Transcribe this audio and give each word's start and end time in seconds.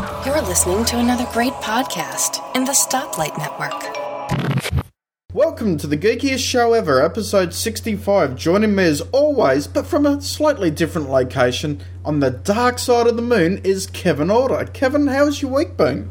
You're 0.00 0.40
listening 0.40 0.86
to 0.86 0.98
another 0.98 1.26
great 1.30 1.52
podcast 1.54 2.40
in 2.56 2.64
the 2.64 2.72
Stoplight 2.72 3.36
Network. 3.36 4.80
Welcome 5.34 5.76
to 5.76 5.86
the 5.86 5.98
geekiest 5.98 6.38
show 6.38 6.72
ever, 6.72 7.02
episode 7.04 7.52
65. 7.52 8.34
Joining 8.34 8.74
me 8.74 8.84
as 8.84 9.02
always, 9.12 9.66
but 9.66 9.86
from 9.86 10.06
a 10.06 10.22
slightly 10.22 10.70
different 10.70 11.10
location, 11.10 11.82
on 12.02 12.20
the 12.20 12.30
dark 12.30 12.78
side 12.78 13.08
of 13.08 13.16
the 13.16 13.22
moon, 13.22 13.58
is 13.62 13.86
Kevin 13.88 14.30
Order. 14.30 14.64
Kevin, 14.72 15.06
how's 15.06 15.42
your 15.42 15.50
week 15.50 15.76
been? 15.76 16.08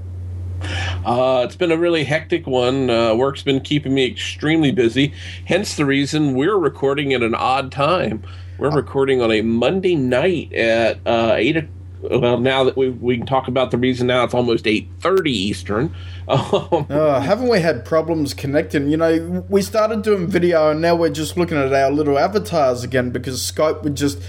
Uh, 1.03 1.41
it's 1.43 1.55
been 1.55 1.71
a 1.71 1.77
really 1.77 2.03
hectic 2.03 2.45
one. 2.45 2.91
Uh, 2.91 3.15
work's 3.15 3.41
been 3.41 3.59
keeping 3.59 3.95
me 3.95 4.05
extremely 4.05 4.71
busy, 4.71 5.15
hence 5.45 5.75
the 5.75 5.85
reason 5.85 6.35
we're 6.35 6.59
recording 6.59 7.11
at 7.13 7.23
an 7.23 7.33
odd 7.33 7.71
time. 7.71 8.21
We're 8.59 8.69
recording 8.69 9.19
on 9.19 9.31
a 9.31 9.41
Monday 9.41 9.95
night 9.95 10.53
at 10.53 10.99
uh, 11.07 11.33
eight. 11.35 11.57
O- 11.57 11.67
well, 12.01 12.39
now 12.39 12.63
that 12.63 12.77
we 12.77 12.89
we 12.89 13.17
can 13.17 13.25
talk 13.25 13.47
about 13.47 13.71
the 13.71 13.77
reason 13.77 14.07
now, 14.07 14.23
it's 14.23 14.33
almost 14.33 14.67
eight 14.67 14.89
thirty 14.99 15.31
Eastern. 15.31 15.93
Um, 16.29 16.85
Oh, 16.91 17.19
haven't 17.19 17.47
we 17.47 17.59
had 17.59 17.83
problems 17.85 18.35
connecting? 18.35 18.87
You 18.87 18.97
know, 18.97 19.43
we 19.49 19.63
started 19.63 20.03
doing 20.03 20.27
video 20.27 20.69
and 20.69 20.79
now 20.79 20.93
we're 20.95 21.09
just 21.09 21.37
looking 21.37 21.57
at 21.57 21.73
our 21.73 21.89
little 21.89 22.19
avatars 22.19 22.83
again 22.83 23.09
because 23.09 23.39
Skype 23.39 23.81
would 23.81 23.95
just 23.95 24.21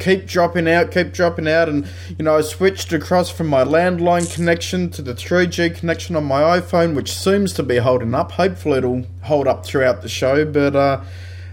keep 0.00 0.26
dropping 0.26 0.68
out, 0.68 0.90
keep 0.90 1.12
dropping 1.12 1.46
out. 1.48 1.68
And, 1.68 1.86
you 2.18 2.24
know, 2.24 2.38
I 2.38 2.40
switched 2.40 2.92
across 2.92 3.30
from 3.30 3.46
my 3.46 3.62
landline 3.64 4.32
connection 4.34 4.90
to 4.90 5.02
the 5.02 5.14
3G 5.14 5.76
connection 5.76 6.16
on 6.16 6.24
my 6.24 6.42
iPhone, 6.58 6.94
which 6.94 7.12
seems 7.16 7.52
to 7.54 7.62
be 7.62 7.76
holding 7.76 8.14
up. 8.14 8.32
Hopefully 8.32 8.78
it'll 8.78 9.04
hold 9.22 9.46
up 9.46 9.64
throughout 9.64 10.02
the 10.02 10.08
show. 10.08 10.44
But, 10.44 10.74
uh, 10.74 11.04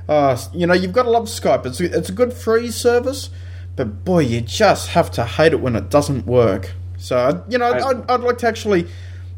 uh, 0.10 0.38
you 0.54 0.66
know, 0.66 0.74
you've 0.74 0.94
got 0.94 1.04
to 1.04 1.10
love 1.12 1.26
Skype. 1.26 1.66
It's 1.66 1.80
a, 1.80 1.96
it's 1.98 2.10
a 2.10 2.14
good 2.14 2.34
free 2.34 2.72
service, 2.72 3.30
but 3.76 4.04
boy, 4.06 4.20
you 4.20 4.42
just 4.42 4.90
have 4.90 5.10
to 5.12 5.26
hate 5.26 5.54
it 5.54 5.62
when 5.62 5.76
it 5.76 5.90
doesn't 5.90 6.26
work. 6.26 6.74
So, 6.98 7.44
you 7.50 7.58
know, 7.58 7.66
I- 7.72 7.90
I'd, 7.90 8.12
I'd 8.12 8.20
like 8.22 8.38
to 8.40 8.48
actually 8.48 8.88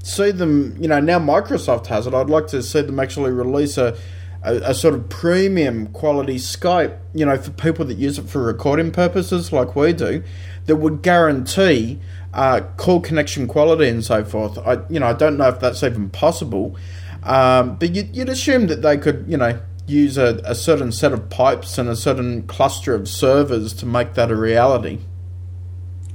see 0.04 0.32
them, 0.32 0.76
you 0.80 0.88
know, 0.88 1.00
now 1.00 1.20
Microsoft 1.20 1.88
has 1.88 2.08
it. 2.08 2.14
I'd 2.14 2.30
like 2.30 2.48
to 2.48 2.62
see 2.62 2.82
them 2.82 3.00
actually 3.00 3.32
release 3.32 3.78
a, 3.78 3.96
a, 4.44 4.56
a 4.56 4.74
sort 4.74 4.96
of 4.96 5.08
premium 5.08 5.88
quality 5.88 6.36
Skype, 6.36 6.98
you 7.14 7.26
know, 7.26 7.38
for 7.38 7.52
people 7.52 7.86
that 7.86 7.98
use 7.98 8.20
it 8.20 8.28
for 8.28 8.44
recording 8.44 8.92
purposes 8.92 9.54
like 9.54 9.76
we 9.78 9.94
do, 9.94 10.22
that 10.66 10.76
would 10.76 11.02
guarantee 11.04 12.00
uh, 12.34 12.62
call 12.78 13.00
connection 13.00 13.48
quality 13.48 13.88
and 13.88 14.04
so 14.04 14.26
forth. 14.26 14.58
I, 14.58 14.80
you 14.90 15.00
know, 15.00 15.08
I 15.08 15.14
don't 15.14 15.38
know 15.38 15.48
if 15.48 15.60
that's 15.62 15.84
even 15.84 16.10
possible, 16.10 16.76
um, 17.24 17.76
but 17.78 17.96
you'd, 17.96 18.14
you'd 18.16 18.28
assume 18.30 18.68
that 18.68 18.82
they 18.82 18.98
could, 18.98 19.24
you 19.28 19.38
know, 19.38 19.58
use 19.86 20.18
a, 20.18 20.42
a 20.46 20.56
certain 20.56 20.92
set 20.92 21.12
of 21.12 21.30
pipes 21.30 21.78
and 21.78 21.90
a 21.90 21.96
certain 21.96 22.44
cluster 22.44 22.96
of 22.96 23.08
servers 23.08 23.74
to 23.74 23.86
make 23.86 24.14
that 24.14 24.32
a 24.32 24.36
reality. 24.36 25.00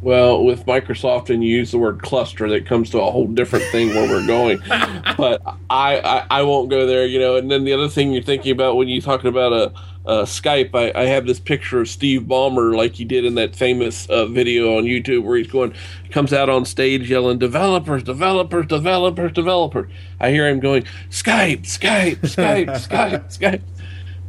well, 0.01 0.45
with 0.45 0.65
Microsoft 0.67 1.29
and 1.29 1.43
you 1.43 1.57
use 1.57 1.71
the 1.73 1.79
word 1.79 2.01
cluster, 2.03 2.49
that 2.49 2.67
comes 2.67 2.91
to 2.91 3.01
a 3.01 3.11
whole 3.11 3.27
different 3.27 3.65
thing 3.67 3.89
where 3.89 4.09
we're 4.09 4.27
going. 4.27 4.59
but 5.17 5.43
I, 5.69 5.99
I 6.01 6.27
I 6.31 6.43
won't 6.43 6.71
go 6.71 6.87
there, 6.87 7.05
you 7.05 7.19
know. 7.19 7.37
And 7.37 7.51
then 7.51 7.65
the 7.65 7.73
other 7.73 7.89
thing 7.89 8.13
you're 8.13 8.23
thinking 8.23 8.53
about 8.53 8.77
when 8.77 8.89
you're 8.89 9.03
talking 9.03 9.29
about 9.29 9.53
a. 9.53 9.73
Uh, 10.09 10.25
Skype. 10.25 10.75
I, 10.75 10.99
I 10.99 11.05
have 11.05 11.27
this 11.27 11.39
picture 11.39 11.81
of 11.81 11.89
Steve 11.89 12.23
Ballmer, 12.23 12.75
like 12.75 12.95
he 12.95 13.05
did 13.05 13.25
in 13.25 13.35
that 13.35 13.55
famous 13.55 14.09
uh, 14.09 14.27
video 14.27 14.79
on 14.79 14.85
YouTube, 14.85 15.23
where 15.23 15.37
he's 15.37 15.49
going, 15.49 15.75
comes 16.11 16.33
out 16.33 16.49
on 16.49 16.65
stage 16.65 17.11
yelling, 17.11 17.39
"Developers, 17.39 18.03
developers, 18.03 18.67
developers, 18.67 19.33
developers." 19.33 19.91
I 20.19 20.31
hear 20.31 20.49
him 20.49 20.61
going, 20.61 20.85
"Skype, 21.11 21.63
Skype, 21.63 22.21
Skype, 22.21 22.67
Skype, 22.89 23.39
Skype." 23.39 23.63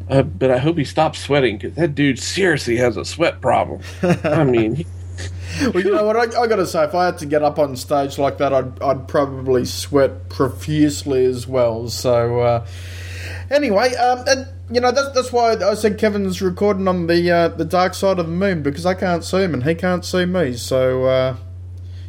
Uh, 0.10 0.24
but 0.24 0.52
I 0.52 0.58
hope 0.58 0.78
he 0.78 0.84
stops 0.84 1.20
sweating 1.20 1.58
because 1.58 1.76
that 1.76 1.96
dude 1.96 2.20
seriously 2.20 2.78
has 2.78 2.98
a 2.98 3.06
sweat 3.06 3.42
problem. 3.42 3.82
I 4.02 4.44
mean, 4.44 4.76
he, 4.76 4.86
Well, 5.74 5.84
you 5.84 5.92
know 5.92 6.06
what? 6.06 6.16
I, 6.16 6.42
I 6.42 6.48
got 6.48 6.58
to 6.58 6.68
say, 6.68 6.84
if 6.84 6.96
I 6.96 7.06
had 7.06 7.18
to 7.20 7.26
get 7.26 7.44
up 7.44 7.60
on 7.60 7.76
stage 7.76 8.18
like 8.18 8.38
that, 8.38 8.54
I'd, 8.54 8.82
I'd 8.82 9.08
probably 9.08 9.66
sweat 9.66 10.30
profusely 10.30 11.26
as 11.26 11.48
well. 11.48 11.90
So, 11.90 12.40
uh, 12.40 12.68
anyway, 13.50 13.94
um, 13.96 14.24
and 14.28 14.48
you 14.72 14.80
know 14.82 14.92
that's 14.92 15.12
that's 15.12 15.32
why 15.32 15.54
I 15.54 15.74
said 15.74 15.98
Kevin's 15.98 16.42
recording 16.42 16.88
on 16.88 17.08
the 17.08 17.32
uh, 17.32 17.48
the 17.50 17.66
dark 17.66 17.94
side 17.94 18.20
of 18.20 18.26
the 18.28 18.32
moon 18.32 18.62
because 18.64 18.86
I 18.86 18.94
can't 18.94 19.24
see 19.24 19.38
him 19.44 19.54
and 19.54 19.64
he 19.64 19.76
can't 19.76 20.06
see 20.06 20.26
me. 20.26 20.54
So, 20.54 21.06
uh, 21.06 21.36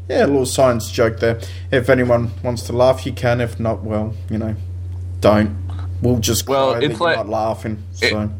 yeah, 0.09 0.25
a 0.25 0.26
little 0.26 0.47
science 0.47 0.91
joke 0.91 1.20
there. 1.20 1.41
If 1.70 1.88
anyone 1.88 2.31
wants 2.43 2.62
to 2.65 2.72
laugh, 2.72 3.06
you 3.06 3.12
can. 3.12 3.41
If 3.41 3.59
not, 3.60 3.82
well, 3.82 4.15
you 4.31 4.38
know, 4.38 4.56
don't. 5.20 5.56
We'll 6.03 6.19
just 6.19 6.49
Well, 6.49 6.75
it's 6.75 7.00
like- 7.00 7.16
not 7.16 7.28
laughing. 7.28 7.82
So. 7.93 8.31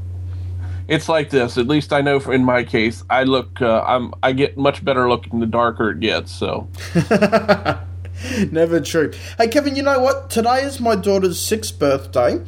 it's 0.89 1.09
like 1.09 1.31
this. 1.31 1.59
At 1.59 1.67
least 1.69 1.93
I 1.93 2.01
know. 2.01 2.19
For, 2.19 2.33
in 2.33 2.45
my 2.45 2.65
case, 2.65 3.05
I 3.11 3.25
look. 3.25 3.61
Uh, 3.63 3.83
I'm. 3.83 4.15
I 4.23 4.33
get 4.33 4.57
much 4.57 4.85
better 4.85 5.09
looking 5.09 5.41
the 5.41 5.47
darker 5.47 5.91
it 5.91 6.01
gets. 6.01 6.33
So 6.33 6.69
Never 8.51 8.81
true. 8.81 9.13
Hey, 9.39 9.49
Kevin, 9.49 9.77
you 9.77 9.83
know 9.83 9.99
what? 9.99 10.31
Today 10.31 10.63
is 10.63 10.81
my 10.81 10.95
daughter's 10.95 11.41
sixth 11.41 11.79
birthday, 11.79 12.43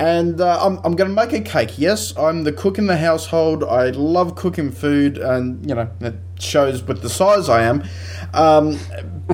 and 0.00 0.40
uh, 0.40 0.58
I'm, 0.64 0.78
I'm 0.84 0.96
going 0.96 1.10
to 1.10 1.14
make 1.14 1.32
a 1.32 1.40
cake. 1.40 1.78
Yes, 1.78 2.16
I'm 2.16 2.44
the 2.44 2.52
cook 2.52 2.78
in 2.78 2.86
the 2.86 2.96
household. 2.96 3.64
I 3.64 3.90
love 3.90 4.36
cooking 4.36 4.70
food, 4.70 5.18
and, 5.18 5.68
you 5.68 5.74
know, 5.74 5.90
it 6.00 6.14
shows 6.38 6.82
with 6.82 7.02
the 7.02 7.10
size 7.10 7.48
I 7.48 7.62
am. 7.62 7.84
Um, 8.32 8.78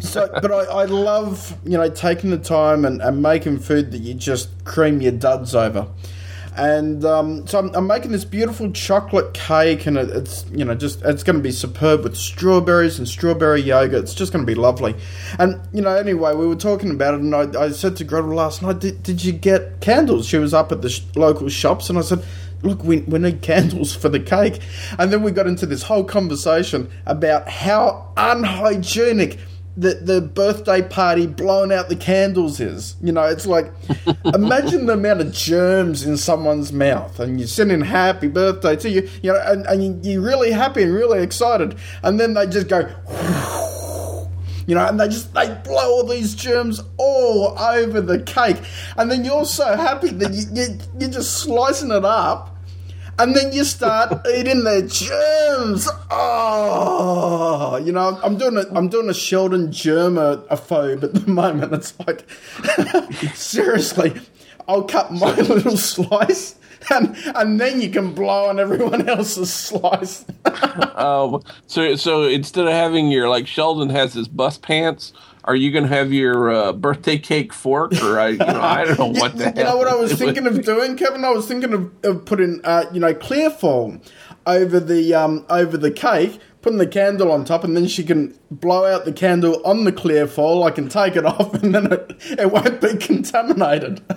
so, 0.01 0.29
but 0.43 0.51
I, 0.51 0.65
I 0.65 0.85
love, 0.87 1.57
you 1.65 1.77
know, 1.77 1.89
taking 1.89 2.31
the 2.31 2.39
time 2.39 2.85
and, 2.85 3.01
and 3.01 3.23
making 3.23 3.61
food 3.61 3.93
that 3.93 3.99
you 3.99 4.15
just 4.15 4.65
cream 4.65 5.01
your 5.01 5.13
duds 5.13 5.55
over. 5.55 5.89
And 6.57 7.05
um, 7.05 7.47
so 7.49 7.59
I'm, 7.59 7.75
I'm 7.75 7.87
making 7.87 8.13
this 8.13 8.25
beautiful 8.25 8.71
chocolate 8.71 9.35
cake, 9.35 9.87
and 9.87 9.99
it, 9.99 10.11
it's 10.11 10.47
you 10.53 10.65
know 10.65 10.75
just 10.75 11.03
it's 11.03 11.25
going 11.25 11.37
to 11.37 11.43
be 11.43 11.51
superb 11.51 12.05
with 12.05 12.17
strawberries 12.17 12.99
and 12.99 13.09
strawberry 13.09 13.61
yogurt. 13.61 14.05
It's 14.05 14.15
just 14.15 14.33
going 14.33 14.47
to 14.47 14.47
be 14.47 14.55
lovely. 14.55 14.95
And 15.39 15.61
you 15.73 15.83
know, 15.83 15.95
anyway, 15.95 16.35
we 16.35 16.47
were 16.47 16.55
talking 16.55 16.91
about 16.91 17.15
it, 17.15 17.21
and 17.21 17.35
I, 17.35 17.61
I 17.61 17.71
said 17.71 17.97
to 17.97 18.05
Gretel 18.05 18.35
last 18.35 18.63
night, 18.63 18.79
did, 18.79 19.03
"Did 19.03 19.25
you 19.25 19.33
get 19.33 19.81
candles?" 19.81 20.29
She 20.29 20.39
was 20.39 20.55
up 20.55 20.71
at 20.71 20.81
the 20.81 20.91
sh- 20.91 21.03
local 21.17 21.49
shops, 21.49 21.91
and 21.91 21.99
I 21.99 22.03
said. 22.03 22.25
Look, 22.63 22.83
we, 22.83 23.01
we 23.01 23.19
need 23.19 23.43
candles 23.43 23.95
for 23.95 24.09
the 24.09 24.19
cake. 24.19 24.59
And 24.99 25.13
then 25.13 25.23
we 25.23 25.33
got 25.33 25.47
into 25.47 25.67
this 25.67 25.83
whole 25.83 26.03
conversation 26.03 26.91
about 27.05 27.47
how 27.47 28.11
unhygienic 28.17 29.39
the, 29.77 29.95
the 29.95 30.21
birthday 30.21 30.83
party 30.83 31.27
blowing 31.27 31.73
out 31.73 31.89
the 31.89 31.97
candles 31.97 32.61
is. 32.61 32.95
You 33.03 33.13
know, 33.13 33.25
it's 33.25 33.47
like 33.47 33.73
imagine 34.35 34.87
the 34.87 34.93
amount 34.95 35.21
of 35.21 35.33
germs 35.33 36.05
in 36.07 36.17
someone's 36.17 36.73
mouth, 36.73 37.19
and 37.21 37.39
you're 37.41 37.49
singing 37.49 37.81
happy 37.81 38.29
birthday 38.29 38.77
to 38.77 38.89
you, 38.91 39.09
you 39.23 39.33
know, 39.33 39.41
and, 39.45 39.67
and 39.67 39.83
you- 40.05 40.13
you're 40.13 40.23
really 40.23 40.53
happy 40.53 40.83
and 40.85 40.95
really 40.95 41.23
excited, 41.23 41.77
and 42.03 42.21
then 42.21 42.35
they 42.35 42.47
just 42.47 42.69
go. 42.69 42.89
You 44.67 44.75
know, 44.75 44.87
and 44.89 44.99
they 44.99 45.09
just 45.09 45.35
they 45.35 45.47
blow 45.63 45.91
all 45.93 46.07
these 46.07 46.35
germs 46.35 46.81
all 46.97 47.59
over 47.59 48.01
the 48.01 48.23
cake, 48.23 48.57
and 48.97 49.11
then 49.11 49.23
you're 49.23 49.45
so 49.45 49.77
happy 49.77 50.09
that 50.09 50.33
you, 50.33 50.45
you 50.55 50.79
you're 50.99 51.11
just 51.11 51.39
slicing 51.41 51.91
it 51.91 52.03
up, 52.05 52.54
and 53.19 53.35
then 53.35 53.53
you 53.53 53.65
start 53.65 54.27
eating 54.35 54.65
the 54.65 54.83
germs. 54.83 55.89
Oh, 56.11 57.77
you 57.77 57.93
know, 57.93 58.19
I'm 58.23 58.37
doing 58.37 58.57
a 58.57 58.67
I'm 58.75 58.89
doing 58.89 59.09
a 59.09 59.15
Sheldon 59.15 59.69
germaphobe 59.69 61.03
at 61.03 61.15
the 61.15 61.27
moment. 61.31 61.73
It's 61.73 61.99
like 62.01 62.29
seriously, 63.35 64.15
I'll 64.69 64.85
cut 64.85 65.13
my 65.13 65.35
little 65.35 65.77
slice, 65.77 66.57
and 66.91 67.17
and 67.35 67.61
then 67.61 67.81
you 67.81 67.91
can 67.91 68.15
blow 68.15 68.49
on 68.49 68.59
everyone 68.59 69.09
else's 69.09 69.53
slice. 69.53 70.25
Um, 70.95 71.43
so 71.67 71.97
so 71.97 72.25
instead 72.25 72.67
of 72.67 72.73
having 72.73 73.11
your 73.11 73.29
like 73.29 73.47
Sheldon 73.47 73.91
has 73.91 74.15
his 74.15 74.29
bus 74.29 74.59
pants, 74.59 75.13
are 75.45 75.55
you 75.55 75.71
going 75.71 75.85
to 75.85 75.95
have 75.95 76.13
your 76.13 76.51
uh, 76.51 76.73
birthday 76.73 77.19
cake 77.19 77.53
fork 77.53 77.93
or 78.03 78.19
I 78.19 78.29
you 78.29 78.39
know 78.39 78.61
I 78.61 78.85
don't 78.85 78.99
know 78.99 79.07
what 79.21 79.37
the 79.37 79.53
you 79.57 79.65
know 79.65 79.77
what 79.77 79.89
I 79.89 79.95
was 79.95 80.13
thinking 80.15 80.47
of 80.47 80.63
doing, 80.65 80.97
Kevin? 80.97 81.25
I 81.25 81.31
was 81.31 81.47
thinking 81.47 81.73
of, 81.73 81.93
of 82.05 82.25
putting, 82.25 82.61
uh, 82.65 82.85
you 82.93 83.01
know, 83.01 83.15
clear 83.15 83.51
foam 83.51 84.01
over 84.47 84.81
the 84.81 85.15
um, 85.15 85.45
over 85.51 85.77
the 85.77 85.91
cake, 85.91 86.39
putting 86.63 86.79
the 86.79 86.87
candle 86.87 87.31
on 87.33 87.45
top, 87.45 87.65
and 87.65 87.77
then 87.77 87.87
she 87.87 88.05
can 88.05 88.39
blow 88.51 88.85
out 88.85 89.05
the 89.05 89.13
candle 89.13 89.61
on 89.67 89.85
the 89.85 89.93
clear 89.93 90.27
foil. 90.27 90.65
I 90.65 90.71
can 90.71 90.89
take 90.89 91.17
it 91.17 91.25
off, 91.35 91.55
and 91.55 91.75
then 91.75 91.93
it, 91.93 92.13
it 92.39 92.51
won't 92.51 92.81
be 92.81 92.97
contaminated. 92.97 94.03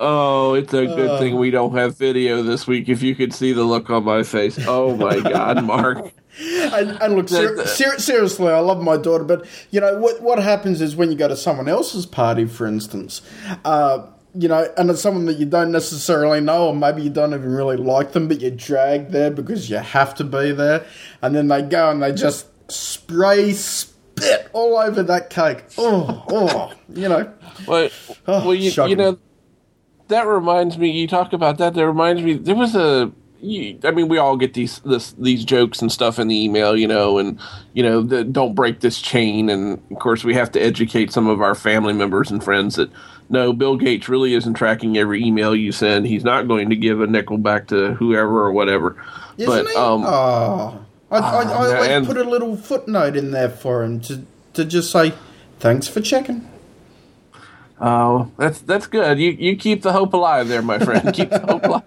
Oh, 0.00 0.54
it's 0.54 0.74
a 0.74 0.86
good 0.86 1.08
Uh. 1.08 1.18
thing 1.18 1.36
we 1.36 1.50
don't 1.52 1.74
have 1.76 1.96
video 1.96 2.42
this 2.42 2.66
week. 2.66 2.88
If 2.88 3.00
you 3.00 3.14
could 3.14 3.32
see 3.32 3.52
the 3.52 3.62
look 3.62 3.90
on 3.90 4.04
my 4.04 4.24
face, 4.24 4.58
oh 4.66 4.96
my 4.96 5.20
God, 5.20 5.62
Mark. 5.64 6.12
And, 6.40 6.90
and 7.02 7.14
look, 7.16 7.28
ser- 7.28 7.66
ser- 7.66 7.98
seriously, 7.98 8.52
I 8.52 8.58
love 8.60 8.82
my 8.82 8.96
daughter, 8.96 9.24
but 9.24 9.46
you 9.70 9.80
know 9.80 9.98
what? 9.98 10.20
What 10.22 10.38
happens 10.38 10.80
is 10.80 10.96
when 10.96 11.10
you 11.10 11.16
go 11.16 11.28
to 11.28 11.36
someone 11.36 11.68
else's 11.68 12.06
party, 12.06 12.46
for 12.46 12.66
instance, 12.66 13.22
uh, 13.64 14.06
you 14.34 14.48
know, 14.48 14.66
and 14.76 14.90
it's 14.90 15.00
someone 15.00 15.26
that 15.26 15.38
you 15.38 15.46
don't 15.46 15.70
necessarily 15.70 16.40
know, 16.40 16.68
or 16.68 16.74
maybe 16.74 17.02
you 17.02 17.10
don't 17.10 17.32
even 17.34 17.52
really 17.54 17.76
like 17.76 18.12
them, 18.12 18.26
but 18.28 18.40
you're 18.40 18.50
dragged 18.50 19.12
there 19.12 19.30
because 19.30 19.70
you 19.70 19.76
have 19.76 20.14
to 20.16 20.24
be 20.24 20.50
there, 20.52 20.84
and 21.22 21.34
then 21.36 21.48
they 21.48 21.62
go 21.62 21.90
and 21.90 22.02
they 22.02 22.12
just 22.12 22.46
spray 22.70 23.52
spit 23.52 24.48
all 24.52 24.76
over 24.78 25.02
that 25.04 25.30
cake. 25.30 25.62
Oh, 25.78 26.24
oh, 26.28 26.72
you 26.88 27.08
know. 27.08 27.32
Well, 27.68 27.90
Oh, 28.26 28.46
well, 28.46 28.54
you, 28.54 28.70
you 28.88 28.96
know, 28.96 29.18
that 30.08 30.26
reminds 30.26 30.78
me. 30.78 30.90
You 30.90 31.06
talk 31.06 31.32
about 31.32 31.58
that. 31.58 31.74
That 31.74 31.86
reminds 31.86 32.22
me. 32.22 32.34
There 32.34 32.54
was 32.56 32.74
a 32.74 33.12
I 33.84 33.90
mean, 33.90 34.08
we 34.08 34.16
all 34.18 34.36
get 34.36 34.54
these 34.54 34.78
this 34.80 35.12
these 35.12 35.44
jokes 35.44 35.82
and 35.82 35.92
stuff 35.92 36.18
in 36.18 36.28
the 36.28 36.44
email, 36.44 36.76
you 36.76 36.88
know, 36.88 37.18
and 37.18 37.38
you 37.74 37.82
know, 37.82 38.00
the, 38.02 38.24
don't 38.24 38.54
break 38.54 38.80
this 38.80 39.00
chain. 39.02 39.50
And 39.50 39.82
of 39.90 39.98
course, 39.98 40.24
we 40.24 40.34
have 40.34 40.50
to 40.52 40.60
educate 40.60 41.12
some 41.12 41.26
of 41.26 41.42
our 41.42 41.54
family 41.54 41.92
members 41.92 42.30
and 42.30 42.42
friends 42.42 42.76
that 42.76 42.90
no, 43.28 43.52
Bill 43.52 43.76
Gates 43.76 44.08
really 44.08 44.34
isn't 44.34 44.54
tracking 44.54 44.96
every 44.96 45.22
email 45.22 45.54
you 45.54 45.72
send. 45.72 46.06
He's 46.06 46.24
not 46.24 46.48
going 46.48 46.70
to 46.70 46.76
give 46.76 47.00
a 47.00 47.06
nickel 47.06 47.38
back 47.38 47.66
to 47.68 47.94
whoever 47.94 48.40
or 48.44 48.52
whatever. 48.52 48.96
Isn't 49.36 49.46
but 49.64 49.66
he? 49.70 49.76
um, 49.76 50.04
oh, 50.06 50.84
I, 51.10 51.18
I, 51.18 51.42
I 51.42 51.44
Oh, 51.44 51.74
always 51.74 52.06
put 52.06 52.16
a 52.16 52.24
little 52.24 52.56
footnote 52.56 53.16
in 53.16 53.30
there 53.30 53.50
for 53.50 53.82
him 53.82 54.00
to 54.02 54.24
to 54.54 54.64
just 54.64 54.90
say 54.90 55.12
thanks 55.58 55.86
for 55.88 56.00
checking. 56.00 56.48
Oh, 57.80 58.30
that's 58.38 58.60
that's 58.60 58.86
good. 58.86 59.18
You 59.18 59.30
you 59.32 59.56
keep 59.56 59.82
the 59.82 59.92
hope 59.92 60.12
alive 60.14 60.48
there, 60.48 60.62
my 60.62 60.78
friend. 60.78 61.12
keep 61.12 61.30
the 61.30 61.40
hope 61.40 61.64
alive. 61.64 61.82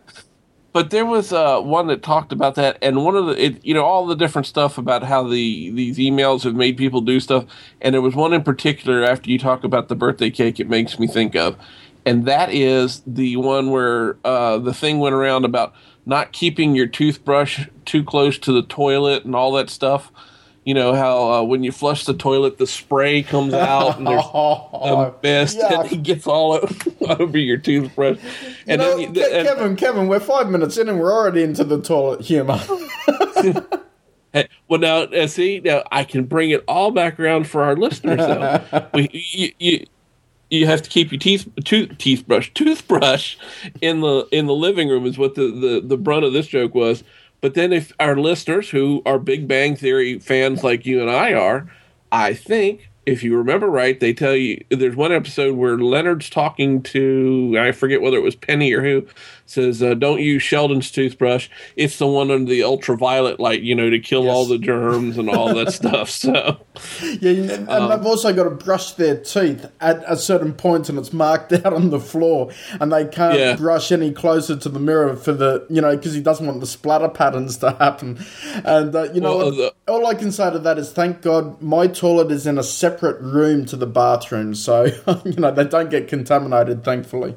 But 0.74 0.92
there 0.92 1.06
was 1.06 1.34
uh, 1.34 1.60
one 1.62 1.88
that 1.88 2.04
talked 2.04 2.32
about 2.32 2.56
that, 2.56 2.78
and 2.82 3.04
one 3.04 3.16
of 3.16 3.26
the 3.26 3.44
it, 3.44 3.66
you 3.66 3.74
know 3.74 3.84
all 3.84 4.06
the 4.06 4.16
different 4.16 4.46
stuff 4.46 4.78
about 4.78 5.04
how 5.04 5.24
the 5.24 5.72
these 5.72 5.98
emails 5.98 6.44
have 6.44 6.56
made 6.56 6.78
people 6.78 7.02
do 7.02 7.20
stuff, 7.20 7.46
and 7.82 7.94
there 7.94 8.02
was 8.02 8.16
one 8.16 8.34
in 8.34 8.44
particular 8.44 9.04
after 9.04 9.32
you 9.32 9.40
talk 9.40 9.64
about 9.64 9.88
the 9.88 9.96
birthday 9.96 10.30
cake, 10.30 10.60
it 10.60 10.70
makes 10.70 11.00
me 11.00 11.08
think 11.08 11.36
of, 11.36 11.58
and 12.06 12.26
that 12.26 12.54
is 12.54 13.02
the 13.08 13.38
one 13.38 13.72
where 13.72 14.18
uh, 14.24 14.58
the 14.58 14.74
thing 14.74 15.00
went 15.00 15.16
around 15.16 15.46
about 15.46 15.74
not 16.06 16.32
keeping 16.32 16.76
your 16.76 16.88
toothbrush 16.88 17.68
too 17.86 18.04
close 18.04 18.38
to 18.38 18.52
the 18.52 18.62
toilet 18.64 19.26
and 19.26 19.36
all 19.36 19.52
that 19.54 19.70
stuff. 19.70 20.12
You 20.68 20.74
know 20.74 20.94
how 20.94 21.32
uh, 21.32 21.44
when 21.44 21.64
you 21.64 21.72
flush 21.72 22.04
the 22.04 22.14
toilet, 22.14 22.58
the 22.58 22.68
spray 22.68 23.24
comes 23.24 23.54
out 23.54 23.98
and 24.00 24.06
there's 24.06 24.22
a 24.34 25.14
mist 25.24 25.58
yuck. 25.60 25.84
and 25.84 25.92
it 25.94 26.04
gets 26.04 26.28
all 26.28 26.60
over 27.08 27.38
your 27.38 27.56
toothbrush. 27.56 28.18
You 28.66 28.76
know, 28.76 28.98
then 28.98 29.14
Ke- 29.14 29.32
and- 29.32 29.48
Kevin, 29.48 29.76
Kevin, 29.78 30.08
we're 30.10 30.20
five 30.20 30.50
minutes 30.50 30.76
in 30.78 30.90
and 30.90 31.00
we're 31.00 31.14
already 31.14 31.44
into 31.44 31.64
the 31.64 31.82
toilet 31.82 32.20
humour. 32.20 32.60
Hey, 34.34 34.50
well, 34.68 34.82
now 34.82 35.04
uh, 35.04 35.28
see, 35.28 35.62
now 35.62 35.84
I 35.90 36.04
can 36.04 36.26
bring 36.26 36.50
it 36.50 36.66
all 36.68 36.92
back 36.92 37.18
around 37.18 37.48
for 37.48 37.64
our 37.64 37.78
listeners. 37.78 38.18
Though 38.18 38.88
we, 38.94 39.10
you, 39.14 39.52
you, 39.60 39.86
you 40.50 40.66
have 40.66 40.82
to 40.82 40.90
keep 40.90 41.14
your 41.14 41.20
teeth, 41.20 41.48
tooth, 41.64 41.98
toothbrush, 41.98 42.52
toothbrush 42.54 43.38
in 43.80 44.02
the 44.02 44.28
in 44.34 44.48
the 44.48 44.54
living 44.54 44.90
room 44.90 45.06
is 45.06 45.18
what 45.18 45.36
the, 45.36 45.44
the 45.50 45.82
the 45.82 45.96
brunt 45.98 46.26
of 46.26 46.34
this 46.34 46.48
joke 46.48 46.76
was. 46.76 47.06
But 47.42 47.54
then, 47.54 47.72
if 47.72 47.92
our 48.00 48.16
listeners 48.16 48.70
who 48.70 49.02
are 49.06 49.20
Big 49.20 49.48
Bang 49.48 49.76
Theory 49.76 50.20
fans 50.20 50.64
like 50.64 50.86
you 50.86 51.02
and 51.02 51.10
I 51.10 51.34
are, 51.34 51.72
I 52.12 52.34
think 52.34 52.90
if 53.06 53.24
you 53.24 53.38
remember 53.38 53.68
right, 53.68 54.00
they 54.00 54.14
tell 54.14 54.36
you 54.36 54.64
there's 54.70 54.96
one 54.96 55.14
episode 55.14 55.56
where 55.56 55.78
Leonard's 55.78 56.30
talking 56.30 56.84
to 56.84 57.56
I 57.58 57.72
forget 57.72 58.02
whether 58.02 58.18
it 58.18 58.24
was 58.24 58.36
Penny 58.36 58.74
or 58.74 58.84
who 58.84 59.08
says, 59.50 59.82
uh, 59.82 59.94
"Don't 59.94 60.20
use 60.22 60.42
Sheldon's 60.44 60.92
toothbrush. 60.92 61.50
It's 61.76 61.98
the 61.98 62.08
one 62.08 62.32
under 62.32 62.50
the 62.52 62.64
ultraviolet 62.64 63.40
light, 63.40 63.62
you 63.62 63.76
know, 63.76 63.90
to 63.90 64.00
kill 64.00 64.30
all 64.30 64.46
the 64.46 64.58
germs 64.58 65.18
and 65.18 65.30
all 65.30 65.54
that 65.56 65.72
stuff." 65.82 66.10
So, 66.10 66.58
Yeah, 67.22 67.32
and, 67.32 67.50
and 67.52 67.70
Um, 67.70 67.90
they've 67.90 68.06
also 68.06 68.34
got 68.34 68.44
to 68.46 68.50
brush 68.52 68.92
their 68.94 69.16
teeth 69.18 69.66
at 69.82 70.04
a 70.08 70.16
certain 70.18 70.54
point, 70.54 70.90
and 70.90 70.98
it's 71.00 71.14
marked 71.14 71.52
out 71.66 71.74
on 71.74 71.90
the 71.90 72.00
floor, 72.00 72.50
and 72.80 72.92
they 72.92 73.06
can't 73.06 73.38
Yeah. 73.40 73.56
brush 73.56 73.92
any 73.92 74.12
closer 74.12 74.56
to 74.56 74.70
the 74.70 74.80
mirror 74.80 75.16
for 75.16 75.34
the, 75.34 75.66
you 75.70 75.82
know, 75.82 75.96
because 75.96 76.14
he 76.14 76.22
doesn't 76.22 76.46
want 76.46 76.60
the 76.60 76.68
splatter 76.68 77.10
patterns 77.10 77.58
to 77.58 77.72
happen. 77.72 78.20
And 78.66 78.96
uh, 78.96 79.08
you 79.14 79.22
know, 79.22 79.38
Well, 79.38 79.52
the- 79.52 79.74
all 79.88 80.06
I 80.08 80.14
can 80.14 80.32
say 80.32 80.52
to 80.52 80.60
that 80.60 80.78
is, 80.78 80.92
thank 80.92 81.22
God 81.22 81.62
my 81.62 81.88
toilet 81.88 82.32
is 82.32 82.46
in 82.46 82.58
a 82.58 82.64
separate 82.64 83.20
room 83.22 83.66
to 83.66 83.76
the 83.76 83.88
bathroom, 83.88 84.54
so 84.56 84.86
you 85.26 85.34
know 85.38 85.52
they 85.52 85.66
don't 85.66 85.90
get 85.90 86.08
contaminated, 86.08 86.84
thankfully. 86.84 87.36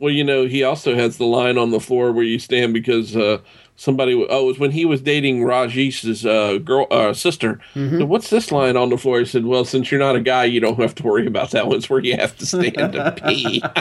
Well, 0.00 0.12
you 0.12 0.24
know, 0.24 0.46
he 0.46 0.62
also 0.62 0.94
has 0.94 1.16
the 1.18 1.24
line 1.26 1.58
on 1.58 1.70
the 1.70 1.80
floor 1.80 2.12
where 2.12 2.24
you 2.24 2.38
stand 2.38 2.72
because 2.74 3.14
uh, 3.16 3.38
somebody. 3.76 4.14
Oh, 4.14 4.44
it 4.44 4.46
was 4.46 4.58
when 4.58 4.70
he 4.70 4.84
was 4.84 5.00
dating 5.00 5.40
Rajesh's 5.40 6.24
uh, 6.26 6.58
girl 6.58 6.86
uh, 6.90 7.12
sister. 7.12 7.60
What's 7.74 8.30
this 8.30 8.50
line 8.52 8.76
on 8.76 8.90
the 8.90 8.98
floor? 8.98 9.18
He 9.20 9.24
said, 9.24 9.44
"Well, 9.44 9.64
since 9.64 9.90
you're 9.90 10.00
not 10.00 10.16
a 10.16 10.20
guy, 10.20 10.44
you 10.44 10.60
don't 10.60 10.78
have 10.80 10.94
to 10.96 11.02
worry 11.02 11.26
about 11.26 11.50
that 11.52 11.66
one. 11.68 11.76
It's 11.76 11.90
where 11.90 12.00
you 12.00 12.16
have 12.16 12.36
to 12.38 12.46
stand 12.46 12.92
to 12.92 13.16
pee." 13.26 13.62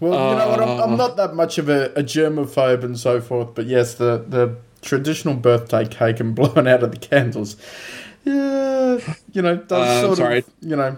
Well, 0.00 0.30
you 0.32 0.38
know 0.38 0.48
what? 0.48 0.60
I'm, 0.62 0.90
I'm 0.92 0.96
not 0.96 1.16
that 1.16 1.34
much 1.34 1.58
of 1.58 1.68
a, 1.68 1.86
a 1.94 2.02
germaphobe 2.02 2.82
and 2.84 2.98
so 2.98 3.20
forth, 3.20 3.54
but 3.54 3.66
yes, 3.66 3.94
the, 3.94 4.24
the 4.26 4.56
traditional 4.80 5.34
birthday 5.34 5.86
cake 5.86 6.20
and 6.20 6.34
blowing 6.34 6.66
out 6.66 6.82
of 6.82 6.90
the 6.92 6.96
candles, 6.98 7.56
yeah, 8.24 8.98
you 9.32 9.42
know, 9.42 9.56
does 9.56 9.88
Uh, 9.88 10.00
sort 10.06 10.16
sorry. 10.18 10.38
of, 10.38 10.44
you 10.62 10.76
know, 10.76 10.96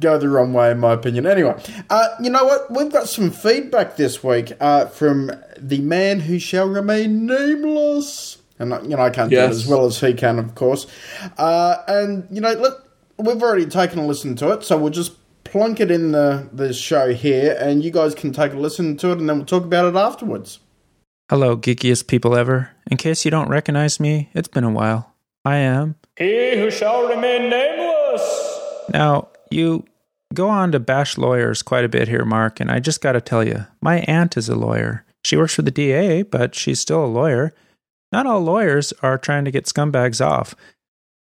go 0.00 0.18
the 0.18 0.28
wrong 0.28 0.52
way 0.52 0.70
in 0.70 0.78
my 0.78 0.92
opinion. 0.92 1.26
Anyway, 1.26 1.60
uh, 1.90 2.08
you 2.20 2.30
know 2.30 2.44
what? 2.44 2.70
We've 2.70 2.92
got 2.92 3.08
some 3.08 3.30
feedback 3.30 3.96
this 3.96 4.22
week 4.22 4.52
uh, 4.60 4.86
from 4.86 5.30
the 5.58 5.80
man 5.80 6.20
who 6.20 6.38
shall 6.38 6.68
remain 6.68 7.26
nameless, 7.26 8.38
and 8.58 8.70
you 8.90 8.96
know 8.96 9.02
I 9.02 9.10
can't 9.10 9.30
do 9.30 9.36
it 9.36 9.50
as 9.50 9.66
well 9.66 9.86
as 9.86 10.00
he 10.00 10.14
can, 10.14 10.38
of 10.38 10.54
course. 10.54 10.86
Uh, 11.36 11.76
and 11.86 12.26
you 12.30 12.40
know, 12.40 12.52
look, 12.52 12.88
we've 13.16 13.42
already 13.42 13.66
taken 13.66 13.98
a 13.98 14.06
listen 14.06 14.36
to 14.36 14.52
it, 14.52 14.64
so 14.64 14.78
we'll 14.78 14.90
just 14.90 15.12
plunk 15.44 15.80
it 15.80 15.90
in 15.90 16.12
the 16.12 16.48
the 16.52 16.72
show 16.72 17.12
here, 17.12 17.56
and 17.60 17.82
you 17.84 17.90
guys 17.90 18.14
can 18.14 18.32
take 18.32 18.52
a 18.52 18.58
listen 18.58 18.96
to 18.98 19.10
it, 19.10 19.18
and 19.18 19.28
then 19.28 19.38
we'll 19.38 19.46
talk 19.46 19.64
about 19.64 19.86
it 19.86 19.96
afterwards. 19.96 20.60
Hello, 21.30 21.56
geekiest 21.58 22.06
people 22.06 22.34
ever. 22.34 22.70
In 22.90 22.96
case 22.96 23.24
you 23.24 23.30
don't 23.30 23.50
recognize 23.50 24.00
me, 24.00 24.30
it's 24.32 24.48
been 24.48 24.64
a 24.64 24.70
while. 24.70 25.14
I 25.44 25.56
am. 25.56 25.96
He 26.16 26.56
who 26.56 26.70
shall 26.70 27.06
remain 27.06 27.50
nameless. 27.50 28.58
Now, 28.90 29.28
you 29.50 29.84
go 30.34 30.48
on 30.48 30.72
to 30.72 30.80
bash 30.80 31.18
lawyers 31.18 31.62
quite 31.62 31.84
a 31.84 31.88
bit 31.88 32.08
here, 32.08 32.24
Mark, 32.24 32.60
and 32.60 32.70
I 32.70 32.80
just 32.80 33.00
got 33.00 33.12
to 33.12 33.20
tell 33.20 33.44
you, 33.44 33.66
my 33.80 34.00
aunt 34.00 34.36
is 34.36 34.48
a 34.48 34.54
lawyer. 34.54 35.04
She 35.24 35.36
works 35.36 35.54
for 35.54 35.62
the 35.62 35.70
DA, 35.70 36.22
but 36.22 36.54
she's 36.54 36.80
still 36.80 37.04
a 37.04 37.06
lawyer. 37.06 37.52
Not 38.12 38.26
all 38.26 38.40
lawyers 38.40 38.92
are 39.02 39.18
trying 39.18 39.44
to 39.44 39.50
get 39.50 39.66
scumbags 39.66 40.24
off. 40.24 40.54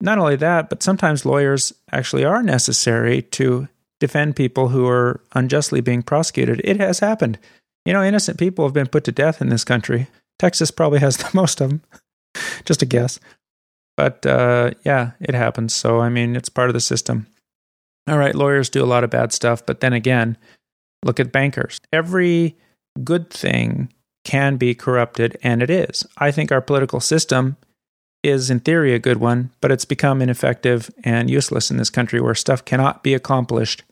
Not 0.00 0.18
only 0.18 0.36
that, 0.36 0.68
but 0.68 0.82
sometimes 0.82 1.26
lawyers 1.26 1.72
actually 1.90 2.24
are 2.24 2.42
necessary 2.42 3.22
to 3.22 3.68
defend 4.00 4.36
people 4.36 4.68
who 4.68 4.86
are 4.86 5.20
unjustly 5.34 5.80
being 5.80 6.02
prosecuted. 6.02 6.60
It 6.64 6.78
has 6.78 7.00
happened. 7.00 7.38
You 7.84 7.92
know, 7.92 8.04
innocent 8.04 8.38
people 8.38 8.64
have 8.64 8.74
been 8.74 8.86
put 8.86 9.04
to 9.04 9.12
death 9.12 9.40
in 9.40 9.48
this 9.48 9.64
country. 9.64 10.08
Texas 10.38 10.70
probably 10.70 11.00
has 11.00 11.16
the 11.18 11.30
most 11.34 11.60
of 11.60 11.70
them. 11.70 11.82
Just 12.64 12.82
a 12.82 12.86
guess. 12.86 13.18
But 13.96 14.24
uh, 14.24 14.72
yeah, 14.84 15.12
it 15.20 15.34
happens. 15.34 15.74
So, 15.74 16.00
I 16.00 16.08
mean, 16.08 16.36
it's 16.36 16.48
part 16.48 16.70
of 16.70 16.74
the 16.74 16.80
system. 16.80 17.26
All 18.08 18.18
right, 18.18 18.34
lawyers 18.34 18.70
do 18.70 18.82
a 18.82 18.86
lot 18.86 19.04
of 19.04 19.10
bad 19.10 19.32
stuff. 19.32 19.64
But 19.66 19.80
then 19.80 19.92
again, 19.92 20.38
look 21.04 21.20
at 21.20 21.32
bankers. 21.32 21.78
Every 21.92 22.56
good 23.04 23.30
thing 23.30 23.92
can 24.24 24.56
be 24.56 24.74
corrupted, 24.74 25.36
and 25.42 25.62
it 25.62 25.70
is. 25.70 26.06
I 26.16 26.30
think 26.30 26.50
our 26.50 26.60
political 26.60 27.00
system 27.00 27.56
is, 28.22 28.50
in 28.50 28.60
theory, 28.60 28.94
a 28.94 28.98
good 28.98 29.18
one, 29.18 29.50
but 29.60 29.70
it's 29.70 29.84
become 29.84 30.20
ineffective 30.20 30.90
and 31.04 31.30
useless 31.30 31.70
in 31.70 31.76
this 31.76 31.90
country 31.90 32.20
where 32.20 32.34
stuff 32.34 32.64
cannot 32.64 33.02
be 33.02 33.14
accomplished 33.14 33.84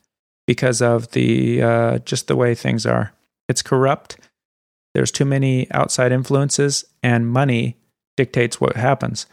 because 0.45 0.81
of 0.81 1.11
the 1.11 1.61
uh, 1.61 1.97
just 1.99 2.27
the 2.27 2.35
way 2.35 2.55
things 2.55 2.85
are. 2.85 3.13
It's 3.47 3.61
corrupt. 3.61 4.17
There's 4.93 5.11
too 5.11 5.25
many 5.25 5.69
outside 5.71 6.11
influences, 6.11 6.85
and 7.03 7.27
money 7.27 7.77
dictates 8.15 8.59
what 8.59 8.75
happens. 8.75 9.27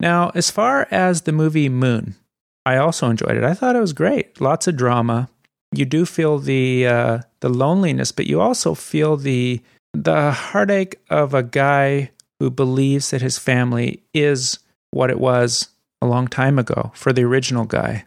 Now, 0.00 0.32
as 0.34 0.50
far 0.50 0.88
as 0.90 1.22
the 1.22 1.32
movie 1.32 1.68
Moon, 1.68 2.16
I 2.64 2.76
also 2.76 3.10
enjoyed 3.10 3.36
it. 3.36 3.44
I 3.44 3.54
thought 3.54 3.76
it 3.76 3.80
was 3.80 3.92
great. 3.92 4.40
Lots 4.40 4.68
of 4.68 4.76
drama. 4.76 5.28
You 5.74 5.84
do 5.84 6.04
feel 6.04 6.38
the 6.38 6.86
uh, 6.86 7.18
the 7.40 7.48
loneliness, 7.48 8.12
but 8.12 8.26
you 8.26 8.40
also 8.40 8.74
feel 8.74 9.16
the 9.16 9.60
the 9.94 10.32
heartache 10.32 10.96
of 11.10 11.34
a 11.34 11.42
guy 11.42 12.10
who 12.38 12.50
believes 12.50 13.10
that 13.10 13.22
his 13.22 13.38
family 13.38 14.02
is 14.14 14.58
what 14.90 15.10
it 15.10 15.18
was 15.18 15.68
a 16.00 16.06
long 16.06 16.28
time 16.28 16.58
ago 16.58 16.92
for 16.94 17.12
the 17.12 17.24
original 17.24 17.64
guy, 17.64 18.04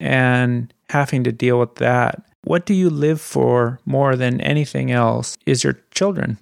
and 0.00 0.72
having 0.90 1.24
to 1.24 1.32
deal 1.32 1.58
with 1.58 1.76
that. 1.76 2.24
What 2.44 2.64
do 2.64 2.72
you 2.72 2.88
live 2.88 3.20
for 3.20 3.80
more 3.84 4.16
than 4.16 4.40
anything 4.40 4.90
else? 4.90 5.36
Is 5.44 5.64
your 5.64 5.80
children, 5.90 6.38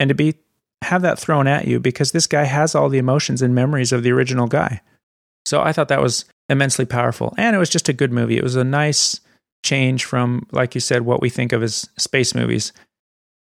and 0.00 0.08
to 0.08 0.14
be 0.14 0.36
have 0.82 1.02
that 1.02 1.18
thrown 1.18 1.46
at 1.46 1.66
you 1.66 1.80
because 1.80 2.12
this 2.12 2.26
guy 2.26 2.44
has 2.44 2.74
all 2.74 2.88
the 2.88 2.98
emotions 2.98 3.42
and 3.42 3.54
memories 3.54 3.92
of 3.92 4.02
the 4.02 4.12
original 4.12 4.46
guy. 4.46 4.80
So 5.44 5.62
I 5.62 5.72
thought 5.72 5.88
that 5.88 6.02
was 6.02 6.24
immensely 6.48 6.84
powerful. 6.84 7.34
And 7.36 7.54
it 7.54 7.58
was 7.58 7.70
just 7.70 7.88
a 7.88 7.92
good 7.92 8.12
movie. 8.12 8.36
It 8.36 8.42
was 8.42 8.56
a 8.56 8.64
nice 8.64 9.20
change 9.62 10.04
from, 10.04 10.46
like 10.52 10.74
you 10.74 10.80
said, 10.80 11.02
what 11.02 11.20
we 11.20 11.28
think 11.28 11.52
of 11.52 11.62
as 11.62 11.88
space 11.98 12.34
movies. 12.34 12.72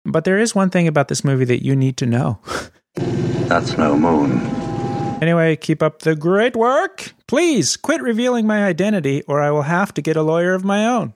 But 0.05 0.25
there 0.25 0.39
is 0.39 0.55
one 0.55 0.71
thing 0.71 0.89
about 0.89 1.09
this 1.09 1.25
movie 1.25 1.45
that 1.47 1.65
you 1.65 1.75
need 1.75 1.97
to 1.99 2.07
know. 2.07 2.39
That's 2.95 3.77
no 3.77 3.97
moon. 3.97 4.41
Anyway, 5.23 5.57
keep 5.57 5.83
up 5.83 6.01
the 6.01 6.15
great 6.15 6.55
work. 6.55 7.15
Please 7.27 7.77
quit 7.77 8.03
revealing 8.03 8.47
my 8.47 8.65
identity, 8.65 9.23
or 9.23 9.41
I 9.41 9.51
will 9.51 9.63
have 9.63 9.95
to 9.95 10.03
get 10.03 10.17
a 10.17 10.23
lawyer 10.23 10.55
of 10.55 10.65
my 10.65 10.87
own. 10.87 11.15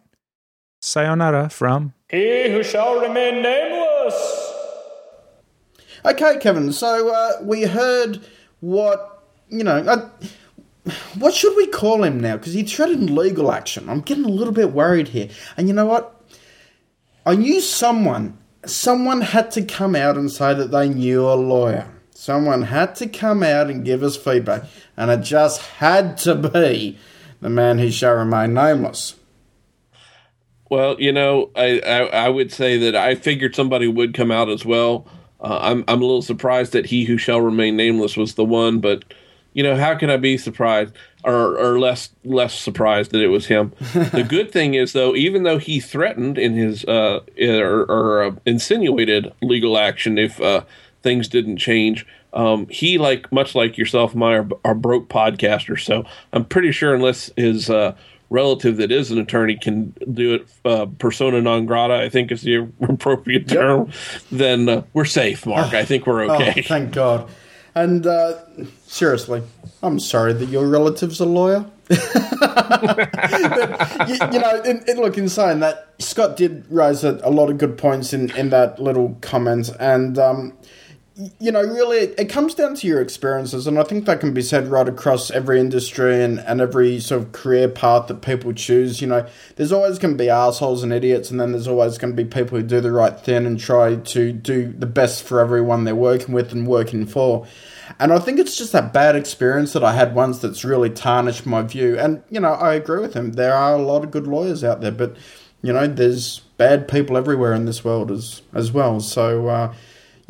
Sayonara 0.80 1.50
from. 1.50 1.92
He 2.08 2.50
who 2.50 2.62
shall 2.62 3.00
remain 3.00 3.42
nameless. 3.42 4.52
Okay, 6.04 6.38
Kevin. 6.38 6.72
So 6.72 7.12
uh, 7.12 7.32
we 7.42 7.62
heard 7.62 8.24
what 8.60 9.22
you 9.48 9.64
know. 9.64 9.78
Uh, 9.78 10.08
what 11.18 11.34
should 11.34 11.56
we 11.56 11.66
call 11.66 12.02
him 12.02 12.20
now? 12.20 12.36
Because 12.36 12.54
he 12.54 12.62
threatened 12.62 13.10
legal 13.10 13.52
action. 13.52 13.88
I'm 13.88 14.00
getting 14.00 14.24
a 14.24 14.28
little 14.28 14.52
bit 14.52 14.72
worried 14.72 15.08
here. 15.08 15.28
And 15.56 15.68
you 15.68 15.74
know 15.74 15.86
what? 15.86 16.20
I 17.26 17.34
knew 17.34 17.60
someone. 17.60 18.38
Someone 18.66 19.20
had 19.20 19.50
to 19.52 19.62
come 19.62 19.94
out 19.94 20.16
and 20.16 20.30
say 20.30 20.54
that 20.54 20.70
they 20.70 20.88
knew 20.88 21.28
a 21.28 21.34
lawyer. 21.34 21.86
Someone 22.10 22.62
had 22.62 22.94
to 22.96 23.06
come 23.06 23.42
out 23.42 23.70
and 23.70 23.84
give 23.84 24.02
us 24.02 24.16
feedback, 24.16 24.64
and 24.94 25.10
it 25.10 25.22
just 25.22 25.62
had 25.62 26.18
to 26.18 26.34
be 26.34 26.98
the 27.40 27.48
man 27.48 27.78
who 27.78 27.90
shall 27.90 28.14
remain 28.14 28.52
nameless. 28.52 29.14
Well, 30.68 31.00
you 31.00 31.12
know, 31.12 31.50
I, 31.56 31.80
I, 31.80 31.98
I 32.26 32.28
would 32.28 32.52
say 32.52 32.76
that 32.76 32.94
I 32.94 33.14
figured 33.14 33.56
somebody 33.56 33.88
would 33.88 34.12
come 34.12 34.30
out 34.30 34.50
as 34.50 34.66
well. 34.66 35.08
Uh, 35.40 35.58
I'm 35.62 35.84
I'm 35.88 36.02
a 36.02 36.04
little 36.04 36.20
surprised 36.20 36.72
that 36.72 36.86
he 36.86 37.04
who 37.04 37.16
shall 37.16 37.40
remain 37.40 37.76
nameless 37.76 38.16
was 38.16 38.34
the 38.34 38.44
one, 38.44 38.80
but 38.80 39.14
you 39.52 39.62
know, 39.62 39.76
how 39.76 39.94
can 39.94 40.10
I 40.10 40.16
be 40.16 40.38
surprised 40.38 40.94
or, 41.24 41.58
or 41.58 41.78
less 41.78 42.10
less 42.24 42.54
surprised 42.54 43.10
that 43.12 43.22
it 43.22 43.28
was 43.28 43.46
him? 43.46 43.72
the 43.92 44.26
good 44.26 44.50
thing 44.52 44.74
is, 44.74 44.92
though, 44.92 45.14
even 45.14 45.42
though 45.42 45.58
he 45.58 45.80
threatened 45.80 46.38
in 46.38 46.54
his 46.54 46.84
uh, 46.84 47.20
or, 47.40 47.82
or 47.84 48.22
uh, 48.22 48.30
insinuated 48.46 49.32
legal 49.42 49.76
action 49.76 50.18
if 50.18 50.40
uh, 50.40 50.62
things 51.02 51.28
didn't 51.28 51.56
change, 51.56 52.06
um, 52.32 52.66
he 52.68 52.98
like 52.98 53.30
much 53.32 53.54
like 53.54 53.76
yourself, 53.76 54.14
and 54.14 54.22
I 54.24 54.34
are, 54.34 54.48
are 54.64 54.74
broke 54.74 55.08
podcasters. 55.08 55.84
So 55.84 56.04
I'm 56.32 56.44
pretty 56.44 56.72
sure 56.72 56.94
unless 56.94 57.30
his 57.36 57.68
uh, 57.68 57.96
relative 58.30 58.76
that 58.76 58.92
is 58.92 59.10
an 59.10 59.18
attorney 59.18 59.56
can 59.56 59.92
do 60.12 60.34
it 60.34 60.48
uh, 60.64 60.86
persona 60.98 61.40
non 61.40 61.66
grata, 61.66 61.94
I 61.94 62.08
think 62.08 62.30
is 62.30 62.42
the 62.42 62.68
appropriate 62.80 63.48
term, 63.48 63.86
yep. 63.86 63.94
then 64.30 64.68
uh, 64.68 64.82
we're 64.92 65.04
safe, 65.04 65.44
Mark. 65.44 65.74
I 65.74 65.84
think 65.84 66.06
we're 66.06 66.24
okay. 66.30 66.54
Oh, 66.56 66.68
thank 66.68 66.92
God. 66.92 67.28
And 67.74 68.06
uh, 68.06 68.38
seriously, 68.86 69.42
I'm 69.82 70.00
sorry 70.00 70.32
that 70.32 70.48
your 70.48 70.66
relative's 70.66 71.20
a 71.20 71.26
lawyer. 71.26 71.66
but, 71.88 71.98
you, 74.08 74.14
you, 74.32 74.38
know, 74.38 74.62
in, 74.62 74.82
in, 74.88 74.96
look, 74.98 75.18
in 75.18 75.28
saying 75.28 75.60
that, 75.60 75.88
Scott 75.98 76.36
did 76.36 76.64
raise 76.70 77.04
a, 77.04 77.20
a, 77.22 77.30
lot 77.30 77.50
of 77.50 77.58
good 77.58 77.76
points 77.76 78.12
in, 78.12 78.30
in 78.36 78.50
that 78.50 78.80
little 78.80 79.18
comment. 79.20 79.70
And 79.78 80.18
um, 80.18 80.56
you 81.38 81.52
know, 81.52 81.62
really, 81.62 81.98
it 82.18 82.28
comes 82.28 82.54
down 82.54 82.74
to 82.76 82.86
your 82.86 83.00
experiences, 83.00 83.66
and 83.66 83.78
I 83.78 83.82
think 83.82 84.06
that 84.06 84.20
can 84.20 84.32
be 84.32 84.42
said 84.42 84.68
right 84.68 84.88
across 84.88 85.30
every 85.30 85.60
industry 85.60 86.22
and, 86.22 86.40
and 86.40 86.60
every 86.60 87.00
sort 87.00 87.22
of 87.22 87.32
career 87.32 87.68
path 87.68 88.06
that 88.08 88.22
people 88.22 88.52
choose. 88.52 89.00
You 89.00 89.08
know, 89.08 89.26
there's 89.56 89.72
always 89.72 89.98
going 89.98 90.14
to 90.14 90.18
be 90.18 90.30
assholes 90.30 90.82
and 90.82 90.92
idiots, 90.92 91.30
and 91.30 91.40
then 91.40 91.52
there's 91.52 91.68
always 91.68 91.98
going 91.98 92.16
to 92.16 92.22
be 92.22 92.28
people 92.28 92.58
who 92.58 92.64
do 92.64 92.80
the 92.80 92.92
right 92.92 93.18
thing 93.18 93.46
and 93.46 93.58
try 93.58 93.96
to 93.96 94.32
do 94.32 94.72
the 94.72 94.86
best 94.86 95.22
for 95.22 95.40
everyone 95.40 95.84
they're 95.84 95.94
working 95.94 96.34
with 96.34 96.52
and 96.52 96.66
working 96.66 97.06
for. 97.06 97.46
And 97.98 98.12
I 98.12 98.18
think 98.18 98.38
it's 98.38 98.56
just 98.56 98.72
that 98.72 98.92
bad 98.92 99.16
experience 99.16 99.72
that 99.72 99.84
I 99.84 99.92
had 99.92 100.14
once 100.14 100.38
that's 100.38 100.64
really 100.64 100.90
tarnished 100.90 101.44
my 101.44 101.62
view. 101.62 101.98
And, 101.98 102.22
you 102.30 102.40
know, 102.40 102.52
I 102.52 102.74
agree 102.74 103.00
with 103.00 103.14
him. 103.14 103.32
There 103.32 103.54
are 103.54 103.74
a 103.74 103.82
lot 103.82 104.04
of 104.04 104.10
good 104.10 104.26
lawyers 104.26 104.62
out 104.62 104.80
there, 104.80 104.92
but, 104.92 105.16
you 105.60 105.72
know, 105.72 105.86
there's 105.86 106.40
bad 106.56 106.88
people 106.88 107.16
everywhere 107.16 107.52
in 107.52 107.64
this 107.64 107.84
world 107.84 108.10
as, 108.10 108.42
as 108.54 108.70
well. 108.70 109.00
So, 109.00 109.48
uh, 109.48 109.74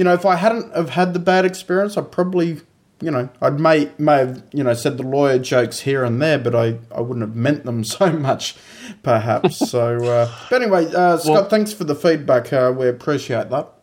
you 0.01 0.05
know, 0.05 0.15
if 0.15 0.25
I 0.25 0.37
hadn't 0.37 0.75
have 0.75 0.89
had 0.89 1.13
the 1.13 1.19
bad 1.19 1.45
experience, 1.45 1.99
I 1.99 2.01
probably, 2.01 2.63
you 3.03 3.11
know, 3.11 3.29
I 3.43 3.51
may 3.51 3.91
may 3.99 4.21
have, 4.21 4.43
you 4.51 4.65
know, 4.65 4.73
said 4.73 4.97
the 4.97 5.03
lawyer 5.03 5.39
jokes 5.39 5.81
here 5.81 6.05
and 6.05 6.23
there, 6.23 6.39
but 6.39 6.55
I, 6.55 6.79
I 6.91 7.03
wouldn't 7.03 7.21
have 7.21 7.37
meant 7.37 7.65
them 7.67 7.85
so 7.99 8.11
much, 8.11 8.57
perhaps. 9.03 9.59
so, 9.59 10.03
uh, 10.03 10.35
but 10.49 10.63
anyway, 10.63 10.87
uh, 10.87 11.19
Scott, 11.19 11.33
well, 11.35 11.49
thanks 11.51 11.75
for 11.75 11.85
the 11.85 11.95
feedback. 11.95 12.51
Uh, 12.51 12.73
we 12.75 12.89
appreciate 12.89 13.51
that. 13.51 13.75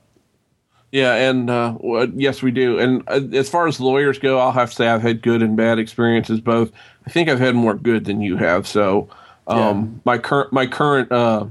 Yeah, 0.92 1.14
and 1.14 1.52
uh, 1.52 1.78
yes, 2.16 2.42
we 2.42 2.50
do. 2.50 2.80
And 2.80 3.04
uh, 3.08 3.22
as 3.34 3.48
far 3.48 3.68
as 3.68 3.80
lawyers 3.80 4.18
go, 4.18 4.40
I'll 4.40 4.54
have 4.54 4.72
to 4.72 4.76
say 4.76 4.88
I've 4.88 5.04
had 5.04 5.22
good 5.22 5.44
and 5.44 5.56
bad 5.56 5.78
experiences 5.78 6.42
both. 6.42 6.72
I 7.06 7.12
think 7.12 7.30
I've 7.30 7.40
had 7.40 7.54
more 7.54 7.76
good 7.76 8.06
than 8.06 8.22
you 8.22 8.38
have. 8.38 8.66
So, 8.66 9.08
um, 9.46 9.60
yeah. 9.60 10.00
my 10.04 10.18
current 10.18 10.52
my 10.52 10.66
current 10.66 11.12
uh, 11.12 11.46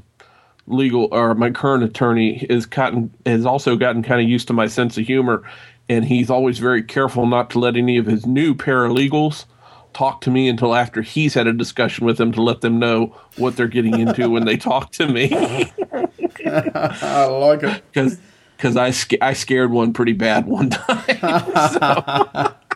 legal 0.67 1.09
or 1.13 1.35
my 1.35 1.51
current 1.51 1.85
attorney 1.85 2.47
has 2.51 2.67
gotten 2.67 3.13
has 3.25 3.47
also 3.47 3.77
gotten 3.77 4.03
kind 4.03 4.21
of 4.21 4.29
used 4.29 4.47
to 4.49 4.53
my 4.53 4.67
sense 4.67 4.99
of 4.99 5.07
humor, 5.07 5.43
and 5.89 6.05
he's 6.05 6.31
always 6.31 6.59
very 6.59 6.83
careful 6.83 7.27
not 7.27 7.51
to 7.51 7.59
let 7.59 7.77
any 7.77 7.97
of 7.97 8.07
his 8.07 8.27
new 8.27 8.55
paralegals 8.55 9.45
talk 9.93 10.21
to 10.21 10.31
me 10.31 10.49
until 10.49 10.75
after 10.75 11.01
he's 11.03 11.35
had 11.35 11.47
a 11.47 11.53
discussion 11.53 12.05
with 12.05 12.19
them 12.19 12.31
to 12.33 12.43
let 12.43 12.61
them 12.61 12.79
know 12.79 13.17
what 13.37 13.57
they're 13.57 13.67
getting 13.67 13.99
into 13.99 14.29
when 14.29 14.45
they 14.45 14.57
talk 14.57 14.93
to 14.93 15.09
me. 15.09 15.31
I 16.45 17.25
like 17.27 17.63
it 17.63 17.83
because 17.93 18.19
because 18.57 18.77
I 18.77 18.91
sc- 18.91 19.23
I 19.23 19.33
scared 19.33 19.71
one 19.71 19.93
pretty 19.93 20.13
bad 20.13 20.47
one 20.47 20.71
time. 20.71 22.55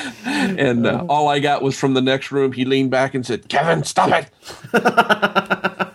and 0.24 0.86
uh, 0.86 1.04
all 1.08 1.28
I 1.28 1.38
got 1.38 1.62
was 1.62 1.78
from 1.78 1.94
the 1.94 2.00
next 2.00 2.32
room. 2.32 2.52
He 2.52 2.64
leaned 2.64 2.90
back 2.90 3.14
and 3.14 3.24
said, 3.24 3.48
"Kevin, 3.48 3.84
stop 3.84 4.26
it." 4.72 5.88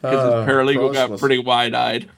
Because 0.00 0.24
his 0.24 0.32
uh, 0.34 0.46
paralegal 0.46 0.92
got 0.92 1.18
pretty 1.18 1.38
wide 1.38 1.74
eyed. 1.74 2.10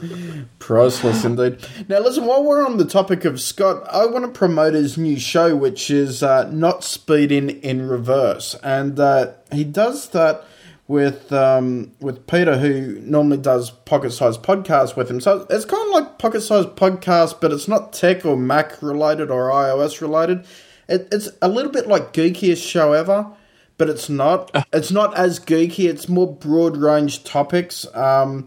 Priceless 0.58 1.24
indeed. 1.24 1.58
Now, 1.88 2.00
listen, 2.00 2.24
while 2.24 2.42
we're 2.42 2.64
on 2.64 2.78
the 2.78 2.84
topic 2.84 3.24
of 3.24 3.40
Scott, 3.40 3.86
I 3.90 4.06
want 4.06 4.24
to 4.24 4.30
promote 4.30 4.74
his 4.74 4.96
new 4.96 5.18
show, 5.18 5.54
which 5.54 5.90
is 5.90 6.22
uh, 6.22 6.48
Not 6.50 6.82
Speeding 6.82 7.50
in 7.50 7.88
Reverse. 7.88 8.54
And 8.62 8.98
uh, 8.98 9.32
he 9.52 9.64
does 9.64 10.08
that 10.10 10.44
with 10.88 11.32
um, 11.32 11.92
with 12.00 12.26
Peter, 12.26 12.58
who 12.58 13.00
normally 13.00 13.38
does 13.38 13.70
pocket 13.70 14.12
sized 14.12 14.42
podcasts 14.42 14.96
with 14.96 15.10
him. 15.10 15.20
So 15.20 15.46
it's 15.50 15.64
kind 15.64 15.86
of 15.88 15.92
like 15.92 16.18
pocket 16.18 16.42
sized 16.42 16.70
podcast, 16.70 17.40
but 17.40 17.52
it's 17.52 17.68
not 17.68 17.92
tech 17.92 18.24
or 18.24 18.36
Mac 18.36 18.82
related 18.82 19.30
or 19.30 19.50
iOS 19.50 20.00
related. 20.00 20.44
It, 20.88 21.08
it's 21.10 21.28
a 21.42 21.48
little 21.48 21.72
bit 21.72 21.88
like 21.88 22.12
Geekiest 22.12 22.66
Show 22.66 22.92
Ever 22.92 23.26
but 23.78 23.88
it's 23.88 24.08
not. 24.08 24.50
It's 24.72 24.90
not 24.90 25.16
as 25.16 25.38
geeky. 25.38 25.88
It's 25.88 26.08
more 26.08 26.32
broad 26.32 26.76
range 26.76 27.24
topics. 27.24 27.86
Um, 27.94 28.46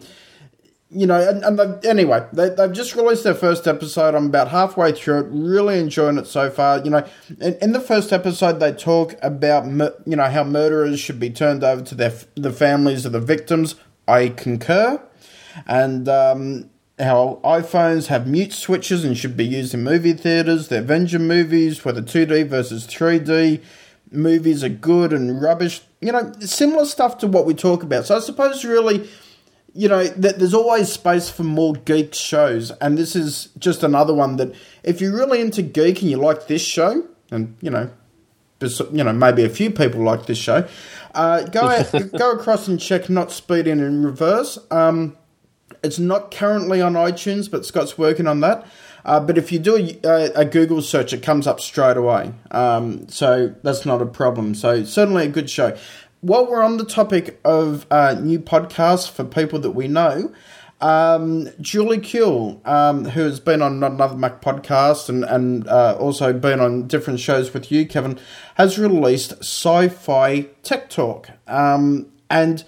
you 0.92 1.06
know, 1.06 1.22
and, 1.22 1.44
and 1.44 1.86
anyway, 1.86 2.26
they, 2.34 2.50
they've 2.50 2.72
just 2.72 2.96
released 2.96 3.24
their 3.24 3.36
first 3.36 3.68
episode. 3.68 4.16
I'm 4.16 4.26
about 4.26 4.48
halfway 4.48 4.92
through 4.92 5.20
it. 5.20 5.28
Really 5.30 5.78
enjoying 5.80 6.18
it 6.18 6.26
so 6.26 6.50
far. 6.50 6.80
You 6.80 6.90
know, 6.90 7.08
in, 7.40 7.56
in 7.62 7.72
the 7.74 7.80
first 7.80 8.12
episode, 8.12 8.60
they 8.60 8.72
talk 8.72 9.14
about 9.22 9.66
you 10.06 10.16
know 10.16 10.30
how 10.30 10.44
murderers 10.44 11.00
should 11.00 11.20
be 11.20 11.30
turned 11.30 11.64
over 11.64 11.84
to 11.84 11.96
their 11.96 12.14
the 12.36 12.52
families 12.52 13.06
of 13.06 13.12
the 13.12 13.20
victims. 13.20 13.76
I 14.08 14.30
concur, 14.30 15.00
and 15.68 16.10
um, 16.10 16.72
how 16.98 17.40
iPhones 17.44 18.08
have 18.08 18.26
mute 18.26 18.54
switches 18.54 19.06
and 19.06 19.16
should 19.16 19.38
be 19.38 19.46
used 19.46 19.76
in 19.76 19.84
movie 19.84 20.14
theaters. 20.14 20.70
The 20.70 20.80
Avenger 20.80 21.20
movies, 21.20 21.86
whether 21.86 22.02
2D 22.02 22.48
versus 22.48 22.88
3D 22.88 23.62
movies 24.12 24.64
are 24.64 24.70
good 24.70 25.14
and 25.14 25.42
rubbish. 25.42 25.82
You 26.02 26.12
know, 26.12 26.32
similar 26.40 26.86
stuff 26.86 27.18
to 27.20 27.28
what 27.28 27.46
we 27.46 27.54
talk 27.54 27.84
about. 27.84 28.06
So 28.06 28.18
I 28.18 28.20
suppose 28.20 28.64
really, 28.66 29.10
you 29.74 29.88
know, 29.88 30.06
that 30.06 30.40
there's 30.40 30.54
always 30.54 30.92
space 30.92 31.30
for 31.30 31.44
more 31.44 31.74
geek 31.74 32.14
shows, 32.14 32.72
and 32.82 32.98
this 32.98 33.16
is 33.16 33.50
just 33.58 33.84
another 33.84 34.14
one 34.14 34.38
that 34.38 34.54
if 34.84 35.02
you're 35.02 35.16
really 35.16 35.42
into 35.42 35.62
geek 35.62 36.02
and 36.02 36.12
you 36.12 36.18
like 36.18 36.48
this 36.48 36.64
show, 36.64 37.08
and 37.32 37.56
you 37.62 37.70
know, 37.70 37.90
you 38.62 39.04
know, 39.04 39.14
maybe 39.14 39.44
a 39.44 39.50
few 39.50 39.72
people 39.72 40.02
like 40.02 40.26
this 40.26 40.38
show, 40.38 40.68
uh, 41.16 41.44
go 41.44 41.62
out, 41.62 41.92
go 42.18 42.32
across 42.32 42.68
and 42.68 42.80
check 42.80 43.10
Not 43.10 43.32
Speeding 43.32 43.80
in 43.80 44.04
Reverse. 44.04 44.58
Um, 44.72 45.18
it's 45.84 46.00
not 46.00 46.32
currently 46.32 46.82
on 46.82 46.94
iTunes, 46.94 47.50
but 47.50 47.66
Scott's 47.66 47.98
working 47.98 48.28
on 48.28 48.42
that. 48.42 48.66
Uh, 49.06 49.20
but 49.20 49.38
if 49.38 49.52
you 49.52 49.60
do 49.60 49.76
a, 50.04 50.32
a, 50.36 50.46
Google 50.46 50.82
search, 50.82 51.14
it 51.14 51.24
comes 51.24 51.48
up 51.48 51.60
straight 51.60 51.98
away. 51.98 52.34
Um, 52.52 53.08
so 53.10 53.56
that's 53.64 53.86
not 53.86 54.02
a 54.02 54.06
problem. 54.06 54.56
So 54.56 54.84
certainly 54.84 55.26
a 55.26 55.30
good 55.30 55.50
show. 55.50 55.78
While 56.22 56.48
we're 56.48 56.62
on 56.62 56.78
the 56.78 56.86
topic 56.86 57.40
of 57.46 57.86
uh, 57.90 58.16
new 58.20 58.40
podcasts 58.40 59.10
for 59.10 59.24
people 59.24 59.60
that 59.60 59.72
we 59.72 59.88
know, 59.88 60.34
um, 60.82 61.50
Julie 61.60 62.00
Kuehl, 62.00 62.66
um, 62.68 63.06
who 63.06 63.22
has 63.22 63.40
been 63.40 63.62
on 63.62 63.80
Not 63.80 63.92
another 63.92 64.16
Mac 64.16 64.42
podcast 64.42 65.10
and, 65.10 65.24
and 65.26 65.68
uh, 65.68 65.98
also 66.00 66.32
been 66.34 66.60
on 66.60 66.88
different 66.88 67.20
shows 67.20 67.54
with 67.54 67.72
you, 67.72 67.86
Kevin, 67.86 68.20
has 68.56 68.80
released 68.80 69.34
Sci 69.40 69.90
Fi 69.90 70.42
Tech 70.64 70.90
Talk. 70.90 71.30
Um, 71.48 72.08
and 72.30 72.64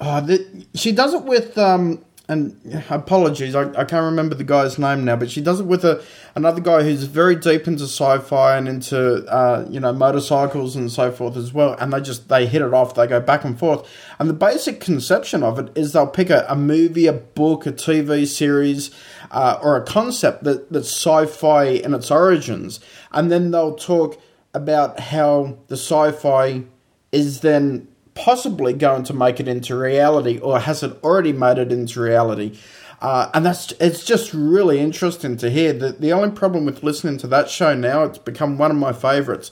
uh, 0.00 0.20
the, 0.20 0.66
she 0.74 0.92
does 0.92 1.14
it 1.14 1.22
with 1.22 1.58
um, 1.58 2.04
and 2.32 2.84
apologies, 2.88 3.54
I, 3.54 3.68
I 3.72 3.84
can't 3.84 4.04
remember 4.04 4.34
the 4.34 4.44
guy's 4.44 4.78
name 4.78 5.04
now, 5.04 5.16
but 5.16 5.30
she 5.30 5.42
does 5.42 5.60
it 5.60 5.66
with 5.66 5.84
a 5.84 6.02
another 6.34 6.62
guy 6.62 6.82
who's 6.82 7.04
very 7.04 7.36
deep 7.36 7.68
into 7.68 7.84
sci-fi 7.84 8.56
and 8.56 8.66
into 8.66 9.24
uh, 9.26 9.66
you 9.68 9.78
know 9.78 9.92
motorcycles 9.92 10.74
and 10.74 10.90
so 10.90 11.12
forth 11.12 11.36
as 11.36 11.52
well. 11.52 11.74
And 11.78 11.92
they 11.92 12.00
just 12.00 12.28
they 12.28 12.46
hit 12.46 12.62
it 12.62 12.72
off. 12.72 12.94
They 12.94 13.06
go 13.06 13.20
back 13.20 13.44
and 13.44 13.58
forth. 13.58 13.86
And 14.18 14.30
the 14.30 14.34
basic 14.34 14.80
conception 14.80 15.42
of 15.42 15.58
it 15.58 15.70
is 15.76 15.92
they'll 15.92 16.06
pick 16.06 16.30
a, 16.30 16.46
a 16.48 16.56
movie, 16.56 17.06
a 17.06 17.12
book, 17.12 17.66
a 17.66 17.72
TV 17.72 18.26
series, 18.26 18.90
uh, 19.30 19.58
or 19.62 19.76
a 19.76 19.84
concept 19.84 20.44
that 20.44 20.72
that's 20.72 20.90
sci-fi 20.90 21.64
in 21.64 21.92
its 21.92 22.10
origins, 22.10 22.80
and 23.12 23.30
then 23.30 23.50
they'll 23.50 23.76
talk 23.76 24.18
about 24.54 24.98
how 25.00 25.58
the 25.68 25.76
sci-fi 25.76 26.62
is 27.10 27.40
then 27.40 27.88
possibly 28.14 28.72
going 28.72 29.04
to 29.04 29.14
make 29.14 29.40
it 29.40 29.48
into 29.48 29.76
reality, 29.76 30.38
or 30.38 30.60
has 30.60 30.82
it 30.82 31.02
already 31.02 31.32
made 31.32 31.58
it 31.58 31.72
into 31.72 32.00
reality? 32.00 32.58
Uh, 33.00 33.28
and 33.34 33.44
that's 33.44 33.72
it's 33.80 34.04
just 34.04 34.32
really 34.32 34.78
interesting 34.78 35.36
to 35.38 35.50
hear. 35.50 35.72
that 35.72 36.00
the 36.00 36.12
only 36.12 36.30
problem 36.30 36.64
with 36.64 36.82
listening 36.84 37.18
to 37.18 37.26
that 37.26 37.50
show 37.50 37.74
now, 37.74 38.04
it's 38.04 38.18
become 38.18 38.58
one 38.58 38.70
of 38.70 38.76
my 38.76 38.92
favourites. 38.92 39.50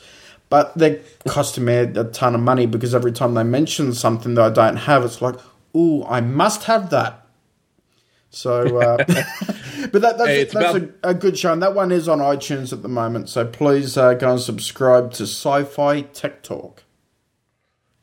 But 0.48 0.76
they're 0.76 1.00
costing 1.28 1.64
me 1.64 1.74
a 1.74 2.04
ton 2.04 2.34
of 2.34 2.40
money 2.40 2.66
because 2.66 2.94
every 2.94 3.12
time 3.12 3.34
they 3.34 3.44
mention 3.44 3.92
something 3.92 4.34
that 4.34 4.42
I 4.44 4.50
don't 4.50 4.76
have, 4.78 5.04
it's 5.04 5.22
like, 5.22 5.36
ooh, 5.76 6.04
I 6.04 6.20
must 6.20 6.64
have 6.64 6.90
that. 6.90 7.24
So, 8.30 8.80
uh, 8.80 8.96
but 9.06 10.02
that, 10.02 10.18
that's, 10.18 10.26
Hey, 10.26 10.42
a, 10.42 10.44
that's 10.46 10.76
about- 10.76 10.90
a, 11.04 11.08
a 11.10 11.14
good 11.14 11.36
show, 11.38 11.52
and 11.52 11.62
that 11.62 11.74
one 11.74 11.90
is 11.92 12.08
on 12.08 12.18
iTunes 12.18 12.72
at 12.72 12.82
the 12.82 12.88
moment. 12.88 13.28
So 13.28 13.44
please 13.44 13.96
uh, 13.96 14.14
go 14.14 14.32
and 14.32 14.40
subscribe 14.40 15.12
to 15.14 15.24
Sci-Fi 15.24 16.02
Tech 16.02 16.42
Talk. 16.42 16.84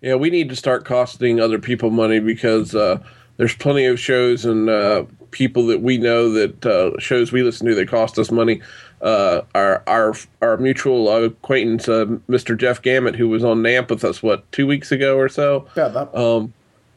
Yeah, 0.01 0.15
we 0.15 0.29
need 0.29 0.49
to 0.49 0.55
start 0.55 0.85
costing 0.85 1.39
other 1.39 1.57
people 1.59 1.89
money 1.89 2.19
because 2.19 2.75
uh, 2.75 3.01
there's 3.37 3.55
plenty 3.55 3.85
of 3.85 3.99
shows 3.99 4.45
and 4.45 4.69
uh, 4.69 5.05
people 5.31 5.65
that 5.67 5.81
we 5.81 5.97
know 5.97 6.31
that 6.33 6.65
uh, 6.65 6.99
shows 6.99 7.31
we 7.31 7.41
listen 7.43 7.67
to 7.67 7.75
that 7.75 7.87
cost 7.87 8.19
us 8.19 8.31
money. 8.31 8.61
Uh, 9.01 9.41
our 9.53 9.83
our 9.87 10.15
our 10.41 10.57
mutual 10.57 11.09
acquaintance, 11.25 11.87
uh, 11.87 12.05
Mr. 12.29 12.57
Jeff 12.57 12.81
Gamet, 12.81 13.15
who 13.15 13.29
was 13.29 13.43
on 13.43 13.61
NAMP 13.61 13.89
with 13.89 14.03
us, 14.03 14.23
what 14.23 14.51
two 14.51 14.65
weeks 14.65 14.91
ago 14.91 15.17
or 15.17 15.29
so, 15.29 15.67
About 15.75 16.11
that. 16.11 16.19
um, 16.19 16.53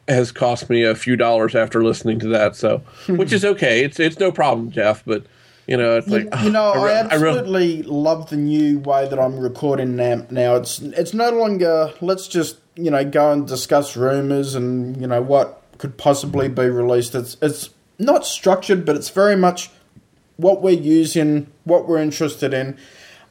has 0.07 0.31
cost 0.31 0.69
me 0.69 0.83
a 0.83 0.95
few 0.95 1.15
dollars 1.15 1.53
after 1.55 1.83
listening 1.83 2.19
to 2.19 2.27
that. 2.29 2.55
So, 2.55 2.81
which 3.07 3.31
is 3.31 3.45
okay. 3.45 3.83
It's 3.83 3.99
it's 3.99 4.19
no 4.19 4.31
problem, 4.31 4.71
Jeff. 4.71 5.03
But 5.05 5.25
you 5.67 5.77
know, 5.77 5.97
it's 5.97 6.07
like 6.07 6.27
you 6.43 6.49
know, 6.49 6.71
I 6.75 6.77
I 6.77 6.81
I 6.81 6.85
re- 6.85 6.99
absolutely 7.01 7.83
love 7.83 8.29
the 8.31 8.37
new 8.37 8.79
way 8.79 9.07
that 9.07 9.19
I'm 9.19 9.37
recording 9.39 9.95
NAMP 9.95 10.31
now. 10.31 10.55
It's 10.55 10.79
it's 10.79 11.13
no 11.13 11.29
longer 11.29 11.93
let's 12.01 12.27
just 12.27 12.57
you 12.75 12.91
know 12.91 13.03
go 13.03 13.31
and 13.31 13.47
discuss 13.47 13.95
rumors 13.95 14.55
and 14.55 14.99
you 14.99 15.07
know 15.07 15.21
what 15.21 15.61
could 15.77 15.97
possibly 15.97 16.47
be 16.47 16.69
released. 16.69 17.15
It's 17.15 17.37
it's 17.41 17.71
not 17.97 18.25
structured, 18.25 18.85
but 18.85 18.95
it's 18.95 19.09
very 19.09 19.35
much 19.35 19.69
what 20.37 20.61
we're 20.61 20.79
using, 20.79 21.47
what 21.63 21.87
we're 21.87 21.97
interested 21.97 22.53
in, 22.53 22.77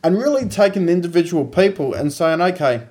and 0.03 0.19
really 0.19 0.49
taking 0.49 0.87
the 0.87 0.93
individual 0.93 1.45
people 1.45 1.95
and 1.95 2.13
saying, 2.13 2.41
okay, 2.41 2.87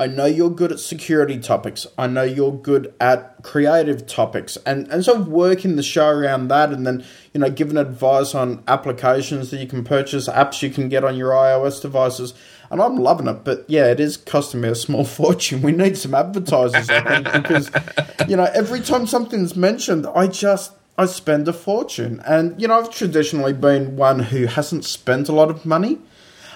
I 0.00 0.06
know 0.06 0.26
you're 0.26 0.50
good 0.50 0.70
at 0.70 0.78
security 0.78 1.38
topics. 1.38 1.86
I 1.96 2.06
know 2.06 2.22
you're 2.22 2.52
good 2.52 2.94
at 3.00 3.42
creative 3.42 4.06
topics, 4.06 4.56
and 4.64 4.86
and 4.88 5.04
sort 5.04 5.18
of 5.18 5.28
working 5.28 5.74
the 5.74 5.82
show 5.82 6.08
around 6.08 6.48
that, 6.48 6.72
and 6.72 6.86
then 6.86 7.04
you 7.34 7.40
know 7.40 7.50
giving 7.50 7.76
advice 7.76 8.34
on 8.34 8.62
applications 8.68 9.50
that 9.50 9.58
you 9.58 9.66
can 9.66 9.82
purchase, 9.82 10.28
apps 10.28 10.62
you 10.62 10.70
can 10.70 10.88
get 10.88 11.02
on 11.02 11.16
your 11.16 11.32
iOS 11.32 11.82
devices, 11.82 12.32
and 12.70 12.80
I'm 12.80 12.96
loving 12.96 13.28
it. 13.28 13.44
But 13.44 13.64
yeah, 13.68 13.90
it 13.90 14.00
is 14.00 14.16
costing 14.16 14.60
me 14.60 14.68
a 14.68 14.74
small 14.74 15.04
fortune. 15.18 15.62
We 15.62 15.72
need 15.72 15.96
some 15.96 16.14
advertisers, 16.14 16.88
I 16.88 17.00
think, 17.22 17.32
because 17.32 17.70
you 18.28 18.36
know 18.36 18.48
every 18.54 18.80
time 18.80 19.06
something's 19.06 19.56
mentioned, 19.56 20.06
I 20.06 20.26
just 20.26 20.72
I 20.96 21.06
spend 21.06 21.46
a 21.48 21.52
fortune, 21.52 22.20
and 22.26 22.60
you 22.60 22.68
know 22.68 22.78
I've 22.78 22.90
traditionally 22.90 23.52
been 23.52 23.96
one 23.96 24.18
who 24.18 24.46
hasn't 24.46 24.84
spent 24.84 25.28
a 25.28 25.32
lot 25.32 25.50
of 25.50 25.64
money. 25.64 25.98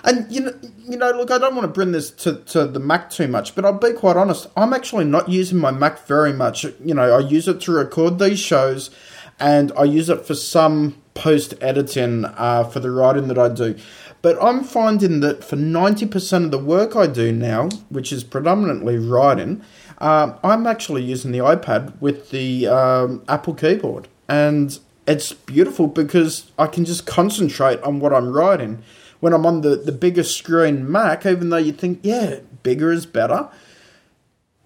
And 0.05 0.31
you 0.33 0.41
know, 0.41 0.53
you 0.89 0.97
know, 0.97 1.13
look, 1.13 1.31
I 1.31 1.39
don't 1.39 1.55
want 1.55 1.65
to 1.65 1.73
bring 1.73 1.93
this 1.93 2.11
to, 2.11 2.35
to 2.35 2.67
the 2.67 2.81
Mac 2.81 3.09
too 3.09 3.29
much, 3.29 3.55
but 3.55 3.65
I'll 3.65 3.73
be 3.73 3.93
quite 3.93 4.17
honest. 4.17 4.49
I'm 4.57 4.73
actually 4.73 5.05
not 5.05 5.29
using 5.29 5.59
my 5.59 5.71
Mac 5.71 6.07
very 6.09 6.33
much. 6.33 6.65
You 6.65 6.95
know, 6.95 7.17
I 7.17 7.21
use 7.21 7.47
it 7.47 7.61
to 7.63 7.73
record 7.73 8.19
these 8.19 8.41
shows, 8.41 8.91
and 9.39 9.71
I 9.79 9.85
use 9.85 10.09
it 10.09 10.27
for 10.27 10.35
some 10.35 11.01
post 11.15 11.55
editing 11.61 12.25
uh, 12.25 12.65
for 12.65 12.81
the 12.81 12.91
writing 12.91 13.29
that 13.29 13.39
I 13.39 13.49
do. 13.49 13.77
But 14.23 14.43
I'm 14.43 14.63
finding 14.63 15.21
that 15.21 15.45
for 15.45 15.57
ninety 15.57 16.07
percent 16.07 16.47
of 16.47 16.51
the 16.53 16.59
work 16.59 16.95
I 16.95 17.07
do 17.09 17.33
now, 17.33 17.69
which 17.91 18.13
is 18.13 18.23
predominantly 18.23 18.97
writing, 18.97 19.63
um, 19.99 20.37
I'm 20.43 20.67
actually 20.67 21.03
using 21.03 21.33
the 21.33 21.41
iPad 21.41 22.01
with 22.01 22.31
the 22.31 22.69
um, 22.69 23.23
Apple 23.29 23.55
keyboard, 23.55 24.09
and 24.29 24.79
it's 25.07 25.33
beautiful 25.33 25.89
because 25.89 26.51
I 26.59 26.69
can 26.69 26.85
just 26.85 27.05
concentrate 27.07 27.83
on 27.83 27.99
what 27.99 28.13
I'm 28.13 28.33
writing 28.33 28.83
when 29.23 29.33
I'm 29.33 29.47
on 29.47 29.61
the, 29.61 29.77
the 29.77 29.93
bigger 29.93 30.25
screen 30.25 30.91
Mac, 30.91 31.25
even 31.25 31.51
though 31.51 31.57
you 31.57 31.73
think, 31.73 32.01
yeah, 32.03 32.41
bigger 32.65 32.91
is 32.91 33.07
better. 33.07 33.49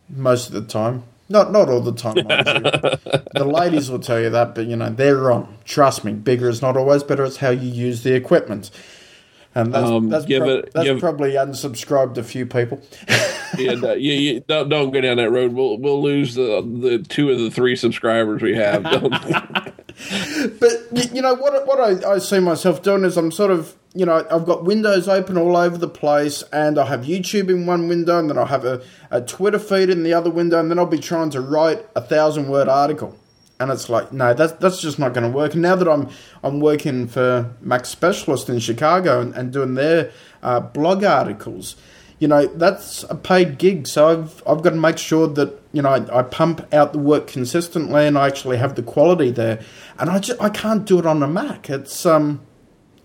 Most 0.08 0.48
of 0.48 0.54
the 0.54 0.62
time. 0.62 1.04
Not 1.28 1.50
not 1.50 1.68
all 1.68 1.80
the 1.80 1.92
time. 1.92 2.14
The 3.34 3.44
ladies 3.44 3.90
will 3.90 3.98
tell 3.98 4.18
you 4.18 4.30
that, 4.30 4.54
but 4.54 4.66
you 4.66 4.76
know, 4.76 4.88
they're 4.88 5.16
wrong. 5.16 5.58
Trust 5.64 6.04
me, 6.04 6.12
bigger 6.12 6.48
is 6.48 6.62
not 6.62 6.76
always 6.76 7.02
better, 7.02 7.24
it's 7.24 7.36
how 7.38 7.50
you 7.50 7.68
use 7.70 8.02
the 8.02 8.14
equipment. 8.14 8.70
And 9.56 9.72
that's, 9.72 9.88
Um, 9.90 10.08
that's, 10.10 10.26
give 10.26 10.42
prob- 10.42 10.50
it- 10.64 10.72
that's 10.74 11.00
probably 11.00 11.32
unsubscribed 11.32 12.18
a 12.18 12.22
few 12.22 12.44
people. 12.46 12.80
and 13.58 13.82
uh, 13.84 13.94
you, 13.94 14.12
you 14.12 14.40
don't 14.40 14.68
don't 14.68 14.90
go 14.90 15.00
down 15.00 15.16
that 15.16 15.30
road. 15.30 15.52
We'll 15.54 15.78
we'll 15.78 16.02
lose 16.02 16.34
the 16.34 16.60
the 16.62 16.98
two 16.98 17.30
of 17.30 17.38
the 17.38 17.50
three 17.50 17.74
subscribers 17.74 18.42
we 18.42 18.54
have. 18.56 18.82
Don't, 18.90 19.14
But 20.60 21.14
you 21.14 21.22
know 21.22 21.34
what? 21.34 21.66
What 21.66 21.80
I, 21.80 22.12
I 22.16 22.18
see 22.18 22.38
myself 22.38 22.82
doing 22.82 23.04
is 23.04 23.16
I'm 23.16 23.32
sort 23.32 23.50
of 23.50 23.74
you 23.94 24.04
know 24.04 24.26
I've 24.30 24.44
got 24.44 24.64
windows 24.64 25.08
open 25.08 25.38
all 25.38 25.56
over 25.56 25.78
the 25.78 25.88
place, 25.88 26.42
and 26.52 26.78
I 26.78 26.84
have 26.86 27.00
YouTube 27.02 27.48
in 27.48 27.64
one 27.66 27.88
window, 27.88 28.18
and 28.18 28.28
then 28.28 28.36
I'll 28.36 28.44
have 28.46 28.64
a, 28.66 28.82
a 29.10 29.22
Twitter 29.22 29.58
feed 29.58 29.88
in 29.88 30.02
the 30.02 30.12
other 30.12 30.28
window, 30.30 30.60
and 30.60 30.70
then 30.70 30.78
I'll 30.78 30.84
be 30.86 30.98
trying 30.98 31.30
to 31.30 31.40
write 31.40 31.82
a 31.96 32.02
thousand 32.02 32.48
word 32.48 32.68
article, 32.68 33.16
and 33.58 33.70
it's 33.70 33.88
like 33.88 34.12
no, 34.12 34.34
that's 34.34 34.52
that's 34.54 34.80
just 34.80 34.98
not 34.98 35.14
going 35.14 35.30
to 35.30 35.36
work. 35.36 35.54
And 35.54 35.62
now 35.62 35.76
that 35.76 35.88
I'm 35.88 36.08
I'm 36.42 36.60
working 36.60 37.06
for 37.06 37.54
Mac 37.60 37.86
Specialist 37.86 38.48
in 38.48 38.58
Chicago 38.58 39.20
and, 39.20 39.34
and 39.34 39.52
doing 39.52 39.74
their 39.74 40.10
uh, 40.42 40.60
blog 40.60 41.04
articles. 41.04 41.76
You 42.18 42.28
know 42.28 42.46
that's 42.46 43.02
a 43.04 43.14
paid 43.14 43.58
gig, 43.58 43.86
so 43.86 44.08
I've 44.08 44.42
I've 44.46 44.62
got 44.62 44.70
to 44.70 44.76
make 44.76 44.96
sure 44.96 45.26
that 45.28 45.60
you 45.72 45.82
know 45.82 45.90
I, 45.90 46.20
I 46.20 46.22
pump 46.22 46.66
out 46.72 46.94
the 46.94 46.98
work 46.98 47.26
consistently 47.26 48.06
and 48.06 48.16
I 48.16 48.26
actually 48.26 48.56
have 48.56 48.74
the 48.74 48.82
quality 48.82 49.30
there, 49.30 49.60
and 49.98 50.08
I 50.08 50.18
just 50.18 50.40
I 50.40 50.48
can't 50.48 50.86
do 50.86 50.98
it 50.98 51.04
on 51.04 51.22
a 51.22 51.28
Mac. 51.28 51.68
It's 51.68 52.06
um, 52.06 52.40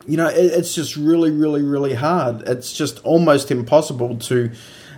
you 0.08 0.18
know, 0.18 0.28
it, 0.28 0.38
it's 0.38 0.74
just 0.74 0.96
really, 0.96 1.32
really, 1.32 1.62
really 1.62 1.94
hard. 1.94 2.48
It's 2.48 2.74
just 2.74 3.00
almost 3.00 3.52
impossible 3.52 4.18
to 4.18 4.52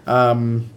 um, 0.06 0.70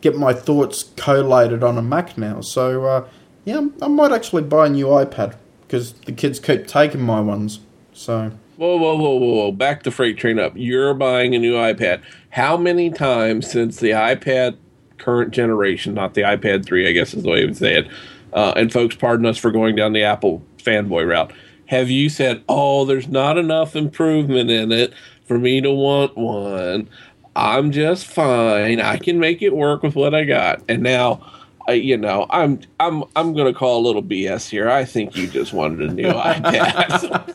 get 0.00 0.16
my 0.16 0.32
thoughts 0.32 0.84
collated 0.96 1.62
on 1.62 1.78
a 1.78 1.82
Mac 1.82 2.16
now. 2.16 2.40
So 2.40 2.84
uh, 2.84 3.08
yeah, 3.44 3.66
I 3.82 3.88
might 3.88 4.12
actually 4.12 4.42
buy 4.42 4.66
a 4.66 4.70
new 4.70 4.86
iPad 4.86 5.36
because 5.62 5.92
the 5.92 6.12
kids 6.12 6.38
keep 6.38 6.66
taking 6.66 7.02
my 7.02 7.20
ones. 7.20 7.60
So 7.92 8.32
whoa, 8.56 8.76
whoa, 8.76 8.96
whoa, 8.96 9.14
whoa, 9.14 9.34
whoa! 9.34 9.52
Back 9.52 9.82
the 9.82 9.90
freight 9.90 10.16
train 10.16 10.38
up. 10.38 10.52
You're 10.56 10.94
buying 10.94 11.34
a 11.34 11.38
new 11.38 11.54
iPad. 11.54 12.02
How 12.30 12.56
many 12.56 12.90
times 12.90 13.50
since 13.50 13.78
the 13.78 13.90
iPad 13.90 14.56
current 14.98 15.32
generation, 15.32 15.94
not 15.94 16.14
the 16.14 16.22
iPad 16.22 16.64
three, 16.64 16.88
I 16.88 16.92
guess 16.92 17.14
is 17.14 17.22
the 17.22 17.30
way 17.30 17.40
you 17.40 17.46
would 17.46 17.56
say 17.56 17.78
it, 17.78 17.88
uh, 18.32 18.52
and 18.56 18.72
folks, 18.72 18.96
pardon 18.96 19.26
us 19.26 19.38
for 19.38 19.50
going 19.50 19.76
down 19.76 19.92
the 19.92 20.02
Apple 20.02 20.42
fanboy 20.58 21.06
route. 21.06 21.32
Have 21.66 21.90
you 21.90 22.08
said, 22.08 22.42
"Oh, 22.48 22.84
there's 22.84 23.08
not 23.08 23.38
enough 23.38 23.76
improvement 23.76 24.50
in 24.50 24.72
it 24.72 24.92
for 25.24 25.38
me 25.38 25.60
to 25.60 25.70
want 25.70 26.16
one"? 26.16 26.88
I'm 27.36 27.72
just 27.72 28.06
fine. 28.06 28.80
I 28.80 28.96
can 28.96 29.18
make 29.18 29.42
it 29.42 29.54
work 29.54 29.82
with 29.82 29.96
what 29.96 30.14
I 30.14 30.24
got. 30.24 30.62
And 30.68 30.82
now, 30.82 31.20
You 31.68 31.96
know, 31.96 32.26
I'm 32.30 32.60
I'm 32.78 33.04
I'm 33.16 33.32
going 33.34 33.52
to 33.52 33.58
call 33.58 33.80
a 33.80 33.84
little 33.86 34.02
BS 34.02 34.48
here. 34.50 34.68
I 34.68 34.84
think 34.84 35.16
you 35.16 35.26
just 35.26 35.52
wanted 35.52 35.90
a 35.90 35.92
new 35.92 36.08
iPad. 36.12 37.34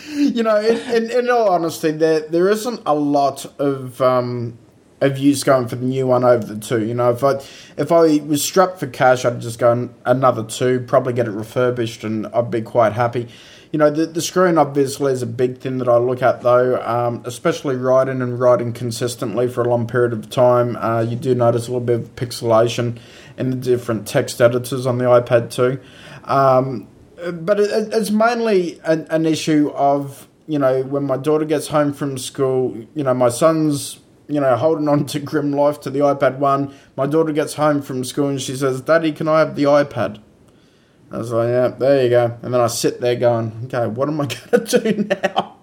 you 0.08 0.42
know, 0.42 0.60
in, 0.60 0.76
in, 0.94 1.10
in 1.10 1.30
all 1.30 1.48
honesty, 1.50 1.90
there 1.90 2.20
there 2.20 2.48
isn't 2.48 2.80
a 2.86 2.94
lot 2.94 3.46
of 3.58 4.00
um, 4.02 4.58
of 5.00 5.18
use 5.18 5.42
going 5.42 5.68
for 5.68 5.76
the 5.76 5.84
new 5.84 6.06
one 6.06 6.24
over 6.24 6.44
the 6.44 6.60
two. 6.60 6.84
You 6.84 6.94
know, 6.94 7.10
if 7.10 7.24
I 7.24 7.34
if 7.76 7.90
I 7.90 8.18
was 8.18 8.44
strapped 8.44 8.78
for 8.78 8.86
cash, 8.86 9.24
I'd 9.24 9.40
just 9.40 9.58
go 9.58 9.72
an- 9.72 9.94
another 10.04 10.44
two, 10.44 10.80
probably 10.80 11.12
get 11.12 11.26
it 11.26 11.32
refurbished, 11.32 12.04
and 12.04 12.26
I'd 12.28 12.50
be 12.50 12.62
quite 12.62 12.92
happy. 12.92 13.28
You 13.72 13.78
know, 13.78 13.90
the, 13.90 14.06
the 14.06 14.22
screen 14.22 14.58
obviously 14.58 15.12
is 15.12 15.22
a 15.22 15.26
big 15.26 15.58
thing 15.58 15.78
that 15.78 15.88
I 15.88 15.96
look 15.96 16.22
at, 16.22 16.42
though, 16.42 16.80
um, 16.82 17.22
especially 17.24 17.74
writing 17.74 18.20
and 18.20 18.38
writing 18.38 18.74
consistently 18.74 19.48
for 19.48 19.62
a 19.62 19.68
long 19.68 19.86
period 19.86 20.12
of 20.12 20.28
time. 20.28 20.76
Uh, 20.76 21.00
you 21.00 21.16
do 21.16 21.34
notice 21.34 21.68
a 21.68 21.72
little 21.72 21.80
bit 21.80 22.00
of 22.00 22.14
pixelation 22.14 22.98
in 23.38 23.48
the 23.48 23.56
different 23.56 24.06
text 24.06 24.40
editors 24.40 24.86
on 24.86 24.98
the 24.98 25.06
iPad 25.06 25.50
too. 25.50 25.80
Um, 26.24 26.86
but 27.32 27.60
it, 27.60 27.94
it's 27.94 28.10
mainly 28.10 28.78
an, 28.84 29.06
an 29.10 29.26
issue 29.26 29.70
of 29.74 30.28
you 30.46 30.58
know 30.58 30.82
when 30.82 31.04
my 31.04 31.16
daughter 31.16 31.44
gets 31.44 31.68
home 31.68 31.92
from 31.92 32.18
school 32.18 32.76
you 32.94 33.04
know 33.04 33.14
my 33.14 33.28
son's 33.28 34.00
you 34.28 34.40
know 34.40 34.56
holding 34.56 34.88
on 34.88 35.06
to 35.06 35.20
grim 35.20 35.52
life 35.52 35.80
to 35.80 35.90
the 35.90 36.00
ipad 36.00 36.38
one 36.38 36.74
my 36.96 37.06
daughter 37.06 37.32
gets 37.32 37.54
home 37.54 37.80
from 37.80 38.02
school 38.02 38.28
and 38.28 38.40
she 38.42 38.56
says 38.56 38.80
daddy 38.80 39.12
can 39.12 39.28
i 39.28 39.38
have 39.38 39.54
the 39.54 39.64
ipad 39.64 40.20
i 41.12 41.18
was 41.18 41.30
like 41.30 41.48
yeah 41.48 41.68
there 41.68 42.02
you 42.02 42.10
go 42.10 42.36
and 42.42 42.52
then 42.52 42.60
i 42.60 42.66
sit 42.66 43.00
there 43.00 43.16
going 43.16 43.52
okay 43.64 43.86
what 43.86 44.08
am 44.08 44.20
i 44.20 44.26
going 44.50 44.66
to 44.66 44.92
do 44.92 45.04
now 45.04 45.56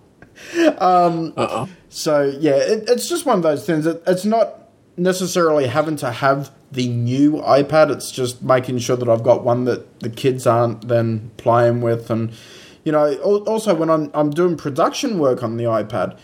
uh-uh. 0.55 1.67
so 1.89 2.23
yeah, 2.39 2.55
it, 2.55 2.89
it's 2.89 3.09
just 3.09 3.25
one 3.25 3.37
of 3.37 3.43
those 3.43 3.65
things. 3.65 3.85
It, 3.85 4.01
it's 4.07 4.25
not 4.25 4.69
necessarily 4.97 5.67
having 5.67 5.95
to 5.97 6.11
have 6.11 6.51
the 6.71 6.87
new 6.87 7.33
iPad. 7.33 7.91
It's 7.91 8.11
just 8.11 8.41
making 8.41 8.79
sure 8.79 8.95
that 8.95 9.09
I've 9.09 9.23
got 9.23 9.43
one 9.43 9.65
that 9.65 9.99
the 9.99 10.09
kids 10.09 10.47
aren't 10.47 10.87
then 10.87 11.31
playing 11.37 11.81
with, 11.81 12.09
and 12.09 12.31
you 12.83 12.91
know, 12.91 13.15
also 13.17 13.75
when 13.75 13.89
I'm 13.89 14.09
I'm 14.13 14.29
doing 14.29 14.57
production 14.57 15.19
work 15.19 15.43
on 15.43 15.57
the 15.57 15.65
iPad, 15.65 16.17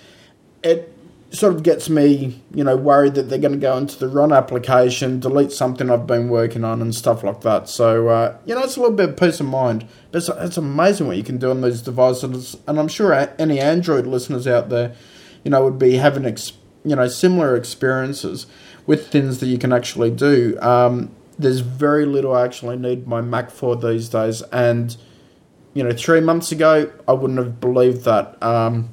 it 0.64 0.95
sort 1.36 1.54
of 1.54 1.64
gets 1.64 1.90
me, 1.90 2.42
you 2.54 2.64
know, 2.64 2.76
worried 2.76 3.16
that 3.16 3.24
they're 3.24 3.40
going 3.40 3.54
to 3.54 3.60
go 3.60 3.78
into 3.78 3.98
the 4.00 4.08
run 4.08 4.32
application, 4.32 5.20
delete 5.20 5.52
something 5.52 5.90
I've 5.90 6.08
been 6.08 6.30
working 6.30 6.64
on, 6.64 6.82
and 6.82 6.94
stuff 6.94 7.24
like 7.24 7.42
that. 7.42 7.70
So, 7.70 8.08
uh, 8.08 8.38
you 8.46 8.56
know, 8.56 8.62
it's 8.62 8.78
a 8.78 8.82
little 8.82 8.96
bit 8.96 9.10
of 9.10 9.18
peace 9.18 9.40
of 9.40 9.46
mind. 9.46 9.88
But 10.12 10.20
it's, 10.20 10.30
it's 10.30 10.58
amazing 10.58 11.08
what 11.08 11.18
you 11.18 11.24
can 11.24 11.38
do 11.38 11.52
on 11.52 11.62
these 11.62 11.82
devices, 11.82 12.58
and 12.68 12.80
I'm 12.80 12.88
sure 12.88 13.14
any 13.38 13.60
Android 13.60 14.08
listeners 14.08 14.48
out 14.48 14.70
there, 14.70 14.96
you 15.44 15.52
know, 15.52 15.64
would 15.64 15.80
be 15.80 15.96
having, 15.96 16.26
ex- 16.26 16.54
you 16.84 16.96
know, 16.96 17.08
similar 17.08 17.56
experiences 17.56 18.48
with 18.86 19.08
things 19.08 19.40
that 19.40 19.48
you 19.48 19.58
can 19.58 19.74
actually 19.74 20.12
do. 20.12 20.58
Um, 20.62 21.12
there's 21.38 21.60
very 21.60 22.06
little 22.06 22.34
I 22.34 22.46
actually 22.46 22.78
need 22.78 23.08
my 23.08 23.22
Mac 23.22 23.52
for 23.52 23.76
these 23.76 24.10
days. 24.10 24.42
And, 24.52 24.96
you 25.74 25.84
know, 25.84 25.92
three 25.92 26.22
months 26.22 26.52
ago, 26.52 26.92
I 27.08 27.14
wouldn't 27.14 27.40
have 27.40 27.60
believed 27.60 28.06
that. 28.06 28.42
Um, 28.42 28.90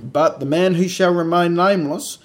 but 0.00 0.40
the 0.40 0.46
man 0.46 0.74
who 0.74 0.88
shall 0.88 1.12
remain 1.12 1.54
nameless, 1.54 2.18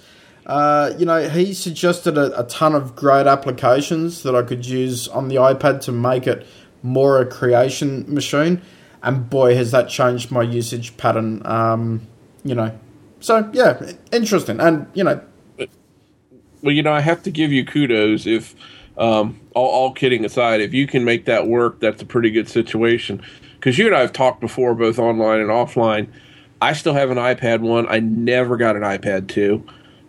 uh, 0.46 0.92
you 0.98 1.06
know, 1.06 1.28
he 1.28 1.54
suggested 1.54 2.18
a, 2.18 2.38
a, 2.38 2.44
ton 2.44 2.74
of 2.74 2.94
great 2.94 3.26
applications 3.26 4.22
that 4.24 4.34
I 4.34 4.42
could 4.42 4.66
use 4.66 5.08
on 5.08 5.28
the 5.28 5.36
iPad 5.36 5.80
to 5.82 5.92
make 5.92 6.26
it 6.26 6.46
more 6.82 7.18
a 7.18 7.24
creation 7.24 8.12
machine. 8.12 8.60
And 9.02 9.28
boy, 9.30 9.54
has 9.56 9.70
that 9.70 9.88
changed 9.88 10.30
my 10.30 10.42
usage 10.42 10.96
pattern. 10.96 11.44
Um, 11.46 12.06
you 12.44 12.54
know, 12.54 12.78
so 13.20 13.50
yeah, 13.54 13.92
interesting. 14.12 14.60
And 14.60 14.86
you 14.94 15.04
know, 15.04 15.20
well, 16.62 16.72
you 16.72 16.82
know, 16.82 16.92
I 16.92 17.00
have 17.00 17.22
to 17.24 17.30
give 17.30 17.52
you 17.52 17.64
kudos 17.64 18.26
if 18.26 18.54
um, 18.96 19.40
all, 19.54 19.68
all, 19.68 19.92
kidding 19.92 20.24
aside, 20.24 20.60
if 20.60 20.72
you 20.72 20.86
can 20.86 21.04
make 21.04 21.24
that 21.24 21.46
work, 21.46 21.80
that's 21.80 22.00
a 22.00 22.06
pretty 22.06 22.30
good 22.30 22.48
situation. 22.48 23.22
Because 23.54 23.78
you 23.78 23.86
and 23.86 23.94
I 23.94 24.00
have 24.00 24.12
talked 24.12 24.40
before, 24.40 24.74
both 24.74 24.98
online 24.98 25.40
and 25.40 25.50
offline. 25.50 26.08
I 26.64 26.72
still 26.72 26.94
have 26.94 27.10
an 27.10 27.18
iPad 27.18 27.60
one. 27.60 27.86
I 27.90 28.00
never 28.00 28.56
got 28.56 28.74
an 28.74 28.82
iPad 28.82 29.28
two. 29.28 29.66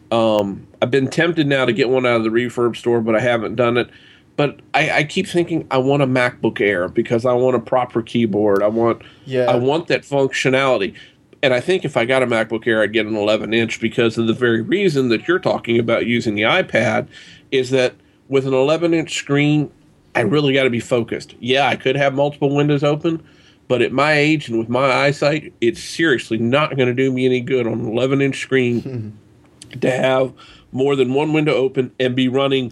Um, 0.10 0.66
I've 0.82 0.90
been 0.90 1.10
tempted 1.10 1.48
now 1.48 1.66
to 1.66 1.74
get 1.74 1.90
one 1.90 2.06
out 2.06 2.16
of 2.16 2.24
the 2.24 2.30
refurb 2.30 2.78
store, 2.78 3.02
but 3.02 3.14
I 3.14 3.20
haven't 3.20 3.56
done 3.56 3.76
it. 3.76 3.90
But 4.38 4.62
I, 4.74 4.90
I, 4.92 5.04
keep 5.04 5.28
thinking 5.28 5.68
I 5.70 5.80
want 5.80 6.02
a 6.02 6.08
MacBook 6.08 6.62
Air 6.62 6.88
because 6.88 7.26
I 7.26 7.34
want 7.34 7.58
a 7.58 7.60
proper 7.60 8.02
keyboard. 8.02 8.64
I 8.64 8.68
want 8.68 9.02
yeah. 9.26 9.46
I 9.46 9.56
want 9.56 9.88
that 9.88 10.04
functionality. 10.04 10.96
And 11.44 11.54
I 11.54 11.60
think 11.60 11.84
if 11.84 11.98
I 11.98 12.06
got 12.06 12.24
a 12.24 12.28
MacBook 12.28 12.66
Air, 12.66 12.82
I'd 12.82 12.94
get 12.94 13.06
an 13.06 13.16
11 13.16 13.54
inch 13.54 13.82
because 13.82 14.18
of 14.18 14.28
the 14.28 14.34
very 14.34 14.62
reason 14.62 15.10
that 15.10 15.28
you're 15.28 15.40
talking 15.40 15.78
about 15.78 16.06
using 16.06 16.36
the 16.36 16.44
iPad 16.44 17.08
is 17.52 17.70
that 17.72 17.96
with 18.30 18.48
an 18.48 18.54
11 18.54 18.94
inch 18.94 19.14
screen, 19.14 19.72
I 20.16 20.22
really 20.22 20.54
got 20.54 20.64
to 20.64 20.70
be 20.70 20.80
focused. 20.80 21.36
Yeah, 21.40 21.68
I 21.68 21.76
could 21.76 21.98
have 21.98 22.14
multiple 22.14 22.56
windows 22.56 22.84
open, 22.84 23.26
but 23.68 23.82
at 23.82 23.92
my 23.92 24.14
age 24.14 24.50
and 24.50 24.60
with 24.60 24.70
my 24.70 24.92
eyesight, 24.92 25.54
it's 25.62 25.84
seriously 25.84 26.38
not 26.38 26.76
going 26.76 26.88
to 26.88 26.94
do 26.94 27.12
me 27.12 27.26
any 27.26 27.42
good 27.42 27.66
on 27.66 27.74
an 27.74 27.88
11 27.88 28.22
inch 28.22 28.40
screen 28.42 29.18
to 29.82 29.92
have 29.92 30.34
more 30.72 30.96
than 30.96 31.14
one 31.14 31.34
window 31.34 31.54
open 31.54 31.92
and 32.00 32.16
be 32.16 32.28
running 32.28 32.72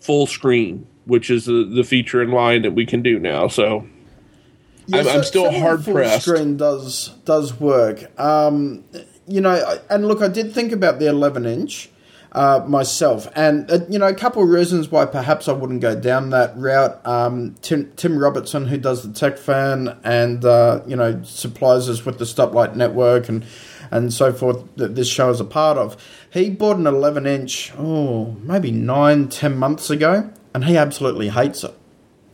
full 0.00 0.26
screen, 0.26 0.86
which 1.06 1.30
is 1.30 1.46
the, 1.46 1.64
the 1.64 1.84
feature 1.84 2.22
in 2.22 2.30
Lion 2.30 2.62
that 2.62 2.72
we 2.72 2.84
can 2.84 3.02
do 3.02 3.18
now. 3.18 3.48
So 3.48 3.86
yeah, 4.86 4.98
I'm, 4.98 5.04
so, 5.04 5.10
I'm, 5.10 5.24
still 5.24 5.52
hard 5.52 5.84
pressed. 5.84 6.26
Screen 6.26 6.56
does 6.56 7.08
does 7.24 7.58
work. 7.58 8.18
Um, 8.20 8.84
you 9.26 9.40
know, 9.40 9.78
and 9.88 10.06
look, 10.06 10.20
I 10.20 10.28
did 10.28 10.52
think 10.52 10.72
about 10.72 10.98
the 10.98 11.08
11 11.08 11.46
inch 11.46 11.88
uh, 12.34 12.64
myself. 12.66 13.28
And, 13.36 13.70
uh, 13.70 13.80
you 13.88 13.98
know, 13.98 14.08
a 14.08 14.14
couple 14.14 14.42
of 14.42 14.48
reasons 14.48 14.90
why 14.90 15.06
perhaps 15.06 15.48
I 15.48 15.52
wouldn't 15.52 15.80
go 15.80 15.98
down 15.98 16.30
that 16.30 16.56
route. 16.56 17.04
Um, 17.06 17.54
Tim, 17.62 17.92
Tim 17.96 18.18
Robertson, 18.18 18.66
who 18.66 18.76
does 18.76 19.02
the 19.02 19.12
Tech 19.12 19.38
Fan 19.38 19.96
and, 20.02 20.44
uh, 20.44 20.80
you 20.86 20.96
know, 20.96 21.22
supplies 21.22 21.88
us 21.88 22.04
with 22.04 22.18
the 22.18 22.24
Stoplight 22.24 22.74
Network 22.74 23.28
and, 23.28 23.44
and 23.90 24.12
so 24.12 24.32
forth 24.32 24.64
that 24.76 24.96
this 24.96 25.08
show 25.08 25.30
is 25.30 25.40
a 25.40 25.44
part 25.44 25.78
of, 25.78 25.96
he 26.30 26.50
bought 26.50 26.76
an 26.76 26.86
11 26.86 27.26
inch, 27.26 27.72
oh, 27.78 28.36
maybe 28.42 28.72
nine, 28.72 29.28
ten 29.28 29.56
months 29.56 29.88
ago, 29.88 30.30
and 30.52 30.64
he 30.64 30.76
absolutely 30.76 31.28
hates 31.28 31.62
it. 31.62 31.74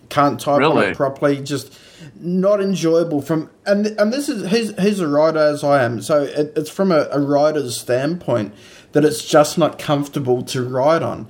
Can't 0.08 0.40
type 0.40 0.58
really? 0.58 0.86
on 0.86 0.90
it 0.92 0.96
properly, 0.96 1.40
just 1.42 1.78
not 2.18 2.60
enjoyable 2.60 3.22
from 3.22 3.50
and 3.66 3.86
and 3.86 4.12
this 4.12 4.28
is 4.28 4.50
he's 4.50 4.76
he's 4.80 5.00
a 5.00 5.06
writer 5.06 5.38
as 5.38 5.62
I 5.62 5.84
am, 5.84 6.02
so 6.02 6.22
it, 6.22 6.52
it's 6.56 6.70
from 6.70 6.90
a, 6.90 7.06
a 7.12 7.20
writer's 7.20 7.78
standpoint 7.78 8.54
that 8.92 9.04
it's 9.04 9.24
just 9.24 9.56
not 9.56 9.78
comfortable 9.78 10.42
to 10.42 10.62
write 10.62 11.02
on. 11.02 11.28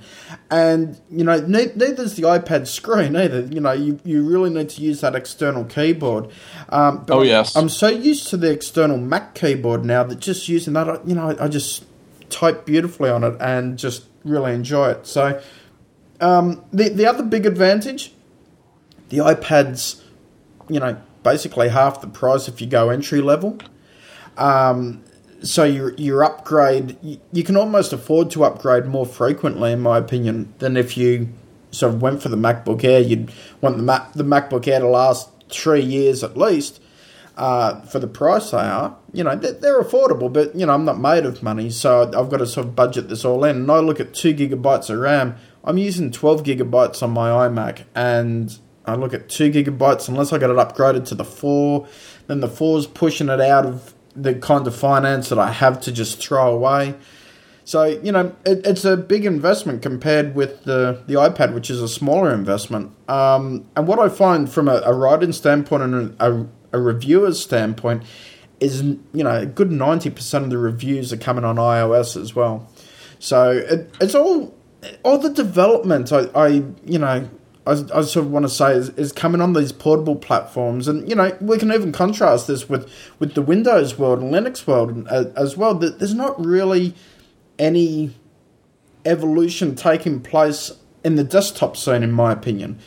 And, 0.49 0.99
you 1.09 1.23
know, 1.23 1.39
neither 1.39 2.03
is 2.03 2.15
the 2.15 2.23
iPad 2.23 2.67
screen 2.67 3.15
either. 3.15 3.41
You 3.41 3.61
know, 3.61 3.71
you, 3.71 3.99
you 4.03 4.27
really 4.27 4.49
need 4.49 4.69
to 4.69 4.81
use 4.81 5.01
that 5.01 5.15
external 5.15 5.65
keyboard. 5.65 6.29
Um, 6.69 7.05
oh, 7.09 7.21
yes. 7.21 7.55
I'm 7.55 7.69
so 7.69 7.87
used 7.87 8.27
to 8.29 8.37
the 8.37 8.51
external 8.51 8.97
Mac 8.97 9.35
keyboard 9.35 9.85
now 9.85 10.03
that 10.03 10.19
just 10.19 10.49
using 10.49 10.73
that, 10.73 11.07
you 11.07 11.15
know, 11.15 11.35
I 11.39 11.47
just 11.47 11.85
type 12.29 12.65
beautifully 12.65 13.09
on 13.09 13.23
it 13.23 13.35
and 13.39 13.77
just 13.77 14.05
really 14.23 14.53
enjoy 14.53 14.91
it. 14.91 15.05
So, 15.05 15.41
um, 16.19 16.63
the, 16.71 16.89
the 16.89 17.05
other 17.05 17.23
big 17.23 17.45
advantage, 17.45 18.13
the 19.09 19.17
iPad's, 19.17 20.03
you 20.67 20.79
know, 20.79 20.99
basically 21.23 21.69
half 21.69 22.01
the 22.01 22.07
price 22.07 22.47
if 22.47 22.61
you 22.61 22.67
go 22.67 22.89
entry 22.89 23.21
level. 23.21 23.59
Um, 24.37 25.03
so 25.43 25.63
your 25.63 25.93
your 25.95 26.23
upgrade 26.23 26.97
you 27.31 27.43
can 27.43 27.57
almost 27.57 27.93
afford 27.93 28.31
to 28.31 28.43
upgrade 28.43 28.85
more 28.85 29.05
frequently, 29.05 29.71
in 29.71 29.79
my 29.79 29.97
opinion, 29.97 30.53
than 30.59 30.77
if 30.77 30.97
you 30.97 31.29
sort 31.71 31.93
of 31.93 32.01
went 32.01 32.21
for 32.21 32.29
the 32.29 32.37
MacBook 32.37 32.83
Air. 32.83 32.99
You'd 32.99 33.31
want 33.59 33.77
the 33.77 33.83
Mac, 33.83 34.13
the 34.13 34.23
MacBook 34.23 34.67
Air 34.67 34.79
to 34.79 34.87
last 34.87 35.29
three 35.49 35.81
years 35.81 36.23
at 36.23 36.37
least. 36.37 36.81
Uh, 37.37 37.81
for 37.83 37.97
the 37.97 38.07
price 38.07 38.51
they 38.51 38.57
are, 38.57 38.95
you 39.13 39.23
know, 39.23 39.35
they're, 39.35 39.53
they're, 39.53 39.81
affordable, 39.81 40.31
but 40.31 40.53
you 40.53 40.65
know, 40.65 40.73
I'm 40.73 40.83
not 40.83 40.99
made 40.99 41.25
of 41.25 41.41
money, 41.41 41.69
so 41.69 42.03
I've 42.03 42.29
got 42.29 42.37
to 42.37 42.45
sort 42.45 42.67
of 42.67 42.75
budget 42.75 43.07
this 43.07 43.23
all 43.23 43.45
in. 43.45 43.55
And 43.55 43.71
I 43.71 43.79
look 43.79 44.01
at 44.01 44.13
two 44.13 44.35
gigabytes 44.35 44.89
of 44.89 44.99
RAM. 44.99 45.37
I'm 45.63 45.77
using 45.77 46.11
12 46.11 46.43
gigabytes 46.43 47.01
on 47.01 47.11
my 47.11 47.29
iMac, 47.29 47.85
and 47.95 48.55
I 48.85 48.95
look 48.95 49.13
at 49.13 49.29
two 49.29 49.49
gigabytes. 49.49 50.09
Unless 50.09 50.33
I 50.33 50.39
get 50.39 50.49
it 50.49 50.57
upgraded 50.57 51.05
to 51.07 51.15
the 51.15 51.23
four, 51.23 51.87
then 52.27 52.41
the 52.41 52.49
four's 52.49 52.85
pushing 52.85 53.29
it 53.29 53.39
out 53.39 53.65
of 53.65 53.95
the 54.15 54.35
kind 54.35 54.67
of 54.67 54.75
finance 54.75 55.29
that 55.29 55.39
I 55.39 55.51
have 55.51 55.79
to 55.81 55.91
just 55.91 56.21
throw 56.21 56.53
away. 56.53 56.95
So 57.63 57.85
you 57.85 58.11
know, 58.11 58.35
it, 58.45 58.65
it's 58.65 58.85
a 58.85 58.97
big 58.97 59.25
investment 59.25 59.81
compared 59.81 60.35
with 60.35 60.63
the 60.63 61.01
the 61.07 61.13
iPad, 61.13 61.53
which 61.53 61.69
is 61.69 61.81
a 61.81 61.87
smaller 61.87 62.33
investment. 62.33 62.91
Um, 63.09 63.65
and 63.75 63.87
what 63.87 63.99
I 63.99 64.09
find 64.09 64.51
from 64.51 64.67
a, 64.67 64.81
a 64.83 64.93
writing 64.93 65.31
standpoint 65.31 65.83
and 65.83 66.15
a, 66.19 66.47
a 66.73 66.79
reviewer's 66.79 67.39
standpoint 67.39 68.03
is, 68.59 68.81
you 68.81 69.23
know, 69.23 69.37
a 69.37 69.45
good 69.45 69.71
ninety 69.71 70.09
percent 70.09 70.45
of 70.45 70.49
the 70.49 70.57
reviews 70.57 71.13
are 71.13 71.17
coming 71.17 71.45
on 71.45 71.57
iOS 71.57 72.19
as 72.19 72.35
well. 72.35 72.69
So 73.19 73.51
it, 73.51 73.93
it's 74.01 74.15
all 74.15 74.53
all 75.03 75.19
the 75.19 75.29
development. 75.29 76.11
I, 76.11 76.25
I 76.33 76.47
you 76.85 76.99
know 76.99 77.29
I, 77.65 77.73
I 77.73 78.01
sort 78.01 78.25
of 78.25 78.31
want 78.31 78.43
to 78.43 78.49
say 78.49 78.73
is, 78.73 78.89
is 78.89 79.11
coming 79.11 79.39
on 79.39 79.53
these 79.53 79.71
portable 79.71 80.15
platforms, 80.15 80.87
and 80.87 81.07
you 81.07 81.15
know 81.15 81.35
we 81.39 81.57
can 81.57 81.71
even 81.71 81.91
contrast 81.91 82.47
this 82.47 82.67
with 82.67 82.91
with 83.19 83.35
the 83.35 83.41
Windows 83.41 83.97
world 83.97 84.19
and 84.19 84.33
Linux 84.33 84.65
world 84.65 85.07
uh, 85.09 85.25
as 85.35 85.55
well. 85.55 85.75
That 85.75 85.99
there's 85.99 86.15
not 86.15 86.43
really 86.43 86.95
any 87.59 88.15
evolution 89.05 89.75
taking 89.75 90.21
place 90.21 90.71
in 91.03 91.15
the 91.15 91.23
desktop 91.23 91.77
scene, 91.77 92.03
in 92.03 92.11
my 92.11 92.31
opinion. 92.31 92.79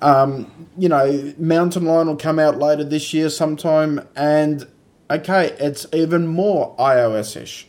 Um, 0.00 0.68
you 0.76 0.88
know, 0.88 1.34
Mountain 1.38 1.84
Lion 1.86 2.06
will 2.06 2.16
come 2.16 2.38
out 2.38 2.58
later 2.58 2.84
this 2.84 3.14
year 3.14 3.30
sometime, 3.30 4.06
and 4.14 4.66
okay, 5.10 5.56
it's 5.58 5.86
even 5.92 6.26
more 6.26 6.76
iOS 6.76 7.40
ish, 7.40 7.66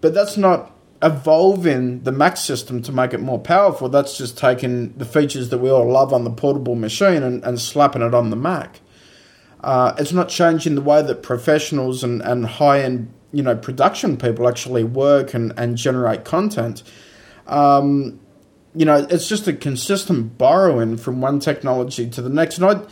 but 0.00 0.12
that's 0.12 0.36
not 0.36 0.73
evolving 1.04 2.02
the 2.02 2.10
Mac 2.10 2.36
system 2.38 2.82
to 2.82 2.90
make 2.90 3.12
it 3.12 3.20
more 3.20 3.38
powerful. 3.38 3.88
That's 3.88 4.16
just 4.16 4.38
taking 4.38 4.94
the 4.94 5.04
features 5.04 5.50
that 5.50 5.58
we 5.58 5.70
all 5.70 5.88
love 5.88 6.12
on 6.12 6.24
the 6.24 6.30
portable 6.30 6.74
machine 6.74 7.22
and, 7.22 7.44
and 7.44 7.60
slapping 7.60 8.02
it 8.02 8.14
on 8.14 8.30
the 8.30 8.36
Mac. 8.36 8.80
Uh, 9.60 9.94
it's 9.98 10.12
not 10.12 10.30
changing 10.30 10.74
the 10.74 10.80
way 10.80 11.02
that 11.02 11.22
professionals 11.22 12.02
and, 12.02 12.22
and 12.22 12.46
high 12.46 12.80
end 12.80 13.12
you 13.32 13.42
know 13.42 13.56
production 13.56 14.16
people 14.16 14.48
actually 14.48 14.84
work 14.84 15.34
and, 15.34 15.52
and 15.56 15.76
generate 15.76 16.24
content. 16.24 16.82
Um, 17.46 18.20
you 18.74 18.84
know, 18.84 19.06
it's 19.10 19.28
just 19.28 19.46
a 19.46 19.52
consistent 19.52 20.38
borrowing 20.38 20.96
from 20.96 21.20
one 21.20 21.38
technology 21.38 22.08
to 22.10 22.22
the 22.22 22.28
next. 22.28 22.58
And 22.58 22.66
I, 22.66 22.86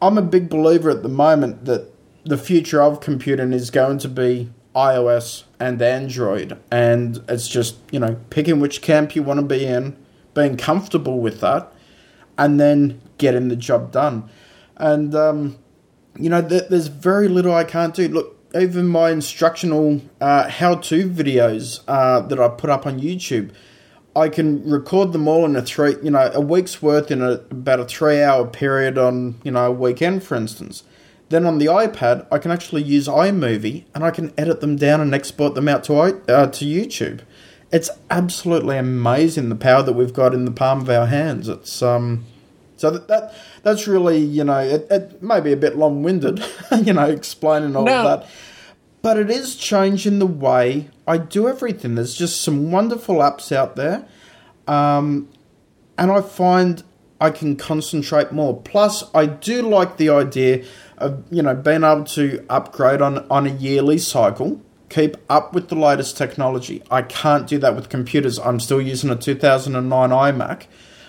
I'm 0.00 0.18
a 0.18 0.22
big 0.22 0.48
believer 0.48 0.90
at 0.90 1.02
the 1.02 1.08
moment 1.08 1.64
that 1.64 1.92
the 2.24 2.36
future 2.36 2.82
of 2.82 3.00
computing 3.00 3.52
is 3.52 3.70
going 3.70 3.98
to 3.98 4.08
be 4.08 4.50
iOS 4.76 5.44
and 5.58 5.80
Android. 5.80 6.58
And 6.70 7.24
it's 7.28 7.48
just, 7.48 7.76
you 7.90 7.98
know, 7.98 8.16
picking 8.30 8.60
which 8.60 8.82
camp 8.82 9.16
you 9.16 9.22
want 9.22 9.40
to 9.40 9.46
be 9.46 9.64
in, 9.64 9.96
being 10.34 10.56
comfortable 10.56 11.18
with 11.18 11.40
that, 11.40 11.72
and 12.36 12.60
then 12.60 13.00
getting 13.18 13.48
the 13.48 13.56
job 13.56 13.90
done. 13.90 14.28
And, 14.76 15.14
um, 15.14 15.58
you 16.18 16.28
know, 16.28 16.46
th- 16.46 16.68
there's 16.68 16.88
very 16.88 17.28
little 17.28 17.54
I 17.54 17.64
can't 17.64 17.94
do. 17.94 18.08
Look, 18.08 18.36
even 18.54 18.86
my 18.86 19.10
instructional 19.10 20.02
uh, 20.20 20.48
how 20.48 20.76
to 20.76 21.08
videos 21.08 21.80
uh, 21.88 22.20
that 22.20 22.38
I 22.38 22.48
put 22.48 22.70
up 22.70 22.86
on 22.86 23.00
YouTube. 23.00 23.52
I 24.14 24.30
can 24.30 24.68
record 24.68 25.12
them 25.12 25.28
all 25.28 25.44
in 25.44 25.56
a 25.56 25.62
three, 25.62 25.96
you 26.02 26.10
know, 26.10 26.30
a 26.32 26.40
week's 26.40 26.80
worth 26.80 27.10
in 27.10 27.20
a, 27.20 27.32
about 27.50 27.80
a 27.80 27.84
three 27.84 28.22
hour 28.22 28.46
period 28.46 28.96
on, 28.96 29.38
you 29.44 29.50
know, 29.50 29.66
a 29.66 29.70
weekend, 29.70 30.22
for 30.22 30.36
instance. 30.36 30.84
Then 31.28 31.44
on 31.44 31.58
the 31.58 31.66
iPad, 31.66 32.26
I 32.30 32.38
can 32.38 32.50
actually 32.50 32.84
use 32.84 33.08
iMovie 33.08 33.84
and 33.94 34.04
I 34.04 34.10
can 34.10 34.32
edit 34.38 34.60
them 34.60 34.76
down 34.76 35.00
and 35.00 35.14
export 35.14 35.54
them 35.54 35.68
out 35.68 35.84
to 35.84 35.94
uh, 35.94 36.46
to 36.46 36.64
YouTube. 36.64 37.22
It's 37.72 37.90
absolutely 38.10 38.78
amazing 38.78 39.48
the 39.48 39.56
power 39.56 39.82
that 39.82 39.94
we've 39.94 40.12
got 40.12 40.34
in 40.34 40.44
the 40.44 40.52
palm 40.52 40.82
of 40.82 40.88
our 40.88 41.06
hands. 41.06 41.48
It's 41.48 41.82
um, 41.82 42.24
so 42.76 42.90
that, 42.90 43.08
that 43.08 43.34
that's 43.64 43.88
really 43.88 44.18
you 44.18 44.44
know 44.44 44.60
it, 44.60 44.86
it 44.88 45.22
may 45.22 45.40
be 45.40 45.52
a 45.52 45.56
bit 45.56 45.76
long 45.76 46.04
winded, 46.04 46.44
you 46.84 46.92
know, 46.92 47.06
explaining 47.06 47.74
all 47.74 47.84
no. 47.84 48.06
of 48.06 48.20
that, 48.20 48.30
but 49.02 49.18
it 49.18 49.28
is 49.28 49.56
changing 49.56 50.20
the 50.20 50.26
way 50.26 50.90
I 51.08 51.18
do 51.18 51.48
everything. 51.48 51.96
There's 51.96 52.14
just 52.14 52.40
some 52.40 52.70
wonderful 52.70 53.16
apps 53.16 53.50
out 53.50 53.74
there, 53.74 54.06
um, 54.68 55.28
and 55.98 56.12
I 56.12 56.20
find 56.20 56.84
I 57.20 57.30
can 57.30 57.56
concentrate 57.56 58.30
more. 58.30 58.60
Plus, 58.60 59.04
I 59.14 59.26
do 59.26 59.62
like 59.62 59.96
the 59.96 60.10
idea 60.10 60.64
you 61.30 61.42
know 61.42 61.54
being 61.54 61.84
able 61.84 62.04
to 62.04 62.44
upgrade 62.48 63.00
on 63.00 63.26
on 63.30 63.46
a 63.46 63.50
yearly 63.50 63.98
cycle. 63.98 64.60
Keep 64.88 65.16
up 65.28 65.52
with 65.52 65.68
the 65.68 65.74
latest 65.74 66.16
technology. 66.16 66.80
I 66.90 67.02
can't 67.02 67.48
do 67.48 67.58
that 67.58 67.74
with 67.74 67.88
computers. 67.88 68.38
I'm 68.38 68.60
still 68.60 68.80
using 68.80 69.10
a 69.10 69.16
2009 69.16 70.10
iMac, 70.10 70.66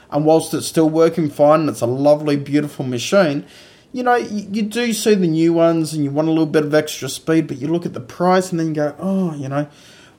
and 0.10 0.26
whilst 0.26 0.54
it's 0.54 0.66
still 0.66 0.90
working 0.90 1.30
fine, 1.30 1.62
and 1.62 1.70
it's 1.70 1.82
a 1.82 1.86
lovely, 1.86 2.38
beautiful 2.38 2.86
machine. 2.86 3.46
You 3.94 4.04
know, 4.04 4.16
you, 4.16 4.48
you 4.52 4.62
do 4.64 4.94
see 4.94 5.14
the 5.14 5.28
new 5.28 5.54
ones, 5.54 5.94
and 5.94 6.04
you 6.04 6.10
want 6.10 6.28
a 6.28 6.32
little 6.32 6.48
bit 6.48 6.66
of 6.66 6.74
extra 6.74 7.08
speed, 7.08 7.48
but 7.48 7.58
you 7.58 7.68
look 7.68 7.86
at 7.86 7.94
the 7.94 8.00
price, 8.00 8.50
and 8.50 8.60
then 8.60 8.70
you 8.70 8.74
go, 8.74 8.96
oh, 8.98 9.36
you 9.36 9.48
know, 9.48 9.68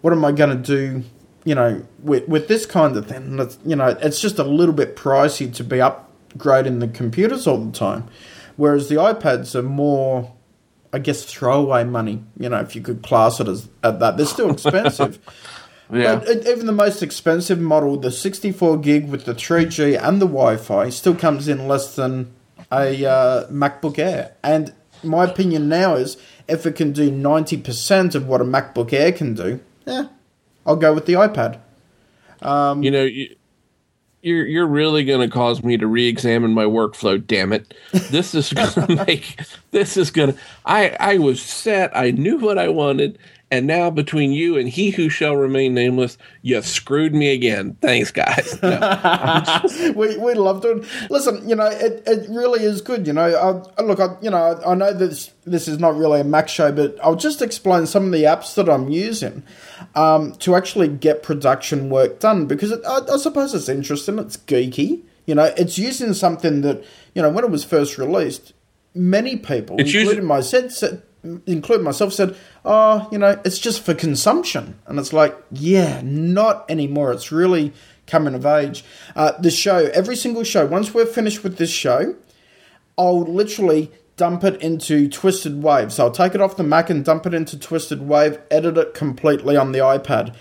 what 0.02 0.12
am 0.12 0.24
I 0.24 0.32
going 0.32 0.62
to 0.62 0.76
do 0.76 1.04
you 1.48 1.54
know, 1.54 1.82
with 2.02 2.28
with 2.28 2.46
this 2.48 2.66
kind 2.66 2.94
of 2.94 3.06
thing, 3.06 3.38
you 3.64 3.74
know, 3.74 3.96
it's 4.02 4.20
just 4.20 4.38
a 4.38 4.44
little 4.44 4.74
bit 4.74 4.96
pricey 4.96 5.52
to 5.54 5.64
be 5.64 5.78
upgrading 5.78 6.80
the 6.80 6.88
computers 6.88 7.46
all 7.46 7.56
the 7.56 7.72
time. 7.72 8.06
Whereas 8.58 8.88
the 8.88 8.96
iPads 8.96 9.54
are 9.54 9.62
more, 9.62 10.34
I 10.92 10.98
guess, 10.98 11.24
throwaway 11.24 11.84
money. 11.84 12.24
You 12.36 12.48
know, 12.48 12.58
if 12.58 12.74
you 12.74 12.82
could 12.82 13.04
class 13.04 13.38
it 13.38 13.46
as 13.46 13.68
at 13.84 14.00
that, 14.00 14.16
they're 14.16 14.26
still 14.26 14.50
expensive. 14.50 15.18
Yeah. 15.90 16.16
But 16.16 16.46
even 16.46 16.66
the 16.66 16.72
most 16.72 17.02
expensive 17.02 17.58
model, 17.58 17.96
the 17.96 18.10
64 18.10 18.76
gig 18.76 19.08
with 19.08 19.24
the 19.24 19.32
3G 19.32 19.98
and 19.98 20.20
the 20.20 20.26
Wi-Fi, 20.26 20.90
still 20.90 21.14
comes 21.14 21.48
in 21.48 21.66
less 21.66 21.96
than 21.96 22.30
a 22.70 23.06
uh, 23.06 23.46
MacBook 23.46 23.98
Air. 23.98 24.34
And 24.42 24.74
my 25.02 25.24
opinion 25.24 25.70
now 25.70 25.94
is, 25.94 26.18
if 26.46 26.66
it 26.66 26.76
can 26.76 26.92
do 26.92 27.10
90% 27.10 28.14
of 28.14 28.28
what 28.28 28.42
a 28.42 28.44
MacBook 28.44 28.92
Air 28.92 29.12
can 29.12 29.32
do, 29.32 29.60
yeah, 29.86 30.08
I'll 30.66 30.76
go 30.76 30.92
with 30.92 31.06
the 31.06 31.14
iPad. 31.14 31.58
Um, 32.42 32.82
you 32.82 32.90
know, 32.90 33.04
you, 33.04 33.34
you're 34.22 34.46
you're 34.46 34.66
really 34.66 35.04
going 35.04 35.28
to 35.28 35.32
cause 35.32 35.62
me 35.62 35.76
to 35.76 35.86
re-examine 35.86 36.52
my 36.52 36.64
workflow. 36.64 37.24
Damn 37.24 37.52
it! 37.52 37.74
This 38.10 38.34
is 38.34 38.52
going 38.52 38.70
to 38.86 39.04
make 39.06 39.40
this 39.70 39.96
is 39.96 40.10
going 40.10 40.32
to. 40.32 40.38
I 40.64 40.96
I 40.98 41.18
was 41.18 41.40
set. 41.40 41.96
I 41.96 42.10
knew 42.10 42.38
what 42.38 42.58
I 42.58 42.68
wanted, 42.68 43.18
and 43.50 43.66
now 43.66 43.90
between 43.90 44.32
you 44.32 44.58
and 44.58 44.68
he 44.68 44.90
who 44.90 45.08
shall 45.08 45.36
remain 45.36 45.72
nameless, 45.72 46.18
you 46.42 46.60
screwed 46.62 47.14
me 47.14 47.32
again. 47.32 47.76
Thanks, 47.80 48.10
guys. 48.10 48.60
No, 48.60 49.62
we 49.96 50.16
we 50.18 50.34
loved 50.34 50.64
it. 50.64 50.84
Listen, 51.10 51.48
you 51.48 51.54
know, 51.54 51.66
it, 51.66 52.02
it 52.06 52.28
really 52.28 52.64
is 52.64 52.80
good. 52.80 53.06
You 53.06 53.12
know, 53.12 53.64
I, 53.78 53.82
look, 53.82 54.00
I, 54.00 54.16
you 54.20 54.30
know, 54.30 54.60
I 54.66 54.74
know 54.74 54.92
this 54.92 55.30
this 55.46 55.68
is 55.68 55.78
not 55.78 55.96
really 55.96 56.20
a 56.20 56.24
Mac 56.24 56.48
show, 56.48 56.72
but 56.72 56.96
I'll 57.02 57.16
just 57.16 57.40
explain 57.40 57.86
some 57.86 58.06
of 58.06 58.12
the 58.12 58.24
apps 58.24 58.54
that 58.56 58.68
I'm 58.68 58.88
using 58.88 59.44
um, 59.94 60.32
to 60.36 60.54
actually 60.54 60.88
get 60.88 61.22
production 61.22 61.90
work 61.90 62.20
done 62.20 62.46
because 62.46 62.70
it, 62.70 62.80
I, 62.86 63.00
I 63.12 63.16
suppose 63.16 63.54
it's 63.54 63.68
interesting. 63.68 64.18
It's 64.18 64.36
geeky. 64.36 65.02
You 65.26 65.34
know, 65.34 65.52
it's 65.56 65.78
using 65.78 66.14
something 66.14 66.62
that 66.62 66.82
you 67.14 67.22
know 67.22 67.30
when 67.30 67.44
it 67.44 67.50
was 67.50 67.64
first 67.64 67.98
released, 67.98 68.54
many 68.94 69.36
people, 69.36 69.76
It's 69.78 69.88
including 69.90 70.08
using- 70.08 70.24
myself, 70.24 70.72
said, 70.72 71.02
including 71.46 71.84
myself, 71.84 72.12
said, 72.14 72.34
"Oh, 72.64 73.08
you 73.12 73.18
know, 73.18 73.38
it's 73.44 73.58
just 73.58 73.82
for 73.82 73.92
consumption," 73.94 74.78
and 74.86 74.98
it's 74.98 75.12
like, 75.12 75.36
yeah, 75.52 76.00
not 76.02 76.64
anymore. 76.70 77.12
It's 77.12 77.30
really 77.30 77.72
coming 78.06 78.34
of 78.34 78.46
age. 78.46 78.84
Uh, 79.14 79.32
the 79.38 79.50
show, 79.50 79.90
every 79.92 80.16
single 80.16 80.44
show, 80.44 80.64
once 80.64 80.94
we're 80.94 81.04
finished 81.04 81.42
with 81.44 81.58
this 81.58 81.70
show, 81.70 82.14
I'll 82.96 83.20
literally 83.20 83.90
dump 84.18 84.44
it 84.44 84.60
into 84.60 85.08
Twisted 85.08 85.62
Wave. 85.62 85.90
So 85.90 86.04
I'll 86.04 86.10
take 86.10 86.34
it 86.34 86.42
off 86.42 86.58
the 86.58 86.62
Mac 86.62 86.90
and 86.90 87.02
dump 87.02 87.24
it 87.24 87.32
into 87.32 87.58
Twisted 87.58 88.06
Wave, 88.06 88.38
edit 88.50 88.76
it 88.76 88.92
completely 88.92 89.56
on 89.56 89.72
the 89.72 89.78
iPad. 89.78 90.34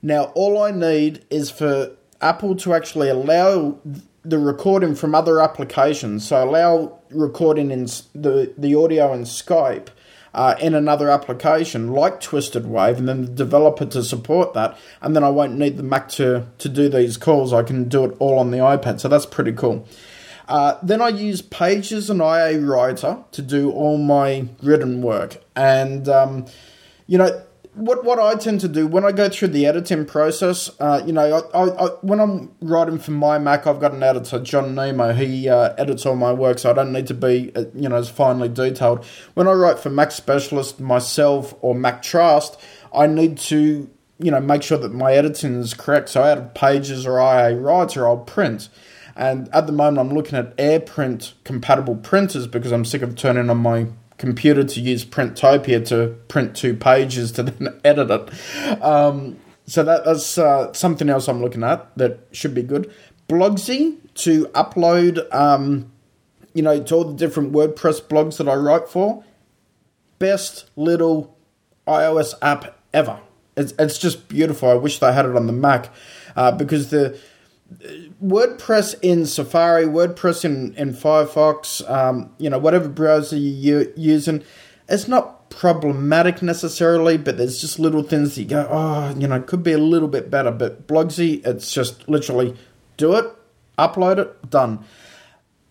Now, 0.00 0.32
all 0.34 0.62
I 0.62 0.70
need 0.70 1.26
is 1.28 1.50
for 1.50 1.90
Apple 2.22 2.56
to 2.56 2.72
actually 2.72 3.10
allow 3.10 3.78
the 4.24 4.38
recording 4.38 4.94
from 4.94 5.14
other 5.14 5.40
applications. 5.40 6.26
So 6.26 6.42
allow 6.42 6.98
recording 7.10 7.70
in 7.70 7.84
the, 8.14 8.54
the 8.56 8.74
audio 8.74 9.12
in 9.12 9.24
Skype. 9.24 9.88
Uh, 10.32 10.56
in 10.60 10.74
another 10.74 11.08
application 11.08 11.92
like 11.92 12.20
Twisted 12.20 12.66
Wave, 12.66 12.98
and 12.98 13.08
then 13.08 13.22
the 13.22 13.30
developer 13.30 13.86
to 13.86 14.02
support 14.02 14.52
that, 14.54 14.76
and 15.00 15.14
then 15.14 15.22
I 15.22 15.28
won't 15.28 15.56
need 15.56 15.76
the 15.76 15.84
Mac 15.84 16.08
to, 16.08 16.48
to 16.58 16.68
do 16.68 16.88
these 16.88 17.16
calls. 17.16 17.52
I 17.52 17.62
can 17.62 17.88
do 17.88 18.04
it 18.04 18.16
all 18.18 18.40
on 18.40 18.50
the 18.50 18.58
iPad, 18.58 18.98
so 18.98 19.06
that's 19.06 19.26
pretty 19.26 19.52
cool. 19.52 19.86
Uh, 20.48 20.78
then 20.82 21.00
I 21.00 21.08
use 21.08 21.42
Pages 21.42 22.10
and 22.10 22.20
IA 22.20 22.60
Writer 22.60 23.24
to 23.32 23.42
do 23.42 23.70
all 23.70 23.98
my 23.98 24.48
written 24.62 25.02
work. 25.02 25.42
And, 25.56 26.08
um, 26.08 26.46
you 27.06 27.18
know, 27.18 27.42
what, 27.74 28.04
what 28.04 28.20
I 28.20 28.36
tend 28.36 28.60
to 28.60 28.68
do 28.68 28.86
when 28.86 29.04
I 29.04 29.10
go 29.10 29.28
through 29.28 29.48
the 29.48 29.66
editing 29.66 30.06
process, 30.06 30.70
uh, 30.78 31.02
you 31.04 31.12
know, 31.12 31.48
I, 31.52 31.58
I, 31.58 31.86
I, 31.86 31.88
when 32.02 32.20
I'm 32.20 32.54
writing 32.60 32.98
for 32.98 33.10
my 33.10 33.38
Mac, 33.38 33.66
I've 33.66 33.80
got 33.80 33.92
an 33.92 34.02
editor, 34.02 34.38
John 34.38 34.74
Nemo. 34.74 35.12
He 35.12 35.48
uh, 35.48 35.74
edits 35.76 36.06
all 36.06 36.14
my 36.14 36.32
work, 36.32 36.60
so 36.60 36.70
I 36.70 36.72
don't 36.72 36.92
need 36.92 37.08
to 37.08 37.14
be, 37.14 37.50
uh, 37.56 37.64
you 37.74 37.88
know, 37.88 37.96
as 37.96 38.08
finely 38.08 38.48
detailed. 38.48 39.04
When 39.34 39.48
I 39.48 39.52
write 39.52 39.80
for 39.80 39.90
Mac 39.90 40.12
Specialist, 40.12 40.78
myself, 40.78 41.54
or 41.62 41.74
Mac 41.74 42.02
Trust, 42.02 42.60
I 42.94 43.06
need 43.08 43.38
to, 43.38 43.90
you 44.20 44.30
know, 44.30 44.40
make 44.40 44.62
sure 44.62 44.78
that 44.78 44.92
my 44.92 45.12
editing 45.12 45.54
is 45.60 45.74
correct. 45.74 46.10
So 46.10 46.22
out 46.22 46.38
of 46.38 46.54
Pages 46.54 47.06
or 47.06 47.18
IA 47.18 47.56
Writer, 47.56 48.06
I'll 48.06 48.18
print. 48.18 48.68
And 49.16 49.48
at 49.54 49.66
the 49.66 49.72
moment, 49.72 49.98
I'm 49.98 50.14
looking 50.14 50.36
at 50.36 50.56
AirPrint 50.56 51.34
compatible 51.44 51.96
printers 51.96 52.46
because 52.46 52.72
I'm 52.72 52.84
sick 52.84 53.02
of 53.02 53.14
turning 53.14 53.48
on 53.48 53.58
my 53.58 53.86
computer 54.18 54.64
to 54.64 54.80
use 54.80 55.04
Printopia 55.04 55.86
to 55.88 56.16
print 56.28 56.56
two 56.56 56.74
pages 56.74 57.32
to 57.32 57.42
then 57.44 57.80
edit 57.84 58.10
it. 58.10 58.82
Um, 58.82 59.38
so 59.66 59.82
that, 59.82 60.04
that's 60.04 60.36
uh, 60.36 60.72
something 60.72 61.08
else 61.08 61.28
I'm 61.28 61.40
looking 61.40 61.62
at 61.62 61.96
that 61.96 62.20
should 62.32 62.54
be 62.54 62.62
good. 62.62 62.92
Blogsy 63.28 63.96
to 64.14 64.46
upload, 64.48 65.32
um, 65.34 65.90
you 66.52 66.62
know, 66.62 66.82
to 66.82 66.94
all 66.94 67.04
the 67.04 67.14
different 67.14 67.52
WordPress 67.52 68.02
blogs 68.02 68.36
that 68.38 68.48
I 68.48 68.54
write 68.54 68.88
for. 68.88 69.24
Best 70.18 70.70
little 70.76 71.36
iOS 71.86 72.34
app 72.42 72.78
ever. 72.92 73.20
It's, 73.56 73.72
it's 73.78 73.98
just 73.98 74.28
beautiful. 74.28 74.68
I 74.68 74.74
wish 74.74 74.98
they 74.98 75.12
had 75.12 75.26
it 75.26 75.36
on 75.36 75.46
the 75.46 75.52
Mac 75.52 75.90
uh, 76.36 76.52
because 76.52 76.90
the 76.90 77.18
WordPress 78.22 78.94
in 79.02 79.26
Safari, 79.26 79.84
WordPress 79.84 80.44
in, 80.44 80.74
in 80.74 80.92
Firefox, 80.92 81.88
um, 81.90 82.30
you 82.38 82.48
know, 82.48 82.58
whatever 82.58 82.88
browser 82.88 83.36
you're 83.36 83.90
using, 83.96 84.44
it's 84.88 85.08
not 85.08 85.50
problematic 85.50 86.42
necessarily, 86.42 87.16
but 87.16 87.36
there's 87.36 87.60
just 87.60 87.78
little 87.78 88.02
things 88.02 88.34
that 88.34 88.42
you 88.42 88.48
go, 88.48 88.68
oh, 88.70 89.14
you 89.18 89.26
know, 89.26 89.40
could 89.40 89.62
be 89.62 89.72
a 89.72 89.78
little 89.78 90.08
bit 90.08 90.30
better. 90.30 90.50
But 90.50 90.86
Blogsy, 90.86 91.44
it's 91.46 91.72
just 91.72 92.08
literally 92.08 92.56
do 92.96 93.14
it, 93.14 93.26
upload 93.78 94.18
it, 94.18 94.50
done. 94.50 94.84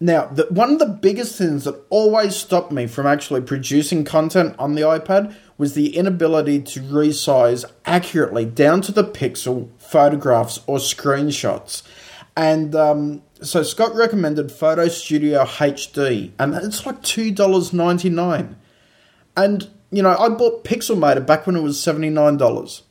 Now, 0.04 0.26
the, 0.26 0.48
one 0.50 0.74
of 0.74 0.80
the 0.80 0.86
biggest 0.86 1.38
things 1.38 1.64
that 1.64 1.82
always 1.90 2.36
stopped 2.36 2.74
me 2.74 2.88
from 2.88 3.08
actually 3.08 3.40
producing 3.40 4.04
content 4.04 4.54
on 4.60 4.76
the 4.76 4.82
iPad 4.82 5.34
was 5.58 5.76
the 5.76 5.96
inability 5.96 6.62
to 6.62 6.82
resize 6.82 7.64
accurately 7.86 8.44
down 8.44 8.82
to 8.82 8.92
the 8.92 9.06
pixel 9.06 9.70
photographs 9.78 10.60
or 10.68 10.80
screenshots. 10.80 11.84
And 12.36 12.76
um, 12.76 13.22
so 13.42 13.64
Scott 13.64 13.96
recommended 13.96 14.52
Photo 14.52 14.90
Studio 14.90 15.46
HD, 15.46 16.34
and 16.38 16.54
it's 16.54 16.86
like 16.86 17.02
$2.99. 17.02 18.56
And, 19.38 19.70
you 19.90 20.04
know, 20.04 20.18
I 20.18 20.28
bought 20.28 20.66
Pixelmator 20.66 21.26
back 21.26 21.48
when 21.48 21.56
it 21.56 21.62
was 21.62 21.78
$79. 21.78 22.82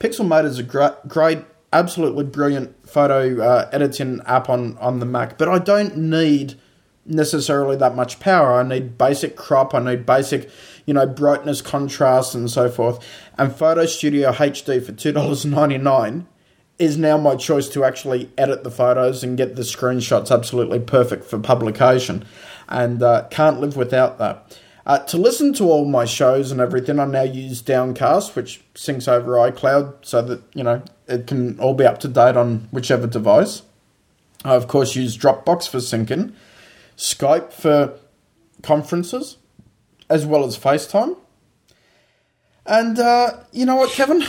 Pixelmator 0.00 0.44
is 0.46 0.58
a 0.58 0.64
great, 0.64 0.94
great, 1.06 1.44
absolutely 1.72 2.24
brilliant 2.24 2.88
photo 2.88 3.42
uh, 3.42 3.68
editing 3.72 4.20
app 4.26 4.48
on, 4.48 4.76
on 4.78 5.00
the 5.00 5.06
Mac, 5.06 5.38
but 5.38 5.48
I 5.48 5.58
don't 5.58 5.96
need 5.96 6.54
necessarily 7.04 7.76
that 7.76 7.94
much 7.94 8.20
power. 8.20 8.54
I 8.54 8.62
need 8.62 8.98
basic 8.98 9.36
crop, 9.36 9.74
I 9.74 9.80
need 9.80 10.06
basic, 10.06 10.50
you 10.86 10.94
know, 10.94 11.06
brightness, 11.06 11.62
contrast, 11.62 12.34
and 12.34 12.50
so 12.50 12.70
forth. 12.70 13.04
And 13.36 13.54
Photo 13.54 13.86
Studio 13.86 14.32
HD 14.32 14.84
for 14.84 14.92
$2.99 14.92 16.26
is 16.78 16.96
now 16.96 17.18
my 17.18 17.34
choice 17.34 17.68
to 17.70 17.84
actually 17.84 18.30
edit 18.38 18.62
the 18.62 18.70
photos 18.70 19.24
and 19.24 19.36
get 19.36 19.56
the 19.56 19.62
screenshots 19.62 20.30
absolutely 20.30 20.78
perfect 20.78 21.24
for 21.24 21.38
publication. 21.38 22.24
And 22.68 23.02
uh, 23.02 23.26
can't 23.30 23.60
live 23.60 23.76
without 23.76 24.18
that. 24.18 24.58
Uh, 24.86 24.98
to 25.00 25.18
listen 25.18 25.52
to 25.54 25.64
all 25.64 25.84
my 25.84 26.04
shows 26.04 26.50
and 26.50 26.60
everything, 26.60 26.98
I 26.98 27.04
now 27.04 27.22
use 27.22 27.60
Downcast, 27.60 28.36
which 28.36 28.62
syncs 28.74 29.08
over 29.08 29.32
iCloud 29.32 29.96
so 30.02 30.22
that, 30.22 30.42
you 30.54 30.62
know, 30.62 30.82
it 31.08 31.26
can 31.26 31.58
all 31.58 31.74
be 31.74 31.84
up 31.84 31.98
to 32.00 32.08
date 32.08 32.36
on 32.36 32.68
whichever 32.70 33.06
device. 33.06 33.62
I, 34.44 34.54
of 34.54 34.68
course, 34.68 34.94
use 34.94 35.16
Dropbox 35.16 35.68
for 35.68 35.78
syncing, 35.78 36.32
Skype 36.96 37.52
for 37.52 37.98
conferences, 38.62 39.36
as 40.08 40.26
well 40.26 40.44
as 40.44 40.58
FaceTime. 40.58 41.16
And 42.66 42.98
uh, 42.98 43.44
you 43.52 43.66
know 43.66 43.76
what, 43.76 43.90
Kevin? 43.92 44.24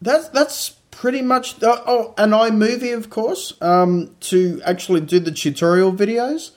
That's 0.00 0.28
that's 0.28 0.70
pretty 0.90 1.20
much. 1.20 1.56
The, 1.56 1.82
oh, 1.86 2.14
an 2.16 2.30
iMovie, 2.30 2.96
of 2.96 3.10
course, 3.10 3.54
um, 3.60 4.14
to 4.20 4.62
actually 4.64 5.00
do 5.00 5.18
the 5.18 5.32
tutorial 5.32 5.92
videos. 5.92 6.52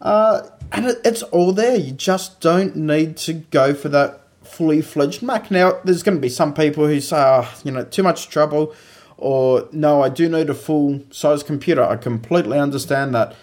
Uh, 0.00 0.48
and 0.70 0.86
it, 0.86 0.98
it's 1.04 1.22
all 1.24 1.52
there. 1.52 1.76
You 1.76 1.92
just 1.92 2.40
don't 2.40 2.76
need 2.76 3.16
to 3.18 3.32
go 3.32 3.74
for 3.74 3.88
that 3.88 4.27
fully 4.48 4.80
fledged 4.80 5.22
Mac. 5.22 5.50
Now, 5.50 5.80
there's 5.84 6.02
going 6.02 6.16
to 6.16 6.20
be 6.20 6.28
some 6.28 6.54
people 6.54 6.86
who 6.86 7.00
say, 7.00 7.16
oh, 7.18 7.52
you 7.64 7.70
know, 7.70 7.84
too 7.84 8.02
much 8.02 8.28
trouble, 8.28 8.74
or 9.16 9.68
no, 9.72 10.02
I 10.02 10.08
do 10.08 10.28
need 10.28 10.50
a 10.50 10.54
full 10.54 11.02
size 11.10 11.42
computer. 11.42 11.82
I 11.82 11.96
completely 11.96 12.58
understand 12.58 13.14
that. 13.14 13.34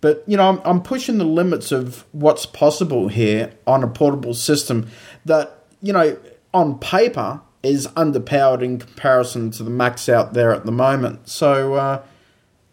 But, 0.00 0.22
you 0.26 0.36
know, 0.36 0.48
I'm, 0.48 0.60
I'm 0.64 0.82
pushing 0.82 1.18
the 1.18 1.24
limits 1.24 1.72
of 1.72 2.04
what's 2.12 2.46
possible 2.46 3.08
here 3.08 3.52
on 3.66 3.82
a 3.82 3.88
portable 3.88 4.34
system 4.34 4.88
that, 5.24 5.64
you 5.80 5.92
know, 5.92 6.16
on 6.52 6.78
paper 6.78 7.40
is 7.62 7.86
underpowered 7.88 8.62
in 8.62 8.78
comparison 8.78 9.50
to 9.52 9.62
the 9.62 9.70
Macs 9.70 10.08
out 10.08 10.34
there 10.34 10.52
at 10.52 10.66
the 10.66 10.72
moment. 10.72 11.28
So, 11.28 11.74
uh, 11.74 12.02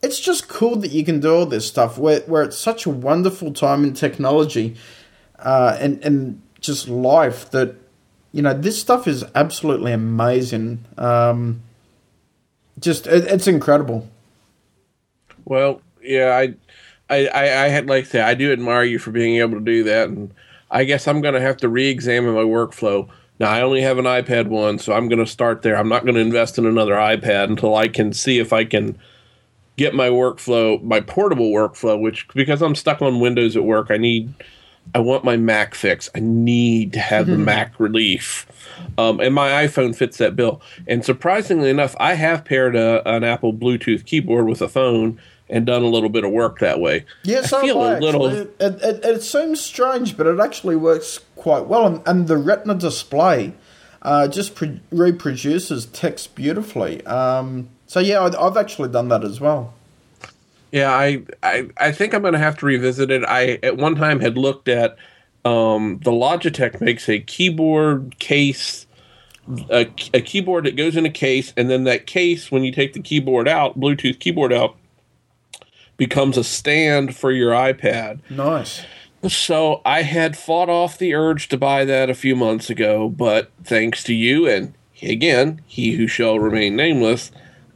it's 0.03 0.19
just 0.19 0.47
cool 0.47 0.75
that 0.77 0.91
you 0.91 1.05
can 1.05 1.19
do 1.19 1.33
all 1.33 1.45
this 1.45 1.67
stuff 1.67 1.97
where, 1.97 2.21
where 2.21 2.43
it's 2.43 2.57
such 2.57 2.85
a 2.85 2.89
wonderful 2.89 3.53
time 3.53 3.83
in 3.83 3.93
technology 3.93 4.75
uh, 5.39 5.77
and, 5.79 6.03
and 6.03 6.41
just 6.61 6.87
life 6.87 7.51
that, 7.51 7.75
you 8.31 8.41
know, 8.41 8.53
this 8.53 8.79
stuff 8.79 9.07
is 9.07 9.25
absolutely 9.35 9.91
amazing. 9.91 10.85
Um, 10.97 11.61
just, 12.79 13.07
it, 13.07 13.25
it's 13.25 13.47
incredible. 13.47 14.07
Well, 15.43 15.81
yeah, 16.01 16.35
I, 16.37 16.53
I, 17.09 17.27
I, 17.27 17.65
I 17.65 17.67
had 17.67 17.87
like 17.87 18.05
say, 18.05 18.21
I 18.21 18.35
do 18.35 18.53
admire 18.53 18.83
you 18.83 18.99
for 18.99 19.11
being 19.11 19.37
able 19.37 19.55
to 19.55 19.65
do 19.65 19.83
that. 19.83 20.07
And 20.07 20.33
I 20.69 20.85
guess 20.85 21.07
I'm 21.07 21.21
going 21.21 21.33
to 21.33 21.41
have 21.41 21.57
to 21.57 21.69
re 21.69 21.89
examine 21.89 22.33
my 22.33 22.41
workflow. 22.41 23.09
Now, 23.39 23.49
I 23.49 23.61
only 23.61 23.81
have 23.81 23.97
an 23.97 24.05
iPad 24.05 24.47
1, 24.47 24.79
so 24.79 24.93
I'm 24.93 25.09
going 25.09 25.19
to 25.19 25.25
start 25.25 25.63
there. 25.63 25.75
I'm 25.75 25.89
not 25.89 26.03
going 26.03 26.13
to 26.13 26.21
invest 26.21 26.59
in 26.59 26.67
another 26.67 26.93
iPad 26.93 27.45
until 27.45 27.75
I 27.75 27.87
can 27.87 28.13
see 28.13 28.37
if 28.37 28.53
I 28.53 28.65
can 28.65 28.99
get 29.77 29.95
my 29.95 30.09
workflow, 30.09 30.81
my 30.83 31.01
portable 31.01 31.49
workflow, 31.49 31.99
which 31.99 32.27
because 32.35 32.61
I'm 32.61 32.75
stuck 32.75 33.01
on 33.01 33.19
Windows 33.19 33.55
at 33.57 33.63
work, 33.63 33.87
I 33.89 33.97
need, 33.97 34.31
I 34.93 34.99
want 34.99 35.23
my 35.23 35.37
Mac 35.37 35.73
fix. 35.73 36.09
I 36.13 36.19
need 36.19 36.93
to 36.93 36.99
have 36.99 37.27
the 37.27 37.37
Mac 37.37 37.79
relief. 37.79 38.45
Um, 38.97 39.19
and 39.19 39.33
my 39.33 39.65
iPhone 39.65 39.95
fits 39.95 40.17
that 40.17 40.35
bill. 40.35 40.61
And 40.87 41.05
surprisingly 41.05 41.69
enough, 41.69 41.95
I 41.99 42.15
have 42.15 42.43
paired 42.43 42.75
a, 42.75 43.07
an 43.07 43.23
Apple 43.23 43.53
Bluetooth 43.53 44.05
keyboard 44.05 44.47
with 44.47 44.61
a 44.61 44.67
phone 44.67 45.19
and 45.49 45.65
done 45.65 45.83
a 45.83 45.87
little 45.87 46.09
bit 46.09 46.23
of 46.23 46.31
work 46.31 46.59
that 46.59 46.79
way. 46.79 47.05
Yes, 47.23 47.53
I 47.53 47.61
feel 47.61 47.79
I 47.79 47.95
a 47.95 47.99
little. 47.99 48.27
It, 48.27 48.55
it, 48.59 49.05
it, 49.05 49.21
seems 49.21 49.59
strange, 49.59 50.17
but 50.17 50.25
it 50.25 50.39
actually 50.39 50.77
works 50.77 51.19
quite 51.35 51.65
well. 51.67 51.85
And, 51.85 52.01
and 52.07 52.27
the 52.27 52.37
Retina 52.37 52.75
display 52.75 53.53
uh, 54.01 54.27
just 54.27 54.55
pre- 54.55 54.81
reproduces 54.91 55.85
text 55.87 56.35
beautifully. 56.35 57.05
Um, 57.05 57.69
so 57.85 57.99
yeah, 57.99 58.21
I, 58.21 58.47
I've 58.47 58.57
actually 58.57 58.89
done 58.89 59.09
that 59.09 59.23
as 59.23 59.39
well. 59.39 59.73
Yeah, 60.71 60.91
I, 60.91 61.23
I, 61.43 61.69
I 61.77 61.91
think 61.91 62.13
I'm 62.13 62.21
going 62.21 62.33
to 62.33 62.39
have 62.39 62.57
to 62.59 62.65
revisit 62.65 63.11
it. 63.11 63.23
I 63.25 63.59
at 63.61 63.77
one 63.77 63.95
time 63.95 64.19
had 64.19 64.37
looked 64.37 64.67
at 64.67 64.95
um, 65.43 65.99
the 66.03 66.11
Logitech 66.11 66.79
makes 66.79 67.09
a 67.09 67.19
keyboard 67.19 68.17
case, 68.19 68.85
a, 69.69 69.87
a 70.13 70.21
keyboard 70.21 70.65
that 70.65 70.75
goes 70.75 70.95
in 70.95 71.05
a 71.05 71.09
case, 71.09 71.53
and 71.57 71.69
then 71.69 71.83
that 71.85 72.05
case, 72.07 72.51
when 72.51 72.63
you 72.63 72.71
take 72.71 72.93
the 72.93 73.01
keyboard 73.01 73.47
out, 73.47 73.79
Bluetooth 73.79 74.19
keyboard 74.19 74.53
out, 74.53 74.77
becomes 75.97 76.37
a 76.37 76.43
stand 76.43 77.15
for 77.15 77.31
your 77.31 77.51
iPad. 77.51 78.19
Nice. 78.29 78.83
So 79.27 79.81
I 79.85 80.01
had 80.01 80.37
fought 80.37 80.69
off 80.69 80.97
the 80.97 81.13
urge 81.13 81.47
to 81.49 81.57
buy 81.57 81.85
that 81.85 82.09
a 82.09 82.15
few 82.15 82.35
months 82.35 82.69
ago, 82.69 83.09
but 83.09 83.51
thanks 83.63 84.03
to 84.05 84.13
you 84.13 84.47
and 84.47 84.73
again, 85.03 85.61
he 85.67 85.93
who 85.93 86.07
shall 86.07 86.39
remain 86.39 86.75
nameless, 86.75 87.31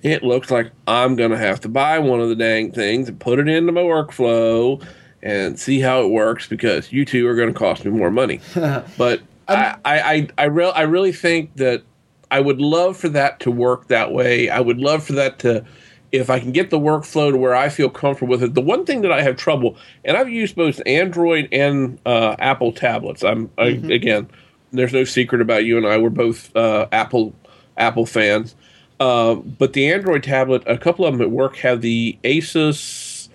it 0.05 0.23
looks 0.23 0.51
like 0.51 0.71
I'm 0.85 1.15
going 1.15 1.31
to 1.31 1.37
have 1.37 1.59
to 1.61 1.69
buy 1.69 1.97
one 1.97 2.21
of 2.21 2.29
the 2.29 2.35
dang 2.35 2.71
things 2.71 3.09
and 3.09 3.19
put 3.19 3.39
it 3.39 3.47
into 3.47 3.71
my 3.71 3.81
workflow 3.81 4.85
and 5.23 5.59
see 5.59 5.79
how 5.79 6.03
it 6.03 6.09
works 6.09 6.47
because 6.47 6.91
you 6.91 7.05
two 7.05 7.27
are 7.27 7.33
going 7.33 7.51
to 7.51 7.57
cost 7.57 7.83
me 7.83 7.89
more 7.89 8.11
money. 8.11 8.39
but 8.55 9.21
I, 9.47 9.77
I, 9.83 9.99
I, 9.99 10.27
I, 10.37 10.43
re- 10.45 10.71
I 10.75 10.83
really 10.83 11.11
think 11.11 11.55
that 11.55 11.81
I 12.29 12.39
would 12.39 12.61
love 12.61 12.97
for 12.97 13.09
that 13.09 13.39
to 13.41 13.51
work 13.51 13.87
that 13.87 14.11
way. 14.11 14.47
I 14.47 14.59
would 14.59 14.77
love 14.77 15.03
for 15.03 15.13
that 15.13 15.39
to 15.39 15.65
if 16.11 16.29
I 16.29 16.39
can 16.39 16.51
get 16.51 16.69
the 16.69 16.79
workflow 16.79 17.31
to 17.31 17.37
where 17.37 17.55
I 17.55 17.69
feel 17.69 17.89
comfortable 17.89 18.29
with 18.29 18.43
it. 18.43 18.53
The 18.53 18.61
one 18.61 18.85
thing 18.85 19.01
that 19.01 19.11
I 19.11 19.23
have 19.23 19.37
trouble, 19.37 19.75
and 20.05 20.15
I've 20.15 20.29
used 20.29 20.55
both 20.55 20.79
Android 20.85 21.49
and 21.51 21.99
uh, 22.05 22.35
Apple 22.37 22.71
tablets. 22.71 23.23
I'm 23.23 23.47
mm-hmm. 23.49 23.91
I, 23.91 23.93
again, 23.93 24.29
there's 24.71 24.93
no 24.93 25.03
secret 25.03 25.41
about 25.41 25.65
you 25.65 25.77
and 25.77 25.87
I. 25.87 25.97
We're 25.97 26.11
both 26.11 26.55
uh, 26.55 26.87
Apple 26.91 27.33
Apple 27.75 28.05
fans. 28.05 28.55
Uh, 28.99 29.35
but 29.35 29.73
the 29.73 29.91
Android 29.91 30.23
tablet, 30.23 30.63
a 30.65 30.77
couple 30.77 31.05
of 31.05 31.13
them 31.13 31.21
at 31.21 31.31
work 31.31 31.57
have 31.57 31.81
the 31.81 32.17
Asus. 32.23 33.29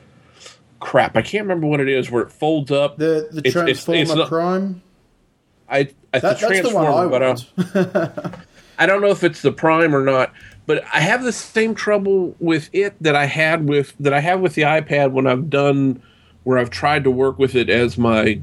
Crap, 0.80 1.14
I 1.14 1.20
can't 1.20 1.42
remember 1.42 1.66
what 1.66 1.80
it 1.80 1.88
is. 1.88 2.10
Where 2.10 2.22
it 2.22 2.32
folds 2.32 2.70
up. 2.70 2.96
The 2.96 3.28
the 3.30 3.42
it's, 3.44 3.52
Transformer 3.52 4.00
it's, 4.00 4.10
it's 4.10 4.18
not, 4.18 4.28
Prime. 4.28 4.82
I, 5.68 5.90
I 6.14 6.18
that, 6.20 6.40
the 6.40 6.46
Transformer, 6.46 7.08
but 7.08 7.22
I, 7.22 8.30
I 8.78 8.86
don't 8.86 9.02
know 9.02 9.10
if 9.10 9.22
it's 9.22 9.42
the 9.42 9.52
Prime 9.52 9.94
or 9.94 10.02
not 10.02 10.32
but 10.70 10.84
I 10.94 11.00
have 11.00 11.24
the 11.24 11.32
same 11.32 11.74
trouble 11.74 12.36
with 12.38 12.70
it 12.72 12.94
that 13.02 13.16
I 13.16 13.26
had 13.26 13.68
with 13.68 13.92
that 13.98 14.12
I 14.12 14.20
have 14.20 14.38
with 14.38 14.54
the 14.54 14.62
iPad 14.62 15.10
when 15.10 15.26
I've 15.26 15.50
done 15.50 16.00
where 16.44 16.58
I've 16.58 16.70
tried 16.70 17.02
to 17.02 17.10
work 17.10 17.40
with 17.40 17.56
it 17.56 17.68
as 17.68 17.98
my 17.98 18.40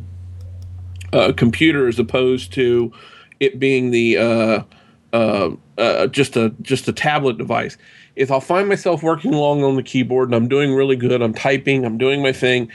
uh, 1.13 1.31
computer 1.37 1.87
as 1.87 1.99
opposed 1.99 2.51
to 2.55 2.91
it 3.39 3.59
being 3.59 3.91
the 3.91 4.17
uh, 4.17 4.63
uh, 5.13 5.51
uh, 5.77 6.07
just 6.07 6.35
a 6.35 6.49
just 6.61 6.87
a 6.87 6.93
tablet 6.93 7.37
device. 7.37 7.77
is 8.15 8.31
I'll 8.31 8.41
find 8.41 8.67
myself 8.67 9.03
working 9.03 9.33
along 9.33 9.63
on 9.63 9.75
the 9.75 9.83
keyboard 9.83 10.29
and 10.29 10.35
I'm 10.35 10.47
doing 10.47 10.73
really 10.73 10.95
good, 10.95 11.21
I'm 11.21 11.33
typing, 11.33 11.85
I'm 11.85 11.97
doing 11.97 12.21
my 12.21 12.33
thing, 12.33 12.69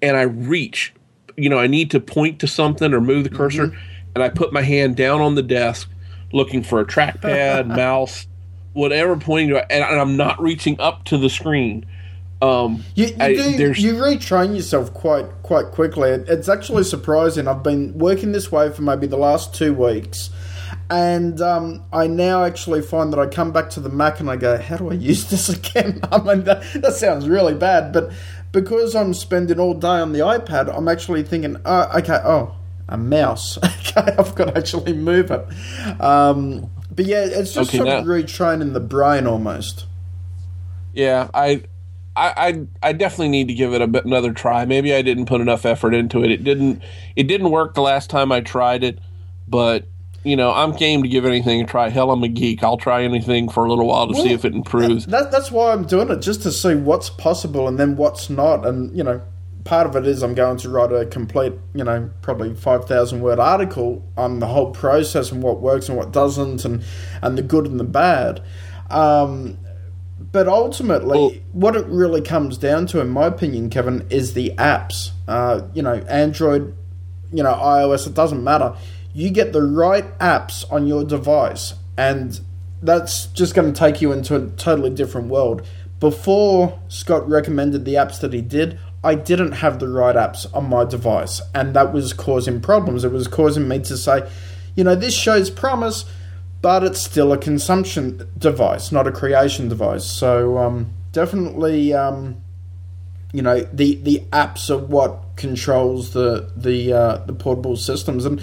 and 0.00 0.16
I 0.16 0.22
reach, 0.22 0.92
you 1.36 1.48
know, 1.48 1.58
I 1.58 1.66
need 1.66 1.90
to 1.92 2.00
point 2.00 2.40
to 2.40 2.46
something 2.46 2.92
or 2.92 3.00
move 3.00 3.24
the 3.24 3.30
cursor, 3.30 3.68
mm-hmm. 3.68 4.12
and 4.14 4.22
I 4.22 4.28
put 4.28 4.52
my 4.52 4.62
hand 4.62 4.96
down 4.96 5.20
on 5.20 5.34
the 5.34 5.42
desk 5.42 5.88
looking 6.32 6.62
for 6.62 6.80
a 6.80 6.84
trackpad, 6.84 7.66
mouse, 7.76 8.26
whatever 8.72 9.16
pointing 9.16 9.50
to, 9.50 9.72
and, 9.72 9.84
and 9.84 10.00
I'm 10.00 10.16
not 10.16 10.40
reaching 10.40 10.80
up 10.80 11.04
to 11.06 11.18
the 11.18 11.30
screen. 11.30 11.86
Um, 12.40 12.82
you, 12.96 13.06
you, 13.06 13.16
I, 13.20 13.34
do, 13.34 13.72
you 13.72 13.94
retrain 13.94 14.56
yourself 14.56 14.92
quite 14.92 15.26
quite 15.44 15.66
quickly. 15.66 16.10
It's 16.10 16.48
actually 16.48 16.82
surprising. 16.82 17.46
I've 17.46 17.62
been 17.62 17.96
working 17.96 18.32
this 18.32 18.50
way 18.50 18.72
for 18.72 18.82
maybe 18.82 19.06
the 19.06 19.16
last 19.16 19.54
two 19.54 19.72
weeks, 19.72 20.30
and 20.92 21.40
um, 21.40 21.82
I 21.90 22.06
now 22.06 22.44
actually 22.44 22.82
find 22.82 23.14
that 23.14 23.18
I 23.18 23.24
come 23.26 23.50
back 23.50 23.70
to 23.70 23.80
the 23.80 23.88
Mac 23.88 24.20
and 24.20 24.28
I 24.28 24.36
go, 24.36 24.58
"How 24.58 24.76
do 24.76 24.90
I 24.90 24.92
use 24.92 25.30
this 25.30 25.48
again?" 25.56 26.00
I 26.12 26.18
mean, 26.18 26.44
that, 26.44 26.62
that 26.74 26.92
sounds 26.92 27.26
really 27.26 27.54
bad, 27.54 27.94
but 27.94 28.12
because 28.52 28.94
I'm 28.94 29.14
spending 29.14 29.58
all 29.58 29.72
day 29.72 29.88
on 29.88 30.12
the 30.12 30.18
iPad, 30.18 30.68
I'm 30.76 30.88
actually 30.88 31.22
thinking, 31.22 31.56
"Oh, 31.64 31.98
okay, 31.98 32.20
oh, 32.22 32.56
a 32.88 32.98
mouse. 32.98 33.56
okay, 33.64 34.14
I've 34.18 34.34
got 34.34 34.48
to 34.48 34.58
actually 34.58 34.92
move 34.92 35.30
it." 35.30 35.46
Um, 35.98 36.70
but 36.94 37.06
yeah, 37.06 37.24
it's 37.24 37.54
just 37.54 37.70
okay, 37.70 37.78
sort 37.78 37.88
of 37.88 38.04
retraining 38.04 38.74
the 38.74 38.80
brain 38.80 39.26
almost. 39.26 39.86
Yeah, 40.92 41.30
I, 41.32 41.62
I, 42.14 42.34
I, 42.36 42.66
I 42.82 42.92
definitely 42.92 43.30
need 43.30 43.48
to 43.48 43.54
give 43.54 43.72
it 43.72 43.80
a 43.80 43.86
bit 43.86 44.04
another 44.04 44.34
try. 44.34 44.66
Maybe 44.66 44.92
I 44.92 45.00
didn't 45.00 45.24
put 45.24 45.40
enough 45.40 45.64
effort 45.64 45.94
into 45.94 46.22
it. 46.22 46.30
It 46.30 46.44
didn't, 46.44 46.82
it 47.16 47.22
didn't 47.22 47.50
work 47.50 47.72
the 47.72 47.80
last 47.80 48.10
time 48.10 48.30
I 48.30 48.42
tried 48.42 48.84
it, 48.84 48.98
but 49.48 49.86
you 50.24 50.36
know, 50.36 50.52
I'm 50.52 50.72
game 50.72 51.02
to 51.02 51.08
give 51.08 51.24
anything 51.24 51.60
a 51.60 51.66
try. 51.66 51.88
Hell, 51.88 52.10
I'm 52.10 52.22
a 52.22 52.28
geek. 52.28 52.62
I'll 52.62 52.76
try 52.76 53.02
anything 53.02 53.48
for 53.48 53.64
a 53.64 53.68
little 53.68 53.86
while 53.86 54.06
to 54.06 54.12
well, 54.12 54.22
see 54.22 54.32
if 54.32 54.44
it 54.44 54.54
improves. 54.54 55.06
That, 55.06 55.30
that's 55.30 55.50
why 55.50 55.72
I'm 55.72 55.84
doing 55.84 56.10
it, 56.10 56.20
just 56.20 56.42
to 56.42 56.52
see 56.52 56.74
what's 56.74 57.10
possible 57.10 57.66
and 57.66 57.78
then 57.78 57.96
what's 57.96 58.30
not. 58.30 58.66
And 58.66 58.96
you 58.96 59.02
know, 59.02 59.20
part 59.64 59.86
of 59.86 59.96
it 59.96 60.06
is 60.06 60.22
I'm 60.22 60.34
going 60.34 60.58
to 60.58 60.68
write 60.68 60.92
a 60.92 61.06
complete, 61.06 61.54
you 61.74 61.84
know, 61.84 62.10
probably 62.20 62.54
5,000 62.54 63.20
word 63.20 63.38
article 63.38 64.04
on 64.16 64.40
the 64.40 64.46
whole 64.46 64.70
process 64.70 65.32
and 65.32 65.42
what 65.42 65.60
works 65.60 65.88
and 65.88 65.96
what 65.96 66.12
doesn't 66.12 66.64
and, 66.64 66.84
and 67.20 67.38
the 67.38 67.42
good 67.42 67.66
and 67.66 67.78
the 67.78 67.84
bad. 67.84 68.42
Um, 68.90 69.58
but 70.30 70.46
ultimately, 70.46 71.18
well, 71.18 71.32
what 71.52 71.76
it 71.76 71.86
really 71.86 72.22
comes 72.22 72.58
down 72.58 72.86
to, 72.88 73.00
in 73.00 73.08
my 73.08 73.26
opinion, 73.26 73.70
Kevin, 73.70 74.06
is 74.08 74.34
the 74.34 74.50
apps. 74.56 75.10
Uh, 75.26 75.62
you 75.74 75.82
know, 75.82 75.94
Android, 76.08 76.76
you 77.32 77.42
know, 77.42 77.54
iOS, 77.54 78.06
it 78.06 78.14
doesn't 78.14 78.42
matter. 78.42 78.76
You 79.12 79.30
get 79.30 79.52
the 79.52 79.62
right 79.62 80.18
apps 80.18 80.70
on 80.72 80.86
your 80.86 81.04
device, 81.04 81.74
and 81.96 82.40
that's 82.82 83.26
just 83.26 83.54
going 83.54 83.72
to 83.72 83.78
take 83.78 84.00
you 84.00 84.12
into 84.12 84.34
a 84.36 84.48
totally 84.50 84.90
different 84.90 85.28
world. 85.28 85.66
Before 86.00 86.80
Scott 86.88 87.28
recommended 87.28 87.84
the 87.84 87.94
apps 87.94 88.20
that 88.20 88.32
he 88.32 88.40
did, 88.40 88.78
I 89.04 89.14
didn't 89.14 89.52
have 89.52 89.78
the 89.78 89.88
right 89.88 90.16
apps 90.16 90.46
on 90.54 90.68
my 90.68 90.84
device, 90.84 91.40
and 91.54 91.74
that 91.74 91.92
was 91.92 92.12
causing 92.12 92.60
problems. 92.60 93.04
It 93.04 93.12
was 93.12 93.28
causing 93.28 93.68
me 93.68 93.80
to 93.80 93.96
say, 93.96 94.28
you 94.74 94.84
know, 94.84 94.94
this 94.94 95.14
shows 95.14 95.50
promise, 95.50 96.04
but 96.60 96.84
it's 96.84 97.00
still 97.00 97.32
a 97.32 97.38
consumption 97.38 98.28
device, 98.38 98.92
not 98.92 99.06
a 99.06 99.12
creation 99.12 99.68
device. 99.68 100.04
So 100.04 100.58
um, 100.58 100.92
definitely, 101.10 101.92
um, 101.92 102.42
you 103.32 103.42
know, 103.42 103.60
the 103.72 103.96
the 103.96 104.20
apps 104.32 104.70
are 104.70 104.78
what 104.78 105.36
controls 105.36 106.12
the 106.12 106.50
the 106.56 106.92
uh, 106.92 107.16
the 107.26 107.32
portable 107.32 107.76
systems, 107.76 108.24
and 108.24 108.40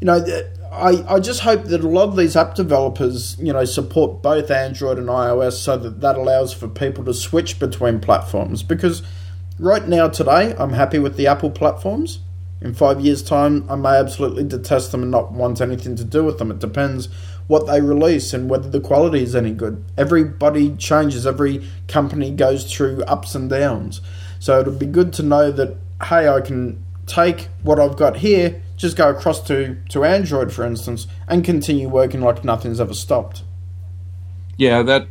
you 0.00 0.06
know. 0.06 0.24
I, 0.72 1.16
I 1.16 1.18
just 1.18 1.40
hope 1.40 1.64
that 1.64 1.80
a 1.80 1.88
lot 1.88 2.10
of 2.10 2.16
these 2.16 2.36
app 2.36 2.54
developers, 2.54 3.36
you 3.40 3.52
know, 3.52 3.64
support 3.64 4.22
both 4.22 4.52
Android 4.52 4.98
and 4.98 5.08
iOS 5.08 5.54
so 5.54 5.76
that 5.76 6.00
that 6.00 6.14
allows 6.14 6.52
for 6.52 6.68
people 6.68 7.04
to 7.06 7.12
switch 7.12 7.58
between 7.58 7.98
platforms 7.98 8.62
because 8.62 9.02
Right 9.60 9.86
now, 9.86 10.08
today, 10.08 10.54
I'm 10.58 10.72
happy 10.72 10.98
with 10.98 11.18
the 11.18 11.26
Apple 11.26 11.50
platforms. 11.50 12.20
In 12.62 12.72
five 12.72 12.98
years' 13.02 13.22
time, 13.22 13.66
I 13.68 13.76
may 13.76 13.90
absolutely 13.90 14.44
detest 14.44 14.90
them 14.90 15.02
and 15.02 15.10
not 15.10 15.32
want 15.32 15.60
anything 15.60 15.96
to 15.96 16.04
do 16.04 16.24
with 16.24 16.38
them. 16.38 16.50
It 16.50 16.60
depends 16.60 17.10
what 17.46 17.66
they 17.66 17.82
release 17.82 18.32
and 18.32 18.48
whether 18.48 18.70
the 18.70 18.80
quality 18.80 19.22
is 19.22 19.36
any 19.36 19.50
good. 19.50 19.84
Everybody 19.98 20.74
changes, 20.76 21.26
every 21.26 21.68
company 21.88 22.30
goes 22.30 22.72
through 22.72 23.02
ups 23.02 23.34
and 23.34 23.50
downs. 23.50 24.00
So 24.38 24.60
it'd 24.60 24.78
be 24.78 24.86
good 24.86 25.12
to 25.14 25.22
know 25.22 25.52
that, 25.52 25.76
hey, 26.04 26.26
I 26.26 26.40
can 26.40 26.82
take 27.10 27.48
what 27.62 27.78
I've 27.80 27.96
got 27.96 28.18
here, 28.18 28.62
just 28.76 28.96
go 28.96 29.10
across 29.10 29.40
to, 29.48 29.76
to 29.90 30.04
Android, 30.04 30.52
for 30.52 30.64
instance, 30.64 31.06
and 31.28 31.44
continue 31.44 31.88
working 31.88 32.20
like 32.20 32.44
nothing's 32.44 32.80
ever 32.80 32.94
stopped. 32.94 33.42
Yeah, 34.56 34.82
that 34.82 35.08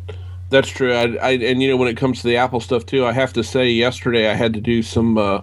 that's 0.50 0.70
true. 0.70 0.93
I, 0.93 1.16
I, 1.22 1.32
and 1.32 1.62
you 1.62 1.70
know 1.70 1.78
when 1.78 1.88
it 1.88 1.97
comes 1.97 2.22
to 2.22 2.28
the 2.28 2.38
Apple 2.38 2.60
stuff 2.60 2.86
too, 2.86 3.06
I 3.06 3.12
have 3.14 3.34
to 3.34 3.43
say 3.43 3.70
yesterday 3.70 4.30
I 4.30 4.34
had 4.34 4.54
to 4.54 4.62
do 4.62 4.82
some 4.82 5.18
uh, 5.18 5.41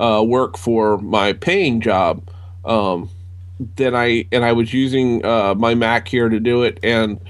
uh, 0.00 0.22
work 0.22 0.58
for 0.58 0.98
my 0.98 1.32
paying 1.32 1.80
job. 1.80 2.28
Um, 2.64 3.10
then 3.76 3.94
I 3.94 4.26
and 4.32 4.44
I 4.44 4.52
was 4.52 4.72
using 4.72 5.24
uh, 5.24 5.54
my 5.54 5.74
Mac 5.74 6.08
here 6.08 6.28
to 6.28 6.40
do 6.40 6.62
it, 6.62 6.78
and 6.82 7.20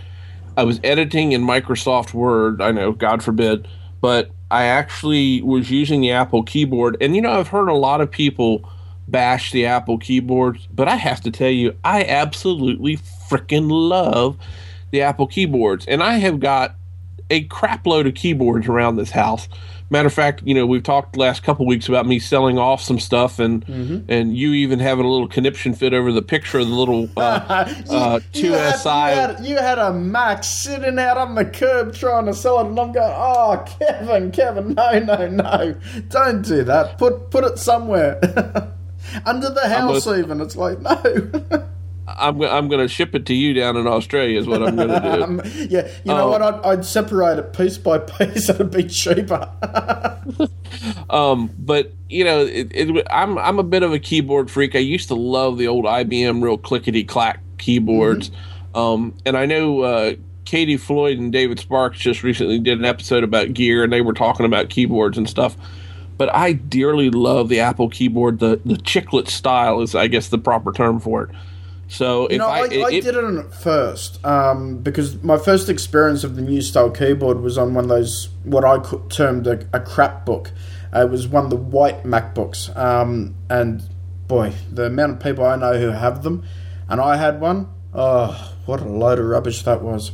I 0.56 0.64
was 0.64 0.80
editing 0.84 1.32
in 1.32 1.42
Microsoft 1.42 2.14
Word. 2.14 2.60
I 2.60 2.72
know, 2.72 2.92
God 2.92 3.22
forbid, 3.22 3.68
but 4.00 4.30
I 4.52 4.64
actually 4.64 5.40
was 5.40 5.70
using 5.70 6.02
the 6.02 6.12
Apple 6.12 6.42
keyboard. 6.42 6.98
And 7.00 7.16
you 7.16 7.22
know, 7.22 7.32
I've 7.32 7.48
heard 7.48 7.68
a 7.68 7.74
lot 7.74 8.02
of 8.02 8.10
people 8.10 8.70
bash 9.08 9.50
the 9.50 9.64
Apple 9.64 9.98
keyboards, 9.98 10.68
but 10.72 10.88
I 10.88 10.96
have 10.96 11.22
to 11.22 11.30
tell 11.30 11.50
you, 11.50 11.74
I 11.82 12.04
absolutely 12.04 12.98
freaking 12.98 13.68
love 13.70 14.36
the 14.90 15.00
Apple 15.00 15.26
keyboards, 15.26 15.86
and 15.86 16.02
I 16.02 16.18
have 16.18 16.38
got 16.38 16.76
a 17.30 17.44
crapload 17.48 18.06
of 18.06 18.14
keyboards 18.14 18.68
around 18.68 18.96
this 18.96 19.10
house. 19.10 19.48
Matter 19.92 20.06
of 20.06 20.14
fact, 20.14 20.42
you 20.44 20.54
know, 20.54 20.64
we've 20.64 20.82
talked 20.82 21.12
the 21.12 21.20
last 21.20 21.42
couple 21.42 21.66
weeks 21.66 21.86
about 21.86 22.06
me 22.06 22.18
selling 22.18 22.58
off 22.58 22.80
some 22.82 22.98
stuff, 22.98 23.38
and 23.38 23.62
Mm-hmm. 23.66 24.10
and 24.10 24.34
you 24.34 24.52
even 24.54 24.78
having 24.80 25.04
a 25.04 25.08
little 25.08 25.28
conniption 25.28 25.74
fit 25.74 25.92
over 25.92 26.10
the 26.10 26.22
picture 26.22 26.58
of 26.60 26.66
the 26.66 26.74
little 26.74 27.10
uh, 27.16 27.20
uh, 27.90 28.20
You 28.32 28.42
two 28.42 28.52
had- 28.52 28.76
SI. 28.76 28.88
You 28.88 28.94
had, 29.20 29.44
you 29.46 29.56
had 29.58 29.78
a 29.78 29.92
Mac 29.92 30.44
sitting 30.44 30.98
out 30.98 31.18
on 31.18 31.34
the 31.34 31.44
curb 31.44 31.94
trying 31.94 32.24
to 32.24 32.32
sell 32.32 32.60
it, 32.60 32.68
and 32.68 32.80
I'm 32.80 32.92
going, 32.92 33.12
"Oh, 33.14 33.64
Kevin, 33.78 34.30
Kevin, 34.32 34.72
no, 34.74 34.98
no, 34.98 35.28
no, 35.28 35.74
don't 36.08 36.40
do 36.42 36.64
that. 36.64 36.96
Put 36.96 37.30
put 37.30 37.44
it 37.44 37.58
somewhere 37.58 38.18
under 39.26 39.50
the 39.50 39.68
house, 39.68 40.06
even." 40.06 40.40
It's 40.40 40.56
like, 40.56 40.80
no. 40.80 41.66
I'm 42.18 42.40
I'm 42.42 42.68
going 42.68 42.80
to 42.80 42.88
ship 42.88 43.14
it 43.14 43.26
to 43.26 43.34
you 43.34 43.52
down 43.54 43.76
in 43.76 43.86
Australia. 43.86 44.38
Is 44.38 44.46
what 44.46 44.62
I'm 44.62 44.76
going 44.76 44.88
to 44.88 45.00
do. 45.00 45.22
Um, 45.22 45.40
yeah, 45.68 45.86
you 46.04 46.12
know 46.12 46.26
Oh. 46.26 46.30
what? 46.30 46.42
I'd, 46.42 46.64
I'd 46.64 46.84
separate 46.84 47.38
it 47.38 47.52
piece 47.52 47.78
by 47.78 47.98
piece. 47.98 48.48
It'd 48.50 48.70
be 48.70 48.84
cheaper. 48.84 49.48
Um, 51.10 51.50
but 51.58 51.92
you 52.08 52.24
know, 52.24 52.40
it, 52.40 52.68
it, 52.72 53.06
I'm 53.10 53.36
I'm 53.38 53.58
a 53.58 53.62
bit 53.62 53.82
of 53.82 53.92
a 53.92 53.98
keyboard 53.98 54.50
freak. 54.50 54.74
I 54.74 54.78
used 54.80 55.08
to 55.08 55.14
love 55.14 55.58
the 55.58 55.68
old 55.68 55.84
IBM 55.84 56.42
real 56.42 56.56
clickety 56.56 57.04
clack 57.04 57.40
keyboards, 57.58 58.30
um, 58.74 59.14
and 59.26 59.36
I 59.36 59.44
know 59.46 59.80
uh, 59.82 60.14
Katie 60.44 60.76
Floyd 60.78 61.18
and 61.18 61.30
David 61.30 61.58
Sparks 61.60 61.98
just 61.98 62.22
recently 62.22 62.58
did 62.58 62.78
an 62.78 62.84
episode 62.84 63.22
about 63.22 63.52
gear, 63.52 63.84
and 63.84 63.92
they 63.92 64.00
were 64.00 64.14
talking 64.14 64.46
about 64.46 64.70
keyboards 64.70 65.18
and 65.18 65.28
stuff. 65.28 65.56
But 66.16 66.34
I 66.34 66.52
dearly 66.54 67.10
love 67.10 67.48
the 67.48 67.60
Apple 67.60 67.88
keyboard. 67.90 68.38
The 68.38 68.60
the 68.64 68.74
chiclet 68.76 69.28
style 69.28 69.82
is, 69.82 69.94
I 69.94 70.06
guess, 70.08 70.28
the 70.28 70.38
proper 70.38 70.72
term 70.72 71.00
for 71.00 71.24
it. 71.24 71.30
So 71.92 72.24
if 72.24 72.32
You 72.32 72.38
know, 72.38 72.48
I, 72.48 72.60
I, 72.60 72.84
I, 72.86 73.00
did 73.00 73.14
it 73.16 73.16
at 73.16 73.54
first 73.54 74.24
um, 74.24 74.78
because 74.78 75.22
my 75.22 75.36
first 75.36 75.68
experience 75.68 76.24
of 76.24 76.36
the 76.36 76.40
new 76.40 76.62
style 76.62 76.90
keyboard 76.90 77.40
was 77.40 77.58
on 77.58 77.74
one 77.74 77.84
of 77.84 77.90
those 77.90 78.30
what 78.44 78.64
I 78.64 78.78
termed 79.10 79.46
a, 79.46 79.68
a 79.74 79.80
crap 79.80 80.24
book. 80.24 80.52
Uh, 80.94 81.02
it 81.02 81.10
was 81.10 81.28
one 81.28 81.44
of 81.44 81.50
the 81.50 81.56
white 81.56 82.02
MacBooks, 82.02 82.74
um, 82.78 83.34
and 83.50 83.82
boy, 84.26 84.54
the 84.70 84.86
amount 84.86 85.12
of 85.12 85.20
people 85.20 85.44
I 85.44 85.56
know 85.56 85.78
who 85.78 85.88
have 85.88 86.22
them, 86.22 86.44
and 86.88 86.98
I 86.98 87.16
had 87.16 87.42
one. 87.42 87.68
Oh, 87.92 88.54
what 88.64 88.80
a 88.80 88.84
load 88.84 89.18
of 89.18 89.26
rubbish 89.26 89.62
that 89.64 89.82
was! 89.82 90.12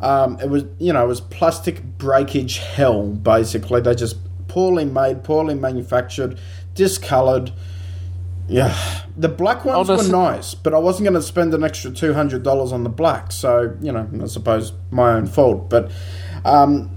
Um, 0.00 0.38
it 0.40 0.48
was, 0.48 0.66
you 0.78 0.92
know, 0.92 1.02
it 1.04 1.08
was 1.08 1.20
plastic 1.20 1.82
breakage 1.82 2.58
hell. 2.58 3.08
Basically, 3.08 3.80
they 3.80 3.96
just 3.96 4.18
poorly 4.46 4.84
made, 4.84 5.24
poorly 5.24 5.56
manufactured, 5.56 6.38
discolored. 6.74 7.50
Yeah, 8.48 8.74
the 9.16 9.28
black 9.28 9.64
ones 9.64 9.88
that's- 9.88 10.06
were 10.06 10.12
nice, 10.12 10.54
but 10.54 10.74
I 10.74 10.78
wasn't 10.78 11.04
going 11.04 11.20
to 11.20 11.22
spend 11.22 11.54
an 11.54 11.62
extra 11.62 11.90
two 11.90 12.14
hundred 12.14 12.42
dollars 12.42 12.72
on 12.72 12.82
the 12.82 12.90
black. 12.90 13.30
So 13.32 13.76
you 13.80 13.92
know, 13.92 14.08
I 14.22 14.26
suppose 14.26 14.72
my 14.90 15.12
own 15.12 15.26
fault. 15.26 15.68
But 15.68 15.90
um, 16.44 16.96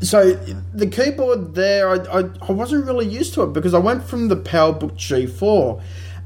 so 0.00 0.34
the 0.74 0.86
keyboard 0.86 1.54
there, 1.54 1.88
I, 1.88 2.20
I 2.20 2.24
I 2.48 2.52
wasn't 2.52 2.86
really 2.86 3.06
used 3.06 3.34
to 3.34 3.42
it 3.42 3.52
because 3.52 3.74
I 3.74 3.78
went 3.78 4.04
from 4.04 4.28
the 4.28 4.36
PowerBook 4.36 4.92
G4, 4.92 5.82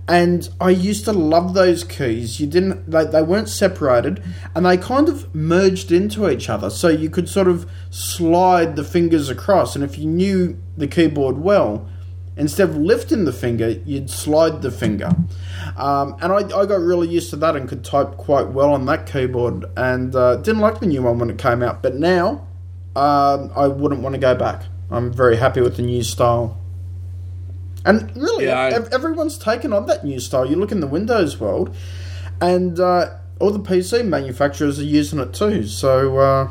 and 0.09 0.49
I 0.61 0.70
used 0.70 1.05
to 1.05 1.12
love 1.12 1.55
those 1.55 1.84
keys. 1.84 2.40
You 2.40 2.47
didn't 2.49 2.90
they, 2.90 3.05
they 3.05 3.22
weren't 3.22 3.49
separated, 3.49 4.22
and 4.55 4.66
they 4.66 4.76
kind 4.76 5.09
of 5.09 5.32
merged 5.34 5.93
into 5.93 6.28
each 6.28 6.49
other, 6.51 6.68
so 6.68 6.88
you 6.88 7.09
could 7.09 7.28
sort 7.28 7.49
of 7.49 7.70
slide 7.90 8.76
the 8.76 8.84
fingers 8.84 9.30
across. 9.30 9.76
And 9.76 9.84
if 9.84 9.97
you 9.97 10.07
knew 10.07 10.61
the 10.76 10.88
keyboard 10.88 11.38
well, 11.38 11.88
instead 12.37 12.68
of 12.70 12.76
lifting 12.76 13.24
the 13.24 13.33
finger, 13.33 13.68
you'd 13.70 14.11
slide 14.11 14.62
the 14.62 14.70
finger. 14.70 15.11
Um, 15.76 16.16
and 16.20 16.33
I, 16.33 16.37
I 16.39 16.66
got 16.66 16.80
really 16.80 17.09
used 17.09 17.30
to 17.30 17.37
that 17.37 17.57
and 17.57 17.68
could 17.68 17.85
type 17.85 18.16
quite 18.16 18.49
well 18.49 18.72
on 18.72 18.87
that 18.87 19.07
keyboard. 19.07 19.64
And 19.76 20.14
uh, 20.14 20.37
didn't 20.37 20.61
like 20.61 20.80
the 20.80 20.87
new 20.87 21.03
one 21.03 21.18
when 21.18 21.30
it 21.30 21.39
came 21.39 21.62
out, 21.62 21.83
but 21.83 21.95
now 21.97 22.47
um, 22.97 23.51
I 23.57 23.68
wouldn't 23.68 24.03
want 24.03 24.14
to 24.14 24.20
go 24.20 24.35
back. 24.35 24.62
I'm 24.91 25.12
very 25.12 25.37
happy 25.37 25.61
with 25.61 25.76
the 25.76 25.83
new 25.83 26.03
style. 26.03 26.59
And 27.85 28.14
really, 28.16 28.47
Yeah, 28.47 28.61
I- 28.61 28.95
everyone's 28.95 29.39
taken 29.39 29.72
on 29.72 29.87
that 29.87 30.05
new 30.05 30.20
style. 30.20 30.47
You 30.49 30.57
look 30.57 30.70
in 30.72 30.80
the 30.80 30.87
Windows 30.87 31.41
world, 31.41 31.74
and 32.41 32.78
uh, 32.78 33.11
all 33.41 33.51
the 33.51 33.59
PC 33.59 34.07
manufacturers 34.07 34.78
are 34.78 34.85
using 34.85 35.18
it 35.18 35.33
too. 35.33 35.66
So, 35.66 36.18
uh, 36.18 36.51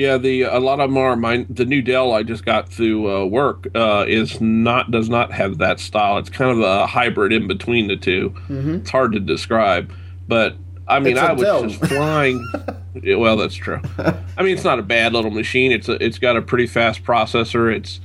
Yeah, 0.00 0.16
the 0.16 0.42
a 0.44 0.58
lot 0.60 0.80
of 0.80 0.88
them 0.88 0.96
are. 0.96 1.14
My 1.14 1.44
the 1.50 1.66
new 1.66 1.82
Dell 1.82 2.12
I 2.14 2.22
just 2.22 2.46
got 2.46 2.70
through 2.70 3.14
uh, 3.14 3.26
work 3.26 3.66
uh, 3.74 4.06
is 4.08 4.40
not 4.40 4.90
does 4.90 5.10
not 5.10 5.30
have 5.30 5.58
that 5.58 5.78
style. 5.78 6.16
It's 6.16 6.30
kind 6.30 6.50
of 6.50 6.60
a 6.60 6.86
hybrid 6.86 7.34
in 7.34 7.46
between 7.46 7.86
the 7.88 7.96
2 7.98 8.30
Mm-hmm. 8.30 8.74
It's 8.76 8.88
hard 8.88 9.12
to 9.12 9.20
describe, 9.20 9.92
but 10.26 10.56
I 10.88 11.00
mean, 11.00 11.18
It's 11.18 11.20
I 11.20 11.32
was 11.32 11.42
Dell. 11.42 11.66
just 11.66 11.84
flying. 11.84 12.42
Yeah, 13.02 13.16
well, 13.16 13.36
that's 13.36 13.54
true. 13.54 13.80
I 14.36 14.42
mean, 14.42 14.52
it's 14.52 14.64
not 14.64 14.80
a 14.80 14.82
bad 14.82 15.12
little 15.12 15.30
machine. 15.30 15.70
It's 15.70 15.88
a, 15.88 16.02
it's 16.04 16.18
got 16.18 16.36
a 16.36 16.42
pretty 16.42 16.66
fast 16.66 17.04
processor. 17.04 17.72
It's 17.72 18.00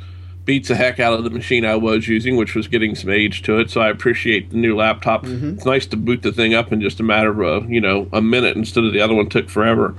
beats 0.45 0.67
the 0.67 0.75
heck 0.75 0.99
out 0.99 1.13
of 1.13 1.23
the 1.23 1.31
machine 1.31 1.65
I 1.65 1.75
was 1.75 2.07
using, 2.07 2.35
which 2.37 2.53
was 2.53 2.67
getting 2.67 2.93
some 2.93 3.09
age 3.09 3.41
to 3.43 3.57
it. 3.57 3.71
So 3.71 3.81
I 3.81 3.89
appreciate 3.89 4.51
the 4.51 4.57
new 4.57 4.75
laptop. 4.75 5.23
Mm-hmm. 5.23 5.55
It's 5.55 5.65
nice 5.65 5.87
to 5.87 5.97
boot 5.97 6.21
the 6.21 6.31
thing 6.31 6.53
up 6.53 6.71
in 6.71 6.81
just 6.81 6.99
a 6.99 7.03
matter 7.03 7.41
of 7.41 7.63
a, 7.63 7.67
you 7.67 7.81
know 7.81 8.07
a 8.13 8.21
minute 8.21 8.55
instead 8.57 8.83
of 8.83 8.93
the 8.93 8.99
other 9.01 9.15
one 9.15 9.27
took 9.27 9.49
forever. 9.49 9.95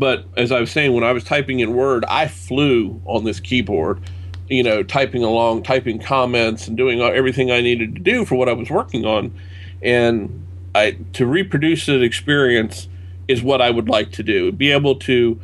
But 0.00 0.24
as 0.38 0.50
I 0.50 0.58
was 0.60 0.70
saying, 0.70 0.94
when 0.94 1.04
I 1.04 1.12
was 1.12 1.24
typing 1.24 1.60
in 1.60 1.74
Word, 1.74 2.06
I 2.08 2.26
flew 2.26 3.02
on 3.04 3.24
this 3.24 3.38
keyboard. 3.38 4.00
You 4.48 4.62
know, 4.62 4.82
typing 4.82 5.22
along, 5.22 5.62
typing 5.62 6.00
comments, 6.00 6.66
and 6.66 6.76
doing 6.76 7.02
everything 7.02 7.50
I 7.50 7.60
needed 7.60 7.94
to 7.96 8.00
do 8.00 8.24
for 8.24 8.34
what 8.36 8.48
I 8.48 8.54
was 8.54 8.70
working 8.70 9.04
on. 9.04 9.38
And 9.82 10.46
I 10.74 10.96
to 11.12 11.26
reproduce 11.26 11.84
that 11.84 12.02
experience 12.02 12.88
is 13.28 13.42
what 13.42 13.60
I 13.60 13.70
would 13.70 13.90
like 13.90 14.10
to 14.12 14.22
do. 14.22 14.50
Be 14.50 14.72
able 14.72 14.96
to 15.00 15.38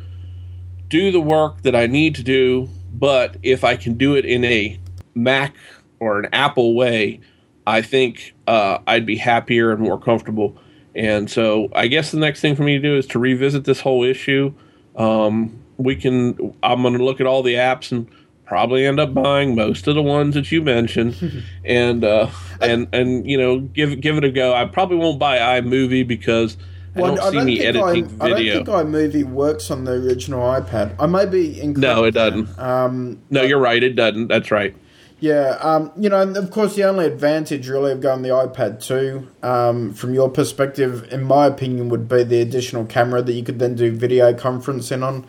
do 0.89 1.11
the 1.11 1.21
work 1.21 1.61
that 1.61 1.75
I 1.75 1.85
need 1.85 2.15
to 2.15 2.23
do, 2.23 2.67
but 2.93 3.37
if 3.43 3.63
I 3.63 3.75
can 3.75 3.93
do 3.93 4.15
it 4.15 4.25
in 4.25 4.43
a 4.43 4.79
Mac 5.13 5.55
or 5.99 6.19
an 6.19 6.29
Apple 6.33 6.73
way, 6.73 7.19
I 7.67 7.83
think 7.83 8.33
uh, 8.47 8.79
I'd 8.87 9.05
be 9.05 9.17
happier 9.17 9.71
and 9.71 9.81
more 9.81 9.99
comfortable. 9.99 10.57
And 10.97 11.29
so 11.29 11.69
I 11.75 11.87
guess 11.87 12.11
the 12.11 12.17
next 12.17 12.41
thing 12.41 12.55
for 12.55 12.63
me 12.63 12.73
to 12.77 12.81
do 12.81 12.97
is 12.97 13.05
to 13.07 13.19
revisit 13.19 13.65
this 13.65 13.81
whole 13.81 14.03
issue. 14.03 14.51
Um, 14.95 15.61
we 15.77 15.95
can. 15.95 16.55
I'm 16.63 16.81
going 16.81 16.97
to 16.97 17.05
look 17.05 17.21
at 17.21 17.27
all 17.27 17.43
the 17.43 17.53
apps 17.53 17.91
and 17.91 18.09
probably 18.45 18.85
end 18.85 18.99
up 18.99 19.13
buying 19.13 19.53
most 19.53 19.87
of 19.87 19.93
the 19.93 20.01
ones 20.01 20.33
that 20.33 20.51
you 20.51 20.63
mentioned, 20.63 21.43
and 21.65 22.03
uh, 22.03 22.29
and 22.61 22.87
and 22.93 23.29
you 23.29 23.37
know 23.37 23.59
give 23.59 24.01
give 24.01 24.17
it 24.17 24.23
a 24.23 24.31
go. 24.31 24.55
I 24.55 24.65
probably 24.65 24.97
won't 24.97 25.19
buy 25.19 25.37
iMovie 25.37 26.07
because 26.07 26.57
I 26.95 27.01
well, 27.01 27.15
don't 27.15 27.31
see 27.31 27.43
me 27.43 27.57
think 27.59 27.75
editing 27.75 28.19
I, 28.19 28.25
I 28.25 28.29
don't 28.29 28.37
think 28.37 28.67
iMovie 28.67 29.23
works 29.25 29.69
on 29.69 29.83
the 29.83 29.91
original 29.91 30.41
iPad. 30.41 30.95
I 30.99 31.05
may 31.05 31.27
be 31.27 31.61
incorrect. 31.61 31.77
No, 31.77 32.05
it 32.05 32.11
doesn't. 32.11 32.57
Um, 32.57 33.21
no, 33.29 33.43
you're 33.43 33.59
right. 33.59 33.83
It 33.83 33.95
doesn't. 33.95 34.29
That's 34.29 34.49
right. 34.49 34.75
Yeah, 35.19 35.57
um, 35.61 35.91
you 35.97 36.09
know, 36.09 36.21
and 36.21 36.37
of 36.37 36.51
course, 36.51 36.75
the 36.75 36.83
only 36.83 37.05
advantage 37.05 37.67
really 37.67 37.91
of 37.91 38.01
going 38.01 38.21
the 38.21 38.29
iPad 38.29 38.85
2, 38.85 39.27
um, 39.41 39.93
from 39.93 40.13
your 40.13 40.29
perspective, 40.29 41.11
in 41.11 41.23
my 41.23 41.47
opinion, 41.47 41.89
would 41.89 42.07
be 42.07 42.23
the 42.23 42.39
additional 42.39 42.85
camera 42.85 43.23
that 43.23 43.33
you 43.33 43.43
could 43.43 43.57
then 43.57 43.73
do 43.73 43.91
video 43.91 44.31
conferencing 44.33 45.03
on. 45.03 45.25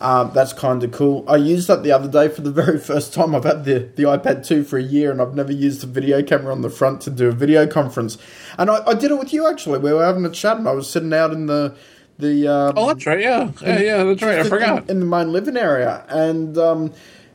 Um, 0.00 0.32
that's 0.34 0.52
kind 0.52 0.82
of 0.82 0.90
cool. 0.90 1.24
I 1.28 1.36
used 1.36 1.68
that 1.68 1.82
the 1.82 1.92
other 1.92 2.08
day 2.08 2.28
for 2.28 2.42
the 2.42 2.50
very 2.62 2.78
first 2.78 3.14
time. 3.14 3.34
I've 3.34 3.44
had 3.44 3.64
the, 3.64 3.88
the 3.94 4.02
iPad 4.02 4.44
2 4.44 4.64
for 4.64 4.76
a 4.76 4.82
year 4.82 5.12
and 5.12 5.22
I've 5.22 5.34
never 5.34 5.52
used 5.52 5.82
a 5.84 5.86
video 5.86 6.22
camera 6.22 6.52
on 6.52 6.60
the 6.60 6.70
front 6.70 7.00
to 7.02 7.10
do 7.10 7.28
a 7.28 7.32
video 7.32 7.66
conference. 7.66 8.18
And 8.58 8.68
I, 8.68 8.84
I 8.84 8.94
did 8.94 9.12
it 9.12 9.18
with 9.18 9.32
you 9.32 9.48
actually. 9.48 9.78
We 9.78 9.92
were 9.92 10.04
having 10.04 10.24
a 10.26 10.30
chat 10.30 10.58
and 10.58 10.68
I 10.68 10.72
was 10.72 10.90
sitting 10.90 11.12
out 11.14 11.30
in 11.32 11.46
the. 11.46 11.76
the 12.18 12.48
um, 12.48 12.74
Oh, 12.76 12.88
that's 12.88 13.06
right. 13.06 13.20
Yeah, 13.20 13.52
yeah, 13.62 13.78
yeah. 13.80 14.04
That's 14.04 14.22
right. 14.22 14.38
I 14.38 14.40
in- 14.40 14.48
forgot. 14.48 14.90
in, 14.90 14.98
the 14.98 15.06
main 15.06 15.32
living 15.32 15.56
area, 15.56 16.04
and 16.08 16.58
um, 16.58 16.92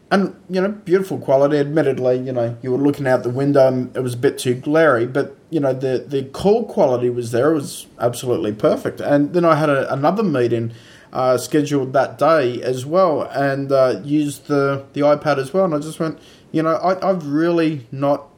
and 0.09 0.35
you 0.49 0.61
know, 0.61 0.69
beautiful 0.69 1.17
quality. 1.17 1.57
Admittedly, 1.57 2.19
you 2.19 2.31
know, 2.31 2.57
you 2.61 2.71
were 2.71 2.77
looking 2.77 3.07
out 3.07 3.23
the 3.23 3.29
window 3.29 3.67
and 3.67 3.95
it 3.95 3.99
was 3.99 4.13
a 4.13 4.17
bit 4.17 4.37
too 4.37 4.55
glary, 4.55 5.05
but 5.05 5.35
you 5.49 5.59
know, 5.59 5.73
the 5.73 6.05
the 6.07 6.23
call 6.23 6.65
quality 6.65 7.09
was 7.09 7.31
there. 7.31 7.51
It 7.51 7.55
was 7.55 7.87
absolutely 7.99 8.53
perfect. 8.53 9.01
And 9.01 9.33
then 9.33 9.43
I 9.43 9.55
had 9.55 9.69
a, 9.69 9.91
another 9.91 10.23
meeting 10.23 10.73
uh, 11.11 11.37
scheduled 11.37 11.93
that 11.93 12.17
day 12.17 12.61
as 12.61 12.85
well, 12.85 13.23
and 13.23 13.71
uh, 13.71 14.01
used 14.03 14.47
the 14.47 14.85
the 14.93 15.01
iPad 15.01 15.37
as 15.37 15.53
well. 15.53 15.65
And 15.65 15.75
I 15.75 15.79
just 15.79 15.99
went, 15.99 16.19
you 16.51 16.63
know, 16.63 16.75
I, 16.75 17.09
I've 17.09 17.25
really 17.27 17.87
not 17.91 18.29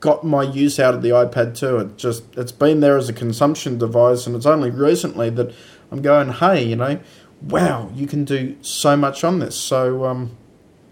got 0.00 0.24
my 0.24 0.42
use 0.42 0.80
out 0.80 0.94
of 0.94 1.02
the 1.02 1.10
iPad 1.10 1.56
too. 1.56 1.78
It 1.78 1.96
just 1.96 2.24
it's 2.36 2.52
been 2.52 2.80
there 2.80 2.96
as 2.96 3.08
a 3.08 3.12
consumption 3.12 3.78
device, 3.78 4.26
and 4.26 4.36
it's 4.36 4.46
only 4.46 4.70
recently 4.70 5.30
that 5.30 5.52
I'm 5.90 6.02
going, 6.02 6.30
hey, 6.32 6.64
you 6.64 6.76
know, 6.76 7.00
wow, 7.42 7.90
you 7.94 8.06
can 8.06 8.24
do 8.24 8.56
so 8.62 8.96
much 8.96 9.24
on 9.24 9.40
this. 9.40 9.56
So 9.56 10.04
um, 10.04 10.36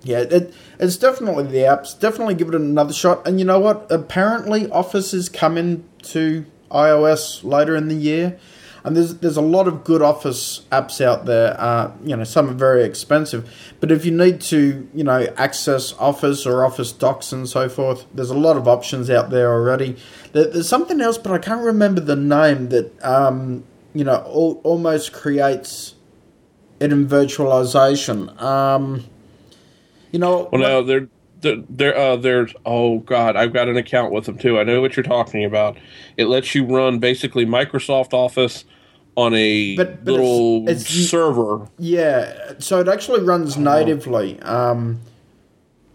yeah, 0.03 0.21
it, 0.21 0.55
it's 0.79 0.97
definitely 0.97 1.45
the 1.45 1.59
apps. 1.59 1.99
Definitely 1.99 2.35
give 2.35 2.49
it 2.49 2.55
another 2.55 2.93
shot. 2.93 3.27
And 3.27 3.39
you 3.39 3.45
know 3.45 3.59
what? 3.59 3.87
Apparently, 3.91 4.71
Office 4.71 5.13
is 5.13 5.29
coming 5.29 5.85
to 6.05 6.47
iOS 6.71 7.43
later 7.43 7.77
in 7.77 7.89
the 7.89 7.95
year. 7.95 8.39
And 8.85 8.97
there's 8.97 9.17
there's 9.17 9.37
a 9.37 9.43
lot 9.43 9.67
of 9.67 9.83
good 9.83 10.03
Office 10.03 10.63
apps 10.71 11.05
out 11.05 11.27
there. 11.27 11.61
Uh, 11.61 11.93
you 12.05 12.17
know, 12.17 12.25
some 12.25 12.49
are 12.49 12.55
very 12.55 12.85
expensive, 12.85 13.53
but 13.81 13.91
if 13.91 14.05
you 14.05 14.13
need 14.13 14.41
to, 14.43 14.89
you 14.95 15.05
know, 15.05 15.27
access 15.37 15.93
Office 15.99 16.47
or 16.47 16.65
Office 16.65 16.93
Docs 16.93 17.33
and 17.33 17.49
so 17.49 17.69
forth, 17.69 18.07
there's 18.15 18.31
a 18.31 18.39
lot 18.39 18.57
of 18.57 18.69
options 18.69 19.11
out 19.11 19.31
there 19.31 19.53
already. 19.53 19.97
There, 20.33 20.47
there's 20.47 20.69
something 20.69 21.01
else, 21.01 21.19
but 21.19 21.33
I 21.33 21.39
can't 21.39 21.63
remember 21.63 22.01
the 22.01 22.17
name 22.17 22.69
that 22.69 23.05
um, 23.05 23.65
you 23.95 24.05
know 24.05 24.23
al- 24.25 24.61
almost 24.63 25.13
creates 25.13 25.95
it 26.79 26.93
in 26.93 27.09
virtualization. 27.09 28.41
Um, 28.41 29.05
you 30.13 30.19
know, 30.19 30.49
Well, 30.53 30.61
no, 30.61 30.83
they're 30.83 31.09
they're, 31.41 31.97
uh, 31.97 32.17
there's 32.17 32.53
oh 32.67 32.99
god, 33.01 33.37
I've 33.37 33.53
got 33.53 33.69
an 33.69 33.77
account 33.77 34.13
with 34.13 34.25
them 34.25 34.39
too. 34.39 34.59
I 34.59 34.65
know 34.65 34.81
what 34.81 34.97
you're 34.97 35.05
talking 35.05 35.45
about. 35.45 35.77
It 36.17 36.27
lets 36.27 36.55
you 36.55 36.65
run 36.65 36.99
basically 36.99 37.47
Microsoft 37.47 38.13
Office 38.13 38.65
on 39.17 39.35
a 39.35 39.77
But- 39.77 40.05
but 40.05 40.13
little 40.13 40.63
it's- 40.69 40.83
it's- 40.91 41.09
server. 41.11 41.69
Yeah, 41.79 42.53
so 42.59 42.81
it 42.81 42.89
actually 42.89 43.21
runs 43.23 43.57
natively 43.57 44.39
um, 44.41 44.99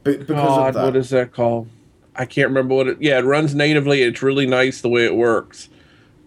be- 0.03 0.17
because 0.17 0.27
God, 0.35 0.67
of 0.69 0.73
that. 0.75 0.83
what 0.85 0.95
is 0.95 1.09
that 1.09 1.33
called? 1.33 1.67
I 2.15 2.25
can't 2.25 2.47
remember 2.47 2.75
what 2.75 2.87
it. 2.87 2.97
Yeah, 3.01 3.17
it 3.19 3.25
runs 3.25 3.53
natively. 3.55 4.01
It's 4.03 4.21
really 4.21 4.45
nice 4.45 4.81
the 4.81 4.89
way 4.89 5.03
it 5.05 5.15
works, 5.15 5.67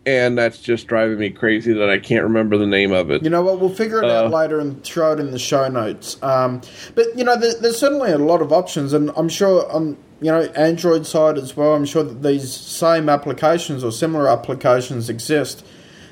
and 0.06 0.38
that's 0.38 0.58
just 0.58 0.86
driving 0.86 1.18
me 1.18 1.30
crazy 1.30 1.72
that 1.72 1.90
I 1.90 1.98
can't 1.98 2.22
remember 2.22 2.56
the 2.56 2.66
name 2.66 2.92
of 2.92 3.10
it. 3.10 3.24
you 3.24 3.30
know 3.30 3.42
what? 3.42 3.58
We'll 3.60 3.74
figure 3.74 3.98
it 4.02 4.04
out 4.10 4.26
Uh, 4.26 4.28
later 4.28 4.60
and 4.60 4.82
throw 4.84 5.12
it 5.12 5.20
in 5.20 5.32
the 5.32 5.38
show 5.38 5.68
notes. 5.68 6.16
Um, 6.22 6.60
but 6.94 7.06
you 7.16 7.24
know, 7.24 7.36
there, 7.36 7.54
there's 7.60 7.78
certainly 7.78 8.12
a 8.12 8.18
lot 8.18 8.40
of 8.40 8.52
options, 8.52 8.92
and 8.92 9.10
I'm 9.16 9.28
sure 9.28 9.70
on 9.70 9.96
you 10.20 10.30
know 10.30 10.42
Android 10.54 11.06
side 11.06 11.36
as 11.36 11.56
well. 11.56 11.74
I'm 11.74 11.84
sure 11.84 12.04
that 12.04 12.22
these 12.22 12.50
same 12.54 13.08
applications 13.08 13.82
or 13.84 13.90
similar 13.92 14.28
applications 14.28 15.10
exist. 15.10 15.66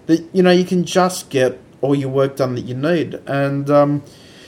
That 0.07 0.29
you 0.35 0.43
know 0.43 0.51
you 0.51 0.65
can 0.65 0.85
just 0.85 1.31
get 1.31 1.61
all 1.81 1.95
your 1.95 2.09
work 2.11 2.37
done 2.37 2.55
that 2.57 2.63
you 2.63 2.75
need, 2.75 3.15
and 3.27 3.71
um, 3.71 4.03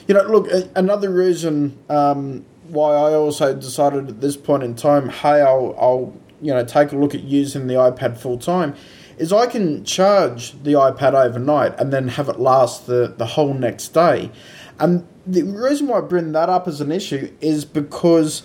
you 0.09 0.15
know, 0.15 0.23
look, 0.23 0.49
another 0.75 1.11
reason 1.11 1.79
um, 1.89 2.45
why 2.69 2.93
I 2.95 3.15
also 3.15 3.55
decided 3.55 4.09
at 4.09 4.21
this 4.21 4.37
point 4.37 4.63
in 4.63 4.75
time, 4.75 5.09
hey, 5.09 5.41
I'll, 5.41 5.75
I'll 5.79 6.15
you 6.43 6.53
know 6.53 6.65
take 6.65 6.93
a 6.93 6.97
look 6.97 7.15
at 7.15 7.23
using 7.23 7.67
the 7.69 7.75
iPad 7.75 8.19
full 8.19 8.39
time, 8.39 8.75
is 9.19 9.33
I 9.33 9.47
can 9.47 9.85
charge 9.85 10.53
the 10.63 10.73
iPad 10.73 11.15
overnight 11.15 11.79
and 11.79 11.93
then 11.93 12.09
have 12.09 12.29
it 12.29 12.39
last 12.39 12.87
the, 12.87 13.15
the 13.17 13.27
whole 13.27 13.55
next 13.55 13.89
day. 13.89 14.31
And 14.79 15.07
the 15.27 15.43
reason 15.43 15.89
why 15.89 15.99
I 15.99 16.01
bring 16.03 16.33
that 16.33 16.49
up 16.49 16.69
as 16.69 16.81
an 16.81 16.93
issue 16.93 17.33
is 17.41 17.65
because 17.65 18.43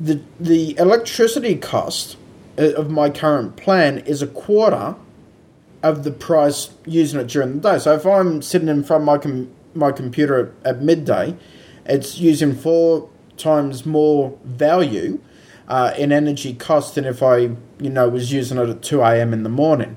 the 0.00 0.20
the 0.40 0.76
electricity 0.78 1.56
cost 1.56 2.16
uh, 2.58 2.72
of 2.72 2.90
my 2.90 3.10
current 3.10 3.56
plan 3.56 3.98
is 3.98 4.22
a 4.22 4.26
quarter 4.26 4.96
of 5.82 6.04
the 6.04 6.10
price 6.10 6.70
using 6.86 7.20
it 7.20 7.26
during 7.26 7.60
the 7.60 7.72
day. 7.72 7.78
So 7.78 7.94
if 7.94 8.06
I'm 8.06 8.42
sitting 8.42 8.68
in 8.68 8.84
front 8.84 9.02
of 9.02 9.06
my 9.06 9.18
com- 9.18 9.50
my 9.74 9.92
computer 9.92 10.54
at, 10.64 10.76
at 10.76 10.82
midday, 10.82 11.36
it's 11.84 12.18
using 12.18 12.54
four 12.54 13.08
times 13.36 13.84
more 13.84 14.38
value 14.44 15.20
uh, 15.68 15.94
in 15.96 16.12
energy 16.12 16.54
cost 16.54 16.94
than 16.94 17.04
if 17.04 17.22
I 17.22 17.36
you 17.36 17.90
know 17.90 18.08
was 18.08 18.32
using 18.32 18.58
it 18.58 18.68
at 18.68 18.82
two 18.82 19.02
a.m. 19.02 19.32
in 19.32 19.42
the 19.42 19.48
morning. 19.48 19.96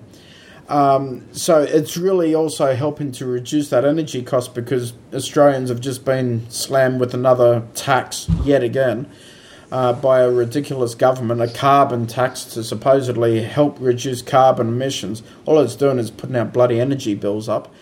Um, 0.67 1.27
so 1.31 1.61
it's 1.61 1.95
really 1.95 2.33
also 2.33 2.75
helping 2.75 3.11
to 3.13 3.25
reduce 3.25 3.69
that 3.69 3.85
energy 3.85 4.23
cost 4.23 4.55
because 4.55 4.93
Australians 5.13 5.69
have 5.69 5.79
just 5.79 6.03
been 6.03 6.49
slammed 6.49 6.99
with 6.99 7.13
another 7.13 7.67
tax 7.75 8.27
yet 8.43 8.63
again 8.63 9.07
uh, 9.71 9.93
by 9.93 10.21
a 10.21 10.29
ridiculous 10.31 10.95
government, 10.95 11.41
a 11.41 11.47
carbon 11.47 12.07
tax 12.07 12.43
to 12.45 12.63
supposedly 12.63 13.43
help 13.43 13.77
reduce 13.79 14.21
carbon 14.21 14.69
emissions. 14.69 15.21
All 15.45 15.59
it's 15.59 15.75
doing 15.75 15.99
is 15.99 16.09
putting 16.09 16.35
our 16.35 16.45
bloody 16.45 16.79
energy 16.79 17.13
bills 17.13 17.47
up. 17.47 17.73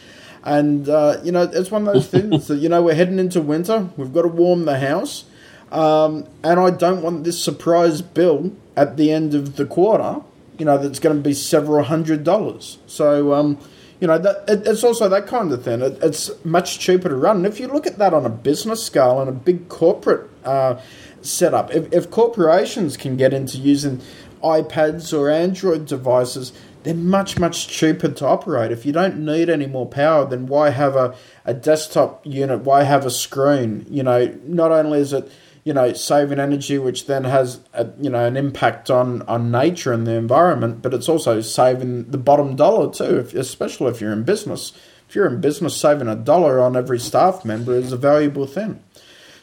And, 0.43 0.89
uh, 0.89 1.21
you 1.23 1.31
know, 1.31 1.43
it's 1.43 1.71
one 1.71 1.87
of 1.87 1.93
those 1.93 2.07
things 2.09 2.47
that, 2.47 2.57
you 2.57 2.67
know, 2.67 2.81
we're 2.81 2.95
heading 2.95 3.19
into 3.19 3.41
winter, 3.41 3.89
we've 3.95 4.13
got 4.13 4.23
to 4.23 4.27
warm 4.27 4.65
the 4.65 4.79
house, 4.79 5.23
um, 5.71 6.27
and 6.43 6.59
I 6.59 6.69
don't 6.69 7.01
want 7.01 7.23
this 7.23 7.41
surprise 7.41 8.01
bill 8.01 8.51
at 8.75 8.97
the 8.97 9.11
end 9.11 9.33
of 9.33 9.55
the 9.55 9.65
quarter, 9.65 10.21
you 10.57 10.65
know, 10.65 10.77
that's 10.77 10.99
going 10.99 11.15
to 11.15 11.21
be 11.21 11.33
several 11.33 11.83
hundred 11.83 12.23
dollars. 12.23 12.77
So, 12.87 13.33
um, 13.33 13.57
you 13.99 14.07
know, 14.07 14.17
that 14.17 14.43
it, 14.47 14.67
it's 14.67 14.83
also 14.83 15.09
that 15.09 15.27
kind 15.27 15.51
of 15.51 15.63
thing. 15.63 15.81
It, 15.81 15.97
it's 16.01 16.31
much 16.45 16.79
cheaper 16.79 17.09
to 17.09 17.15
run. 17.15 17.37
And 17.37 17.45
if 17.45 17.59
you 17.59 17.67
look 17.67 17.87
at 17.87 17.97
that 17.97 18.13
on 18.13 18.25
a 18.25 18.29
business 18.29 18.83
scale 18.83 19.19
and 19.19 19.29
a 19.29 19.33
big 19.33 19.69
corporate 19.69 20.29
uh, 20.43 20.79
setup, 21.21 21.73
if, 21.73 21.91
if 21.93 22.11
corporations 22.11 22.97
can 22.97 23.17
get 23.17 23.33
into 23.33 23.57
using 23.57 24.01
iPads 24.43 25.17
or 25.17 25.29
Android 25.29 25.85
devices, 25.85 26.51
they're 26.83 26.93
much, 26.93 27.39
much 27.39 27.69
cheaper 27.69 28.09
to 28.09 28.25
operate. 28.25 28.71
If 28.71 28.85
you 28.85 28.91
don't 28.91 29.25
need 29.25 29.49
any 29.49 29.67
more 29.67 29.87
power, 29.87 30.25
then 30.25 30.47
why 30.47 30.71
have 30.71 30.97
a, 30.97 31.15
a 31.45 31.53
desktop 31.53 32.25
unit? 32.25 32.59
Why 32.61 32.83
have 32.83 33.05
a 33.05 33.09
screen? 33.09 33.85
You 33.89 34.03
know, 34.03 34.37
not 34.43 34.71
only 34.71 34.99
is 34.99 35.13
it 35.13 35.31
you 35.63 35.73
know 35.73 35.93
saving 35.93 36.39
energy, 36.39 36.77
which 36.77 37.05
then 37.07 37.23
has 37.23 37.59
a, 37.73 37.87
you 37.99 38.09
know 38.09 38.25
an 38.25 38.35
impact 38.37 38.89
on 38.89 39.21
on 39.23 39.51
nature 39.51 39.93
and 39.93 40.05
the 40.05 40.13
environment, 40.13 40.81
but 40.81 40.93
it's 40.93 41.09
also 41.09 41.41
saving 41.41 42.11
the 42.11 42.17
bottom 42.17 42.55
dollar 42.55 42.91
too. 42.93 43.19
If, 43.19 43.33
especially 43.33 43.91
if 43.91 44.01
you're 44.01 44.11
in 44.13 44.23
business, 44.23 44.73
if 45.07 45.15
you're 45.15 45.27
in 45.27 45.41
business, 45.41 45.79
saving 45.79 46.07
a 46.07 46.15
dollar 46.15 46.59
on 46.59 46.75
every 46.75 46.99
staff 46.99 47.45
member 47.45 47.73
is 47.73 47.91
a 47.91 47.97
valuable 47.97 48.45
thing. 48.47 48.81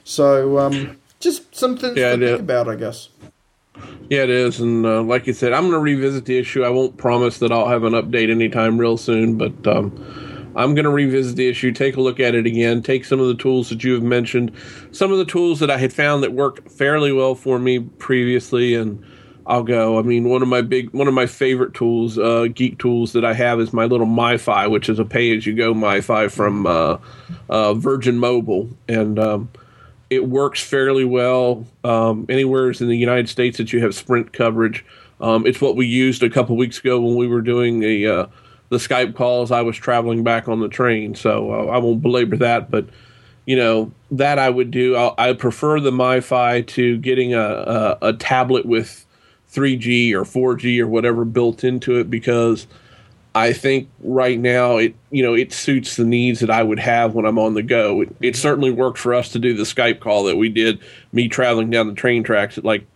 So 0.04 0.58
um, 0.58 0.98
just 1.20 1.54
something 1.54 1.96
Yeah, 1.96 2.16
to 2.16 2.18
think 2.18 2.22
is. 2.22 2.40
about, 2.40 2.68
I 2.68 2.74
guess. 2.76 3.08
Yeah, 4.10 4.24
it 4.24 4.30
is, 4.30 4.60
and 4.60 4.84
uh, 4.84 5.02
like 5.02 5.26
you 5.26 5.32
said, 5.32 5.52
I'm 5.52 5.62
going 5.62 5.72
to 5.74 5.78
revisit 5.78 6.24
the 6.26 6.36
issue. 6.38 6.64
I 6.64 6.68
won't 6.68 6.96
promise 6.98 7.38
that 7.38 7.52
I'll 7.52 7.68
have 7.68 7.84
an 7.84 7.92
update 7.92 8.30
anytime 8.30 8.76
real 8.76 8.96
soon, 8.96 9.38
but 9.38 9.66
um, 9.66 9.92
I'm 10.56 10.74
going 10.74 10.84
to 10.84 10.90
revisit 10.90 11.36
the 11.36 11.48
issue, 11.48 11.72
take 11.72 11.96
a 11.96 12.00
look 12.00 12.20
at 12.20 12.34
it 12.34 12.46
again, 12.46 12.82
take 12.82 13.04
some 13.04 13.20
of 13.20 13.28
the 13.28 13.34
tools 13.34 13.68
that 13.68 13.84
you 13.84 13.94
have 13.94 14.02
mentioned, 14.02 14.52
some 14.92 15.12
of 15.12 15.18
the 15.18 15.24
tools 15.24 15.60
that 15.60 15.70
I 15.70 15.78
had 15.78 15.92
found 15.92 16.22
that 16.22 16.32
worked 16.32 16.70
fairly 16.70 17.12
well 17.12 17.34
for 17.34 17.58
me 17.58 17.78
previously, 17.78 18.74
and 18.74 19.04
I'll 19.46 19.62
go. 19.62 19.98
I 19.98 20.02
mean, 20.02 20.28
one 20.28 20.42
of 20.42 20.48
my 20.48 20.62
big, 20.62 20.90
one 20.92 21.08
of 21.08 21.14
my 21.14 21.26
favorite 21.26 21.74
tools, 21.74 22.18
uh, 22.18 22.46
geek 22.52 22.78
tools 22.78 23.12
that 23.12 23.24
I 23.24 23.32
have 23.34 23.60
is 23.60 23.72
my 23.72 23.84
little 23.84 24.06
MiFi, 24.06 24.70
which 24.70 24.88
is 24.88 24.98
a 24.98 25.04
pay-as-you-go 25.04 25.74
MiFi 25.74 26.30
from 26.30 26.66
uh, 26.66 26.98
uh, 27.48 27.74
Virgin 27.74 28.18
Mobile, 28.18 28.68
and 28.88 29.18
um, 29.18 29.50
it 30.08 30.28
works 30.28 30.62
fairly 30.62 31.04
well 31.04 31.66
um, 31.84 32.26
anywhere 32.28 32.70
in 32.70 32.88
the 32.88 32.96
United 32.96 33.28
States 33.28 33.58
that 33.58 33.72
you 33.72 33.80
have 33.82 33.94
Sprint 33.94 34.32
coverage. 34.32 34.84
Um, 35.20 35.46
it's 35.46 35.60
what 35.60 35.76
we 35.76 35.86
used 35.86 36.22
a 36.22 36.30
couple 36.30 36.56
weeks 36.56 36.78
ago 36.78 37.00
when 37.00 37.16
we 37.16 37.26
were 37.26 37.42
doing 37.42 37.82
a 37.82 38.06
uh, 38.06 38.26
the 38.70 38.78
Skype 38.78 39.14
calls. 39.14 39.52
I 39.52 39.60
was 39.60 39.76
traveling 39.76 40.24
back 40.24 40.48
on 40.48 40.60
the 40.60 40.68
train, 40.68 41.14
so 41.14 41.52
uh, 41.52 41.66
I 41.66 41.78
won't 41.78 42.00
belabor 42.00 42.38
that. 42.38 42.70
But 42.70 42.86
you 43.44 43.56
know 43.56 43.92
that 44.12 44.38
I 44.38 44.48
would 44.48 44.70
do. 44.70 44.96
I'll, 44.96 45.14
I 45.18 45.32
prefer 45.34 45.80
the 45.80 45.90
MiFi 45.90 46.66
to 46.68 46.96
getting 46.98 47.34
a, 47.34 47.40
a, 47.40 47.98
a 48.02 48.12
tablet 48.14 48.64
with 48.64 49.04
3G 49.52 50.12
or 50.12 50.22
4G 50.22 50.80
or 50.80 50.86
whatever 50.86 51.24
built 51.24 51.64
into 51.64 51.98
it 51.98 52.08
because 52.08 52.66
I 53.34 53.52
think 53.52 53.88
right 54.00 54.38
now 54.38 54.76
it 54.76 54.94
you 55.10 55.22
know 55.22 55.34
it 55.34 55.52
suits 55.52 55.96
the 55.96 56.04
needs 56.04 56.40
that 56.40 56.50
I 56.50 56.62
would 56.62 56.78
have 56.78 57.14
when 57.14 57.26
I'm 57.26 57.38
on 57.38 57.54
the 57.54 57.62
go. 57.62 58.02
It, 58.02 58.16
it 58.20 58.36
certainly 58.36 58.70
worked 58.70 58.98
for 58.98 59.14
us 59.14 59.30
to 59.30 59.38
do 59.38 59.54
the 59.54 59.64
Skype 59.64 60.00
call 60.00 60.24
that 60.24 60.36
we 60.36 60.48
did. 60.48 60.80
Me 61.12 61.28
traveling 61.28 61.70
down 61.70 61.88
the 61.88 61.94
train 61.94 62.22
tracks 62.22 62.56
at 62.56 62.64
like 62.64 62.86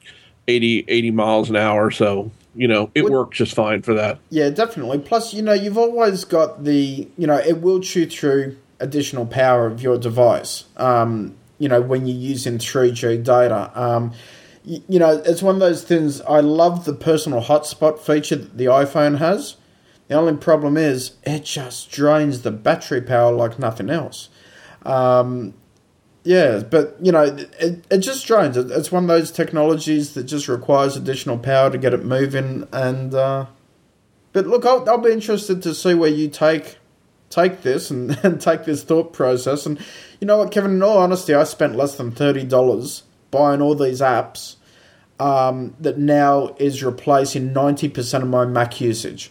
80, 0.46 0.84
80 0.86 1.10
miles 1.10 1.50
an 1.50 1.56
hour, 1.56 1.90
so 1.90 2.30
you 2.54 2.68
know 2.68 2.90
it 2.94 3.02
Would- 3.02 3.12
worked 3.12 3.34
just 3.34 3.54
fine 3.54 3.82
for 3.82 3.94
that. 3.94 4.18
Yeah, 4.30 4.50
definitely. 4.50 4.98
Plus, 4.98 5.34
you 5.34 5.42
know, 5.42 5.52
you've 5.52 5.78
always 5.78 6.24
got 6.24 6.64
the, 6.64 7.08
you 7.16 7.26
know, 7.26 7.36
it 7.38 7.60
will 7.60 7.80
chew 7.80 8.06
through 8.06 8.56
additional 8.80 9.26
power 9.26 9.66
of 9.66 9.82
your 9.82 9.98
device. 9.98 10.64
Um, 10.76 11.34
you 11.58 11.68
know, 11.68 11.80
when 11.80 12.06
you're 12.06 12.16
using 12.16 12.58
3G 12.58 13.22
data. 13.22 13.70
Um, 13.74 14.12
you, 14.64 14.82
you 14.88 14.98
know, 14.98 15.22
it's 15.24 15.42
one 15.42 15.54
of 15.54 15.60
those 15.60 15.84
things. 15.84 16.20
I 16.22 16.40
love 16.40 16.84
the 16.84 16.92
personal 16.92 17.42
hotspot 17.42 17.98
feature 17.98 18.36
that 18.36 18.58
the 18.58 18.66
iPhone 18.66 19.18
has. 19.18 19.56
The 20.08 20.14
only 20.14 20.36
problem 20.36 20.76
is 20.76 21.12
it 21.22 21.44
just 21.44 21.90
drains 21.90 22.42
the 22.42 22.50
battery 22.50 23.00
power 23.00 23.32
like 23.32 23.58
nothing 23.58 23.88
else. 23.88 24.28
Um, 24.84 25.54
Yeah, 26.24 26.60
but 26.60 26.96
you 27.02 27.12
know, 27.12 27.22
it, 27.22 27.84
it 27.90 27.98
just 27.98 28.26
drones. 28.26 28.56
It, 28.56 28.70
it's 28.70 28.90
one 28.90 29.04
of 29.04 29.08
those 29.08 29.30
technologies 29.30 30.14
that 30.14 30.24
just 30.24 30.48
requires 30.48 30.96
additional 30.96 31.38
power 31.38 31.70
to 31.70 31.76
get 31.76 31.92
it 31.92 32.02
moving. 32.02 32.66
And 32.72 33.14
uh, 33.14 33.46
but 34.32 34.46
look, 34.46 34.64
I'll, 34.64 34.88
I'll 34.88 34.98
be 34.98 35.12
interested 35.12 35.62
to 35.62 35.74
see 35.74 35.92
where 35.92 36.10
you 36.10 36.28
take 36.28 36.78
take 37.28 37.62
this 37.62 37.90
and, 37.90 38.18
and 38.24 38.40
take 38.40 38.64
this 38.64 38.82
thought 38.82 39.12
process. 39.12 39.66
And 39.66 39.78
you 40.18 40.26
know 40.26 40.38
what, 40.38 40.50
Kevin? 40.50 40.72
In 40.72 40.82
all 40.82 40.98
honesty, 40.98 41.34
I 41.34 41.44
spent 41.44 41.76
less 41.76 41.96
than 41.96 42.10
thirty 42.10 42.44
dollars 42.44 43.02
buying 43.30 43.60
all 43.60 43.74
these 43.74 44.00
apps 44.00 44.56
um, 45.20 45.76
that 45.78 45.98
now 45.98 46.54
is 46.58 46.82
replacing 46.82 47.52
ninety 47.52 47.90
percent 47.90 48.24
of 48.24 48.30
my 48.30 48.46
Mac 48.46 48.80
usage. 48.80 49.30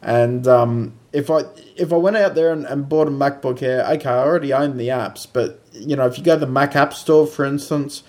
And 0.00 0.46
um, 0.46 0.94
if 1.12 1.28
I 1.28 1.42
if 1.76 1.92
I 1.92 1.96
went 1.96 2.16
out 2.16 2.36
there 2.36 2.52
and, 2.52 2.64
and 2.66 2.88
bought 2.88 3.08
a 3.08 3.10
MacBook 3.10 3.62
Air, 3.62 3.84
okay, 3.94 4.08
I 4.08 4.18
already 4.18 4.52
own 4.52 4.76
the 4.76 4.88
apps, 4.88 5.26
but 5.30 5.59
you 5.72 5.96
know, 5.96 6.06
if 6.06 6.18
you 6.18 6.24
go 6.24 6.34
to 6.34 6.40
the 6.40 6.50
Mac 6.50 6.76
App 6.76 6.94
Store, 6.94 7.26
for 7.26 7.44
instance, 7.44 8.02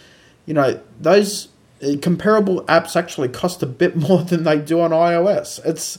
you 0.45 0.53
know 0.53 0.80
those 0.99 1.49
uh, 1.84 1.97
comparable 2.01 2.64
apps 2.64 2.95
actually 2.95 3.30
cost 3.30 3.64
a 3.64 3.68
bit 3.68 3.95
more 4.07 4.24
than 4.24 4.43
they 4.43 4.59
do 4.59 4.80
on 4.82 4.91
iOS. 4.91 5.64
It's 5.66 5.97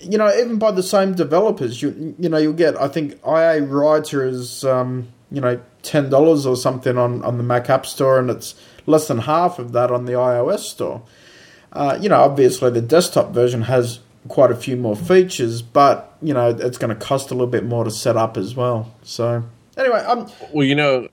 you 0.00 0.18
know 0.18 0.32
even 0.34 0.58
by 0.58 0.70
the 0.70 0.82
same 0.82 1.14
developers, 1.14 1.82
you 1.82 2.14
you 2.18 2.28
know 2.28 2.38
you'll 2.38 2.52
get 2.52 2.80
I 2.80 2.88
think 2.88 3.14
IA 3.26 3.62
Writer 3.62 4.24
is 4.26 4.64
um, 4.64 5.08
you 5.30 5.40
know 5.40 5.60
ten 5.82 6.10
dollars 6.10 6.46
or 6.46 6.56
something 6.56 6.96
on 6.96 7.22
on 7.24 7.36
the 7.36 7.44
Mac 7.44 7.70
App 7.70 7.86
Store, 7.86 8.18
and 8.18 8.30
it's 8.30 8.54
less 8.86 9.08
than 9.08 9.18
half 9.18 9.58
of 9.58 9.72
that 9.72 9.90
on 9.90 10.04
the 10.04 10.12
iOS 10.12 10.60
store. 10.60 11.02
Uh, 11.72 11.98
you 12.00 12.08
know, 12.08 12.20
obviously 12.20 12.70
the 12.70 12.80
desktop 12.80 13.32
version 13.32 13.62
has 13.62 13.98
quite 14.28 14.50
a 14.50 14.54
few 14.54 14.76
more 14.76 14.96
features, 14.96 15.60
but 15.62 16.16
you 16.22 16.32
know 16.32 16.50
it's 16.50 16.78
going 16.78 16.96
to 16.96 17.04
cost 17.04 17.30
a 17.30 17.34
little 17.34 17.46
bit 17.46 17.64
more 17.64 17.84
to 17.84 17.90
set 17.90 18.16
up 18.16 18.36
as 18.36 18.54
well. 18.54 18.92
So 19.02 19.44
anyway, 19.76 19.98
um, 20.00 20.30
well, 20.52 20.64
you 20.66 20.74
know, 20.74 21.08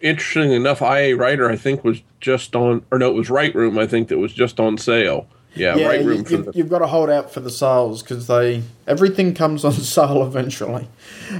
interesting 0.00 0.52
enough, 0.52 0.82
IA 0.82 1.16
Writer 1.16 1.50
I 1.50 1.56
think 1.56 1.84
was 1.84 2.02
just 2.20 2.54
on, 2.56 2.84
or 2.90 2.98
no, 2.98 3.10
it 3.10 3.14
was 3.14 3.28
WriteRoom 3.28 3.78
I 3.80 3.86
think 3.86 4.08
that 4.08 4.18
was 4.18 4.32
just 4.32 4.60
on 4.60 4.78
sale. 4.78 5.26
Yeah, 5.56 5.76
yeah, 5.76 5.86
WriteRoom. 5.88 6.30
You, 6.30 6.36
have 6.38 6.52
the- 6.54 6.62
got 6.64 6.80
to 6.80 6.88
hold 6.88 7.10
out 7.10 7.30
for 7.32 7.38
the 7.38 7.50
sales 7.50 8.02
because 8.02 8.26
they 8.26 8.64
everything 8.88 9.34
comes 9.34 9.64
on 9.64 9.72
sale 9.72 10.24
eventually. 10.26 10.88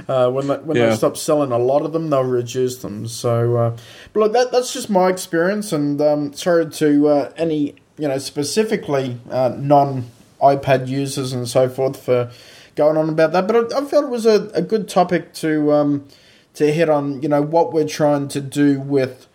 Uh, 0.07 0.29
when 0.31 0.47
they, 0.47 0.55
when 0.55 0.77
Yeah. 0.77 0.89
they 0.91 0.95
stop 0.95 1.17
selling 1.17 1.51
a 1.51 1.57
lot 1.57 1.81
of 1.83 1.91
them, 1.91 2.09
they'll 2.09 2.23
reduce 2.23 2.77
them. 2.77 3.07
So, 3.07 3.57
uh, 3.57 3.77
but 4.13 4.19
look, 4.21 4.33
that 4.33 4.51
that's 4.53 4.71
just 4.71 4.89
my 4.89 5.09
experience, 5.09 5.73
and 5.73 5.99
um, 6.01 6.33
sorry 6.33 6.69
to 6.69 7.07
uh, 7.09 7.33
any 7.35 7.75
you 7.97 8.07
know 8.07 8.17
specifically 8.17 9.19
uh, 9.29 9.53
non 9.57 10.05
iPad 10.41 10.87
users 10.87 11.33
and 11.33 11.47
so 11.47 11.67
forth 11.67 12.01
for 12.01 12.31
going 12.75 12.95
on 12.97 13.09
about 13.09 13.33
that. 13.33 13.47
But 13.47 13.73
I, 13.73 13.79
I 13.79 13.85
felt 13.85 14.05
it 14.05 14.09
was 14.11 14.25
a, 14.25 14.49
a 14.53 14.61
good 14.61 14.87
topic 14.87 15.33
to 15.35 15.73
um, 15.73 16.07
to 16.55 16.71
hit 16.71 16.89
on. 16.89 17.21
You 17.21 17.29
know 17.29 17.41
what 17.41 17.73
we're 17.73 17.87
trying 17.87 18.27
to 18.29 18.41
do 18.41 18.79
with 18.79 19.27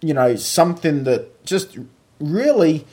you 0.00 0.14
know 0.14 0.36
something 0.36 1.04
that 1.04 1.44
just 1.44 1.78
really 2.20 2.86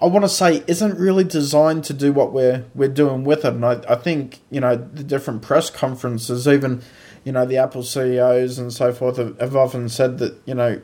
I 0.00 0.06
want 0.06 0.24
to 0.24 0.28
say 0.28 0.62
isn't 0.66 0.98
really 0.98 1.24
designed 1.24 1.84
to 1.84 1.94
do 1.94 2.12
what 2.12 2.32
we're 2.32 2.64
we're 2.74 2.88
doing 2.88 3.24
with 3.24 3.44
it. 3.44 3.54
And 3.54 3.64
I, 3.64 3.82
I 3.88 3.94
think 3.94 4.40
you 4.50 4.60
know 4.60 4.76
the 4.76 5.02
different 5.04 5.42
press 5.42 5.70
conferences, 5.70 6.46
even 6.46 6.82
you 7.24 7.32
know 7.32 7.46
the 7.46 7.56
Apple 7.56 7.82
CEOs 7.82 8.58
and 8.58 8.72
so 8.72 8.92
forth, 8.92 9.16
have, 9.16 9.38
have 9.40 9.56
often 9.56 9.88
said 9.88 10.18
that 10.18 10.40
you 10.44 10.54
know 10.54 10.80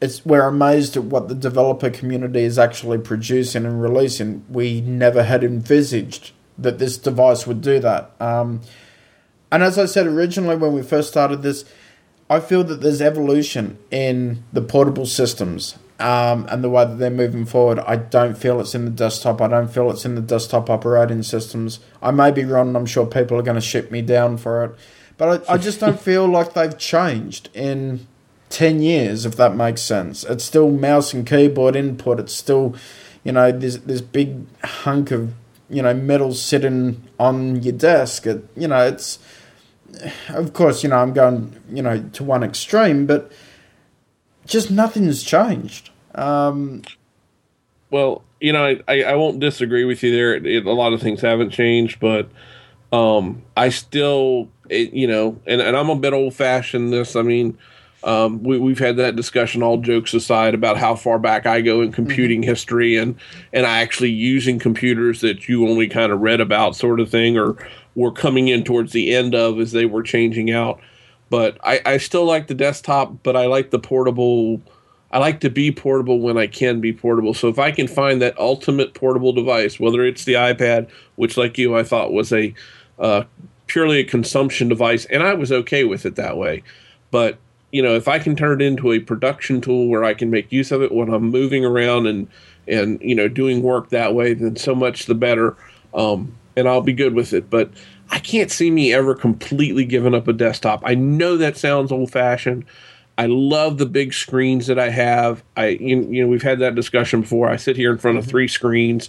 it's 0.00 0.26
we're 0.26 0.46
amazed 0.46 0.96
at 0.96 1.04
what 1.04 1.28
the 1.28 1.34
developer 1.34 1.88
community 1.88 2.42
is 2.42 2.58
actually 2.58 2.98
producing 2.98 3.64
and 3.64 3.80
releasing. 3.80 4.44
We 4.50 4.82
never 4.82 5.22
had 5.22 5.42
envisaged 5.42 6.32
that 6.58 6.78
this 6.78 6.98
device 6.98 7.46
would 7.46 7.62
do 7.62 7.80
that. 7.80 8.10
Um, 8.20 8.60
and 9.54 9.62
as 9.62 9.78
I 9.78 9.86
said 9.86 10.08
originally 10.08 10.56
when 10.56 10.72
we 10.72 10.82
first 10.82 11.08
started 11.08 11.42
this, 11.42 11.64
I 12.28 12.40
feel 12.40 12.64
that 12.64 12.80
there's 12.80 13.00
evolution 13.00 13.78
in 13.92 14.42
the 14.52 14.60
portable 14.60 15.06
systems 15.06 15.78
um, 16.00 16.48
and 16.50 16.64
the 16.64 16.68
way 16.68 16.84
that 16.84 16.96
they're 16.96 17.08
moving 17.08 17.44
forward. 17.44 17.78
I 17.78 17.94
don't 17.94 18.36
feel 18.36 18.60
it's 18.60 18.74
in 18.74 18.84
the 18.84 18.90
desktop. 18.90 19.40
I 19.40 19.46
don't 19.46 19.70
feel 19.70 19.92
it's 19.92 20.04
in 20.04 20.16
the 20.16 20.20
desktop 20.20 20.68
operating 20.68 21.22
systems. 21.22 21.78
I 22.02 22.10
may 22.10 22.32
be 22.32 22.44
wrong. 22.44 22.66
and 22.66 22.76
I'm 22.76 22.84
sure 22.84 23.06
people 23.06 23.38
are 23.38 23.42
going 23.42 23.54
to 23.54 23.60
ship 23.60 23.92
me 23.92 24.02
down 24.02 24.38
for 24.38 24.64
it. 24.64 24.74
But 25.18 25.48
I, 25.48 25.54
I 25.54 25.58
just 25.58 25.78
don't 25.78 26.00
feel 26.10 26.26
like 26.26 26.54
they've 26.54 26.76
changed 26.76 27.48
in 27.54 28.08
10 28.50 28.82
years, 28.82 29.24
if 29.24 29.36
that 29.36 29.54
makes 29.54 29.82
sense. 29.82 30.24
It's 30.24 30.42
still 30.42 30.72
mouse 30.72 31.14
and 31.14 31.24
keyboard 31.24 31.76
input. 31.76 32.18
It's 32.18 32.34
still, 32.34 32.74
you 33.22 33.30
know, 33.30 33.52
this, 33.52 33.76
this 33.76 34.00
big 34.00 34.46
hunk 34.64 35.12
of, 35.12 35.32
you 35.70 35.82
know, 35.82 35.94
metal 35.94 36.34
sitting 36.34 37.04
on 37.20 37.62
your 37.62 37.74
desk. 37.74 38.26
It, 38.26 38.44
you 38.56 38.66
know, 38.66 38.84
it's 38.84 39.20
of 40.28 40.52
course, 40.52 40.82
you 40.82 40.88
know, 40.88 40.96
I'm 40.96 41.12
going, 41.12 41.58
you 41.70 41.82
know, 41.82 42.02
to 42.14 42.24
one 42.24 42.42
extreme, 42.42 43.06
but 43.06 43.30
just 44.46 44.70
nothing's 44.70 45.22
changed. 45.22 45.90
Um, 46.14 46.82
Well, 47.90 48.22
you 48.40 48.52
know, 48.52 48.78
I, 48.88 49.02
I 49.04 49.14
won't 49.14 49.40
disagree 49.40 49.84
with 49.84 50.02
you 50.02 50.12
there. 50.14 50.34
It, 50.34 50.46
it- 50.46 50.66
a 50.66 50.72
lot 50.72 50.92
of 50.92 51.00
things 51.00 51.20
haven't 51.20 51.50
changed, 51.50 52.00
but 52.00 52.28
um, 52.92 53.42
I 53.56 53.68
still, 53.70 54.48
it, 54.68 54.92
you 54.92 55.06
know, 55.06 55.40
and, 55.46 55.60
and 55.60 55.76
I'm 55.76 55.90
a 55.90 55.96
bit 55.96 56.12
old 56.12 56.34
fashioned. 56.34 56.92
This, 56.92 57.16
I 57.16 57.22
mean, 57.22 57.58
um, 58.04 58.42
we, 58.42 58.58
we've 58.58 58.78
had 58.78 58.96
that 58.98 59.16
discussion. 59.16 59.62
All 59.62 59.78
jokes 59.78 60.12
aside, 60.14 60.54
about 60.54 60.76
how 60.76 60.94
far 60.94 61.18
back 61.18 61.46
I 61.46 61.60
go 61.62 61.80
in 61.80 61.90
computing 61.90 62.42
history, 62.42 62.96
and 62.96 63.16
and 63.52 63.64
I 63.66 63.80
actually 63.80 64.10
using 64.10 64.58
computers 64.58 65.22
that 65.22 65.48
you 65.48 65.66
only 65.68 65.88
kind 65.88 66.12
of 66.12 66.20
read 66.20 66.40
about, 66.40 66.76
sort 66.76 67.00
of 67.00 67.08
thing, 67.10 67.36
or 67.38 67.56
were 67.94 68.12
coming 68.12 68.48
in 68.48 68.64
towards 68.64 68.92
the 68.92 69.14
end 69.14 69.34
of 69.34 69.58
as 69.58 69.72
they 69.72 69.86
were 69.86 70.02
changing 70.02 70.50
out. 70.50 70.80
But 71.30 71.58
I, 71.64 71.80
I 71.84 71.96
still 71.98 72.24
like 72.24 72.46
the 72.46 72.54
desktop, 72.54 73.22
but 73.22 73.36
I 73.36 73.46
like 73.46 73.70
the 73.70 73.78
portable. 73.78 74.60
I 75.10 75.18
like 75.18 75.40
to 75.40 75.50
be 75.50 75.70
portable 75.70 76.20
when 76.20 76.36
I 76.36 76.46
can 76.46 76.80
be 76.80 76.92
portable. 76.92 77.34
So 77.34 77.48
if 77.48 77.58
I 77.58 77.70
can 77.70 77.88
find 77.88 78.20
that 78.20 78.38
ultimate 78.38 78.94
portable 78.94 79.32
device, 79.32 79.78
whether 79.78 80.04
it's 80.04 80.24
the 80.24 80.34
iPad, 80.34 80.88
which 81.16 81.36
like 81.36 81.56
you 81.56 81.76
I 81.76 81.82
thought 81.82 82.12
was 82.12 82.32
a 82.32 82.54
uh, 82.98 83.24
purely 83.66 84.00
a 84.00 84.04
consumption 84.04 84.68
device, 84.68 85.04
and 85.06 85.22
I 85.22 85.34
was 85.34 85.50
okay 85.50 85.84
with 85.84 86.04
it 86.06 86.16
that 86.16 86.36
way. 86.36 86.62
But 87.10 87.38
you 87.72 87.82
know, 87.82 87.96
if 87.96 88.06
I 88.06 88.20
can 88.20 88.36
turn 88.36 88.60
it 88.60 88.64
into 88.64 88.92
a 88.92 89.00
production 89.00 89.60
tool 89.60 89.88
where 89.88 90.04
I 90.04 90.14
can 90.14 90.30
make 90.30 90.52
use 90.52 90.70
of 90.70 90.82
it 90.82 90.92
when 90.92 91.12
I'm 91.12 91.30
moving 91.30 91.64
around 91.64 92.06
and 92.06 92.28
and 92.68 93.00
you 93.02 93.14
know 93.14 93.28
doing 93.28 93.62
work 93.62 93.88
that 93.90 94.14
way, 94.14 94.34
then 94.34 94.56
so 94.56 94.74
much 94.74 95.06
the 95.06 95.14
better. 95.14 95.56
Um, 95.92 96.36
and 96.56 96.68
I'll 96.68 96.80
be 96.80 96.92
good 96.92 97.14
with 97.14 97.32
it. 97.32 97.50
But 97.50 97.70
I 98.10 98.18
can't 98.18 98.50
see 98.50 98.70
me 98.70 98.92
ever 98.92 99.14
completely 99.14 99.84
giving 99.84 100.14
up 100.14 100.28
a 100.28 100.32
desktop. 100.32 100.82
I 100.84 100.94
know 100.94 101.36
that 101.36 101.56
sounds 101.56 101.90
old 101.90 102.10
fashioned. 102.10 102.64
I 103.16 103.26
love 103.26 103.78
the 103.78 103.86
big 103.86 104.12
screens 104.12 104.66
that 104.66 104.78
I 104.78 104.90
have. 104.90 105.42
I 105.56 105.68
you, 105.68 106.02
you 106.10 106.22
know 106.22 106.28
we've 106.28 106.42
had 106.42 106.58
that 106.60 106.74
discussion 106.74 107.22
before. 107.22 107.48
I 107.48 107.56
sit 107.56 107.76
here 107.76 107.92
in 107.92 107.98
front 107.98 108.18
of 108.18 108.26
three 108.26 108.48
screens 108.48 109.08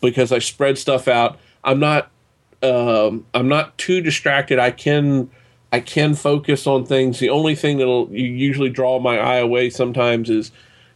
because 0.00 0.32
I 0.32 0.38
spread 0.38 0.78
stuff 0.78 1.08
out. 1.08 1.38
I'm 1.64 1.80
not 1.80 2.10
um, 2.62 3.26
I'm 3.34 3.48
not 3.48 3.76
too 3.78 4.00
distracted. 4.00 4.58
I 4.58 4.70
can 4.70 5.30
I 5.72 5.80
can 5.80 6.14
focus 6.14 6.66
on 6.66 6.86
things. 6.86 7.18
The 7.18 7.30
only 7.30 7.54
thing 7.54 7.78
that'll 7.78 8.08
you 8.10 8.26
usually 8.26 8.70
draw 8.70 9.00
my 9.00 9.18
eye 9.18 9.38
away 9.38 9.70
sometimes 9.70 10.30
is 10.30 10.52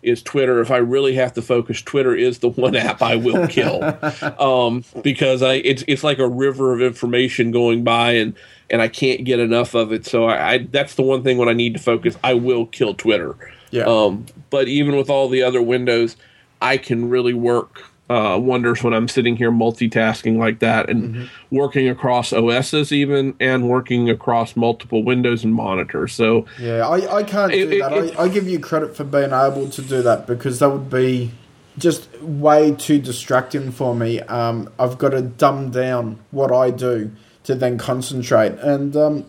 is 0.07 0.22
Twitter. 0.22 0.61
If 0.61 0.70
I 0.70 0.78
really 0.78 1.14
have 1.16 1.34
to 1.34 1.42
focus, 1.42 1.82
Twitter 1.82 2.14
is 2.14 2.38
the 2.38 2.48
one 2.48 2.76
app 2.76 3.02
I 3.02 3.16
will 3.16 3.46
kill 3.48 3.82
um, 4.38 4.84
because 5.02 5.42
I 5.42 5.54
it's 5.54 5.84
it's 5.86 6.04
like 6.04 6.18
a 6.18 6.28
river 6.28 6.72
of 6.72 6.80
information 6.80 7.50
going 7.50 7.84
by 7.84 8.12
and 8.12 8.34
and 8.70 8.80
I 8.80 8.88
can't 8.88 9.24
get 9.24 9.40
enough 9.40 9.74
of 9.74 9.92
it. 9.92 10.07
So 10.07 10.24
I, 10.24 10.52
I 10.52 10.59
that's 10.59 10.94
the 10.94 11.02
one 11.02 11.22
thing 11.22 11.36
when 11.36 11.48
I 11.48 11.52
need 11.52 11.74
to 11.74 11.80
focus, 11.80 12.16
I 12.24 12.34
will 12.34 12.66
kill 12.66 12.94
Twitter. 12.94 13.36
Yeah. 13.70 13.84
Um, 13.84 14.26
but 14.50 14.68
even 14.68 14.96
with 14.96 15.11
all 15.11 15.28
the 15.28 15.42
other 15.42 15.61
windows, 15.61 16.16
I 16.62 16.78
can 16.78 17.11
really 17.11 17.34
work 17.34 17.82
uh, 18.09 18.38
wonders 18.40 18.82
when 18.84 18.92
I'm 18.94 19.09
sitting 19.09 19.36
here 19.36 19.50
multitasking 19.50 20.38
like 20.38 20.61
that 20.61 20.88
and 20.88 21.28
working 21.50 21.88
across 21.88 22.32
OSs 22.32 22.92
even 22.92 23.34
and 23.40 23.68
working 23.68 24.09
across 24.11 24.54
multiple 24.54 25.02
windows 25.02 25.42
and 25.42 25.52
monitors. 25.52 26.12
So 26.12 26.46
yeah, 26.59 26.86
I, 26.86 27.16
I 27.16 27.22
can't 27.24 27.50
do 27.52 27.59
It- 27.59 27.72
it- 27.72 27.80
that. 27.80 27.92
it- 27.92 28.18
I, 28.18 28.22
I 28.24 28.28
give 28.28 28.46
you 28.48 28.61
credit 28.61 28.96
for 28.96 29.04
being 29.04 29.32
able 29.32 29.68
to 29.70 29.82
do 29.82 30.02
that 30.02 30.26
because 30.26 30.61
that 30.61 30.70
would 30.70 30.88
be 30.90 31.32
just 31.78 32.09
way 32.22 32.72
too 32.74 32.98
distracting 32.98 33.70
for 33.72 33.94
me. 33.94 34.20
Um, 34.20 34.70
I've 34.78 34.96
got 34.98 35.11
to 35.11 35.20
dumb 35.22 35.70
down 35.70 36.18
what 36.30 36.52
I 36.52 36.70
do 36.70 37.11
to 37.44 37.54
then 37.54 37.76
concentrate. 37.76 38.52
And, 38.61 38.96
um, 38.96 39.26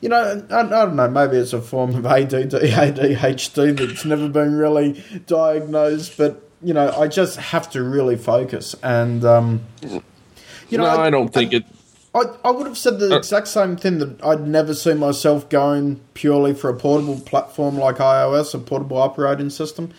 you 0.00 0.08
know, 0.08 0.42
I, 0.50 0.60
I 0.60 0.62
don't 0.66 0.96
know, 0.96 1.08
maybe 1.10 1.36
it's 1.36 1.52
a 1.52 1.60
form 1.60 1.94
of 1.94 2.06
ADD, 2.06 2.32
ADHD 2.52 3.76
that's 3.76 4.04
never 4.04 4.28
been 4.28 4.54
really 4.54 5.04
diagnosed, 5.26 6.16
but, 6.16 6.42
you 6.62 6.74
know, 6.74 6.90
I 6.92 7.08
just 7.08 7.36
have 7.38 7.70
to 7.70 7.82
really 7.82 8.16
focus. 8.16 8.74
And, 8.82 9.24
um, 9.24 9.62
you 9.82 10.78
know, 10.78 10.84
no, 10.84 11.00
I, 11.00 11.10
don't 11.10 11.32
think 11.32 11.52
it. 11.52 11.64
I, 12.14 12.22
I 12.44 12.50
would 12.50 12.66
have 12.66 12.78
said 12.78 12.98
the 12.98 13.16
exact 13.16 13.48
same 13.48 13.76
thing 13.76 13.98
that 13.98 14.22
I'd 14.22 14.46
never 14.46 14.74
see 14.74 14.94
myself 14.94 15.48
going 15.48 16.00
purely 16.14 16.54
for 16.54 16.68
a 16.68 16.76
portable 16.76 17.20
platform 17.20 17.76
like 17.76 17.96
iOS, 17.96 18.54
a 18.54 18.58
portable 18.58 18.98
operating 18.98 19.50
system. 19.50 19.92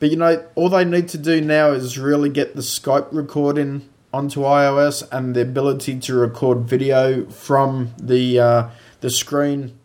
But 0.00 0.10
you 0.10 0.16
know, 0.16 0.44
all 0.54 0.68
they 0.68 0.84
need 0.84 1.08
to 1.10 1.18
do 1.18 1.40
now 1.40 1.70
is 1.70 1.98
really 1.98 2.28
get 2.28 2.54
the 2.54 2.62
Skype 2.62 3.08
recording 3.10 3.88
onto 4.12 4.40
iOS 4.40 5.06
and 5.10 5.34
the 5.34 5.42
ability 5.42 5.98
to 5.98 6.14
record 6.14 6.60
video 6.60 7.24
from 7.30 7.94
the 7.98 8.38
uh, 8.38 8.68
the 9.00 9.10
screen 9.10 9.78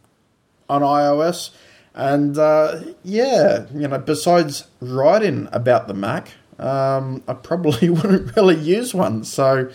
on 0.69 0.81
iOS. 0.81 1.51
And 1.95 2.37
uh, 2.37 2.81
yeah, 3.03 3.65
you 3.73 3.87
know, 3.87 3.97
besides 3.97 4.67
writing 4.79 5.47
about 5.51 5.87
the 5.87 5.93
Mac, 5.93 6.31
um, 6.59 7.23
I 7.27 7.33
probably 7.33 7.89
wouldn't 7.89 8.35
really 8.35 8.55
use 8.55 8.93
one. 8.93 9.23
So 9.23 9.69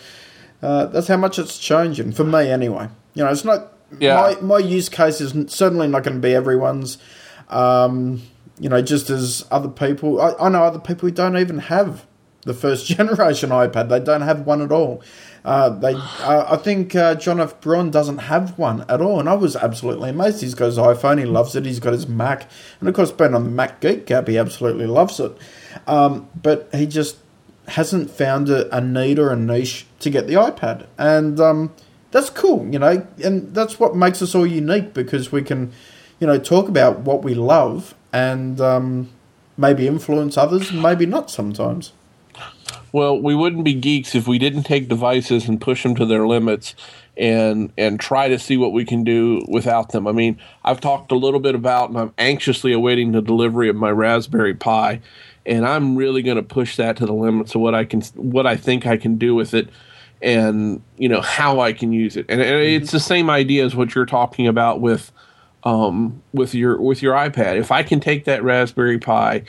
uh, 0.61 0.85
that's 0.87 1.07
how 1.07 1.17
much 1.17 1.37
it's 1.39 1.57
changing 1.59 2.13
for 2.13 2.23
me, 2.23 2.49
anyway. 2.49 2.89
You 3.13 3.23
know, 3.23 3.29
it's 3.31 3.45
not 3.45 3.73
Yeah. 3.99 4.15
my 4.15 4.35
my 4.41 4.57
use 4.59 4.89
case 4.89 5.21
is 5.21 5.33
certainly 5.53 5.87
not 5.87 6.03
going 6.03 6.15
to 6.15 6.21
be 6.21 6.33
everyone's. 6.33 6.97
Um, 7.49 8.21
you 8.59 8.69
know, 8.69 8.81
just 8.81 9.09
as 9.09 9.45
other 9.51 9.67
people, 9.67 10.21
I, 10.21 10.33
I 10.39 10.49
know 10.49 10.63
other 10.63 10.79
people 10.79 11.09
who 11.09 11.13
don't 11.13 11.37
even 11.37 11.59
have 11.59 12.05
the 12.43 12.53
first 12.53 12.85
generation 12.95 13.49
iPad. 13.49 13.89
They 13.89 13.99
don't 13.99 14.21
have 14.21 14.45
one 14.47 14.61
at 14.61 14.71
all. 14.71 15.03
Uh, 15.45 15.69
they, 15.69 15.93
uh, 15.93 16.45
I 16.49 16.57
think 16.57 16.95
uh, 16.95 17.13
John 17.13 17.39
F. 17.39 17.61
Braun 17.61 17.91
doesn't 17.91 18.17
have 18.17 18.57
one 18.57 18.83
at 18.89 18.99
all, 18.99 19.19
and 19.19 19.29
I 19.29 19.35
was 19.35 19.55
absolutely 19.55 20.09
amazed. 20.09 20.41
He's 20.41 20.55
got 20.55 20.65
his 20.65 20.79
iPhone, 20.79 21.19
he 21.19 21.25
loves 21.25 21.55
it. 21.55 21.65
He's 21.65 21.79
got 21.79 21.93
his 21.93 22.07
Mac, 22.07 22.49
and 22.79 22.89
of 22.89 22.95
course, 22.95 23.11
being 23.11 23.35
on 23.35 23.43
the 23.43 23.51
Mac 23.51 23.79
Geek 23.79 24.07
Gab, 24.07 24.27
he 24.27 24.39
absolutely 24.39 24.87
loves 24.87 25.19
it. 25.19 25.37
Um, 25.85 26.27
but 26.41 26.67
he 26.73 26.87
just 26.87 27.17
hasn't 27.67 28.09
found 28.09 28.49
a, 28.49 28.75
a 28.75 28.81
need 28.81 29.19
or 29.19 29.29
a 29.29 29.35
niche 29.35 29.85
to 29.99 30.09
get 30.09 30.25
the 30.25 30.33
iPad, 30.33 30.87
and 30.97 31.39
um, 31.39 31.71
that's 32.09 32.31
cool, 32.31 32.67
you 32.71 32.79
know. 32.79 33.05
And 33.23 33.53
that's 33.53 33.79
what 33.79 33.95
makes 33.95 34.23
us 34.23 34.33
all 34.33 34.47
unique 34.47 34.95
because 34.95 35.31
we 35.31 35.43
can, 35.43 35.71
you 36.19 36.25
know, 36.25 36.39
talk 36.39 36.67
about 36.67 37.01
what 37.01 37.23
we 37.23 37.35
love 37.35 37.93
and 38.11 38.59
um, 38.59 39.09
maybe 39.57 39.85
influence 39.85 40.39
others, 40.39 40.73
maybe 40.73 41.05
not 41.05 41.29
sometimes. 41.29 41.91
Well, 42.91 43.19
we 43.19 43.35
wouldn't 43.35 43.63
be 43.63 43.73
geeks 43.73 44.15
if 44.15 44.27
we 44.27 44.39
didn't 44.39 44.63
take 44.63 44.87
devices 44.87 45.47
and 45.47 45.59
push 45.59 45.83
them 45.83 45.95
to 45.95 46.05
their 46.05 46.27
limits 46.27 46.75
and 47.17 47.71
and 47.77 47.99
try 47.99 48.27
to 48.27 48.37
see 48.39 48.57
what 48.57 48.73
we 48.73 48.85
can 48.85 49.03
do 49.03 49.41
without 49.47 49.91
them. 49.91 50.07
I 50.07 50.11
mean, 50.11 50.39
I've 50.63 50.81
talked 50.81 51.11
a 51.11 51.15
little 51.15 51.39
bit 51.39 51.55
about 51.55 51.89
and 51.89 51.97
I'm 51.97 52.13
anxiously 52.17 52.73
awaiting 52.73 53.11
the 53.11 53.21
delivery 53.21 53.69
of 53.69 53.75
my 53.75 53.91
Raspberry 53.91 54.53
Pi 54.53 55.01
and 55.45 55.65
I'm 55.65 55.95
really 55.95 56.21
going 56.21 56.37
to 56.37 56.43
push 56.43 56.75
that 56.77 56.97
to 56.97 57.05
the 57.05 57.13
limits 57.13 57.55
of 57.55 57.61
what 57.61 57.75
I 57.75 57.85
can 57.85 58.01
what 58.15 58.47
I 58.47 58.55
think 58.55 58.85
I 58.85 58.97
can 58.97 59.17
do 59.17 59.35
with 59.35 59.53
it 59.53 59.69
and, 60.21 60.81
you 60.97 61.09
know, 61.09 61.21
how 61.21 61.59
I 61.59 61.73
can 61.73 61.91
use 61.91 62.17
it. 62.17 62.25
And, 62.29 62.41
and 62.41 62.61
it's 62.61 62.91
the 62.91 62.99
same 62.99 63.29
idea 63.29 63.65
as 63.65 63.75
what 63.75 63.93
you're 63.93 64.05
talking 64.05 64.47
about 64.47 64.81
with 64.81 65.11
um, 65.63 66.21
with 66.33 66.53
your 66.53 66.79
with 66.81 67.01
your 67.01 67.13
iPad. 67.13 67.57
If 67.57 67.71
I 67.71 67.83
can 67.83 67.99
take 67.99 68.25
that 68.25 68.43
Raspberry 68.43 68.99
Pi 68.99 69.43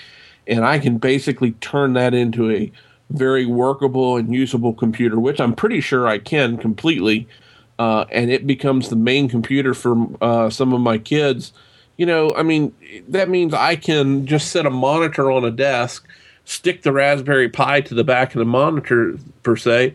and 0.47 0.65
I 0.65 0.79
can 0.79 0.99
basically 0.99 1.53
turn 1.53 1.95
that 1.95 2.15
into 2.15 2.51
a 2.51 2.71
very 3.11 3.47
workable 3.47 4.17
and 4.17 4.35
usable 4.35 4.73
computer, 4.73 5.19
which 5.19 5.41
I'm 5.41 5.55
pretty 5.55 5.81
sure 5.81 6.07
I 6.07 6.19
can 6.19 6.59
completely, 6.59 7.29
uh, 7.79 8.05
and 8.11 8.31
it 8.31 8.47
becomes 8.47 8.89
the 8.89 8.97
main 8.97 9.29
computer 9.29 9.75
for 9.75 10.09
uh, 10.21 10.51
some 10.51 10.73
of 10.73 10.81
my 10.81 10.99
kids. 10.99 11.53
You 11.97 12.07
know, 12.07 12.33
I 12.37 12.43
mean, 12.43 12.75
that 13.09 13.29
means 13.29 13.55
I 13.55 13.77
can 13.77 14.27
just 14.27 14.51
set 14.51 14.67
a 14.67 14.71
monitor 14.71 15.31
on 15.31 15.45
a 15.45 15.51
desk, 15.51 16.07
stick 16.45 16.83
the 16.83 16.93
Raspberry 16.93 17.49
Pi 17.49 17.81
to 17.83 17.95
the 17.95 18.05
back 18.05 18.35
of 18.35 18.39
the 18.39 18.45
monitor 18.45 19.17
per 19.43 19.57
se, 19.57 19.95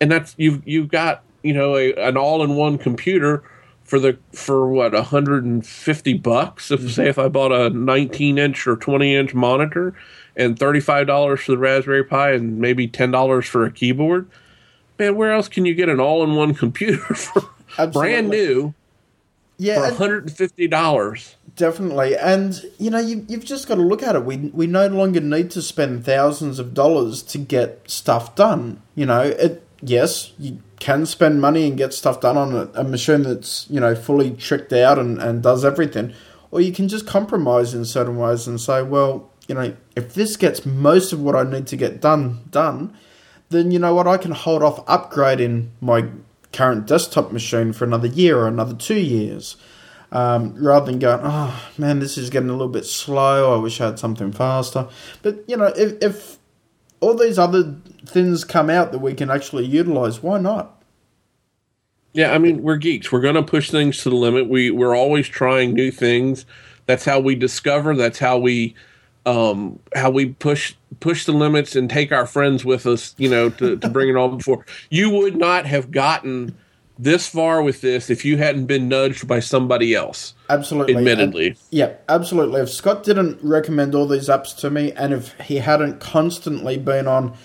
and 0.00 0.10
that's 0.10 0.34
you've 0.38 0.66
you've 0.66 0.88
got 0.88 1.22
you 1.42 1.52
know 1.52 1.76
a, 1.76 1.92
an 1.94 2.16
all-in-one 2.16 2.78
computer 2.78 3.42
for 3.88 3.98
the 3.98 4.18
for 4.32 4.68
what 4.68 4.92
150 4.92 6.12
bucks 6.14 6.70
if 6.70 6.80
mm-hmm. 6.80 6.88
say 6.90 7.08
if 7.08 7.18
i 7.18 7.26
bought 7.26 7.50
a 7.50 7.70
19 7.70 8.36
inch 8.36 8.66
or 8.66 8.76
20 8.76 9.16
inch 9.16 9.34
monitor 9.34 9.94
and 10.36 10.56
$35 10.56 11.38
for 11.40 11.52
the 11.52 11.58
raspberry 11.58 12.04
pi 12.04 12.32
and 12.32 12.58
maybe 12.58 12.86
$10 12.86 13.44
for 13.44 13.64
a 13.64 13.72
keyboard? 13.72 14.30
Man 14.98 15.16
where 15.16 15.32
else 15.32 15.48
can 15.48 15.64
you 15.64 15.74
get 15.74 15.88
an 15.88 16.00
all-in-one 16.00 16.54
computer 16.64 17.14
for 17.14 17.42
brand 17.92 18.28
new 18.28 18.74
Yeah, 19.56 19.90
for 19.90 20.04
and- 20.04 20.28
$150 20.28 21.34
Definitely, 21.56 22.16
and 22.16 22.62
you 22.78 22.88
know 22.88 23.00
you, 23.00 23.26
you've 23.28 23.44
just 23.44 23.66
got 23.66 23.74
to 23.74 23.82
look 23.82 24.00
at 24.00 24.14
it. 24.14 24.24
We 24.24 24.36
we 24.36 24.68
no 24.68 24.86
longer 24.86 25.18
need 25.18 25.50
to 25.50 25.60
spend 25.60 26.04
thousands 26.04 26.60
of 26.60 26.72
dollars 26.72 27.20
to 27.24 27.38
get 27.38 27.90
stuff 27.90 28.36
done. 28.36 28.80
You 28.94 29.06
know, 29.06 29.22
it 29.22 29.66
yes, 29.82 30.34
you 30.38 30.62
can 30.80 31.06
spend 31.06 31.40
money 31.40 31.66
and 31.68 31.76
get 31.76 31.92
stuff 31.92 32.20
done 32.20 32.36
on 32.36 32.54
a, 32.54 32.80
a 32.80 32.84
machine 32.84 33.22
that's 33.22 33.66
you 33.68 33.80
know 33.80 33.94
fully 33.94 34.30
tricked 34.32 34.72
out 34.72 34.98
and, 34.98 35.18
and 35.20 35.42
does 35.42 35.64
everything, 35.64 36.12
or 36.50 36.60
you 36.60 36.72
can 36.72 36.88
just 36.88 37.06
compromise 37.06 37.74
in 37.74 37.84
certain 37.84 38.16
ways 38.16 38.46
and 38.46 38.60
say, 38.60 38.82
well, 38.82 39.30
you 39.46 39.54
know, 39.54 39.74
if 39.96 40.14
this 40.14 40.36
gets 40.36 40.64
most 40.64 41.12
of 41.12 41.20
what 41.20 41.34
I 41.34 41.42
need 41.42 41.66
to 41.68 41.76
get 41.76 42.00
done 42.00 42.40
done, 42.50 42.96
then 43.50 43.70
you 43.70 43.78
know 43.78 43.94
what 43.94 44.06
I 44.06 44.16
can 44.16 44.32
hold 44.32 44.62
off 44.62 44.84
upgrading 44.86 45.68
my 45.80 46.06
current 46.52 46.86
desktop 46.86 47.32
machine 47.32 47.72
for 47.72 47.84
another 47.84 48.08
year 48.08 48.38
or 48.38 48.48
another 48.48 48.74
two 48.74 48.98
years 48.98 49.56
um, 50.12 50.54
rather 50.54 50.86
than 50.86 50.98
going, 50.98 51.20
oh 51.22 51.70
man, 51.76 51.98
this 51.98 52.16
is 52.16 52.30
getting 52.30 52.48
a 52.48 52.52
little 52.52 52.68
bit 52.68 52.86
slow. 52.86 53.54
I 53.54 53.58
wish 53.58 53.80
I 53.80 53.86
had 53.86 53.98
something 53.98 54.32
faster. 54.32 54.88
But 55.22 55.44
you 55.46 55.56
know, 55.56 55.66
if, 55.76 56.02
if 56.02 56.38
all 57.00 57.14
these 57.14 57.38
other 57.38 57.76
things 58.06 58.44
come 58.44 58.70
out 58.70 58.92
that 58.92 58.98
we 58.98 59.14
can 59.14 59.30
actually 59.30 59.66
utilize, 59.66 60.22
why 60.22 60.38
not? 60.38 60.82
Yeah, 62.12 62.32
I 62.32 62.38
mean, 62.38 62.62
we're 62.62 62.76
geeks. 62.76 63.12
We're 63.12 63.20
going 63.20 63.34
to 63.34 63.42
push 63.42 63.70
things 63.70 64.02
to 64.02 64.10
the 64.10 64.16
limit. 64.16 64.48
We 64.48 64.70
we're 64.70 64.96
always 64.96 65.28
trying 65.28 65.74
new 65.74 65.90
things. 65.90 66.46
That's 66.86 67.04
how 67.04 67.20
we 67.20 67.34
discover. 67.34 67.94
That's 67.94 68.18
how 68.18 68.38
we 68.38 68.74
um 69.26 69.78
how 69.94 70.10
we 70.10 70.30
push 70.30 70.74
push 71.00 71.26
the 71.26 71.32
limits 71.32 71.76
and 71.76 71.90
take 71.90 72.10
our 72.10 72.26
friends 72.26 72.64
with 72.64 72.86
us, 72.86 73.14
you 73.18 73.28
know, 73.28 73.50
to 73.50 73.76
to 73.76 73.88
bring 73.88 74.08
it 74.08 74.16
on 74.16 74.38
before. 74.38 74.64
You 74.90 75.10
would 75.10 75.36
not 75.36 75.66
have 75.66 75.90
gotten 75.90 76.56
this 76.98 77.28
far 77.28 77.62
with 77.62 77.80
this 77.80 78.10
if 78.10 78.24
you 78.24 78.36
hadn't 78.36 78.66
been 78.66 78.88
nudged 78.88 79.28
by 79.28 79.40
somebody 79.40 79.94
else. 79.94 80.34
Absolutely. 80.50 80.96
Admittedly. 80.96 81.46
And- 81.48 81.58
yeah, 81.70 81.92
absolutely. 82.08 82.60
If 82.60 82.70
Scott 82.70 83.04
didn't 83.04 83.38
recommend 83.42 83.94
all 83.94 84.06
these 84.06 84.28
apps 84.28 84.56
to 84.58 84.70
me, 84.70 84.92
and 84.92 85.12
if 85.12 85.32
he 85.40 85.56
hadn't 85.56 86.00
constantly 86.00 86.76
been 86.76 87.06
on, 87.06 87.36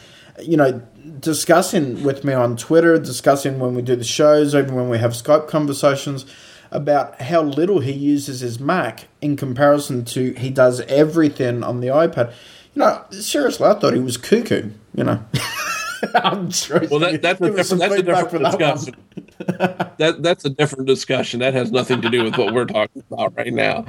you 0.42 0.58
know, 0.58 0.82
discussing 1.20 2.04
with 2.04 2.24
me 2.24 2.34
on 2.34 2.58
Twitter, 2.58 2.98
discussing 2.98 3.60
when 3.60 3.76
we 3.76 3.82
do 3.82 3.96
the 3.96 4.04
shows, 4.04 4.56
even 4.56 4.74
when 4.76 4.90
we 4.90 4.98
have 4.98 5.12
Skype 5.12 5.48
conversations 5.48 6.26
about 6.72 7.22
how 7.22 7.44
little 7.44 7.80
he 7.80 7.92
uses 7.92 8.40
his 8.40 8.60
Mac 8.60 9.08
in 9.22 9.36
comparison 9.36 10.04
to 10.06 10.34
he 10.34 10.50
does 10.50 10.82
everything 10.82 11.64
on 11.64 11.82
the 11.82 11.88
iPad. 11.88 12.34
You 12.74 12.80
know, 12.80 13.06
seriously, 13.12 13.68
I 13.68 13.76
thought 13.76 13.94
he 13.94 14.00
was 14.00 14.18
cuckoo. 14.18 14.72
You 14.96 15.04
know. 15.04 15.24
I'm 16.16 16.52
sure. 16.52 16.82
Well, 16.90 17.00
that, 17.00 17.22
that's 17.22 17.42
a 17.42 17.52
different, 17.52 17.80
that's 17.80 17.96
a 17.96 18.04
different 18.04 18.32
for 18.32 18.40
that 18.40 18.58
discussion. 18.58 18.96
that 19.98 20.18
that's 20.20 20.46
a 20.46 20.50
different 20.50 20.88
discussion. 20.88 21.40
That 21.40 21.54
has 21.54 21.72
nothing 21.72 22.02
to 22.02 22.10
do 22.10 22.24
with 22.24 22.38
what 22.38 22.54
we're 22.54 22.66
talking 22.66 23.04
about 23.12 23.36
right 23.38 23.54
now. 23.54 23.84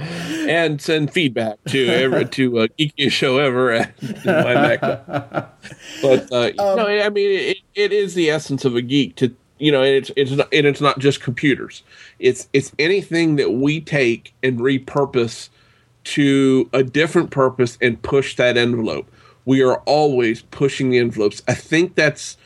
And 0.49 0.81
send 0.81 1.13
feedback 1.13 1.59
to 1.69 1.87
every, 1.87 2.27
to 2.27 2.59
uh, 2.61 2.67
geekiest 2.79 3.13
show 3.13 3.39
ever 3.39 3.71
at 3.71 4.03
my 4.25 4.55
Mac. 4.55 4.81
But 4.81 6.33
uh, 6.33 6.51
no, 6.59 6.87
I 6.87 7.09
mean 7.09 7.31
it, 7.31 7.59
it 7.75 7.93
is 7.93 8.15
the 8.15 8.31
essence 8.31 8.65
of 8.65 8.77
a 8.77 8.83
geek 8.83 9.17
to 9.17 9.35
you 9.59 9.71
know, 9.71 9.83
and 9.83 9.95
it's 9.95 10.11
it's 10.17 10.33
not, 10.33 10.49
and 10.53 10.67
it's 10.67 10.81
not 10.81 10.99
just 10.99 11.21
computers. 11.21 11.83
It's 12.19 12.49
it's 12.53 12.73
anything 12.79 13.37
that 13.37 13.53
we 13.53 13.81
take 13.81 14.35
and 14.43 14.59
repurpose 14.59 15.49
to 16.05 16.69
a 16.73 16.83
different 16.83 17.31
purpose 17.31 17.79
and 17.81 18.01
push 18.03 18.37
that 18.37 18.57
envelope. 18.57 19.11
We 19.45 19.63
are 19.63 19.77
always 19.81 20.43
pushing 20.43 20.91
the 20.91 20.99
envelopes. 20.99 21.43
I 21.47 21.55
think 21.55 21.95
that's 21.95 22.37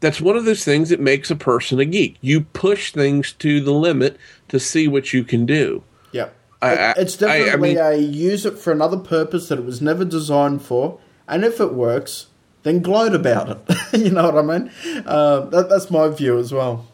that's 0.00 0.20
one 0.20 0.36
of 0.36 0.44
those 0.46 0.64
things 0.64 0.88
that 0.88 0.98
makes 1.00 1.30
a 1.30 1.36
person 1.36 1.78
a 1.78 1.84
geek. 1.84 2.16
You 2.22 2.40
push 2.42 2.92
things 2.92 3.32
to 3.34 3.60
the 3.60 3.72
limit 3.72 4.16
to 4.48 4.58
see 4.58 4.88
what 4.88 5.12
you 5.12 5.24
can 5.24 5.44
do. 5.46 5.82
Yeah. 6.12 6.30
I- 6.62 6.90
It- 6.92 6.98
it's 6.98 7.22
I- 7.22 7.50
I 7.50 7.56
mean- 7.56 7.76
a 7.78 7.96
use 7.96 8.46
it 8.46 8.58
for 8.58 8.72
another 8.72 8.96
purpose 8.96 9.48
that 9.48 9.58
it 9.58 9.64
was 9.64 9.80
never 9.82 10.04
designed 10.04 10.62
for, 10.62 10.98
and 11.28 11.44
if 11.44 11.60
it 11.60 11.74
works, 11.74 12.26
then 12.62 12.80
gloat 12.80 13.14
about 13.14 13.50
it. 13.50 13.58
you 14.04 14.10
know 14.10 14.30
what 14.30 14.38
I 14.38 14.42
mean? 14.58 14.70
Uh, 15.06 15.40
that, 15.50 15.68
that's 15.68 15.90
my 15.90 16.08
view 16.08 16.38
as 16.38 16.52
well. 16.52 16.86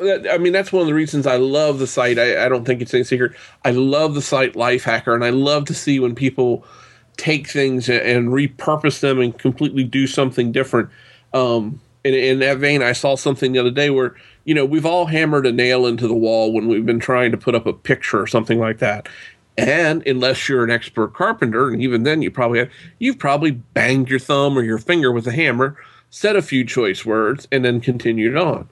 I 0.00 0.38
mean, 0.38 0.52
that's 0.52 0.72
one 0.72 0.82
of 0.82 0.86
the 0.86 0.94
reasons 0.94 1.26
I 1.26 1.36
love 1.38 1.80
the 1.80 1.86
site. 1.88 2.18
I, 2.20 2.46
I 2.46 2.48
don't 2.48 2.64
think 2.64 2.80
it's 2.80 2.94
any 2.94 3.02
secret. 3.02 3.32
I 3.64 3.72
love 3.72 4.14
the 4.14 4.22
site 4.22 4.54
Lifehacker, 4.54 5.12
and 5.14 5.24
I 5.24 5.30
love 5.30 5.64
to 5.66 5.74
see 5.74 5.98
when 5.98 6.14
people 6.14 6.64
take 7.18 7.48
things 7.48 7.90
and, 7.90 8.28
repurpose 8.28 9.00
them 9.00 9.20
and 9.20 9.38
completely 9.38 9.84
do 9.84 10.06
something 10.06 10.50
different. 10.50 10.88
Um, 11.34 11.80
in, 12.04 12.14
in 12.14 12.38
that 12.38 12.56
vein, 12.56 12.82
I 12.82 12.92
saw 12.92 13.16
something 13.16 13.52
the 13.52 13.58
other 13.58 13.70
day 13.70 13.90
where 13.90 14.14
you 14.44 14.54
know 14.54 14.64
we've 14.64 14.86
all 14.86 15.04
hammered 15.06 15.46
a 15.46 15.52
nail 15.52 15.84
into 15.84 16.08
the 16.08 16.14
wall 16.14 16.52
when 16.52 16.68
we've 16.68 16.86
been 16.86 17.00
trying 17.00 17.32
to 17.32 17.36
put 17.36 17.54
up 17.54 17.66
a 17.66 17.74
picture 17.74 18.20
or 18.20 18.26
something 18.26 18.58
like 18.58 18.78
that. 18.78 19.08
And 19.58 20.06
unless 20.06 20.48
you're 20.48 20.62
an 20.62 20.70
expert 20.70 21.14
carpenter, 21.14 21.68
and 21.68 21.82
even 21.82 22.04
then 22.04 22.22
you 22.22 22.30
probably 22.30 22.60
have, 22.60 22.70
you've 23.00 23.18
probably 23.18 23.50
banged 23.50 24.08
your 24.08 24.20
thumb 24.20 24.56
or 24.56 24.62
your 24.62 24.78
finger 24.78 25.10
with 25.10 25.26
a 25.26 25.32
hammer, 25.32 25.76
said 26.10 26.36
a 26.36 26.42
few 26.42 26.64
choice 26.64 27.04
words, 27.04 27.48
and 27.50 27.64
then 27.64 27.80
continued 27.80 28.36
on. 28.36 28.68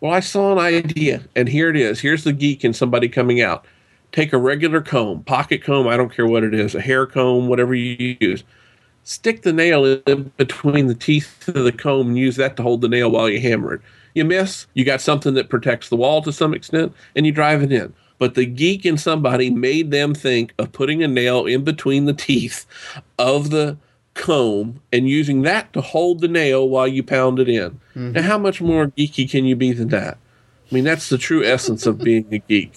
Well, 0.00 0.10
I 0.10 0.20
saw 0.20 0.52
an 0.52 0.58
idea, 0.58 1.24
and 1.36 1.50
here 1.50 1.68
it 1.68 1.76
is. 1.76 2.00
Here's 2.00 2.24
the 2.24 2.32
geek 2.32 2.64
and 2.64 2.74
somebody 2.74 3.10
coming 3.10 3.42
out. 3.42 3.66
Take 4.12 4.32
a 4.32 4.38
regular 4.38 4.80
comb, 4.80 5.24
pocket 5.24 5.64
comb, 5.64 5.88
I 5.88 5.96
don't 5.96 6.14
care 6.14 6.26
what 6.26 6.44
it 6.44 6.54
is, 6.54 6.74
a 6.74 6.80
hair 6.80 7.06
comb, 7.06 7.48
whatever 7.48 7.74
you 7.74 8.16
use. 8.20 8.44
Stick 9.04 9.42
the 9.42 9.52
nail 9.52 9.84
in 9.84 10.30
between 10.36 10.86
the 10.86 10.94
teeth 10.94 11.48
of 11.48 11.64
the 11.64 11.72
comb 11.72 12.08
and 12.08 12.18
use 12.18 12.36
that 12.36 12.56
to 12.56 12.62
hold 12.62 12.82
the 12.82 12.88
nail 12.88 13.10
while 13.10 13.28
you 13.28 13.40
hammer 13.40 13.74
it. 13.74 13.80
You 14.14 14.24
miss, 14.24 14.66
you 14.74 14.84
got 14.84 15.00
something 15.00 15.34
that 15.34 15.48
protects 15.48 15.88
the 15.88 15.96
wall 15.96 16.22
to 16.22 16.32
some 16.32 16.54
extent, 16.54 16.92
and 17.16 17.26
you 17.26 17.32
drive 17.32 17.62
it 17.62 17.72
in. 17.72 17.94
but 18.22 18.36
the 18.36 18.46
geek 18.46 18.86
in 18.86 18.96
somebody 18.96 19.50
made 19.50 19.90
them 19.90 20.14
think 20.14 20.54
of 20.56 20.70
putting 20.70 21.02
a 21.02 21.08
nail 21.08 21.44
in 21.44 21.64
between 21.64 22.04
the 22.04 22.12
teeth 22.12 22.66
of 23.18 23.50
the 23.50 23.76
comb 24.14 24.80
and 24.92 25.08
using 25.08 25.42
that 25.42 25.72
to 25.72 25.80
hold 25.80 26.20
the 26.20 26.28
nail 26.28 26.68
while 26.68 26.86
you 26.86 27.02
pound 27.02 27.40
it 27.40 27.48
in. 27.48 27.70
Mm-hmm. 27.72 28.12
Now, 28.12 28.22
how 28.22 28.38
much 28.38 28.60
more 28.60 28.86
geeky 28.86 29.28
can 29.28 29.44
you 29.44 29.56
be 29.56 29.72
than 29.72 29.88
that? 29.88 30.18
I 30.70 30.72
mean, 30.72 30.84
that's 30.84 31.08
the 31.08 31.18
true 31.18 31.44
essence 31.44 31.84
of 31.84 31.98
being 31.98 32.24
a 32.30 32.38
geek, 32.38 32.74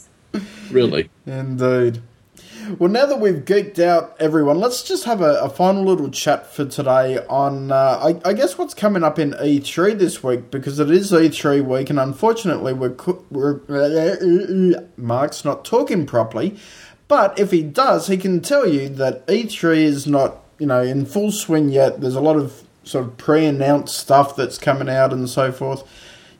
really. 0.72 1.10
Indeed. 1.26 2.02
Well, 2.80 2.90
now 2.90 3.06
that 3.06 3.20
we've 3.20 3.46
geeked 3.46 3.78
out 3.80 4.16
everyone, 4.20 4.60
let's 4.60 4.82
just 4.82 5.04
have 5.04 5.22
a, 5.22 5.36
a 5.36 5.50
final 5.50 5.84
little 5.84 6.10
chat 6.10 6.48
for 6.48 6.66
today 6.66 7.20
on, 7.30 7.72
uh, 7.72 8.00
I, 8.02 8.30
I, 8.30 8.34
guess, 8.34 8.58
what's 8.58 8.74
coming 8.74 9.04
up 9.04 9.20
in 9.20 9.32
E3 9.34 9.98
this 9.98 10.24
week, 10.24 10.50
because 10.50 10.80
it 10.80 10.90
is 10.90 11.12
E3 11.12 11.64
week, 11.64 11.92
and 11.92 12.00
unfortunately, 12.00 12.74
we're, 12.74 12.96
we're 13.30 14.82
Mark's 14.98 15.46
not 15.46 15.64
talking 15.64 16.08
properly. 16.08 16.58
But 17.08 17.38
if 17.38 17.52
he 17.52 17.62
does, 17.62 18.08
he 18.08 18.18
can 18.18 18.42
tell 18.42 18.68
you 18.68 18.90
that 18.90 19.28
E3 19.28 19.78
is 19.78 20.08
not, 20.08 20.38
you 20.58 20.66
know, 20.66 20.82
in 20.82 21.06
full 21.06 21.32
swing 21.32 21.70
yet. 21.70 22.02
There's 22.02 22.16
a 22.16 22.22
lot 22.22 22.36
of 22.36 22.64
sort 22.84 23.06
of 23.06 23.18
pre-announced 23.18 23.96
stuff 23.96 24.36
that's 24.36 24.58
coming 24.58 24.90
out 24.90 25.14
and 25.14 25.30
so 25.30 25.52
forth. 25.52 25.84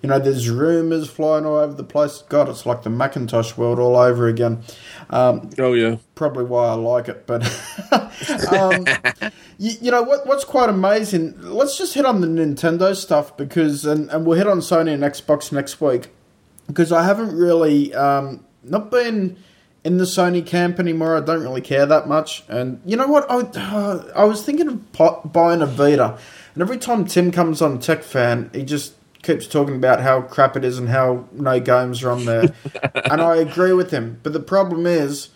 You 0.02 0.10
know, 0.10 0.20
there's 0.20 0.50
rumours 0.50 1.10
flying 1.10 1.46
all 1.46 1.58
over 1.58 1.74
the 1.74 1.84
place. 1.84 2.24
God, 2.30 2.50
it's 2.50 2.66
like 2.66 2.84
the 2.84 2.89
Macintosh 2.89 3.58
world 3.58 3.80
all 3.80 3.96
over 3.96 4.28
again. 4.28 4.64
Um, 5.10 5.50
oh 5.58 5.74
yeah, 5.74 5.98
probably 6.16 6.46
why 6.46 6.68
I 6.68 6.74
like 6.74 7.08
it. 7.08 7.26
But 7.26 7.43
um, 8.52 8.86
you, 9.58 9.74
you, 9.82 9.91
know 9.91 10.04
what? 10.04 10.26
What's 10.28 10.46
quite 10.46 10.70
amazing? 10.70 11.36
Let's 11.41 11.78
just 11.78 11.93
hit 11.93 12.06
on 12.06 12.22
the 12.22 12.28
Nintendo 12.28 12.96
stuff 12.96 13.36
because, 13.38 13.86
and, 13.86 14.10
and 14.10 14.26
we'll 14.26 14.38
hit 14.38 14.48
on 14.48 14.60
Sony 14.60 14.93
and 14.93 15.04
Xbox 15.04 15.52
next 15.52 15.82
week 15.82 16.10
because 16.68 16.91
I 16.91 17.04
haven't 17.04 17.36
really 17.36 17.93
um, 17.93 18.46
not 18.64 18.91
been 18.91 19.38
in 19.84 19.98
the 19.98 20.04
Sony 20.04 20.46
camp 20.46 20.80
anymore. 20.80 21.16
I 21.16 21.22
don't 21.22 21.41
really 21.41 21.62
care 21.62 21.86
that 21.86 22.08
much. 22.08 22.43
And 22.50 22.82
you 22.86 22.98
know 22.98 23.08
what? 23.08 23.30
I, 23.30 23.38
uh, 23.38 24.12
I 24.16 24.24
was 24.26 24.43
thinking 24.43 24.68
of 24.68 25.32
buying 25.32 25.62
a 25.62 25.68
Vita, 25.68 26.18
and 26.54 26.62
every 26.62 26.78
time 26.78 27.06
Tim 27.06 27.32
comes 27.32 27.62
on 27.62 27.80
Tech 27.80 28.04
Fan, 28.04 28.50
he 28.54 28.64
just 28.64 28.93
keeps 29.26 29.47
talking 29.47 29.76
about 29.76 30.01
how 30.01 30.21
crap 30.21 30.55
it 30.55 30.63
is 30.63 30.78
and 30.78 30.89
how 30.89 31.28
no 31.32 31.59
games 31.59 32.03
are 32.03 32.11
on 32.11 32.26
there. 32.26 32.53
and 33.11 33.21
I 33.21 33.38
agree 33.38 33.73
with 33.73 33.91
him. 33.91 34.19
But 34.23 34.34
the 34.34 34.39
problem 34.39 34.86
is, 34.86 35.30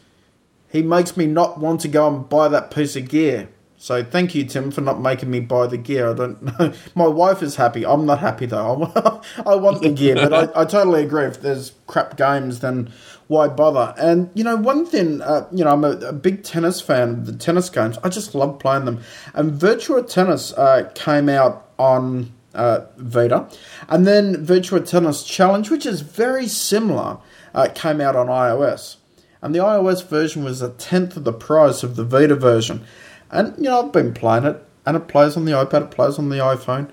he 0.72 0.84
makes 0.84 1.18
me 1.18 1.26
not 1.26 1.60
want 1.60 1.82
to 1.82 1.88
go 1.88 2.08
and 2.08 2.30
buy 2.30 2.48
that 2.48 2.72
piece 2.72 2.96
of 2.96 3.10
gear. 3.10 3.50
So 3.82 4.04
thank 4.04 4.36
you, 4.36 4.44
Tim, 4.44 4.72
for 4.72 4.82
not 4.82 5.00
making 5.00 5.32
me 5.32 5.40
buy 5.40 5.66
the 5.68 5.78
gear. 5.78 6.12
I 6.12 6.14
don't 6.14 6.42
know. 6.44 6.74
My 6.96 7.08
wife 7.08 7.42
is 7.42 7.56
happy. 7.56 7.86
I'm 7.86 8.06
not 8.06 8.20
happy 8.20 8.46
though. 8.46 8.92
I 9.46 9.56
want 9.56 9.82
the 9.82 9.90
gear, 9.90 10.16
but 10.16 10.34
I, 10.34 10.62
I 10.62 10.66
totally 10.66 11.04
agree. 11.04 11.24
If 11.24 11.42
there's 11.42 11.72
crap 11.88 12.18
games, 12.18 12.60
then 12.60 12.92
why 13.28 13.48
bother? 13.48 13.94
And 13.98 14.30
you 14.34 14.44
know, 14.44 14.58
one 14.58 14.86
thing, 14.86 15.22
uh, 15.22 15.48
you 15.52 15.64
know, 15.64 15.72
I'm 15.72 15.86
a, 15.86 15.92
a, 15.92 16.14
big 16.14 16.44
tennis 16.44 16.82
fan 16.82 17.10
of 17.10 17.26
the 17.26 17.34
tennis 17.34 17.70
games. 17.70 17.98
I 18.04 18.10
just 18.10 18.36
love 18.36 18.60
playing 18.60 18.84
them. 18.84 19.02
And 19.34 19.54
Virtua 19.54 20.08
Tennis 20.10 20.52
uh, 20.54 20.92
came 20.94 21.30
out 21.30 21.70
on 21.80 22.34
uh, 22.54 22.86
Vita. 22.98 23.50
And 23.88 24.06
then 24.06 24.46
Virtua 24.46 24.88
Tennis 24.88 25.24
Challenge, 25.24 25.70
which 25.70 25.86
is 25.86 26.02
very 26.02 26.48
similar, 26.48 27.18
uh, 27.54 27.70
came 27.74 28.02
out 28.02 28.16
on 28.16 28.28
iOS. 28.28 28.98
And 29.42 29.56
the 29.56 29.60
iOS 29.60 30.06
version 30.06 30.44
was 30.44 30.62
a 30.62 30.70
tenth 30.70 31.16
of 31.16 31.24
the 31.24 31.34
price 31.34 31.84
of 31.84 31.96
the 31.96 32.04
Vita 32.04 32.36
version. 32.36 32.84
And, 33.32 33.56
you 33.58 33.66
know, 33.66 33.86
I've 33.86 33.94
been 33.94 34.14
playing 34.14 34.46
it, 34.46 34.64
and 34.86 34.98
it 34.98 35.08
plays 35.08 35.38
on 35.38 35.46
the 35.46 35.52
iPad, 35.52 35.84
it 35.84 35.92
plays 35.92 36.20
on 36.20 36.30
the 36.30 36.38
iPhone, 36.38 36.90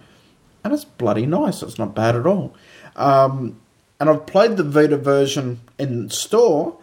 and 0.62 0.72
it's 0.72 0.84
bloody 0.84 1.26
nice. 1.26 1.62
It's 1.62 1.78
not 1.78 1.94
bad 1.94 2.14
at 2.14 2.26
all. 2.26 2.54
Um, 2.94 3.60
and 3.98 4.10
I've 4.10 4.26
played 4.26 4.56
the 4.56 4.62
Vita 4.62 4.96
version 4.96 5.60
in 5.78 6.10
store, 6.10 6.78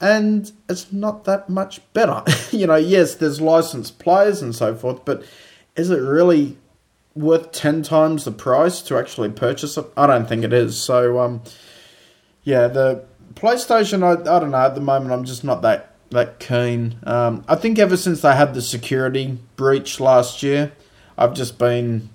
and 0.00 0.50
it's 0.68 0.92
not 0.92 1.24
that 1.24 1.48
much 1.48 1.80
better. 1.92 2.22
you 2.56 2.66
know, 2.66 2.76
yes, 2.76 3.14
there's 3.14 3.40
licensed 3.40 3.98
players 3.98 4.42
and 4.42 4.54
so 4.54 4.74
forth, 4.74 5.04
but 5.04 5.22
is 5.76 5.90
it 5.90 6.00
really 6.00 6.56
worth 7.16 7.52
10 7.52 7.82
times 7.82 8.24
the 8.24 8.32
price 8.32 8.82
to 8.82 8.98
actually 8.98 9.30
purchase 9.30 9.76
it? 9.76 9.86
I 9.96 10.06
don't 10.06 10.28
think 10.28 10.44
it 10.44 10.52
is. 10.52 10.80
So, 10.80 11.18
um, 11.18 11.42
yeah, 12.44 12.68
the 12.68 13.04
PlayStation, 13.34 14.02
I, 14.02 14.20
I 14.20 14.38
don't 14.40 14.50
know, 14.50 14.58
at 14.58 14.74
the 14.74 14.80
moment 14.80 15.12
I'm 15.12 15.24
just 15.24 15.44
not 15.44 15.62
that, 15.62 15.94
that 16.10 16.38
keen. 16.38 16.98
Um, 17.04 17.44
I 17.48 17.56
think 17.56 17.78
ever 17.78 17.96
since 17.96 18.20
they 18.20 18.34
had 18.34 18.54
the 18.54 18.62
security 18.62 19.38
breach 19.56 19.98
last 19.98 20.42
year, 20.42 20.72
I've 21.18 21.34
just 21.34 21.58
been, 21.58 22.10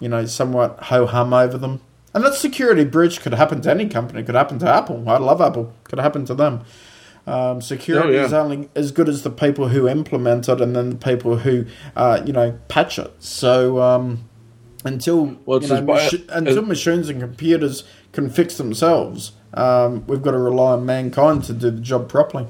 you 0.00 0.08
know, 0.08 0.26
somewhat 0.26 0.78
ho 0.84 1.06
hum 1.06 1.32
over 1.32 1.58
them. 1.58 1.80
And 2.14 2.24
that 2.24 2.34
security 2.34 2.84
breach 2.84 3.20
could 3.20 3.34
happen 3.34 3.60
to 3.62 3.70
any 3.70 3.88
company. 3.88 4.22
Could 4.22 4.34
happen 4.34 4.58
to 4.60 4.68
Apple. 4.68 5.08
I 5.08 5.18
love 5.18 5.40
Apple. 5.40 5.72
Could 5.84 5.98
happen 5.98 6.24
to 6.26 6.34
them. 6.34 6.64
Um, 7.28 7.60
security 7.60 8.08
oh, 8.08 8.12
yeah. 8.12 8.24
is 8.24 8.32
only 8.32 8.70
as 8.74 8.90
good 8.90 9.08
as 9.08 9.22
the 9.22 9.30
people 9.30 9.68
who 9.68 9.86
implement 9.86 10.48
it 10.48 10.60
and 10.62 10.74
then 10.74 10.90
the 10.90 10.96
people 10.96 11.36
who, 11.36 11.66
uh, 11.94 12.22
you 12.24 12.32
know, 12.32 12.58
patch 12.68 12.98
it. 12.98 13.12
So 13.18 13.82
um, 13.82 14.28
until 14.84 15.36
well, 15.44 15.62
you 15.62 15.68
know, 15.68 15.82
machi- 15.82 16.24
until 16.30 16.62
machines 16.62 17.08
and 17.10 17.20
computers 17.20 17.84
can 18.12 18.30
fix 18.30 18.56
themselves, 18.56 19.32
um, 19.52 20.06
we've 20.06 20.22
got 20.22 20.30
to 20.30 20.38
rely 20.38 20.72
on 20.72 20.86
mankind 20.86 21.44
to 21.44 21.52
do 21.52 21.70
the 21.70 21.80
job 21.80 22.08
properly. 22.08 22.46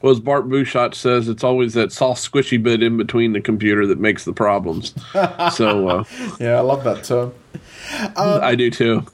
Well, 0.00 0.12
as 0.12 0.20
Bart 0.20 0.48
Busschots 0.48 0.94
says, 0.94 1.28
it's 1.28 1.44
always 1.44 1.74
that 1.74 1.92
soft, 1.92 2.22
squishy 2.22 2.62
bit 2.62 2.82
in 2.82 2.96
between 2.96 3.34
the 3.34 3.40
computer 3.40 3.86
that 3.86 4.00
makes 4.00 4.24
the 4.24 4.32
problems. 4.32 4.94
so, 5.52 5.88
uh, 5.88 6.04
yeah, 6.40 6.56
I 6.56 6.60
love 6.60 6.84
that 6.84 7.04
term. 7.04 7.34
Um, 8.16 8.40
I 8.42 8.54
do 8.54 8.70
too. 8.70 9.04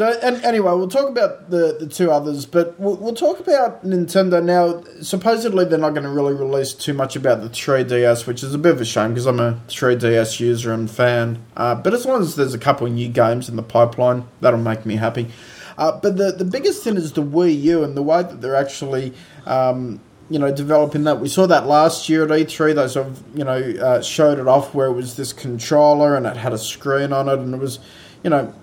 So, 0.00 0.18
and 0.22 0.42
anyway, 0.46 0.72
we'll 0.72 0.88
talk 0.88 1.10
about 1.10 1.50
the, 1.50 1.76
the 1.78 1.86
two 1.86 2.10
others, 2.10 2.46
but 2.46 2.80
we'll, 2.80 2.96
we'll 2.96 3.14
talk 3.14 3.38
about 3.38 3.84
Nintendo 3.84 4.42
now. 4.42 4.82
Supposedly, 5.02 5.66
they're 5.66 5.78
not 5.78 5.90
going 5.90 6.04
to 6.04 6.08
really 6.08 6.32
release 6.32 6.72
too 6.72 6.94
much 6.94 7.16
about 7.16 7.42
the 7.42 7.50
3DS, 7.50 8.26
which 8.26 8.42
is 8.42 8.54
a 8.54 8.58
bit 8.58 8.72
of 8.72 8.80
a 8.80 8.86
shame 8.86 9.10
because 9.10 9.26
I'm 9.26 9.38
a 9.40 9.60
3DS 9.68 10.40
user 10.40 10.72
and 10.72 10.90
fan. 10.90 11.44
Uh, 11.54 11.74
but 11.74 11.92
as 11.92 12.06
long 12.06 12.22
as 12.22 12.34
there's 12.34 12.54
a 12.54 12.58
couple 12.58 12.86
of 12.86 12.94
new 12.94 13.10
games 13.10 13.50
in 13.50 13.56
the 13.56 13.62
pipeline, 13.62 14.26
that'll 14.40 14.58
make 14.58 14.86
me 14.86 14.96
happy. 14.96 15.28
Uh, 15.76 16.00
but 16.00 16.16
the, 16.16 16.32
the 16.32 16.46
biggest 16.46 16.82
thing 16.82 16.96
is 16.96 17.12
the 17.12 17.22
Wii 17.22 17.60
U 17.60 17.84
and 17.84 17.94
the 17.94 18.02
way 18.02 18.22
that 18.22 18.40
they're 18.40 18.56
actually. 18.56 19.12
Um, 19.44 20.00
you 20.30 20.38
know, 20.38 20.54
developing 20.54 21.04
that. 21.04 21.20
We 21.20 21.28
saw 21.28 21.46
that 21.48 21.66
last 21.66 22.08
year 22.08 22.22
at 22.22 22.30
E3. 22.30 22.76
They 22.76 22.86
sort 22.86 23.08
of, 23.08 23.36
you 23.36 23.42
know, 23.42 23.58
uh, 23.58 24.00
showed 24.00 24.38
it 24.38 24.46
off 24.46 24.74
where 24.76 24.86
it 24.86 24.92
was 24.92 25.16
this 25.16 25.32
controller 25.32 26.16
and 26.16 26.24
it 26.24 26.36
had 26.36 26.52
a 26.52 26.58
screen 26.58 27.12
on 27.12 27.28
it, 27.28 27.40
and 27.40 27.52
it 27.52 27.58
was, 27.58 27.80
you 28.22 28.30
know, 28.30 28.54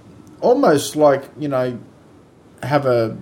almost 0.42 0.96
like 0.96 1.24
you 1.38 1.48
know 1.48 1.80
have 2.64 2.86
a 2.86 3.18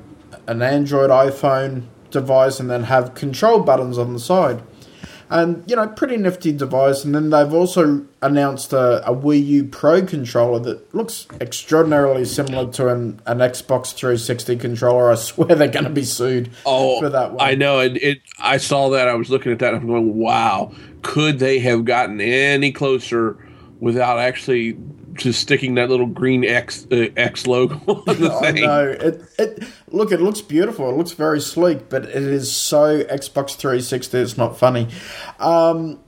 an 0.48 0.62
Android 0.62 1.10
iPhone 1.10 1.84
device 2.12 2.60
and 2.60 2.70
then 2.70 2.84
have 2.84 3.14
control 3.14 3.60
buttons 3.60 3.98
on 3.98 4.14
the 4.14 4.20
side. 4.20 4.62
And 5.28 5.64
you 5.66 5.76
know, 5.76 5.88
pretty 5.88 6.18
nifty 6.18 6.52
device. 6.52 7.04
And 7.04 7.16
then 7.16 7.32
they've 7.32 7.52
also 7.52 8.06
announced 8.22 8.74
a, 8.74 9.06
a 9.10 9.14
Wii 9.14 9.44
U 9.46 9.64
Pro 9.64 10.04
controller 10.04 10.60
that 10.60 10.94
looks 10.94 11.28
extraordinarily 11.42 12.26
similar 12.26 12.72
to 12.74 12.90
an, 12.90 13.20
an 13.26 13.40
Xbox 13.40 13.94
360 13.94 14.56
controller. 14.58 15.12
I 15.12 15.16
swear 15.30 15.56
they're 15.56 15.68
going 15.68 15.86
to 15.86 15.90
be 15.90 16.04
sued 16.04 16.52
oh, 16.66 17.00
for 17.00 17.10
that 17.10 17.34
one. 17.34 17.46
I 17.46 17.56
know. 17.56 17.80
It, 17.80 17.98
it. 17.98 18.22
I 18.40 18.58
saw 18.58 18.90
that. 18.90 19.08
I 19.08 19.16
was 19.16 19.32
looking 19.32 19.52
at 19.52 19.60
that. 19.60 19.74
And 19.74 19.82
I'm 19.82 19.88
going, 19.88 20.16
wow. 20.16 20.72
Could 21.02 21.40
they 21.40 21.58
have 21.60 21.86
gotten 21.86 22.22
any 22.22 22.72
closer 22.72 23.38
without 23.80 24.20
actually 24.20 24.78
just 25.16 25.42
sticking 25.42 25.76
that 25.76 25.90
little 25.90 26.06
green 26.06 26.44
X 26.44 26.86
uh, 26.92 27.08
X 27.18 27.48
logo 27.48 27.76
on 27.88 28.04
the 28.06 28.30
thing. 28.42 28.56
No, 28.56 28.88
it, 28.90 29.22
it 29.40 29.64
look 29.90 30.12
it 30.12 30.22
looks 30.22 30.42
beautiful. 30.42 30.90
It 30.90 30.98
looks 30.98 31.12
very 31.12 31.42
sleek, 31.42 31.90
but 31.90 32.04
it 32.06 32.16
is 32.16 32.56
so 32.56 33.04
Xbox 33.04 33.56
360. 33.56 34.18
It's 34.18 34.38
not 34.38 34.58
funny. 34.58 34.90
Um, 35.40 36.00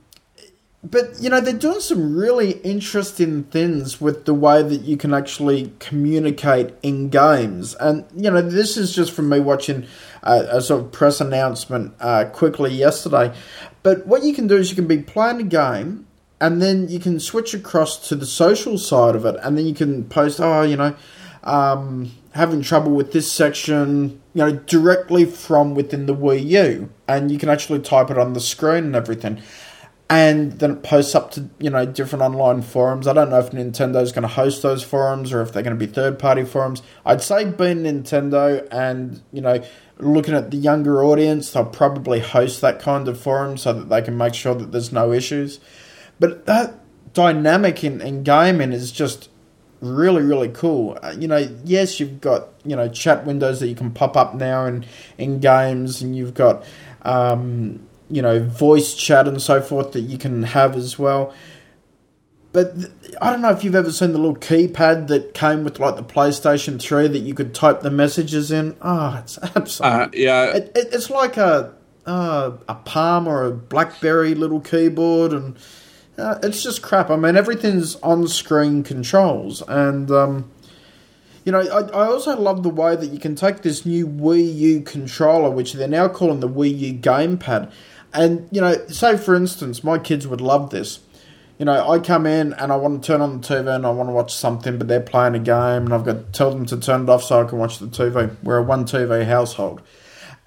but 0.84 1.20
you 1.20 1.28
know 1.28 1.40
they're 1.40 1.52
doing 1.52 1.80
some 1.80 2.16
really 2.16 2.52
interesting 2.60 3.44
things 3.44 4.00
with 4.00 4.26
the 4.26 4.34
way 4.34 4.62
that 4.62 4.82
you 4.82 4.96
can 4.96 5.12
actually 5.12 5.72
communicate 5.80 6.72
in 6.82 7.08
games, 7.08 7.74
and 7.76 8.04
you 8.14 8.30
know 8.30 8.42
this 8.42 8.76
is 8.76 8.94
just 8.94 9.12
from 9.12 9.28
me 9.28 9.40
watching 9.40 9.86
a, 10.22 10.58
a 10.58 10.60
sort 10.60 10.82
of 10.82 10.92
press 10.92 11.20
announcement 11.20 11.94
uh, 12.00 12.26
quickly 12.26 12.72
yesterday. 12.72 13.34
But 13.82 14.06
what 14.06 14.22
you 14.22 14.34
can 14.34 14.46
do 14.46 14.56
is 14.56 14.70
you 14.70 14.76
can 14.76 14.86
be 14.86 14.98
playing 14.98 15.40
a 15.40 15.44
game 15.44 16.07
and 16.40 16.62
then 16.62 16.88
you 16.88 17.00
can 17.00 17.18
switch 17.20 17.54
across 17.54 18.08
to 18.08 18.14
the 18.14 18.26
social 18.26 18.78
side 18.78 19.16
of 19.16 19.24
it, 19.24 19.36
and 19.42 19.58
then 19.58 19.66
you 19.66 19.74
can 19.74 20.04
post, 20.04 20.40
oh, 20.40 20.62
you 20.62 20.76
know, 20.76 20.94
um, 21.42 22.12
having 22.32 22.62
trouble 22.62 22.92
with 22.92 23.12
this 23.12 23.30
section, 23.30 24.20
you 24.34 24.44
know, 24.44 24.52
directly 24.52 25.24
from 25.24 25.74
within 25.74 26.06
the 26.06 26.14
Wii 26.14 26.44
U, 26.46 26.90
and 27.08 27.30
you 27.30 27.38
can 27.38 27.48
actually 27.48 27.80
type 27.80 28.10
it 28.10 28.18
on 28.18 28.32
the 28.32 28.40
screen 28.40 28.84
and 28.84 28.96
everything. 28.96 29.40
And 30.10 30.52
then 30.52 30.70
it 30.70 30.82
posts 30.82 31.14
up 31.14 31.32
to 31.32 31.50
you 31.58 31.68
know 31.68 31.84
different 31.84 32.22
online 32.22 32.62
forums. 32.62 33.06
I 33.06 33.12
don't 33.12 33.28
know 33.28 33.40
if 33.40 33.50
Nintendo's 33.50 34.10
going 34.10 34.22
to 34.22 34.28
host 34.28 34.62
those 34.62 34.82
forums 34.82 35.34
or 35.34 35.42
if 35.42 35.52
they're 35.52 35.62
going 35.62 35.78
to 35.78 35.86
be 35.86 35.92
third 35.92 36.18
party 36.18 36.44
forums. 36.44 36.80
I'd 37.04 37.20
say 37.20 37.44
being 37.44 37.82
Nintendo 37.82 38.66
and 38.70 39.20
you 39.32 39.42
know 39.42 39.62
looking 39.98 40.32
at 40.32 40.50
the 40.50 40.56
younger 40.56 41.04
audience, 41.04 41.50
they'll 41.50 41.66
probably 41.66 42.20
host 42.20 42.62
that 42.62 42.80
kind 42.80 43.06
of 43.06 43.20
forum 43.20 43.58
so 43.58 43.74
that 43.74 43.90
they 43.90 44.00
can 44.00 44.16
make 44.16 44.32
sure 44.32 44.54
that 44.54 44.72
there's 44.72 44.92
no 44.92 45.12
issues. 45.12 45.60
But 46.20 46.46
that 46.46 46.74
dynamic 47.12 47.84
in, 47.84 48.00
in 48.00 48.22
gaming 48.22 48.72
is 48.72 48.92
just 48.92 49.28
really 49.80 50.22
really 50.22 50.48
cool. 50.48 50.98
Uh, 51.02 51.14
you 51.18 51.28
know, 51.28 51.48
yes, 51.64 52.00
you've 52.00 52.20
got 52.20 52.48
you 52.64 52.76
know 52.76 52.88
chat 52.88 53.26
windows 53.26 53.60
that 53.60 53.68
you 53.68 53.74
can 53.74 53.90
pop 53.90 54.16
up 54.16 54.34
now 54.34 54.66
in 54.66 54.84
in 55.16 55.40
games, 55.40 56.02
and 56.02 56.16
you've 56.16 56.34
got 56.34 56.64
um, 57.02 57.86
you 58.10 58.22
know 58.22 58.42
voice 58.42 58.94
chat 58.94 59.28
and 59.28 59.40
so 59.40 59.60
forth 59.60 59.92
that 59.92 60.02
you 60.02 60.18
can 60.18 60.42
have 60.42 60.76
as 60.76 60.98
well. 60.98 61.34
But 62.52 62.74
th- 62.76 62.92
I 63.20 63.30
don't 63.30 63.42
know 63.42 63.50
if 63.50 63.62
you've 63.62 63.74
ever 63.74 63.92
seen 63.92 64.12
the 64.12 64.18
little 64.18 64.36
keypad 64.36 65.08
that 65.08 65.34
came 65.34 65.64
with 65.64 65.78
like 65.78 65.96
the 65.96 66.02
PlayStation 66.02 66.80
Three 66.80 67.06
that 67.06 67.18
you 67.18 67.34
could 67.34 67.54
type 67.54 67.80
the 67.80 67.90
messages 67.90 68.50
in. 68.50 68.76
Oh, 68.80 69.18
it's 69.22 69.38
absolutely 69.54 70.00
Uh, 70.00 70.08
yeah, 70.14 70.56
it, 70.56 70.72
it, 70.74 70.88
it's 70.92 71.10
like 71.10 71.36
a 71.36 71.74
uh, 72.06 72.52
a 72.68 72.74
Palm 72.74 73.28
or 73.28 73.44
a 73.44 73.52
BlackBerry 73.52 74.34
little 74.34 74.60
keyboard, 74.60 75.32
and 75.32 75.56
uh, 76.18 76.38
it's 76.42 76.62
just 76.62 76.82
crap. 76.82 77.10
I 77.10 77.16
mean, 77.16 77.36
everything's 77.36 77.96
on 77.96 78.26
screen 78.28 78.82
controls, 78.82 79.62
and 79.68 80.10
um, 80.10 80.50
you 81.44 81.52
know, 81.52 81.60
I, 81.60 81.80
I 81.80 82.06
also 82.06 82.38
love 82.38 82.62
the 82.62 82.68
way 82.68 82.96
that 82.96 83.06
you 83.06 83.18
can 83.18 83.34
take 83.34 83.62
this 83.62 83.86
new 83.86 84.06
Wii 84.06 84.54
U 84.56 84.80
controller, 84.80 85.50
which 85.50 85.74
they're 85.74 85.88
now 85.88 86.08
calling 86.08 86.40
the 86.40 86.48
Wii 86.48 86.78
U 86.78 86.94
gamepad, 86.94 87.70
and 88.12 88.48
you 88.50 88.60
know, 88.60 88.74
say 88.88 89.16
for 89.16 89.34
instance, 89.34 89.84
my 89.84 89.98
kids 89.98 90.26
would 90.26 90.40
love 90.40 90.70
this. 90.70 91.00
You 91.58 91.64
know, 91.64 91.90
I 91.90 91.98
come 91.98 92.24
in 92.24 92.52
and 92.52 92.70
I 92.70 92.76
want 92.76 93.02
to 93.02 93.06
turn 93.06 93.20
on 93.20 93.40
the 93.40 93.46
TV 93.46 93.74
and 93.74 93.84
I 93.84 93.90
want 93.90 94.08
to 94.08 94.12
watch 94.12 94.32
something, 94.32 94.78
but 94.78 94.86
they're 94.86 95.00
playing 95.00 95.34
a 95.34 95.40
game, 95.40 95.84
and 95.84 95.94
I've 95.94 96.04
got 96.04 96.12
to 96.12 96.32
tell 96.32 96.50
them 96.50 96.66
to 96.66 96.78
turn 96.78 97.04
it 97.04 97.08
off 97.08 97.22
so 97.22 97.42
I 97.42 97.48
can 97.48 97.58
watch 97.58 97.78
the 97.78 97.86
TV. 97.86 98.36
We're 98.42 98.58
a 98.58 98.62
one 98.62 98.84
TV 98.84 99.24
household 99.24 99.82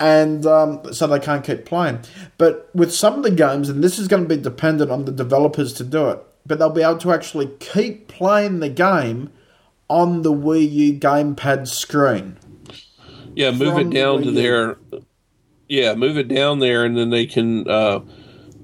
and 0.02 0.48
um, 0.48 0.94
so 0.94 1.06
they 1.06 1.20
can't 1.20 1.46
keep 1.46 1.64
playing. 1.64 2.00
But 2.40 2.70
with 2.74 2.92
some 2.92 3.14
of 3.14 3.24
the 3.24 3.30
games, 3.30 3.70
and 3.70 3.84
this 3.84 4.00
is 4.00 4.08
going 4.08 4.24
to 4.24 4.28
be 4.28 4.42
dependent 4.42 4.90
on 4.90 5.06
the 5.06 5.12
developers 5.12 5.74
to 5.74 5.84
do 5.84 6.10
it, 6.10 6.20
but 6.44 6.58
they'll 6.58 6.72
be 6.72 6.82
able 6.82 6.98
to 6.98 7.12
actually 7.12 7.52
keep 7.60 8.08
playing 8.08 8.62
the 8.62 8.70
game 8.70 9.30
on 9.88 10.24
the 10.24 10.34
Wii 10.34 10.72
U 10.72 10.94
gamepad 10.94 11.68
screen. 11.68 12.38
yeah. 13.36 13.52
Move 13.52 13.78
it 13.78 13.92
down 13.92 14.24
to 14.24 14.32
their. 14.32 14.78
Yeah, 15.70 15.94
move 15.94 16.18
it 16.18 16.28
down 16.28 16.60
there, 16.60 16.84
and 16.84 16.98
then 16.98 17.12
they 17.12 17.28
can. 17.28 17.70
Uh, 17.70 18.00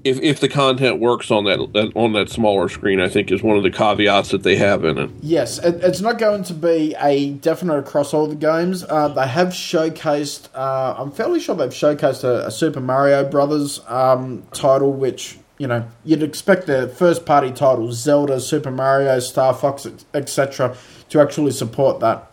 if 0.08 0.20
if 0.20 0.40
the 0.40 0.48
content 0.48 1.00
works 1.00 1.30
on 1.30 1.44
that, 1.44 1.72
that 1.72 1.92
on 1.94 2.12
that 2.12 2.30
smaller 2.30 2.68
screen, 2.68 3.00
I 3.00 3.08
think 3.08 3.30
is 3.30 3.42
one 3.42 3.56
of 3.56 3.62
the 3.62 3.70
caveats 3.70 4.30
that 4.30 4.42
they 4.42 4.56
have 4.56 4.84
in 4.84 4.98
it. 4.98 5.10
Yes, 5.20 5.58
it, 5.58 5.82
it's 5.82 6.00
not 6.00 6.18
going 6.18 6.42
to 6.44 6.54
be 6.54 6.94
a 7.00 7.30
definite 7.30 7.78
across 7.78 8.14
all 8.14 8.26
the 8.26 8.34
games. 8.34 8.84
Uh, 8.84 9.08
they 9.08 9.26
have 9.26 9.48
showcased. 9.48 10.48
Uh, 10.54 10.94
I'm 10.98 11.10
fairly 11.10 11.40
sure 11.40 11.54
they've 11.54 11.70
showcased 11.70 12.24
a, 12.24 12.46
a 12.46 12.50
Super 12.50 12.80
Mario 12.80 13.28
Brothers 13.28 13.80
um, 13.86 14.44
title, 14.52 14.92
which 14.92 15.38
you 15.58 15.66
know 15.66 15.86
you'd 16.04 16.22
expect 16.22 16.66
the 16.66 16.88
first 16.88 17.26
party 17.26 17.50
titles, 17.50 17.98
Zelda, 17.98 18.40
Super 18.40 18.70
Mario, 18.70 19.18
Star 19.20 19.54
Fox, 19.54 19.86
etc., 20.14 20.76
to 21.10 21.20
actually 21.20 21.52
support 21.52 22.00
that. 22.00 22.30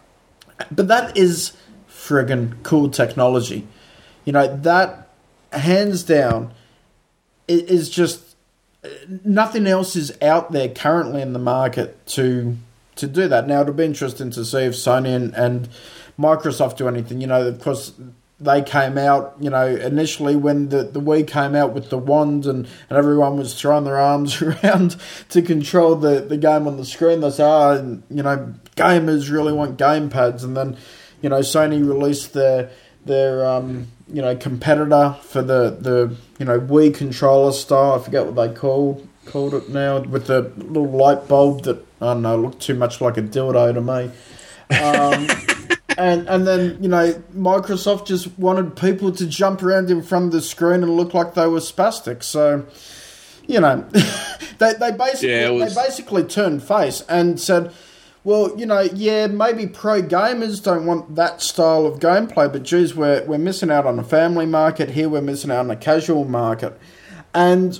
But 0.72 0.88
that 0.88 1.18
is 1.18 1.56
friggin' 1.90 2.64
cool 2.64 2.90
technology. 2.90 3.68
You 4.24 4.34
know 4.34 4.56
that 4.58 5.10
hands 5.52 6.04
down 6.04 6.54
is 7.48 7.90
just 7.90 8.36
nothing 9.24 9.68
else 9.68 9.96
is 9.96 10.16
out 10.22 10.52
there 10.52 10.70
currently 10.70 11.22
in 11.22 11.34
the 11.34 11.40
market 11.40 12.06
to 12.08 12.58
to 12.96 13.08
do 13.08 13.28
that. 13.28 13.48
Now 13.48 13.62
it'll 13.62 13.74
be 13.74 13.84
interesting 13.86 14.32
to 14.32 14.46
see 14.46 14.60
if 14.60 14.74
Sony 14.74 15.16
and, 15.16 15.34
and 15.36 15.68
Microsoft 16.18 16.78
do 16.78 16.88
anything. 16.88 17.20
You 17.20 17.28
know, 17.28 17.48
of 17.48 17.60
course 17.60 17.94
they 18.40 18.62
came 18.62 18.98
out, 18.98 19.36
you 19.40 19.50
know, 19.50 19.66
initially 19.66 20.36
when 20.36 20.70
the, 20.70 20.84
the 20.84 21.00
Wii 21.00 21.28
came 21.28 21.56
out 21.56 21.74
with 21.74 21.90
the 21.90 21.98
wand 21.98 22.46
and, 22.46 22.68
and 22.90 22.98
everyone 22.98 23.38
was 23.38 23.60
throwing 23.60 23.86
their 23.86 23.98
arms 23.98 24.42
around 24.42 24.98
to 25.30 25.42
control 25.42 25.96
the, 25.96 26.22
the 26.22 26.38
game 26.38 26.68
on 26.68 26.78
the 26.78 26.86
screen. 26.86 27.22
They 27.22 27.32
said, 27.32 27.46
oh, 27.46 28.02
you 28.10 28.24
know, 28.24 28.54
gamers 28.76 29.32
really 29.32 29.54
want 29.54 29.78
gamepads. 29.78 30.44
And 30.44 30.56
then, 30.56 30.78
you 31.22 31.30
know, 31.30 31.40
Sony 31.40 31.86
released 31.86 32.34
their, 32.34 32.70
their 33.06 33.46
um, 33.46 33.88
you 34.12 34.22
know, 34.22 34.36
competitor 34.36 35.16
for 35.24 35.42
the, 35.42 35.78
the, 35.80 36.16
you 36.40 36.46
know, 36.46 36.60
Wii 36.60 36.94
controller 36.94 37.52
style. 37.52 37.94
I 38.00 38.04
forget 38.04 38.26
what 38.26 38.36
they 38.36 38.54
called 38.54 39.08
called 39.26 39.56
it 39.56 39.70
now, 39.70 40.00
with 40.02 40.28
the 40.28 40.42
little 40.58 40.90
light 40.90 41.28
bulb 41.28 41.64
that, 41.64 41.78
I 42.00 42.14
don't 42.14 42.22
know, 42.22 42.38
looked 42.38 42.62
too 42.62 42.76
much 42.76 43.02
like 43.02 43.18
a 43.18 43.22
dildo 43.24 43.74
to 43.74 43.82
me. 43.82 44.12
Um, 44.80 45.28
and 45.98 46.28
and 46.28 46.46
then 46.46 46.78
you 46.82 46.90
know 46.90 47.14
Microsoft 47.36 48.06
just 48.08 48.38
wanted 48.38 48.76
people 48.76 49.12
to 49.14 49.26
jump 49.26 49.64
around 49.64 49.90
in 49.90 50.02
front 50.04 50.26
of 50.26 50.32
the 50.34 50.42
screen 50.42 50.84
and 50.84 50.96
look 50.98 51.14
like 51.14 51.34
they 51.34 51.48
were 51.48 51.60
spastic. 51.60 52.22
So 52.24 52.66
you 53.48 53.60
know 53.60 53.88
they 54.60 54.74
they 54.74 54.92
basically 54.92 55.30
Yeah, 55.30 55.50
was- 55.52 55.74
they 55.76 55.82
basically 55.82 56.24
turned 56.24 56.64
face 56.64 57.02
and 57.10 57.40
said. 57.40 57.72
Well, 58.26 58.60
you 58.60 58.66
know, 58.66 58.82
yeah, 58.82 59.28
maybe 59.28 59.68
pro 59.68 60.02
gamers 60.02 60.62
don't 60.62 60.88
want 60.88 61.16
that 61.16 61.44
style 61.44 61.86
of 61.86 62.00
gameplay, 62.00 62.52
but 62.52 62.64
geez, 62.64 62.96
we're, 62.96 63.24
we're 63.26 63.38
missing 63.38 63.70
out 63.70 63.86
on 63.86 64.00
a 64.00 64.04
family 64.04 64.48
market 64.48 64.90
here, 64.90 65.08
we're 65.08 65.22
missing 65.22 65.52
out 65.52 65.60
on 65.60 65.70
a 65.70 65.76
casual 65.76 66.26
market. 66.26 66.76
And, 67.36 67.80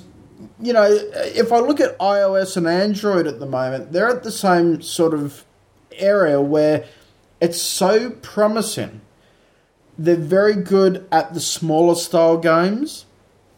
you 0.60 0.72
know, 0.72 0.86
if 0.88 1.50
I 1.50 1.58
look 1.58 1.80
at 1.80 1.98
iOS 1.98 2.56
and 2.56 2.68
Android 2.68 3.26
at 3.26 3.40
the 3.40 3.46
moment, 3.46 3.90
they're 3.90 4.08
at 4.08 4.22
the 4.22 4.30
same 4.30 4.82
sort 4.82 5.14
of 5.14 5.44
area 5.96 6.40
where 6.40 6.84
it's 7.40 7.60
so 7.60 8.10
promising. 8.10 9.00
They're 9.98 10.14
very 10.14 10.54
good 10.54 11.08
at 11.10 11.34
the 11.34 11.40
smaller 11.40 11.96
style 11.96 12.38
games, 12.38 13.06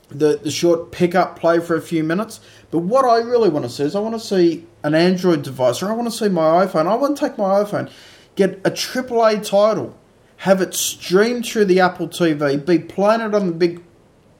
the 0.09 0.41
the 0.43 0.51
short 0.51 0.91
pickup 0.91 1.39
play 1.39 1.61
for 1.61 1.77
a 1.77 1.83
few 1.83 2.03
minutes. 2.03 2.41
But 2.71 2.81
what 2.81 3.05
I 3.05 3.19
really 3.19 3.49
want 3.49 3.65
to 3.65 3.71
see 3.71 3.85
is 3.85 3.97
I 3.97 4.01
want 4.01 4.15
to 4.15 4.21
see 4.21 4.67
an 4.83 4.95
Android 4.95 5.43
device, 5.43 5.83
or 5.83 5.91
I 5.91 5.95
want 5.95 6.11
to 6.11 6.17
see 6.17 6.29
my 6.29 6.67
iPhone. 6.67 6.87
I 6.87 6.95
want 6.95 7.17
to 7.17 7.29
take 7.29 7.39
my 7.39 7.63
iPhone, 7.63 7.91
get 8.37 8.61
a 8.65 8.71
AAA 8.71 9.47
title, 9.47 9.97
have 10.39 10.61
it 10.61 10.75
streamed 10.75 11.47
through 11.47 11.65
the 11.65 11.81
Apple 11.81 12.09
TV, 12.09 12.65
be 12.65 12.79
playing 12.79 13.23
it 13.23 13.35
on 13.35 13.47
the 13.47 13.53
big 13.53 13.83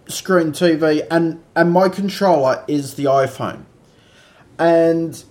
screen 0.09 0.53
TV, 0.53 1.07
and 1.11 1.43
and 1.57 1.73
my 1.73 1.89
controller 1.89 2.65
is 2.69 2.95
the 2.95 3.05
iPhone, 3.05 3.65
and 4.59 5.25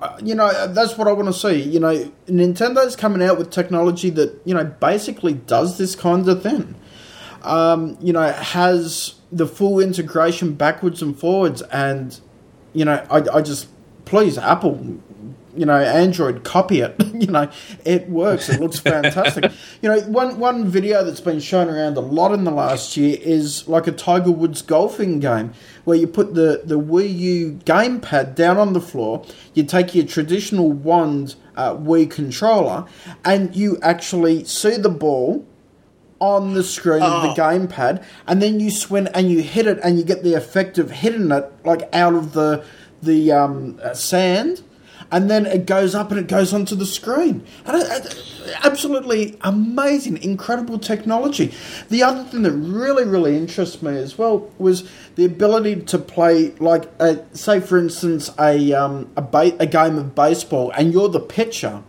uh, 0.00 0.16
you 0.22 0.34
know 0.34 0.68
that's 0.68 0.96
what 0.96 1.08
I 1.08 1.12
want 1.12 1.28
to 1.28 1.34
see. 1.34 1.60
You 1.60 1.80
know, 1.80 2.12
Nintendo's 2.26 2.94
coming 2.94 3.22
out 3.22 3.36
with 3.36 3.50
technology 3.50 4.10
that 4.10 4.40
you 4.44 4.54
know 4.54 4.64
basically 4.64 5.34
does 5.34 5.78
this 5.78 5.96
kind 5.96 6.28
of 6.28 6.42
thing. 6.42 6.76
Um, 7.46 7.96
you 8.00 8.12
know, 8.12 8.32
has 8.32 9.14
the 9.30 9.46
full 9.46 9.80
integration 9.80 10.54
backwards 10.54 11.02
and 11.02 11.18
forwards, 11.18 11.62
and 11.62 12.18
you 12.72 12.84
know, 12.84 13.04
I, 13.10 13.38
I 13.38 13.42
just 13.42 13.68
please 14.04 14.38
Apple, 14.38 14.98
you 15.54 15.66
know, 15.66 15.76
Android 15.76 16.44
copy 16.44 16.80
it. 16.80 16.94
you 17.14 17.26
know, 17.26 17.50
it 17.84 18.08
works. 18.08 18.48
It 18.48 18.60
looks 18.60 18.78
fantastic. 18.78 19.52
you 19.82 19.88
know, 19.88 20.00
one 20.02 20.38
one 20.38 20.68
video 20.68 21.04
that's 21.04 21.20
been 21.20 21.40
shown 21.40 21.68
around 21.68 21.96
a 21.96 22.00
lot 22.00 22.32
in 22.32 22.44
the 22.44 22.50
last 22.50 22.96
year 22.96 23.18
is 23.20 23.68
like 23.68 23.86
a 23.86 23.92
Tiger 23.92 24.30
Woods 24.30 24.62
golfing 24.62 25.20
game 25.20 25.52
where 25.84 25.96
you 25.96 26.06
put 26.06 26.34
the 26.34 26.62
the 26.64 26.78
Wii 26.78 27.16
U 27.18 27.60
gamepad 27.64 28.34
down 28.34 28.56
on 28.56 28.72
the 28.72 28.80
floor. 28.80 29.24
You 29.54 29.64
take 29.64 29.94
your 29.94 30.06
traditional 30.06 30.72
wand 30.72 31.34
uh, 31.56 31.74
Wii 31.74 32.10
controller, 32.10 32.86
and 33.24 33.54
you 33.54 33.78
actually 33.82 34.44
see 34.44 34.76
the 34.76 34.90
ball 34.90 35.46
on 36.18 36.54
the 36.54 36.62
screen 36.64 37.02
of 37.02 37.22
the 37.22 37.40
gamepad, 37.42 38.02
and 38.26 38.40
then 38.40 38.58
you 38.60 38.70
swing 38.70 39.06
and 39.08 39.30
you 39.30 39.42
hit 39.42 39.66
it, 39.66 39.78
and 39.82 39.98
you 39.98 40.04
get 40.04 40.22
the 40.22 40.34
effect 40.34 40.78
of 40.78 40.90
hitting 40.90 41.30
it 41.30 41.52
like 41.64 41.88
out 41.94 42.14
of 42.14 42.32
the 42.32 42.64
the 43.02 43.30
um, 43.32 43.78
uh, 43.82 43.92
sand, 43.92 44.62
and 45.12 45.30
then 45.30 45.44
it 45.46 45.66
goes 45.66 45.94
up 45.94 46.10
and 46.10 46.18
it 46.18 46.26
goes 46.28 46.54
onto 46.54 46.74
the 46.74 46.86
screen. 46.86 47.44
And 47.66 47.76
it, 47.82 47.86
it- 48.06 48.32
absolutely 48.62 49.36
amazing, 49.40 50.22
incredible 50.22 50.78
technology. 50.78 51.52
The 51.88 52.04
other 52.04 52.22
thing 52.24 52.42
that 52.42 52.52
really, 52.52 53.04
really 53.04 53.36
interests 53.36 53.82
me 53.82 53.96
as 53.98 54.16
well 54.16 54.48
was 54.56 54.88
the 55.16 55.24
ability 55.24 55.82
to 55.82 55.98
play, 55.98 56.52
like, 56.60 56.84
a, 57.00 57.24
say, 57.36 57.58
for 57.58 57.76
instance, 57.76 58.30
a 58.38 58.72
um, 58.72 59.10
a, 59.16 59.22
ba- 59.22 59.56
a 59.58 59.66
game 59.66 59.98
of 59.98 60.14
baseball, 60.14 60.70
and 60.70 60.92
you're 60.92 61.08
the 61.08 61.20
pitcher 61.20 61.82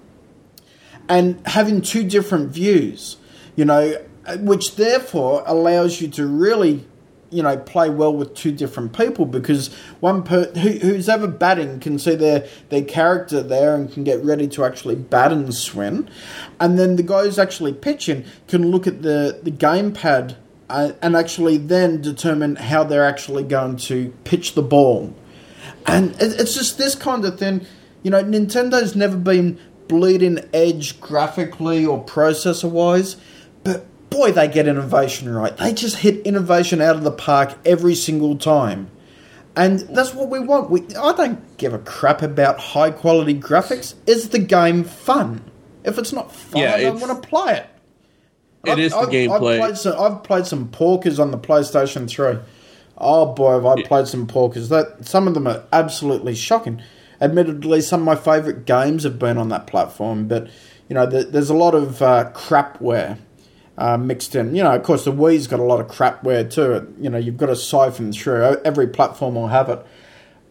and 1.09 1.39
having 1.47 1.81
two 1.81 2.03
different 2.03 2.49
views, 2.51 3.17
you 3.55 3.65
know, 3.65 3.95
which 4.35 4.75
therefore 4.75 5.43
allows 5.45 6.01
you 6.01 6.07
to 6.09 6.27
really, 6.27 6.85
you 7.29 7.43
know, 7.43 7.57
play 7.57 7.89
well 7.89 8.13
with 8.13 8.33
two 8.35 8.51
different 8.51 8.91
people 8.97 9.25
because 9.25 9.73
one 9.99 10.23
per 10.23 10.45
who, 10.53 10.69
who's 10.69 11.07
ever 11.09 11.27
batting 11.27 11.79
can 11.79 11.97
see 11.99 12.15
their 12.15 12.47
their 12.69 12.83
character 12.83 13.41
there 13.41 13.75
and 13.75 13.91
can 13.91 14.03
get 14.03 14.23
ready 14.23 14.47
to 14.49 14.63
actually 14.65 14.95
bat 14.95 15.31
and 15.31 15.53
swing, 15.53 16.09
and 16.59 16.77
then 16.77 16.95
the 16.95 17.03
guy 17.03 17.23
who's 17.23 17.39
actually 17.39 17.73
pitching 17.73 18.25
can 18.47 18.69
look 18.71 18.87
at 18.87 19.01
the 19.01 19.39
the 19.43 19.51
gamepad 19.51 20.35
uh, 20.69 20.91
and 21.01 21.15
actually 21.15 21.57
then 21.57 22.01
determine 22.01 22.55
how 22.57 22.83
they're 22.83 23.05
actually 23.05 23.43
going 23.43 23.77
to 23.77 24.13
pitch 24.25 24.53
the 24.53 24.61
ball. 24.61 25.13
And 25.85 26.11
it- 26.21 26.39
it's 26.41 26.53
just 26.53 26.77
this 26.77 26.95
kind 26.95 27.23
of 27.23 27.39
thing. 27.39 27.65
You 28.03 28.11
know, 28.11 28.21
Nintendo's 28.23 28.95
never 28.95 29.15
been 29.17 29.57
bleeding 29.87 30.39
edge 30.53 30.99
graphically 30.99 31.85
or 31.85 32.03
processor 32.03 32.69
wise, 32.69 33.15
but 33.63 33.85
boy, 34.09 34.31
they 34.31 34.47
get 34.47 34.67
innovation 34.67 35.33
right. 35.33 35.55
They 35.55 35.73
just 35.73 35.97
hit 35.97 36.25
innovation 36.25 36.81
out 36.81 36.95
of 36.95 37.03
the 37.03 37.11
park 37.11 37.57
every 37.65 37.95
single 37.95 38.37
time. 38.37 38.89
And 39.55 39.79
that's 39.79 40.13
what 40.13 40.29
we 40.29 40.39
want. 40.39 40.69
We, 40.69 40.81
I 40.95 41.13
don't 41.13 41.57
give 41.57 41.73
a 41.73 41.79
crap 41.79 42.21
about 42.21 42.59
high 42.59 42.91
quality 42.91 43.33
graphics. 43.39 43.95
Is 44.05 44.29
the 44.29 44.39
game 44.39 44.83
fun? 44.83 45.49
If 45.83 45.97
it's 45.97 46.13
not 46.13 46.31
fun, 46.31 46.61
Yeah, 46.61 46.75
I 46.75 46.83
don't 46.83 46.99
want 46.99 47.21
to 47.21 47.27
play 47.27 47.57
it. 47.57 47.69
It 48.65 48.79
is 48.79 48.91
the 48.91 48.99
gameplay. 48.99 49.53
I've 49.53 49.59
played, 49.59 49.77
some, 49.77 49.99
I've 49.99 50.23
played 50.23 50.45
some 50.45 50.67
porkers 50.69 51.19
on 51.19 51.31
the 51.31 51.37
PlayStation 51.37 52.09
3. 52.09 52.39
Oh 52.97 53.33
boy, 53.33 53.53
have 53.53 53.65
I 53.65 53.81
played 53.83 54.07
some 54.07 54.27
porkers. 54.27 54.69
That 54.69 55.07
Some 55.07 55.27
of 55.27 55.33
them 55.33 55.47
are 55.47 55.63
absolutely 55.71 56.35
shocking. 56.35 56.81
Admittedly, 57.21 57.81
some 57.81 58.01
of 58.01 58.05
my 58.05 58.15
favourite 58.15 58.65
games 58.65 59.03
have 59.03 59.17
been 59.17 59.37
on 59.37 59.49
that 59.49 59.65
platform, 59.65 60.27
but 60.27 60.49
you 60.89 60.93
know, 60.93 61.05
there, 61.05 61.23
there's 61.23 61.49
a 61.49 61.55
lot 61.55 61.73
of 61.73 62.01
uh, 62.01 62.31
crapware 62.33 63.17
uh, 63.77 63.97
mixed 63.97 64.35
in. 64.35 64.55
You 64.55 64.63
know, 64.63 64.73
of 64.73 64.83
course, 64.83 65.05
the 65.05 65.11
Wii's 65.11 65.47
got 65.47 65.59
a 65.59 65.63
lot 65.63 65.79
of 65.79 65.87
crapware 65.87 66.49
too. 66.49 66.93
You 66.99 67.09
know, 67.09 67.17
you've 67.17 67.37
got 67.37 67.47
to 67.47 67.55
siphon 67.55 68.11
through. 68.13 68.57
Every 68.65 68.87
platform 68.87 69.35
will 69.35 69.47
have 69.49 69.69
it. 69.69 69.85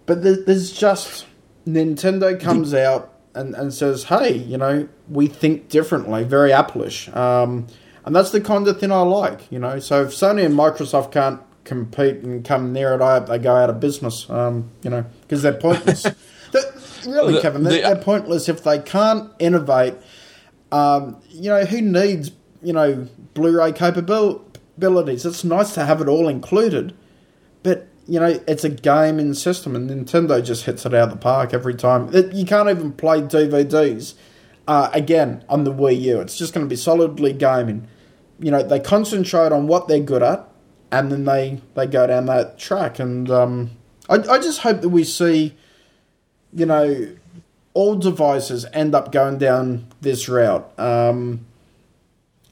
But 0.06 0.22
there's 0.22 0.72
just 0.72 1.26
Nintendo 1.66 2.38
comes 2.40 2.72
out 2.74 3.12
and, 3.34 3.54
and 3.54 3.74
says, 3.74 4.04
"Hey, 4.04 4.36
you 4.36 4.56
know, 4.56 4.88
we 5.08 5.26
think 5.26 5.68
differently." 5.68 6.22
Very 6.24 6.50
Appleish, 6.50 7.14
um, 7.16 7.66
and 8.04 8.14
that's 8.14 8.30
the 8.30 8.40
kind 8.40 8.68
of 8.68 8.78
thing 8.78 8.92
I 8.92 9.00
like. 9.02 9.50
You 9.50 9.58
know, 9.58 9.78
so 9.80 10.02
if 10.04 10.10
Sony 10.10 10.44
and 10.46 10.54
Microsoft 10.54 11.10
can't 11.10 11.40
compete 11.64 12.18
and 12.18 12.44
come 12.44 12.72
near 12.72 12.94
it, 12.94 13.00
I 13.00 13.18
hope 13.18 13.26
they 13.28 13.38
go 13.38 13.56
out 13.56 13.68
of 13.68 13.80
business. 13.80 14.30
Um, 14.30 14.70
you 14.84 14.90
know, 14.90 15.04
because 15.22 15.42
they're 15.42 15.52
pointless. 15.52 16.06
Really, 17.06 17.34
The- 17.34 17.40
Kevin, 17.42 17.62
they're, 17.62 17.72
the- 17.74 17.82
they're 17.82 18.02
pointless 18.02 18.48
if 18.48 18.64
they 18.64 18.78
can't 18.80 19.30
innovate. 19.38 19.94
Um, 20.72 21.20
you 21.28 21.50
know, 21.50 21.64
who 21.64 21.80
needs 21.80 22.30
you 22.66 22.72
know 22.72 23.06
Blu-ray 23.34 23.72
capabilities? 23.72 25.24
It's 25.24 25.44
nice 25.44 25.72
to 25.74 25.84
have 25.84 26.00
it 26.00 26.08
all 26.08 26.26
included. 26.26 26.96
But 27.62 27.86
you 28.08 28.18
know, 28.18 28.40
it's 28.48 28.64
a 28.64 28.68
game 28.68 29.16
gaming 29.16 29.34
system, 29.34 29.76
and 29.76 29.88
Nintendo 29.88 30.44
just 30.44 30.64
hits 30.64 30.84
it 30.84 30.92
out 30.92 31.08
of 31.08 31.10
the 31.10 31.16
park 31.16 31.54
every 31.54 31.74
time. 31.74 32.12
It, 32.14 32.32
you 32.32 32.44
can't 32.44 32.68
even 32.68 32.92
play 32.92 33.20
DVDs 33.20 34.14
uh, 34.66 34.90
again 34.92 35.44
on 35.48 35.62
the 35.64 35.72
Wii 35.72 36.00
U. 36.02 36.20
It's 36.20 36.36
just 36.36 36.52
going 36.52 36.66
to 36.66 36.68
be 36.68 36.76
solidly 36.76 37.32
gaming. 37.32 37.86
You 38.40 38.50
know, 38.50 38.62
they 38.62 38.80
concentrate 38.80 39.52
on 39.52 39.68
what 39.68 39.86
they're 39.86 40.00
good 40.00 40.22
at, 40.24 40.48
and 40.90 41.10
then 41.12 41.24
they 41.24 41.60
they 41.74 41.86
go 41.86 42.08
down 42.08 42.26
that 42.26 42.58
track. 42.58 42.98
And 42.98 43.30
um, 43.30 43.70
I, 44.08 44.16
I 44.16 44.38
just 44.38 44.60
hope 44.60 44.80
that 44.80 44.88
we 44.88 45.04
see, 45.04 45.54
you 46.52 46.66
know, 46.66 47.16
all 47.74 47.94
devices 47.94 48.66
end 48.72 48.94
up 48.94 49.12
going 49.12 49.38
down 49.38 49.86
this 50.00 50.28
route. 50.28 50.66
Um, 50.80 51.45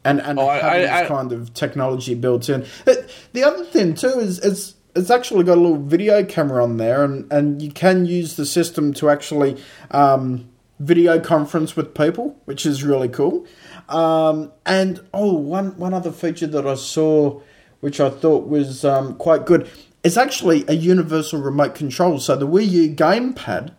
and 0.04 0.20
and 0.20 0.38
Oh, 0.38 0.48
having 0.48 0.88
I- 0.88 1.00
this 1.00 1.08
kind 1.08 1.32
of 1.32 1.52
technology 1.54 2.14
built 2.14 2.48
in. 2.48 2.64
But 2.84 3.08
the 3.32 3.44
other 3.44 3.64
thing 3.64 3.94
too 3.94 4.18
is 4.18 4.38
it's 4.40 4.74
it's 4.96 5.10
actually 5.10 5.44
got 5.44 5.58
a 5.58 5.60
little 5.60 5.82
video 5.82 6.24
camera 6.24 6.62
on 6.62 6.76
there, 6.76 7.02
and 7.04 7.30
and 7.32 7.60
you 7.62 7.70
can 7.72 8.06
use 8.06 8.36
the 8.36 8.46
system 8.46 8.92
to 8.94 9.10
actually 9.10 9.56
um, 9.90 10.48
video 10.78 11.18
conference 11.20 11.74
with 11.76 11.94
people, 11.94 12.36
which 12.44 12.64
is 12.66 12.84
really 12.84 13.08
cool. 13.08 13.46
Um, 13.88 14.52
and 14.66 15.00
oh, 15.12 15.34
one 15.34 15.76
one 15.78 15.94
other 15.94 16.12
feature 16.12 16.46
that 16.46 16.66
I 16.66 16.74
saw, 16.74 17.40
which 17.80 17.98
I 18.00 18.10
thought 18.10 18.46
was 18.46 18.84
um, 18.84 19.16
quite 19.16 19.46
good, 19.46 19.68
is 20.02 20.16
actually 20.16 20.64
a 20.68 20.74
universal 20.74 21.40
remote 21.40 21.74
control. 21.74 22.18
So 22.20 22.36
the 22.36 22.46
Wii 22.46 22.68
U 22.68 22.94
gamepad 22.94 23.72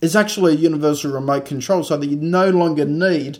is 0.00 0.14
actually 0.14 0.52
a 0.52 0.56
universal 0.56 1.10
remote 1.12 1.46
control, 1.46 1.82
so 1.82 1.96
that 1.96 2.06
you 2.06 2.16
no 2.16 2.50
longer 2.50 2.84
need 2.84 3.38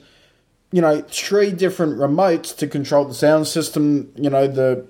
you 0.75 0.81
know 0.81 1.03
three 1.03 1.53
different 1.53 1.99
remotes 1.99 2.57
to 2.57 2.67
control 2.67 3.05
the 3.05 3.15
sound 3.15 3.47
system 3.47 4.13
you 4.17 4.29
know 4.29 4.49
the 4.49 4.85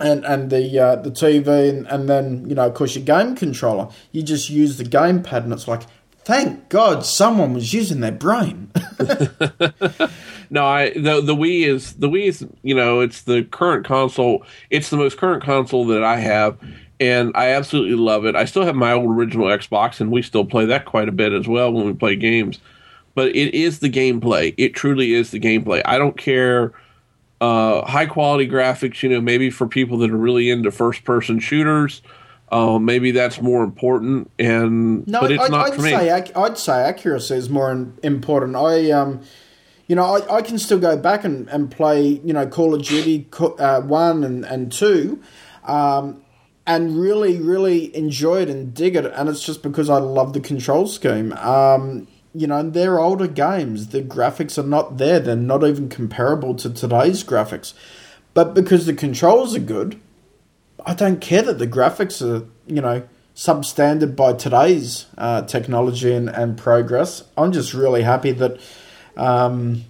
and 0.00 0.24
and 0.24 0.50
the 0.50 0.78
uh, 0.78 0.96
the 0.96 1.10
TV 1.10 1.68
and, 1.68 1.86
and 1.86 2.08
then 2.08 2.48
you 2.48 2.54
know 2.54 2.66
of 2.66 2.74
course 2.74 2.96
your 2.96 3.04
game 3.04 3.36
controller 3.36 3.88
you 4.10 4.22
just 4.22 4.50
use 4.50 4.76
the 4.76 4.84
game 4.84 5.22
pad, 5.22 5.44
and 5.44 5.52
it's 5.52 5.68
like 5.68 5.82
thank 6.24 6.68
god 6.68 7.06
someone 7.06 7.54
was 7.54 7.72
using 7.72 8.00
their 8.00 8.12
brain 8.12 8.72
No, 10.50 10.66
I 10.66 10.90
the 10.90 11.20
the 11.20 11.34
Wii 11.34 11.64
is 11.64 11.92
the 11.94 12.08
Wii 12.08 12.24
is 12.24 12.44
you 12.62 12.74
know 12.74 13.00
it's 13.00 13.22
the 13.22 13.44
current 13.44 13.86
console. 13.86 14.44
It's 14.68 14.90
the 14.90 14.96
most 14.96 15.16
current 15.16 15.44
console 15.44 15.86
that 15.86 16.02
I 16.02 16.16
have, 16.16 16.58
and 16.98 17.30
I 17.36 17.50
absolutely 17.50 17.94
love 17.94 18.26
it. 18.26 18.34
I 18.34 18.46
still 18.46 18.64
have 18.64 18.74
my 18.74 18.92
old 18.92 19.16
original 19.16 19.46
Xbox, 19.46 20.00
and 20.00 20.10
we 20.10 20.22
still 20.22 20.44
play 20.44 20.64
that 20.66 20.86
quite 20.86 21.08
a 21.08 21.12
bit 21.12 21.32
as 21.32 21.46
well 21.46 21.72
when 21.72 21.86
we 21.86 21.92
play 21.92 22.16
games. 22.16 22.58
But 23.20 23.36
it 23.36 23.52
is 23.52 23.80
the 23.80 23.90
gameplay. 23.90 24.54
It 24.56 24.72
truly 24.72 25.12
is 25.12 25.30
the 25.30 25.38
gameplay. 25.38 25.82
I 25.84 25.98
don't 25.98 26.16
care 26.16 26.72
uh, 27.42 27.84
high 27.84 28.06
quality 28.06 28.48
graphics. 28.48 29.02
You 29.02 29.10
know, 29.10 29.20
maybe 29.20 29.50
for 29.50 29.66
people 29.68 29.98
that 29.98 30.10
are 30.10 30.16
really 30.16 30.48
into 30.48 30.70
first 30.70 31.04
person 31.04 31.38
shooters, 31.38 32.00
uh, 32.50 32.78
maybe 32.78 33.10
that's 33.10 33.42
more 33.42 33.62
important. 33.62 34.30
And 34.38 35.06
no 35.06 35.20
but 35.20 35.32
it's 35.32 35.44
I'd, 35.44 35.50
not 35.50 35.66
I'd 35.66 35.74
for 35.74 35.82
me. 35.82 35.90
say 35.90 36.10
I'd 36.10 36.56
say 36.56 36.80
accuracy 36.80 37.34
is 37.34 37.50
more 37.50 37.70
important 38.02 38.56
I 38.56 38.90
um 38.90 39.20
you 39.86 39.94
know 39.96 40.16
I, 40.16 40.36
I 40.36 40.40
can 40.40 40.58
still 40.58 40.78
go 40.78 40.96
back 40.96 41.22
and, 41.22 41.46
and 41.50 41.70
play 41.70 42.22
you 42.24 42.32
know 42.32 42.46
Call 42.46 42.74
of 42.74 42.82
Duty 42.82 43.28
uh, 43.38 43.82
1 43.82 44.24
and, 44.24 44.46
and 44.46 44.72
2 44.72 45.22
um 45.64 46.22
and 46.66 46.96
really, 46.96 47.38
really 47.38 47.94
enjoy 47.96 48.42
it 48.42 48.48
and 48.48 48.72
dig 48.72 48.94
it. 48.94 49.04
And 49.04 49.28
it's 49.28 49.44
just 49.44 49.60
because 49.60 49.90
I 49.90 49.98
love 49.98 50.34
the 50.34 50.40
control 50.40 50.86
scheme. 50.86 51.32
Um, 51.32 52.06
you 52.34 52.46
know, 52.46 52.62
they're 52.62 53.00
older 53.00 53.26
games. 53.26 53.88
The 53.88 54.02
graphics 54.02 54.58
are 54.58 54.66
not 54.66 54.98
there. 54.98 55.20
They're 55.20 55.36
not 55.36 55.64
even 55.64 55.88
comparable 55.88 56.54
to 56.56 56.70
today's 56.70 57.24
graphics. 57.24 57.74
But 58.34 58.54
because 58.54 58.86
the 58.86 58.94
controls 58.94 59.56
are 59.56 59.60
good, 59.60 60.00
I 60.86 60.94
don't 60.94 61.20
care 61.20 61.42
that 61.42 61.58
the 61.58 61.66
graphics 61.66 62.22
are, 62.22 62.46
you 62.66 62.80
know, 62.80 63.02
substandard 63.34 64.16
by 64.16 64.32
today's 64.34 65.06
uh, 65.18 65.42
technology 65.42 66.12
and, 66.12 66.28
and 66.28 66.56
progress. 66.56 67.24
I'm 67.36 67.52
just 67.52 67.74
really 67.74 68.02
happy 68.02 68.32
that 68.32 68.60
um, 69.16 69.84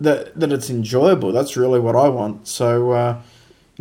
that 0.00 0.38
that 0.38 0.52
it's 0.52 0.68
enjoyable. 0.68 1.32
That's 1.32 1.56
really 1.56 1.80
what 1.80 1.96
I 1.96 2.08
want. 2.08 2.46
So, 2.46 2.92
uh, 2.92 3.22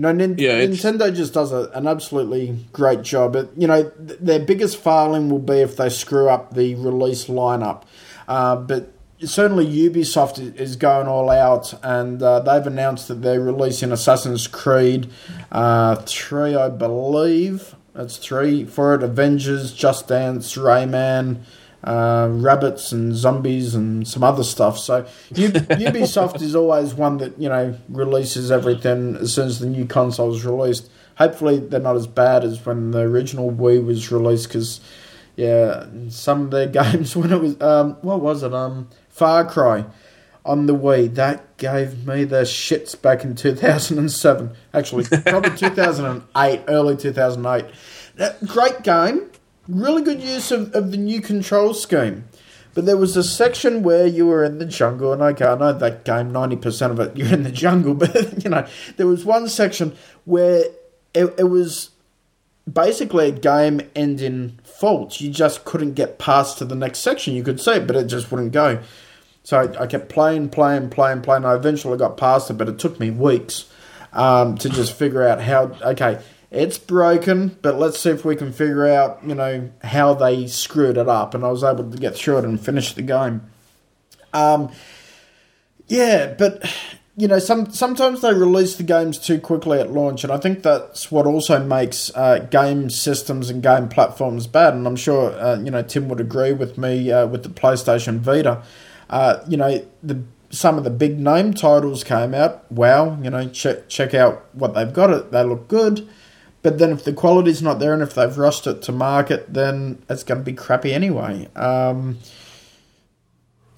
know, 0.02 0.12
Nin- 0.12 0.38
Yeah, 0.38 0.60
Nintendo 0.62 1.14
just 1.16 1.34
does 1.34 1.52
a, 1.52 1.70
an 1.74 1.88
absolutely 1.88 2.66
great 2.74 3.02
job. 3.02 3.36
It, 3.36 3.50
you 3.56 3.68
know, 3.68 3.90
th- 3.90 4.20
their 4.20 4.40
biggest 4.40 4.78
failing 4.78 5.30
will 5.30 5.40
be 5.40 5.60
if 5.60 5.78
they 5.78 5.90
screw 5.90 6.30
up 6.30 6.54
the 6.54 6.76
release 6.76 7.26
lineup. 7.26 7.84
Uh, 8.28 8.56
but 8.58 8.92
certainly 9.24 9.66
Ubisoft 9.66 10.60
is 10.60 10.76
going 10.76 11.08
all 11.08 11.30
out, 11.30 11.74
and 11.84 12.22
uh, 12.22 12.40
they've 12.40 12.68
announced 12.68 13.08
that 13.08 13.22
they're 13.22 13.40
releasing 13.40 13.92
Assassin's 13.92 14.48
Creed 14.48 15.10
uh, 15.52 15.96
3, 15.96 16.56
I 16.56 16.70
believe. 16.70 17.76
That's 17.94 18.18
three 18.18 18.66
for 18.66 18.94
it 18.96 19.04
Avengers, 19.04 19.72
Just 19.74 20.10
Dance, 20.10 20.56
Rayman 20.56 21.38
uh, 21.86 22.28
rabbits 22.32 22.92
and 22.92 23.16
zombies 23.16 23.76
and 23.76 24.08
some 24.08 24.24
other 24.24 24.44
stuff. 24.44 24.78
So 24.78 25.04
Ubisoft 25.32 26.42
is 26.42 26.56
always 26.56 26.94
one 26.94 27.18
that 27.18 27.40
you 27.40 27.48
know 27.48 27.78
releases 27.90 28.52
everything 28.52 29.16
as 29.18 29.34
soon 29.34 29.48
as 29.48 29.60
the 29.60 29.68
new 29.68 29.86
console 29.86 30.34
is 30.34 30.46
released. 30.46 30.90
Hopefully, 31.18 31.60
they're 31.60 31.80
not 31.80 31.96
as 31.96 32.08
bad 32.08 32.44
as 32.44 32.66
when 32.66 32.92
the 32.92 33.00
original 33.02 33.52
Wii 33.52 33.86
was 33.86 34.12
released. 34.12 34.48
Because 34.50 34.82
yeah, 35.36 35.86
some 36.10 36.42
of 36.42 36.52
their 36.52 36.68
games 36.84 37.16
when 37.16 37.32
it 37.32 37.40
was 37.40 37.62
um, 37.62 37.98
what 38.02 38.20
was 38.20 38.44
it 38.44 38.54
um 38.54 38.90
Far 39.10 39.46
Cry 39.46 39.86
on 40.44 40.68
the 40.68 40.76
Wii 40.76 41.14
that 41.16 41.58
gave 41.58 42.06
me 42.06 42.24
the 42.24 42.42
shits 42.42 43.00
back 43.00 43.24
in 43.24 43.36
2007. 43.36 44.52
Actually, 44.74 45.06
probably 45.06 45.50
2008, 45.58 46.62
early 46.68 46.96
2008. 46.96 47.66
Uh, 48.20 48.30
Great 48.46 48.84
game, 48.84 49.30
really 49.68 50.02
good 50.02 50.22
use 50.22 50.52
of, 50.52 50.74
of 50.74 50.92
the 50.92 50.98
new 50.98 51.22
control 51.22 51.74
scheme. 51.74 52.26
But 52.74 52.86
there 52.86 52.98
was 52.98 53.16
a 53.16 53.24
section 53.24 53.84
where 53.84 54.06
you 54.06 54.28
were 54.28 54.44
in 54.44 54.58
the 54.58 54.66
jungle, 54.66 55.14
and 55.14 55.22
okay, 55.22 55.46
I 55.46 55.56
know 55.56 55.72
that 55.72 56.04
game, 56.04 56.32
90% 56.32 56.92
of 56.92 57.00
it, 57.00 57.16
you're 57.18 57.34
in 57.34 57.44
the 57.44 57.52
jungle, 57.52 57.94
but 57.94 58.44
you 58.44 58.50
know, 58.50 58.68
there 58.98 59.08
was 59.08 59.24
one 59.24 59.48
section 59.48 59.96
where 60.26 60.66
it, 61.14 61.34
it 61.38 61.50
was 61.50 61.92
basically 62.72 63.30
a 63.30 63.32
game 63.32 63.82
ending 63.96 64.60
fault. 64.64 65.22
You 65.22 65.32
just 65.32 65.66
couldn't 65.66 65.94
get 65.94 66.20
past 66.20 66.58
to 66.58 66.66
the 66.66 66.76
next 66.76 67.00
section. 67.00 67.34
You 67.34 67.44
could 67.44 67.62
see 67.62 67.72
it, 67.72 67.88
but 67.88 67.96
it 67.96 68.08
just 68.08 68.32
wouldn't 68.32 68.52
go. 68.52 68.82
So 69.44 69.60
I, 69.62 69.84
I 69.84 69.88
kept 69.88 70.10
playing, 70.10 70.50
playing, 70.50 70.90
playing, 70.90 71.22
playing. 71.22 71.46
I 71.46 71.54
eventually 71.56 71.98
got 71.98 72.18
past 72.18 72.50
it, 72.50 72.56
but 72.56 72.68
it 72.68 72.80
took 72.80 73.00
me 73.00 73.12
weeks 73.12 73.72
um, 74.12 74.58
to 74.58 74.70
just 74.70 74.94
figure 74.94 75.26
out 75.26 75.40
how. 75.40 75.72
Okay, 75.82 76.20
it's 76.52 76.78
broken, 76.78 77.58
but 77.62 77.78
let's 77.78 78.00
see 78.00 78.10
if 78.10 78.24
we 78.24 78.36
can 78.36 78.52
figure 78.52 78.88
out, 78.88 79.20
you 79.26 79.36
know, 79.36 79.70
how 79.84 80.14
they 80.14 80.48
screwed 80.48 80.98
it 80.98 81.10
up. 81.10 81.34
And 81.34 81.44
I 81.44 81.50
was 81.50 81.64
able 81.64 81.90
to 81.90 81.98
get 81.98 82.16
through 82.16 82.40
it 82.40 82.46
and 82.46 82.60
finish 82.60 82.94
the 82.94 83.02
game. 83.02 83.42
Um, 84.34 84.72
yeah, 85.88 86.34
but 86.38 86.64
you 87.18 87.28
know, 87.28 87.40
some 87.40 87.72
sometimes 87.72 88.22
they 88.22 88.34
release 88.34 88.76
the 88.76 88.84
games 88.84 89.18
too 89.18 89.40
quickly 89.40 89.80
at 89.80 89.92
launch, 89.92 90.24
and 90.24 90.34
I 90.34 90.38
think 90.38 90.64
that's 90.64 91.12
what 91.12 91.26
also 91.26 91.64
makes 91.64 92.12
uh, 92.14 92.40
game 92.40 92.90
systems 92.90 93.50
and 93.50 93.64
game 93.64 93.88
platforms 93.88 94.48
bad. 94.48 94.74
And 94.74 94.86
I'm 94.86 94.98
sure 94.98 95.32
uh, 95.32 95.58
you 95.60 95.72
know 95.72 95.82
Tim 95.82 96.10
would 96.10 96.20
agree 96.20 96.52
with 96.52 96.78
me 96.78 97.12
uh, 97.12 97.28
with 97.28 97.44
the 97.44 97.50
PlayStation 97.50 98.20
Vita. 98.20 98.64
Uh, 99.10 99.40
you 99.48 99.56
know, 99.56 99.86
the 100.04 100.24
some 100.50 100.78
of 100.78 100.84
the 100.84 100.90
big 100.90 101.18
name 101.18 101.54
titles 101.54 102.04
came 102.04 102.34
out. 102.34 102.70
Wow, 102.70 103.18
you 103.22 103.30
know, 103.30 103.48
check 103.48 103.88
check 103.88 104.14
out 104.14 104.54
what 104.54 104.74
they've 104.74 104.92
got. 104.92 105.10
It 105.10 105.32
they 105.32 105.44
look 105.44 105.70
good, 105.70 106.10
But 106.66 106.80
then 106.80 106.90
if 106.90 107.04
the 107.04 107.14
quality's 107.14 107.62
not 107.62 107.78
there 107.78 107.94
and 107.94 108.02
if 108.02 108.16
they've 108.16 108.36
rushed 108.36 108.66
it 108.66 108.82
to 108.82 108.92
market, 108.92 109.54
then 109.54 110.02
it's 110.10 110.24
going 110.24 110.40
to 110.40 110.44
be 110.44 110.52
crappy 110.52 110.94
anyway. 110.94 111.48
Um, 111.56 112.18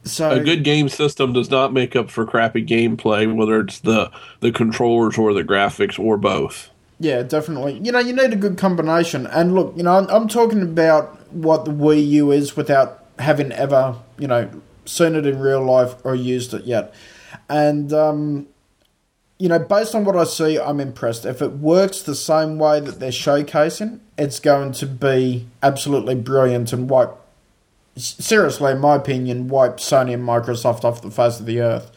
so 0.05 0.31
A 0.31 0.39
good 0.39 0.64
game 0.64 0.88
system 0.88 1.34
does 1.34 1.51
not 1.51 1.73
make 1.73 1.97
up 1.97 2.09
for 2.09 2.26
crappy 2.26 2.65
gameplay, 2.65 3.35
whether 3.35 3.59
it's 3.59 3.81
the 3.81 4.09
the 4.39 4.53
controllers 4.53 5.18
or 5.18 5.34
the 5.34 5.43
graphics 5.43 5.99
or 5.99 6.15
both. 6.15 6.69
Yeah, 6.97 7.23
definitely. 7.23 7.81
You 7.84 7.91
know, 7.91 7.99
you 7.99 8.14
need 8.14 8.31
a 8.31 8.38
good 8.38 8.57
combination. 8.57 9.27
And 9.27 9.53
look, 9.53 9.73
you 9.76 9.84
know, 9.84 9.97
I'm, 9.97 10.07
I'm 10.07 10.30
talking 10.30 10.61
about 10.61 11.30
what 11.34 11.65
the 11.65 11.72
Wii 11.72 12.07
U 12.11 12.31
is 12.31 12.55
without 12.55 13.03
having 13.19 13.51
ever, 13.51 13.97
you 14.18 14.30
know, 14.30 14.49
seen 14.85 15.14
it 15.15 15.26
in 15.26 15.39
real 15.39 15.61
life 15.61 15.95
or 16.05 16.15
used 16.15 16.53
it 16.53 16.64
yet. 16.64 16.93
And, 17.49 17.91
um, 17.91 18.47
you 19.39 19.47
know, 19.49 19.59
based 19.59 19.93
on 19.93 20.03
what 20.03 20.15
I 20.15 20.23
see, 20.23 20.59
I'm 20.59 20.80
impressed. 20.80 21.26
If 21.26 21.41
it 21.41 21.53
works 21.53 22.01
the 22.01 22.15
same 22.15 22.57
way 22.57 22.80
that 22.80 22.99
they're 22.99 23.11
showcasing, 23.11 23.99
it's 24.18 24.39
going 24.39 24.72
to 24.73 24.88
be 24.88 25.47
absolutely 25.61 26.15
brilliant 26.15 26.73
and 26.73 26.89
wipe, 26.89 27.15
seriously, 27.95 28.72
in 28.72 28.80
my 28.80 28.95
opinion, 28.95 29.47
wipe 29.47 29.77
Sony 29.77 30.14
and 30.15 30.23
Microsoft 30.23 30.84
off 30.84 31.03
the 31.03 31.11
face 31.11 31.39
of 31.39 31.45
the 31.45 31.61
earth. 31.61 31.91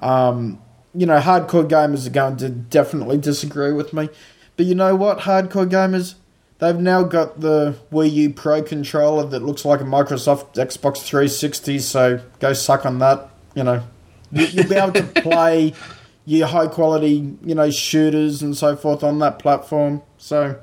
Um, 0.00 0.60
you 0.92 1.06
know, 1.06 1.20
hardcore 1.20 1.68
gamers 1.68 2.06
are 2.06 2.10
going 2.10 2.36
to 2.38 2.48
definitely 2.48 3.16
disagree 3.16 3.72
with 3.72 3.92
me. 3.92 4.08
But 4.56 4.66
you 4.66 4.74
know 4.74 4.96
what, 4.96 5.20
hardcore 5.20 5.68
gamers? 5.68 6.14
They've 6.58 6.78
now 6.78 7.02
got 7.04 7.40
the 7.40 7.76
Wii 7.92 8.12
U 8.12 8.30
Pro 8.30 8.62
controller 8.62 9.26
that 9.28 9.42
looks 9.42 9.64
like 9.64 9.80
a 9.80 9.84
Microsoft 9.84 10.54
Xbox 10.54 10.98
360, 10.98 11.78
so 11.78 12.20
go 12.40 12.52
suck 12.52 12.84
on 12.84 12.98
that. 12.98 13.30
You 13.54 13.64
know, 13.64 13.82
you, 14.32 14.62
will 14.62 14.68
be 14.68 14.74
able 14.74 14.92
to 14.92 15.02
play 15.22 15.74
your 16.24 16.48
high 16.48 16.68
quality, 16.68 17.36
you 17.44 17.54
know, 17.54 17.70
shooters 17.70 18.42
and 18.42 18.56
so 18.56 18.76
forth 18.76 19.02
on 19.02 19.18
that 19.20 19.38
platform. 19.38 20.02
So, 20.18 20.60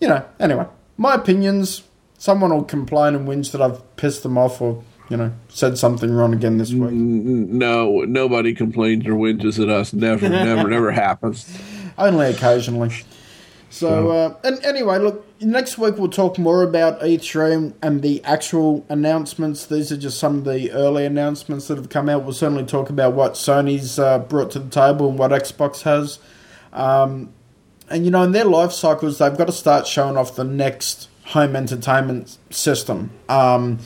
you 0.00 0.08
know, 0.08 0.24
anyway, 0.38 0.66
my 0.96 1.14
opinions. 1.14 1.82
Someone 2.18 2.54
will 2.54 2.62
complain 2.62 3.16
and 3.16 3.26
whinge 3.26 3.50
that 3.50 3.60
I've 3.60 3.96
pissed 3.96 4.22
them 4.22 4.38
off 4.38 4.60
or 4.60 4.84
you 5.12 5.18
know, 5.18 5.30
said 5.50 5.76
something 5.76 6.10
wrong 6.10 6.32
again 6.32 6.56
this 6.56 6.72
week. 6.72 6.90
No, 6.90 8.00
nobody 8.00 8.54
complains 8.54 9.06
or 9.06 9.12
whinges 9.12 9.62
at 9.62 9.68
us. 9.68 9.92
Never, 9.92 10.26
never, 10.26 10.68
never 10.70 10.90
happens. 10.90 11.46
Only 11.98 12.30
occasionally. 12.30 12.90
So, 13.72 14.10
uh, 14.10 14.36
and 14.44 14.62
anyway, 14.66 14.98
look, 14.98 15.26
next 15.40 15.78
week 15.78 15.96
we'll 15.96 16.10
talk 16.10 16.38
more 16.38 16.62
about 16.62 17.00
E3 17.00 17.72
and 17.80 18.02
the 18.02 18.22
actual 18.22 18.84
announcements. 18.90 19.64
These 19.64 19.90
are 19.90 19.96
just 19.96 20.18
some 20.18 20.36
of 20.36 20.44
the 20.44 20.70
early 20.72 21.06
announcements 21.06 21.68
that 21.68 21.78
have 21.78 21.88
come 21.88 22.10
out. 22.10 22.22
We'll 22.22 22.34
certainly 22.34 22.66
talk 22.66 22.90
about 22.90 23.14
what 23.14 23.32
Sony's 23.32 23.98
uh, 23.98 24.18
brought 24.18 24.50
to 24.50 24.58
the 24.58 24.68
table 24.68 25.08
and 25.08 25.18
what 25.18 25.30
Xbox 25.30 25.82
has. 25.82 26.18
Um, 26.74 27.32
and, 27.88 28.04
you 28.04 28.10
know, 28.10 28.22
in 28.24 28.32
their 28.32 28.44
life 28.44 28.72
cycles, 28.72 29.16
they've 29.16 29.36
got 29.38 29.46
to 29.46 29.52
start 29.52 29.86
showing 29.86 30.18
off 30.18 30.36
the 30.36 30.44
next 30.44 31.08
home 31.24 31.56
entertainment 31.56 32.36
system. 32.50 33.10
Um, 33.30 33.78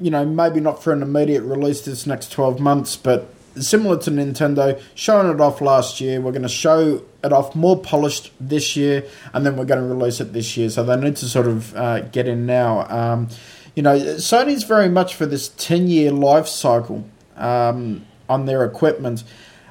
you 0.00 0.12
know, 0.12 0.24
maybe 0.24 0.60
not 0.60 0.84
for 0.84 0.92
an 0.92 1.02
immediate 1.02 1.42
release 1.42 1.80
this 1.80 2.06
next 2.06 2.30
12 2.30 2.60
months, 2.60 2.96
but 2.96 3.34
similar 3.60 3.98
to 4.02 4.10
Nintendo, 4.12 4.80
showing 4.94 5.32
it 5.34 5.40
off 5.40 5.60
last 5.60 6.00
year. 6.00 6.20
We're 6.20 6.30
going 6.30 6.42
to 6.42 6.48
show 6.48 7.02
it 7.24 7.32
off 7.32 7.54
more 7.54 7.80
polished 7.80 8.30
this 8.38 8.76
year, 8.76 9.04
and 9.32 9.44
then 9.44 9.56
we're 9.56 9.64
going 9.64 9.80
to 9.80 9.94
release 9.94 10.20
it 10.20 10.32
this 10.32 10.56
year. 10.56 10.68
So 10.68 10.84
they 10.84 10.96
need 10.96 11.16
to 11.16 11.26
sort 11.26 11.46
of 11.46 11.74
uh, 11.74 12.00
get 12.00 12.28
in 12.28 12.46
now. 12.46 12.86
Um, 12.88 13.28
you 13.74 13.82
know, 13.82 13.98
Sony's 13.98 14.62
very 14.62 14.88
much 14.88 15.14
for 15.14 15.26
this 15.26 15.48
10 15.48 15.88
year 15.88 16.12
life 16.12 16.46
cycle 16.46 17.04
um, 17.36 18.06
on 18.28 18.46
their 18.46 18.64
equipment. 18.64 19.24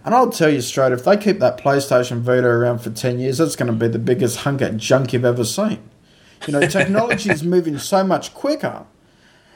And 0.06 0.14
I'll 0.14 0.30
tell 0.30 0.50
you 0.50 0.60
straight, 0.60 0.92
if 0.92 1.06
they 1.06 1.16
keep 1.16 1.40
that 1.40 1.58
PlayStation 1.58 2.20
Vita 2.20 2.48
around 2.48 2.80
for 2.80 2.90
10 2.90 3.20
years, 3.20 3.38
that's 3.38 3.56
going 3.56 3.72
to 3.72 3.78
be 3.78 3.88
the 3.88 4.00
biggest 4.00 4.40
hunk 4.40 4.62
of 4.62 4.76
junk 4.76 5.14
you've 5.14 5.24
ever 5.24 5.46
seen. 5.46 5.80
You 6.46 6.54
know, 6.54 6.62
technology 6.68 7.30
is 7.30 7.44
moving 7.44 7.78
so 7.78 8.04
much 8.04 8.34
quicker. 8.34 8.86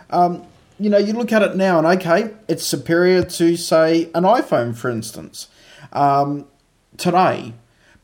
Um, 0.09 0.45
you 0.79 0.89
know, 0.89 0.97
you 0.97 1.13
look 1.13 1.33
at 1.33 1.41
it 1.41 1.55
now 1.55 1.79
and 1.79 1.87
okay, 1.87 2.33
it's 2.47 2.65
superior 2.65 3.23
to, 3.23 3.57
say, 3.57 4.05
an 4.15 4.23
iPhone, 4.23 4.75
for 4.75 4.89
instance, 4.89 5.49
um, 5.91 6.47
today. 6.95 7.53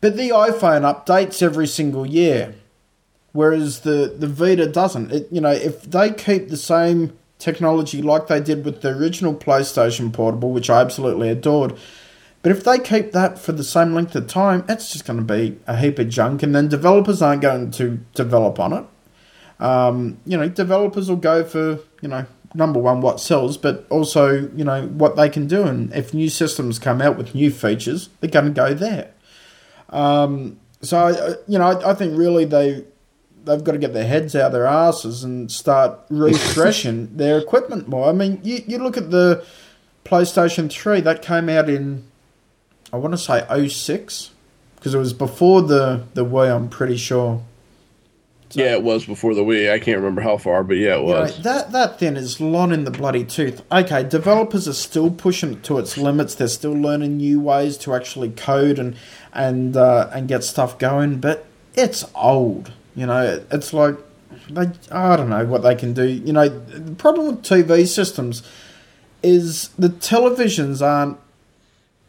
But 0.03 0.17
the 0.17 0.31
iPhone 0.31 0.81
updates 0.83 1.41
every 1.41 1.65
single 1.65 2.05
year, 2.05 2.55
whereas 3.31 3.79
the, 3.79 4.13
the 4.19 4.27
Vita 4.27 4.67
doesn't. 4.67 5.13
It, 5.13 5.29
you 5.31 5.39
know, 5.39 5.53
if 5.53 5.83
they 5.83 6.11
keep 6.11 6.49
the 6.49 6.57
same 6.57 7.17
technology 7.39 8.01
like 8.01 8.27
they 8.27 8.41
did 8.41 8.65
with 8.65 8.81
the 8.81 8.89
original 8.89 9.33
PlayStation 9.33 10.11
Portable, 10.11 10.51
which 10.51 10.69
I 10.69 10.81
absolutely 10.81 11.29
adored, 11.29 11.77
but 12.41 12.51
if 12.51 12.65
they 12.65 12.79
keep 12.79 13.13
that 13.13 13.39
for 13.39 13.53
the 13.53 13.63
same 13.63 13.93
length 13.93 14.13
of 14.17 14.27
time, 14.27 14.65
it's 14.67 14.91
just 14.91 15.05
going 15.05 15.19
to 15.19 15.23
be 15.23 15.57
a 15.67 15.77
heap 15.77 15.97
of 15.99 16.09
junk, 16.09 16.43
and 16.43 16.53
then 16.53 16.67
developers 16.67 17.21
aren't 17.21 17.41
going 17.41 17.71
to 17.71 18.01
develop 18.13 18.59
on 18.59 18.73
it. 18.73 18.85
Um, 19.61 20.17
you 20.25 20.35
know, 20.35 20.49
developers 20.49 21.07
will 21.07 21.15
go 21.15 21.45
for, 21.45 21.79
you 22.01 22.09
know, 22.09 22.25
number 22.53 22.81
one, 22.81 22.99
what 22.99 23.21
sells, 23.21 23.55
but 23.55 23.87
also, 23.89 24.49
you 24.53 24.65
know, 24.65 24.85
what 24.87 25.15
they 25.15 25.29
can 25.29 25.47
do. 25.47 25.63
And 25.63 25.93
if 25.93 26.13
new 26.13 26.27
systems 26.27 26.77
come 26.77 27.01
out 27.01 27.17
with 27.17 27.33
new 27.33 27.51
features, 27.51 28.09
they're 28.19 28.29
going 28.29 28.47
to 28.47 28.51
go 28.51 28.73
there. 28.73 29.12
Um, 29.89 30.59
so, 30.81 31.37
you 31.47 31.57
know, 31.57 31.65
I, 31.65 31.91
I, 31.91 31.93
think 31.93 32.17
really 32.17 32.45
they, 32.45 32.83
they've 33.45 33.63
got 33.63 33.73
to 33.73 33.77
get 33.77 33.93
their 33.93 34.05
heads 34.05 34.35
out 34.35 34.47
of 34.47 34.51
their 34.51 34.65
asses 34.65 35.23
and 35.23 35.51
start 35.51 35.99
refreshing 36.09 37.15
their 37.17 37.37
equipment 37.37 37.87
more. 37.87 38.09
I 38.09 38.11
mean, 38.11 38.39
you, 38.43 38.63
you 38.67 38.77
look 38.79 38.97
at 38.97 39.11
the 39.11 39.45
PlayStation 40.05 40.71
3, 40.71 41.01
that 41.01 41.21
came 41.21 41.49
out 41.49 41.69
in, 41.69 42.05
I 42.91 42.97
want 42.97 43.13
to 43.13 43.17
say 43.17 43.45
06, 43.67 44.31
because 44.75 44.93
it 44.93 44.97
was 44.97 45.13
before 45.13 45.61
the, 45.61 46.03
the 46.13 46.25
Wii, 46.25 46.53
I'm 46.53 46.69
pretty 46.69 46.97
sure. 46.97 47.41
So, 48.53 48.61
yeah, 48.61 48.73
it 48.73 48.83
was 48.83 49.05
before 49.05 49.33
the 49.33 49.41
Wii. 49.41 49.71
I 49.71 49.79
can't 49.79 49.97
remember 49.97 50.21
how 50.21 50.37
far, 50.37 50.63
but 50.63 50.77
yeah, 50.77 50.97
it 50.97 51.03
was. 51.03 51.39
You 51.39 51.43
know, 51.43 51.43
that 51.43 51.71
that 51.71 51.97
thing 51.97 52.15
is 52.15 52.39
long 52.39 52.71
in 52.71 52.83
the 52.83 52.91
bloody 52.91 53.25
tooth. 53.25 53.63
Okay, 53.71 54.03
developers 54.03 54.67
are 54.67 54.73
still 54.73 55.09
pushing 55.09 55.53
it 55.53 55.63
to 55.63 55.79
its 55.79 55.97
limits. 55.97 56.35
They're 56.35 56.47
still 56.47 56.73
learning 56.73 57.17
new 57.17 57.39
ways 57.39 57.77
to 57.79 57.95
actually 57.95 58.29
code 58.29 58.77
and 58.77 58.95
and 59.33 59.75
uh, 59.75 60.09
and 60.13 60.27
get 60.27 60.43
stuff 60.43 60.77
going, 60.77 61.19
but 61.19 61.45
it's 61.75 62.05
old. 62.15 62.71
You 62.95 63.05
know, 63.05 63.43
it's 63.51 63.73
like 63.73 63.95
they, 64.49 64.71
I 64.91 65.15
don't 65.15 65.29
know 65.29 65.45
what 65.45 65.63
they 65.63 65.75
can 65.75 65.93
do. 65.93 66.05
You 66.07 66.33
know, 66.33 66.47
the 66.47 66.95
problem 66.95 67.27
with 67.27 67.43
TV 67.43 67.87
systems 67.87 68.43
is 69.21 69.69
the 69.69 69.89
televisions 69.89 70.85
aren't 70.85 71.17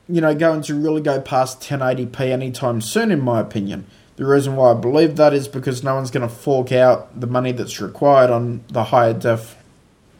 you 0.08 0.20
know 0.20 0.34
going 0.34 0.60
to 0.62 0.74
really 0.74 1.00
go 1.00 1.20
past 1.20 1.60
1080p 1.60 2.20
anytime 2.20 2.80
soon, 2.80 3.10
in 3.10 3.20
my 3.20 3.40
opinion. 3.40 3.86
The 4.16 4.24
reason 4.24 4.54
why 4.54 4.70
I 4.70 4.74
believe 4.74 5.16
that 5.16 5.34
is 5.34 5.48
because 5.48 5.82
no 5.82 5.96
one's 5.96 6.12
going 6.12 6.28
to 6.28 6.32
fork 6.32 6.70
out 6.70 7.18
the 7.18 7.26
money 7.26 7.50
that's 7.50 7.80
required 7.80 8.30
on 8.30 8.62
the 8.68 8.84
higher 8.84 9.12
def 9.12 9.56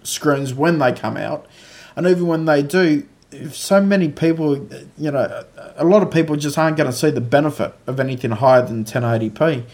screens 0.02 0.52
when 0.52 0.78
they 0.78 0.92
come 0.92 1.16
out. 1.16 1.46
And 1.94 2.06
even 2.06 2.26
when 2.26 2.44
they 2.44 2.62
do, 2.62 3.06
so 3.52 3.80
many 3.80 4.08
people, 4.08 4.56
you 4.96 5.10
know, 5.10 5.44
a 5.76 5.84
lot 5.84 6.02
of 6.02 6.10
people 6.10 6.36
just 6.36 6.58
aren't 6.58 6.76
going 6.76 6.90
to 6.90 6.96
see 6.96 7.10
the 7.10 7.20
benefit 7.20 7.74
of 7.86 8.00
anything 8.00 8.30
higher 8.32 8.62
than 8.62 8.84
1080p. 8.84 9.64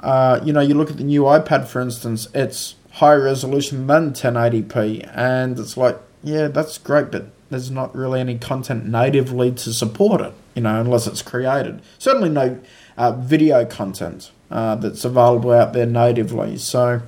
Uh, 0.00 0.40
you 0.44 0.52
know, 0.52 0.60
you 0.60 0.74
look 0.74 0.90
at 0.90 0.96
the 0.96 1.04
new 1.04 1.22
iPad, 1.22 1.66
for 1.66 1.80
instance, 1.80 2.28
it's 2.34 2.74
higher 2.92 3.22
resolution 3.22 3.86
than 3.86 4.12
1080p, 4.12 5.10
and 5.14 5.58
it's 5.58 5.76
like, 5.76 5.98
yeah, 6.22 6.48
that's 6.48 6.78
great, 6.78 7.10
but 7.10 7.26
there's 7.50 7.70
not 7.70 7.94
really 7.94 8.20
any 8.20 8.38
content 8.38 8.86
natively 8.86 9.50
to 9.52 9.72
support 9.72 10.20
it, 10.20 10.32
you 10.54 10.62
know, 10.62 10.80
unless 10.80 11.06
it's 11.06 11.22
created. 11.22 11.80
Certainly 11.98 12.30
no 12.30 12.60
uh, 12.96 13.12
video 13.12 13.64
content 13.64 14.30
uh, 14.50 14.76
that's 14.76 15.04
available 15.04 15.52
out 15.52 15.72
there 15.72 15.86
natively. 15.86 16.56
So, 16.58 17.02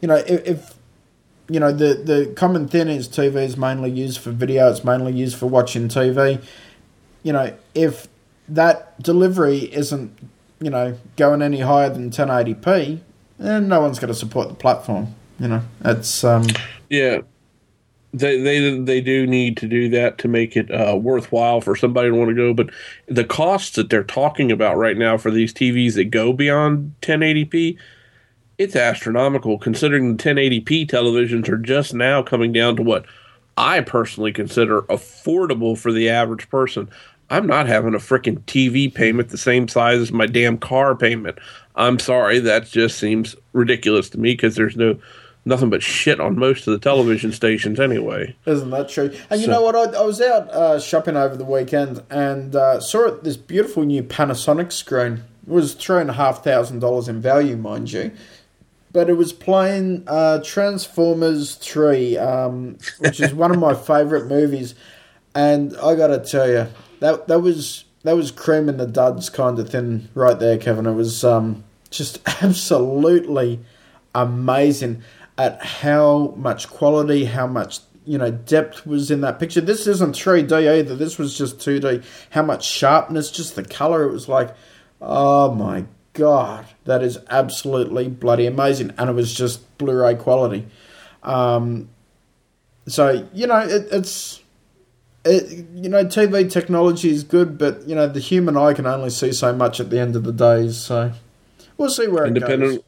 you 0.00 0.08
know, 0.08 0.16
if, 0.16 0.46
if, 0.46 0.75
you 1.48 1.60
know 1.60 1.72
the 1.72 1.94
the 1.94 2.32
common 2.36 2.68
thing 2.68 2.88
is 2.88 3.08
TV 3.08 3.36
is 3.36 3.56
mainly 3.56 3.90
used 3.90 4.18
for 4.20 4.30
video, 4.30 4.70
it's 4.70 4.84
mainly 4.84 5.12
used 5.12 5.36
for 5.36 5.46
watching 5.46 5.88
TV. 5.88 6.42
You 7.22 7.32
know, 7.32 7.52
if 7.74 8.08
that 8.48 9.00
delivery 9.02 9.72
isn't 9.72 10.16
you 10.60 10.70
know 10.70 10.98
going 11.16 11.42
any 11.42 11.60
higher 11.60 11.90
than 11.90 12.10
1080p, 12.10 13.00
then 13.38 13.68
no 13.68 13.80
one's 13.80 13.98
going 13.98 14.12
to 14.12 14.18
support 14.18 14.48
the 14.48 14.54
platform. 14.54 15.14
You 15.38 15.48
know, 15.48 15.62
it's 15.84 16.24
um, 16.24 16.46
yeah 16.88 17.20
they 18.16 18.40
they 18.40 18.78
they 18.78 19.00
do 19.00 19.26
need 19.26 19.56
to 19.58 19.68
do 19.68 19.88
that 19.90 20.18
to 20.18 20.28
make 20.28 20.56
it 20.56 20.70
uh, 20.70 20.96
worthwhile 20.96 21.60
for 21.60 21.76
somebody 21.76 22.08
to 22.08 22.14
want 22.14 22.30
to 22.30 22.34
go. 22.34 22.54
But 22.54 22.70
the 23.06 23.24
costs 23.24 23.76
that 23.76 23.90
they're 23.90 24.04
talking 24.04 24.50
about 24.50 24.76
right 24.76 24.96
now 24.96 25.18
for 25.18 25.30
these 25.30 25.52
TVs 25.52 25.94
that 25.94 26.10
go 26.10 26.32
beyond 26.32 26.94
1080p, 27.02 27.76
it's 28.58 28.76
astronomical. 28.76 29.58
Considering 29.58 30.16
the 30.16 30.22
1080p 30.22 30.86
televisions 30.88 31.48
are 31.48 31.58
just 31.58 31.94
now 31.94 32.22
coming 32.22 32.52
down 32.52 32.76
to 32.76 32.82
what 32.82 33.04
I 33.56 33.80
personally 33.80 34.32
consider 34.32 34.82
affordable 34.82 35.78
for 35.78 35.92
the 35.92 36.08
average 36.08 36.48
person. 36.50 36.88
I'm 37.28 37.46
not 37.46 37.66
having 37.66 37.94
a 37.94 37.98
freaking 37.98 38.40
TV 38.42 38.92
payment 38.92 39.30
the 39.30 39.38
same 39.38 39.66
size 39.66 40.00
as 40.00 40.12
my 40.12 40.26
damn 40.26 40.58
car 40.58 40.94
payment. 40.94 41.38
I'm 41.74 41.98
sorry, 41.98 42.38
that 42.40 42.66
just 42.66 42.98
seems 42.98 43.34
ridiculous 43.52 44.08
to 44.10 44.18
me 44.18 44.32
because 44.32 44.54
there's 44.54 44.76
no 44.76 44.98
nothing 45.44 45.70
but 45.70 45.82
shit 45.82 46.20
on 46.20 46.38
most 46.38 46.66
of 46.66 46.72
the 46.72 46.78
television 46.78 47.32
stations 47.32 47.80
anyway. 47.80 48.34
Isn't 48.46 48.70
that 48.70 48.88
true? 48.88 49.14
And 49.30 49.40
you 49.40 49.46
know 49.46 49.62
what? 49.62 49.76
I, 49.76 49.98
I 49.98 50.02
was 50.02 50.20
out 50.20 50.50
uh, 50.50 50.78
shopping 50.80 51.16
over 51.16 51.36
the 51.36 51.44
weekend 51.44 52.02
and 52.10 52.54
uh, 52.54 52.80
saw 52.80 53.10
this 53.22 53.36
beautiful 53.36 53.84
new 53.84 54.02
Panasonic 54.02 54.72
screen 54.72 55.24
It 55.46 55.52
was 55.52 55.74
three 55.74 56.00
and 56.00 56.10
a 56.10 56.14
half 56.14 56.44
thousand 56.44 56.80
dollars 56.80 57.08
in 57.08 57.20
value, 57.20 57.56
mind 57.56 57.92
you. 57.92 58.12
But 58.96 59.10
it 59.10 59.18
was 59.18 59.34
playing 59.34 60.04
uh, 60.06 60.40
Transformers 60.42 61.56
Three, 61.56 62.16
um, 62.16 62.78
which 62.98 63.20
is 63.20 63.34
one 63.34 63.50
of 63.50 63.58
my 63.58 63.74
favourite 63.74 64.24
movies, 64.24 64.74
and 65.34 65.76
I 65.76 65.94
got 65.96 66.06
to 66.06 66.18
tell 66.18 66.48
you 66.48 66.68
that 67.00 67.28
that 67.28 67.40
was 67.40 67.84
that 68.04 68.16
was 68.16 68.30
cream 68.30 68.70
in 68.70 68.78
the 68.78 68.86
duds 68.86 69.28
kind 69.28 69.58
of 69.58 69.68
thing 69.68 70.08
right 70.14 70.38
there, 70.38 70.56
Kevin. 70.56 70.86
It 70.86 70.94
was 70.94 71.24
um, 71.24 71.62
just 71.90 72.26
absolutely 72.42 73.60
amazing 74.14 75.02
at 75.36 75.62
how 75.62 76.32
much 76.34 76.70
quality, 76.70 77.26
how 77.26 77.46
much 77.46 77.80
you 78.06 78.16
know 78.16 78.30
depth 78.30 78.86
was 78.86 79.10
in 79.10 79.20
that 79.20 79.38
picture. 79.38 79.60
This 79.60 79.86
isn't 79.86 80.14
3D 80.14 80.78
either. 80.78 80.96
This 80.96 81.18
was 81.18 81.36
just 81.36 81.58
2D. 81.58 82.02
How 82.30 82.40
much 82.40 82.66
sharpness, 82.66 83.30
just 83.30 83.56
the 83.56 83.64
color. 83.64 84.04
It 84.04 84.12
was 84.12 84.26
like, 84.26 84.56
oh 85.02 85.52
my 85.52 85.84
god, 86.16 86.66
that 86.84 87.02
is 87.02 87.18
absolutely 87.28 88.08
bloody 88.08 88.46
amazing, 88.46 88.92
and 88.98 89.10
it 89.10 89.12
was 89.12 89.32
just 89.32 89.76
Blu-ray 89.78 90.16
quality. 90.16 90.66
Um, 91.22 91.88
so 92.86 93.28
you 93.32 93.46
know 93.46 93.58
it, 93.58 93.88
it's. 93.90 94.42
It, 95.28 95.66
you 95.74 95.88
know, 95.88 96.04
TV 96.04 96.48
technology 96.48 97.10
is 97.10 97.24
good, 97.24 97.58
but 97.58 97.82
you 97.88 97.96
know 97.96 98.06
the 98.06 98.20
human 98.20 98.56
eye 98.56 98.74
can 98.74 98.86
only 98.86 99.10
see 99.10 99.32
so 99.32 99.52
much 99.52 99.80
at 99.80 99.90
the 99.90 99.98
end 99.98 100.14
of 100.14 100.22
the 100.22 100.32
day. 100.32 100.68
So 100.70 101.12
we'll 101.76 101.90
see 101.90 102.06
where 102.06 102.26
it 102.26 102.38
goes 102.38 102.78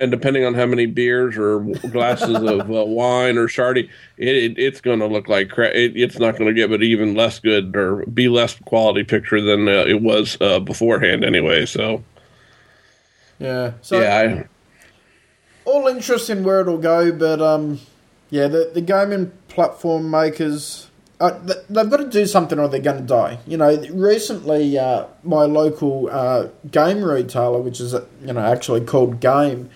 and 0.00 0.10
depending 0.10 0.44
on 0.44 0.54
how 0.54 0.66
many 0.66 0.86
beers 0.86 1.36
or 1.36 1.60
glasses 1.90 2.36
of 2.36 2.70
uh, 2.70 2.84
wine 2.84 3.36
or 3.36 3.48
shardy, 3.48 3.88
it, 4.16 4.36
it 4.36 4.58
it's 4.58 4.80
going 4.80 5.00
to 5.00 5.06
look 5.06 5.28
like 5.28 5.50
crap. 5.50 5.74
It, 5.74 5.96
it's 5.96 6.18
not 6.18 6.36
going 6.36 6.46
to 6.46 6.54
give 6.54 6.72
it 6.72 6.82
even 6.82 7.14
less 7.14 7.38
good 7.38 7.74
or 7.74 8.04
be 8.06 8.28
less 8.28 8.54
quality 8.60 9.04
picture 9.04 9.40
than 9.40 9.68
uh, 9.68 9.84
it 9.86 10.00
was 10.02 10.38
uh, 10.40 10.60
beforehand 10.60 11.24
anyway. 11.24 11.66
So, 11.66 12.04
yeah, 13.38 13.72
so 13.82 14.00
yeah, 14.00 14.46
I, 14.46 14.48
all 15.64 15.86
interesting 15.86 16.44
where 16.44 16.60
it'll 16.60 16.78
go, 16.78 17.12
but 17.12 17.40
um, 17.40 17.80
yeah, 18.30 18.48
the 18.48 18.70
the 18.72 18.80
gaming 18.80 19.32
platform 19.48 20.10
makers. 20.10 20.84
Uh, 21.20 21.36
they've 21.68 21.90
got 21.90 21.96
to 21.96 22.08
do 22.08 22.24
something 22.26 22.60
or 22.60 22.68
they're 22.68 22.78
going 22.80 22.96
to 22.96 23.02
die. 23.02 23.40
You 23.44 23.56
know, 23.56 23.76
recently, 23.90 24.78
uh, 24.78 25.06
my 25.24 25.46
local 25.46 26.08
uh, 26.08 26.46
game 26.70 27.02
retailer, 27.02 27.60
which 27.60 27.80
is 27.80 27.92
you 27.92 28.32
know 28.32 28.40
actually 28.40 28.84
called 28.84 29.18
Game, 29.18 29.68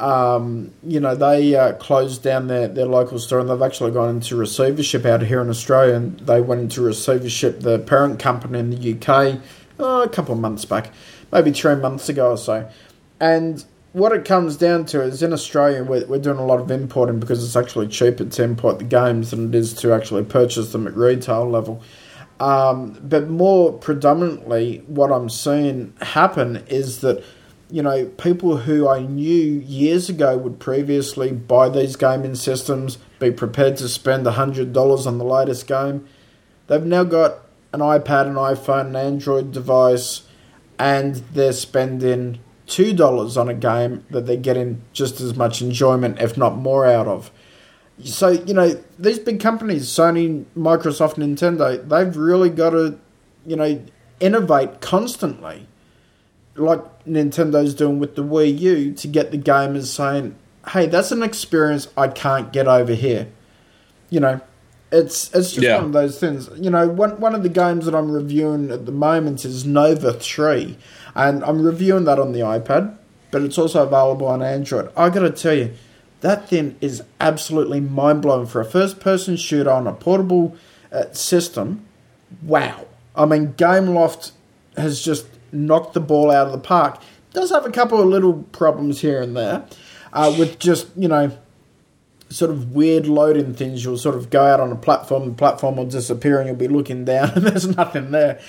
um, 0.00 0.72
you 0.82 0.98
know, 0.98 1.14
they 1.14 1.54
uh, 1.54 1.74
closed 1.74 2.22
down 2.22 2.46
their, 2.46 2.66
their 2.68 2.86
local 2.86 3.18
store 3.18 3.38
and 3.38 3.50
they've 3.50 3.62
actually 3.62 3.92
gone 3.92 4.08
into 4.08 4.34
receivership 4.34 5.04
out 5.04 5.22
here 5.22 5.40
in 5.42 5.50
Australia. 5.50 5.94
And 5.94 6.18
they 6.20 6.40
went 6.40 6.62
into 6.62 6.80
receivership, 6.80 7.60
the 7.60 7.78
parent 7.78 8.18
company 8.18 8.58
in 8.58 8.70
the 8.70 8.94
UK, 8.94 9.40
oh, 9.78 10.02
a 10.02 10.08
couple 10.08 10.32
of 10.32 10.40
months 10.40 10.64
back, 10.64 10.90
maybe 11.30 11.52
three 11.52 11.74
months 11.74 12.08
ago 12.08 12.30
or 12.30 12.38
so. 12.38 12.68
And 13.20 13.64
what 13.92 14.12
it 14.12 14.24
comes 14.24 14.56
down 14.56 14.86
to 14.86 15.02
is 15.02 15.22
in 15.22 15.32
Australia, 15.32 15.84
we're, 15.84 16.06
we're 16.06 16.18
doing 16.18 16.38
a 16.38 16.46
lot 16.46 16.60
of 16.60 16.70
importing 16.70 17.20
because 17.20 17.44
it's 17.44 17.56
actually 17.56 17.88
cheaper 17.88 18.24
to 18.24 18.42
import 18.42 18.78
the 18.78 18.84
games 18.84 19.30
than 19.30 19.48
it 19.48 19.54
is 19.54 19.74
to 19.74 19.92
actually 19.92 20.24
purchase 20.24 20.72
them 20.72 20.86
at 20.86 20.96
retail 20.96 21.48
level. 21.48 21.82
Um, 22.38 22.98
but 23.02 23.28
more 23.28 23.72
predominantly, 23.72 24.78
what 24.86 25.12
I'm 25.12 25.28
seeing 25.28 25.92
happen 26.00 26.64
is 26.68 27.00
that 27.00 27.22
you 27.70 27.82
know, 27.82 28.06
people 28.06 28.56
who 28.58 28.88
I 28.88 29.00
knew 29.00 29.60
years 29.60 30.08
ago 30.08 30.36
would 30.36 30.58
previously 30.58 31.32
buy 31.32 31.68
these 31.68 31.96
gaming 31.96 32.34
systems, 32.34 32.98
be 33.18 33.30
prepared 33.30 33.76
to 33.78 33.88
spend 33.88 34.26
$100 34.26 35.06
on 35.06 35.18
the 35.18 35.24
latest 35.24 35.66
game, 35.66 36.06
they've 36.66 36.84
now 36.84 37.04
got 37.04 37.38
an 37.72 37.80
iPad, 37.80 38.26
an 38.26 38.34
iPhone, 38.34 38.88
an 38.88 38.96
Android 38.96 39.52
device, 39.52 40.22
and 40.78 41.16
they're 41.32 41.52
spending 41.52 42.40
$2 42.70 43.36
on 43.36 43.48
a 43.48 43.54
game 43.54 44.04
that 44.10 44.26
they're 44.26 44.36
getting 44.36 44.82
just 44.92 45.20
as 45.20 45.36
much 45.36 45.60
enjoyment, 45.60 46.20
if 46.20 46.36
not 46.36 46.56
more, 46.56 46.86
out 46.86 47.06
of. 47.06 47.30
So, 48.04 48.28
you 48.28 48.54
know, 48.54 48.82
these 48.98 49.18
big 49.18 49.40
companies, 49.40 49.88
Sony, 49.88 50.44
Microsoft, 50.56 51.16
Nintendo, 51.16 51.86
they've 51.86 52.16
really 52.16 52.48
got 52.48 52.70
to, 52.70 52.98
you 53.44 53.56
know, 53.56 53.82
innovate 54.20 54.80
constantly 54.80 55.66
like 56.56 57.04
Nintendo's 57.04 57.74
doing 57.74 57.98
with 57.98 58.14
the 58.14 58.22
Wii 58.22 58.58
U 58.58 58.92
to 58.92 59.08
get 59.08 59.30
the 59.30 59.38
gamers 59.38 59.86
saying, 59.86 60.36
"Hey, 60.68 60.86
that's 60.86 61.12
an 61.12 61.22
experience 61.22 61.88
I 61.96 62.08
can't 62.08 62.52
get 62.52 62.68
over 62.68 62.94
here." 62.94 63.28
You 64.10 64.20
know, 64.20 64.40
it's 64.92 65.32
it's 65.34 65.52
just 65.52 65.62
yeah. 65.62 65.76
one 65.76 65.86
of 65.86 65.92
those 65.92 66.18
things. 66.18 66.48
You 66.56 66.70
know, 66.70 66.88
one 66.88 67.20
one 67.20 67.34
of 67.34 67.42
the 67.42 67.48
games 67.48 67.86
that 67.86 67.94
I'm 67.94 68.10
reviewing 68.10 68.70
at 68.70 68.86
the 68.86 68.92
moment 68.92 69.44
is 69.44 69.64
Nova 69.64 70.12
Three, 70.12 70.76
and 71.28 71.44
I'm 71.44 71.62
reviewing 71.62 72.04
that 72.04 72.18
on 72.18 72.32
the 72.32 72.40
iPad, 72.40 72.96
but 73.30 73.42
it's 73.42 73.58
also 73.58 73.82
available 73.82 74.26
on 74.26 74.42
Android. 74.42 74.90
I 74.96 75.10
got 75.10 75.20
to 75.20 75.30
tell 75.30 75.54
you, 75.54 75.74
that 76.22 76.48
thing 76.48 76.76
is 76.80 77.02
absolutely 77.20 77.80
mind 77.80 78.22
blowing 78.22 78.46
for 78.46 78.60
a 78.60 78.64
first 78.64 79.00
person 79.00 79.36
shooter 79.36 79.70
on 79.70 79.86
a 79.86 79.92
portable 79.92 80.56
uh, 80.90 81.12
system. 81.12 81.84
Wow! 82.42 82.86
I 83.14 83.26
mean, 83.26 83.52
Gameloft 83.54 84.32
has 84.76 85.02
just 85.02 85.26
knocked 85.52 85.92
the 85.94 86.00
ball 86.00 86.30
out 86.30 86.46
of 86.46 86.52
the 86.52 86.58
park. 86.58 87.02
Does 87.32 87.50
have 87.50 87.66
a 87.66 87.70
couple 87.70 88.00
of 88.00 88.08
little 88.08 88.44
problems 88.52 89.00
here 89.00 89.20
and 89.20 89.36
there 89.36 89.66
uh, 90.12 90.34
with 90.38 90.58
just, 90.58 90.88
you 90.96 91.08
know, 91.08 91.36
sort 92.30 92.50
of 92.50 92.72
weird 92.72 93.06
loading 93.06 93.54
things. 93.54 93.84
You'll 93.84 93.98
sort 93.98 94.16
of 94.16 94.30
go 94.30 94.44
out 94.44 94.60
on 94.60 94.72
a 94.72 94.76
platform, 94.76 95.26
the 95.26 95.34
platform 95.34 95.76
will 95.76 95.86
disappear, 95.86 96.38
and 96.38 96.48
you'll 96.48 96.56
be 96.56 96.68
looking 96.68 97.04
down, 97.04 97.30
and 97.34 97.46
there's 97.46 97.66
nothing 97.76 98.10
there. 98.10 98.40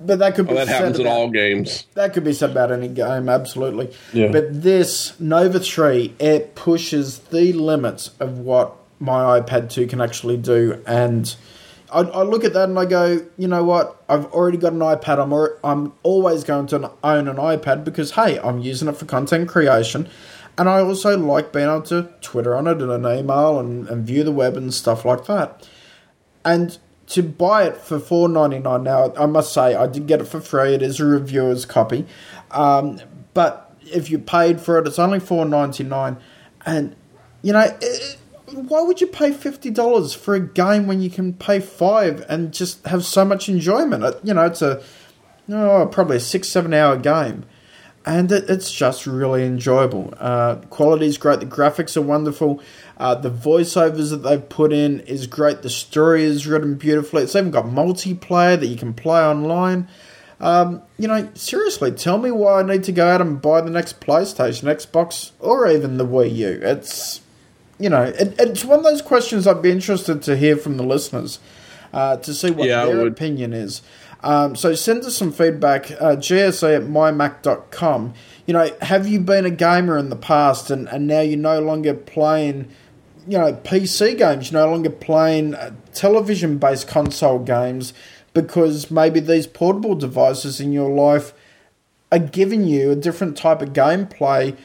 But 0.00 0.18
that 0.20 0.34
could 0.34 0.46
oh, 0.46 0.50
be 0.50 0.54
that 0.54 0.68
happens 0.68 0.98
about, 0.98 1.06
in 1.06 1.12
all 1.12 1.30
games. 1.30 1.86
That 1.94 2.14
could 2.14 2.24
be 2.24 2.32
said 2.32 2.50
about 2.50 2.72
any 2.72 2.88
game, 2.88 3.28
absolutely. 3.28 3.94
Yeah. 4.12 4.28
But 4.32 4.62
this 4.62 5.18
Nova 5.20 5.60
Three, 5.60 6.14
it 6.18 6.54
pushes 6.54 7.18
the 7.18 7.52
limits 7.52 8.10
of 8.18 8.38
what 8.38 8.76
my 8.98 9.40
iPad 9.40 9.70
two 9.70 9.86
can 9.86 10.00
actually 10.00 10.38
do, 10.38 10.82
and 10.86 11.34
I, 11.92 12.00
I, 12.00 12.22
look 12.22 12.44
at 12.44 12.52
that 12.52 12.68
and 12.68 12.78
I 12.78 12.84
go, 12.84 13.26
you 13.36 13.48
know 13.48 13.64
what? 13.64 14.02
I've 14.08 14.26
already 14.26 14.58
got 14.58 14.72
an 14.72 14.78
iPad. 14.78 15.18
I'm 15.18 15.32
or, 15.32 15.58
I'm 15.64 15.92
always 16.02 16.44
going 16.44 16.66
to 16.68 16.92
own 17.02 17.28
an 17.28 17.36
iPad 17.36 17.84
because 17.84 18.12
hey, 18.12 18.38
I'm 18.38 18.58
using 18.58 18.88
it 18.88 18.96
for 18.96 19.04
content 19.04 19.48
creation, 19.48 20.08
and 20.56 20.68
I 20.68 20.80
also 20.80 21.16
like 21.18 21.52
being 21.52 21.68
able 21.68 21.82
to 21.82 22.10
Twitter 22.20 22.56
on 22.56 22.66
it 22.66 22.80
and 22.80 22.90
an 22.90 23.18
email 23.18 23.58
and, 23.58 23.88
and 23.88 24.06
view 24.06 24.24
the 24.24 24.32
web 24.32 24.56
and 24.56 24.72
stuff 24.72 25.04
like 25.04 25.26
that. 25.26 25.68
And 26.44 26.78
to 27.10 27.22
buy 27.22 27.64
it 27.64 27.76
for 27.76 27.98
four 27.98 28.28
ninety 28.28 28.58
nine 28.58 28.82
now, 28.82 29.12
I 29.16 29.26
must 29.26 29.52
say 29.52 29.74
I 29.74 29.86
did 29.86 30.06
get 30.06 30.20
it 30.20 30.26
for 30.26 30.40
free. 30.40 30.74
It 30.74 30.82
is 30.82 30.98
a 30.98 31.04
reviewer's 31.04 31.64
copy, 31.64 32.06
um, 32.50 33.00
but 33.34 33.74
if 33.82 34.10
you 34.10 34.18
paid 34.18 34.60
for 34.60 34.78
it, 34.78 34.86
it's 34.86 34.98
only 34.98 35.20
four 35.20 35.44
ninety 35.44 35.84
nine, 35.84 36.16
and 36.66 36.96
you 37.42 37.52
know. 37.52 37.76
It, 37.80 38.16
why 38.52 38.82
would 38.82 39.00
you 39.00 39.06
pay 39.06 39.32
fifty 39.32 39.70
dollars 39.70 40.12
for 40.12 40.34
a 40.34 40.40
game 40.40 40.88
when 40.88 41.00
you 41.00 41.08
can 41.08 41.32
pay 41.32 41.60
five 41.60 42.24
and 42.28 42.52
just 42.52 42.84
have 42.84 43.04
so 43.04 43.24
much 43.24 43.48
enjoyment? 43.48 44.02
You 44.24 44.34
know, 44.34 44.46
it's 44.46 44.60
a 44.60 44.82
oh, 45.48 45.86
probably 45.86 46.16
a 46.16 46.20
six 46.20 46.48
seven 46.48 46.74
hour 46.74 46.96
game, 46.96 47.44
and 48.10 48.32
it, 48.32 48.50
it's 48.50 48.72
just 48.72 49.06
really 49.06 49.44
enjoyable. 49.44 50.12
Uh, 50.18 50.56
quality 50.68 51.06
is 51.06 51.16
great. 51.16 51.38
The 51.38 51.46
graphics 51.46 51.96
are 51.96 52.02
wonderful. 52.02 52.60
Uh, 52.96 53.14
the 53.14 53.30
voiceovers 53.30 54.10
that 54.10 54.18
they've 54.18 54.48
put 54.48 54.72
in 54.72 54.98
is 55.00 55.28
great. 55.28 55.62
The 55.62 55.70
story 55.70 56.24
is 56.24 56.44
written 56.44 56.74
beautifully. 56.74 57.22
It's 57.22 57.36
even 57.36 57.52
got 57.52 57.66
multiplayer 57.66 58.58
that 58.58 58.66
you 58.66 58.76
can 58.76 58.94
play 58.94 59.20
online. 59.20 59.86
Um, 60.40 60.82
you 60.98 61.06
know, 61.06 61.28
seriously, 61.34 61.92
tell 61.92 62.18
me 62.18 62.32
why 62.32 62.60
I 62.60 62.62
need 62.64 62.82
to 62.84 62.92
go 62.92 63.06
out 63.06 63.20
and 63.20 63.40
buy 63.40 63.60
the 63.60 63.70
next 63.70 64.00
PlayStation, 64.00 64.64
Xbox, 64.64 65.30
or 65.38 65.68
even 65.68 65.96
the 65.96 66.06
Wii 66.06 66.34
U. 66.34 66.60
It's 66.62 67.20
you 67.78 67.88
know, 67.88 68.02
it, 68.02 68.34
it's 68.40 68.64
one 68.64 68.78
of 68.78 68.84
those 68.84 69.02
questions 69.02 69.46
I'd 69.46 69.62
be 69.62 69.70
interested 69.70 70.20
to 70.22 70.36
hear 70.36 70.56
from 70.56 70.78
the 70.78 70.82
listeners 70.82 71.38
uh, 71.92 72.16
to 72.16 72.34
see 72.34 72.50
what 72.50 72.66
yeah, 72.66 72.86
their 72.86 73.06
opinion 73.06 73.52
is. 73.52 73.82
Um, 74.22 74.54
so 74.54 74.74
send 74.74 75.04
us 75.04 75.16
some 75.16 75.32
feedback, 75.32 75.90
uh, 75.92 76.16
gsa 76.16 76.76
at 76.76 76.82
mymac.com. 76.82 78.14
You 78.46 78.54
know, 78.54 78.70
have 78.82 79.06
you 79.06 79.20
been 79.20 79.46
a 79.46 79.50
gamer 79.50 79.96
in 79.96 80.10
the 80.10 80.16
past 80.16 80.70
and, 80.70 80.88
and 80.88 81.06
now 81.06 81.20
you're 81.20 81.38
no 81.38 81.60
longer 81.60 81.94
playing, 81.94 82.68
you 83.26 83.38
know, 83.38 83.52
PC 83.54 84.18
games, 84.18 84.50
you're 84.50 84.60
no 84.60 84.70
longer 84.70 84.90
playing 84.90 85.54
uh, 85.54 85.72
television 85.94 86.58
based 86.58 86.86
console 86.86 87.38
games 87.38 87.94
because 88.34 88.90
maybe 88.90 89.20
these 89.20 89.46
portable 89.46 89.94
devices 89.94 90.60
in 90.60 90.72
your 90.72 90.90
life 90.90 91.32
are 92.12 92.18
giving 92.18 92.64
you 92.64 92.90
a 92.90 92.96
different 92.96 93.36
type 93.36 93.62
of 93.62 93.70
gameplay 93.72 94.56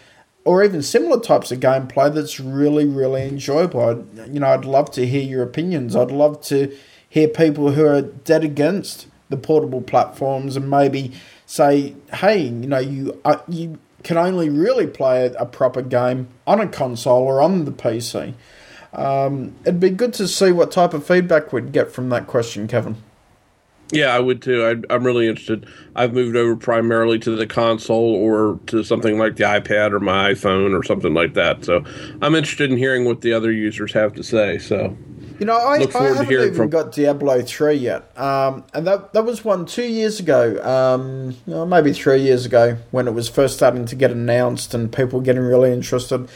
or 0.43 0.63
even 0.63 0.81
similar 0.81 1.19
types 1.19 1.51
of 1.51 1.59
gameplay 1.59 2.13
that's 2.13 2.39
really, 2.39 2.85
really 2.85 3.27
enjoyable. 3.27 3.81
I'd, 3.81 4.33
you 4.33 4.39
know, 4.39 4.47
I'd 4.47 4.65
love 4.65 4.91
to 4.91 5.05
hear 5.07 5.23
your 5.23 5.43
opinions. 5.43 5.95
I'd 5.95 6.11
love 6.11 6.41
to 6.43 6.75
hear 7.09 7.27
people 7.27 7.71
who 7.71 7.85
are 7.85 8.01
dead 8.01 8.43
against 8.43 9.07
the 9.29 9.37
portable 9.37 9.81
platforms 9.81 10.55
and 10.55 10.69
maybe 10.69 11.11
say, 11.45 11.95
hey, 12.13 12.43
you 12.43 12.67
know, 12.67 12.79
you 12.79 13.19
uh, 13.25 13.37
you 13.47 13.79
can 14.03 14.17
only 14.17 14.49
really 14.49 14.85
play 14.85 15.33
a, 15.37 15.45
proper 15.45 15.81
game 15.81 16.27
on 16.45 16.59
a 16.59 16.67
console 16.67 17.23
or 17.23 17.41
on 17.41 17.65
the 17.65 17.71
PC. 17.71 18.35
Um, 18.93 19.55
it'd 19.63 19.79
be 19.79 19.89
good 19.89 20.13
to 20.13 20.27
see 20.27 20.51
what 20.51 20.71
type 20.71 20.93
of 20.93 21.05
feedback 21.05 21.51
we'd 21.51 21.71
get 21.71 21.91
from 21.91 22.09
that 22.09 22.27
question, 22.27 22.67
Kevin. 22.67 22.97
Yeah, 23.91 24.15
I 24.15 24.19
would 24.19 24.41
too. 24.41 24.65
I, 24.65 24.93
I'm 24.93 25.03
really 25.03 25.27
interested. 25.27 25.67
I've 25.95 26.13
moved 26.13 26.35
over 26.35 26.55
primarily 26.55 27.19
to 27.19 27.35
the 27.35 27.45
console 27.45 28.15
or 28.15 28.59
to 28.67 28.83
something 28.83 29.17
like 29.17 29.35
the 29.35 29.43
iPad 29.43 29.91
or 29.91 29.99
my 29.99 30.33
iPhone 30.33 30.77
or 30.77 30.83
something 30.83 31.13
like 31.13 31.33
that. 31.33 31.65
So 31.65 31.83
I'm 32.21 32.35
interested 32.35 32.71
in 32.71 32.77
hearing 32.77 33.05
what 33.05 33.21
the 33.21 33.33
other 33.33 33.51
users 33.51 33.93
have 33.93 34.13
to 34.13 34.23
say. 34.23 34.57
So 34.57 34.95
You 35.39 35.45
know, 35.45 35.55
I, 35.57 35.75
I 35.75 36.03
haven't 36.03 36.31
even 36.31 36.53
from- 36.53 36.69
got 36.69 36.91
Diablo 36.91 37.41
three 37.41 37.75
yet, 37.75 38.17
um, 38.17 38.63
and 38.73 38.87
that 38.87 39.13
that 39.13 39.25
was 39.25 39.43
one 39.43 39.65
two 39.65 39.85
years 39.85 40.19
ago, 40.19 40.63
um, 40.63 41.35
know, 41.45 41.65
maybe 41.65 41.93
three 41.93 42.21
years 42.21 42.45
ago 42.45 42.77
when 42.91 43.07
it 43.07 43.11
was 43.11 43.27
first 43.27 43.55
starting 43.55 43.85
to 43.85 43.95
get 43.95 44.11
announced 44.11 44.73
and 44.73 44.91
people 44.91 45.21
getting 45.21 45.43
really 45.43 45.71
interested. 45.71 46.29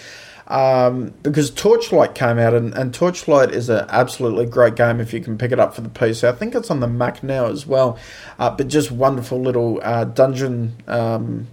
Um, 0.48 1.14
because 1.22 1.52
Torchlight 1.52 2.16
came 2.16 2.40
out, 2.40 2.56
and, 2.56 2.74
and 2.74 2.92
Torchlight 2.92 3.52
is 3.52 3.70
an 3.70 3.86
absolutely 3.90 4.48
great 4.48 4.76
game 4.76 5.00
if 5.00 5.14
you 5.14 5.22
can 5.22 5.38
pick 5.38 5.52
it 5.52 5.60
up 5.60 5.76
for 5.76 5.82
the 5.82 5.90
PC. 5.90 6.28
I 6.28 6.32
think 6.32 6.56
it's 6.56 6.72
on 6.72 6.80
the 6.80 6.88
Mac 6.88 7.22
now 7.22 7.46
as 7.46 7.68
well, 7.68 8.00
uh, 8.40 8.50
but 8.50 8.68
just 8.68 8.90
wonderful 8.90 9.40
little 9.40 9.80
uh, 9.84 10.06
dungeon 10.06 10.76
um, 10.88 11.48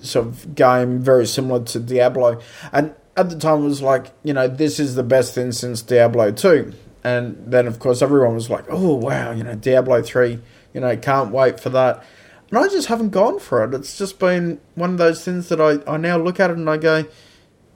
sort 0.00 0.26
of 0.26 0.54
game, 0.54 1.00
very 1.00 1.26
similar 1.26 1.64
to 1.64 1.80
Diablo. 1.80 2.40
And 2.72 2.94
at 3.18 3.30
the 3.30 3.36
time, 3.38 3.64
was 3.64 3.82
like, 3.82 4.06
you 4.22 4.32
know, 4.32 4.46
this 4.48 4.78
is 4.78 4.94
the 4.94 5.02
best 5.02 5.34
thing 5.34 5.52
since 5.52 5.82
Diablo 5.82 6.30
2. 6.30 6.72
And 7.04 7.36
then, 7.46 7.66
of 7.66 7.78
course, 7.78 8.02
everyone 8.02 8.34
was 8.34 8.48
like, 8.48 8.64
oh, 8.68 8.94
wow, 8.94 9.32
you 9.32 9.42
know, 9.42 9.54
Diablo 9.54 10.02
3, 10.02 10.38
you 10.72 10.80
know, 10.80 10.96
can't 10.96 11.30
wait 11.30 11.58
for 11.58 11.70
that. 11.70 12.04
And 12.50 12.58
I 12.58 12.68
just 12.68 12.88
haven't 12.88 13.10
gone 13.10 13.38
for 13.38 13.64
it. 13.64 13.74
It's 13.74 13.98
just 13.98 14.18
been 14.18 14.60
one 14.74 14.92
of 14.92 14.98
those 14.98 15.24
things 15.24 15.48
that 15.48 15.60
I, 15.60 15.78
I 15.92 15.96
now 15.96 16.16
look 16.16 16.40
at 16.40 16.50
it 16.50 16.56
and 16.56 16.68
I 16.68 16.76
go, 16.76 17.04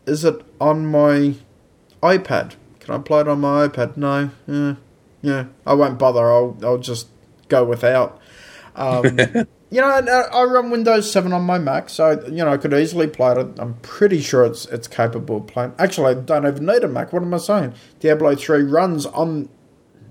is 0.06 0.24
it 0.24 0.40
on 0.60 0.86
my 0.86 1.34
iPad? 2.02 2.54
Can 2.80 2.94
I 2.94 2.98
play 2.98 3.20
it 3.20 3.28
on 3.28 3.40
my 3.40 3.68
iPad? 3.68 3.96
No. 3.96 4.30
Yeah. 4.46 4.74
Yeah. 5.20 5.44
I 5.66 5.74
won't 5.74 5.98
bother. 5.98 6.30
I'll, 6.30 6.56
I'll 6.62 6.78
just 6.78 7.08
go 7.48 7.64
without. 7.64 8.20
Um, 8.74 9.18
you 9.72 9.80
know, 9.80 9.88
uh, 9.88 10.28
I 10.34 10.44
run 10.44 10.68
Windows 10.68 11.10
7 11.10 11.32
on 11.32 11.44
my 11.44 11.58
Mac, 11.58 11.88
so 11.88 12.22
you 12.26 12.44
know 12.44 12.52
I 12.52 12.58
could 12.58 12.74
easily 12.74 13.06
play 13.06 13.32
it. 13.32 13.58
I'm 13.58 13.72
pretty 13.80 14.20
sure 14.20 14.44
it's 14.44 14.66
it's 14.66 14.86
capable 14.86 15.38
of 15.38 15.46
playing. 15.46 15.72
Actually, 15.78 16.10
I 16.10 16.14
don't 16.20 16.46
even 16.46 16.66
need 16.66 16.84
a 16.84 16.88
Mac. 16.88 17.10
What 17.10 17.22
am 17.22 17.32
I 17.32 17.38
saying? 17.38 17.72
Diablo 17.98 18.34
3 18.34 18.64
runs 18.64 19.06
on. 19.06 19.48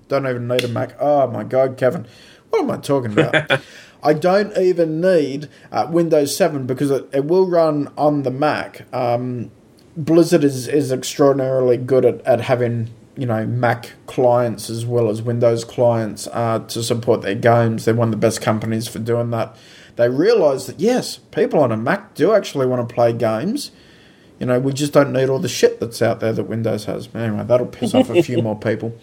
Don't 0.07 0.25
even 0.25 0.47
need 0.47 0.63
a 0.63 0.67
Mac. 0.67 0.95
Oh 0.99 1.27
my 1.27 1.43
God, 1.43 1.77
Kevin, 1.77 2.07
what 2.49 2.63
am 2.63 2.71
I 2.71 2.77
talking 2.77 3.11
about? 3.11 3.61
I 4.03 4.13
don't 4.13 4.57
even 4.57 4.99
need 4.99 5.47
uh, 5.71 5.88
Windows 5.91 6.35
7 6.35 6.65
because 6.65 6.89
it, 6.89 7.07
it 7.13 7.25
will 7.25 7.47
run 7.47 7.93
on 7.99 8.23
the 8.23 8.31
Mac. 8.31 8.91
Um, 8.91 9.51
Blizzard 9.95 10.43
is, 10.43 10.67
is 10.67 10.91
extraordinarily 10.91 11.77
good 11.77 12.03
at, 12.03 12.21
at 12.21 12.41
having 12.41 12.89
you 13.17 13.25
know 13.25 13.45
Mac 13.45 13.93
clients 14.07 14.69
as 14.69 14.85
well 14.85 15.09
as 15.09 15.21
Windows 15.21 15.63
clients 15.63 16.27
uh, 16.27 16.59
to 16.67 16.83
support 16.83 17.21
their 17.21 17.35
games. 17.35 17.85
They're 17.85 17.95
one 17.95 18.09
of 18.09 18.11
the 18.11 18.17
best 18.17 18.41
companies 18.41 18.88
for 18.88 18.99
doing 18.99 19.31
that. 19.31 19.55
They 19.95 20.09
realise 20.09 20.65
that 20.65 20.79
yes, 20.79 21.17
people 21.17 21.59
on 21.59 21.71
a 21.71 21.77
Mac 21.77 22.13
do 22.15 22.33
actually 22.33 22.67
want 22.67 22.88
to 22.88 22.93
play 22.93 23.13
games. 23.13 23.71
You 24.39 24.47
know, 24.47 24.59
we 24.59 24.73
just 24.73 24.93
don't 24.93 25.13
need 25.13 25.29
all 25.29 25.38
the 25.38 25.47
shit 25.47 25.79
that's 25.79 26.01
out 26.01 26.19
there 26.19 26.33
that 26.33 26.45
Windows 26.45 26.85
has. 26.85 27.07
Anyway, 27.13 27.43
that'll 27.43 27.67
piss 27.67 27.93
off 27.93 28.09
a 28.09 28.23
few 28.23 28.41
more 28.41 28.57
people. 28.57 28.97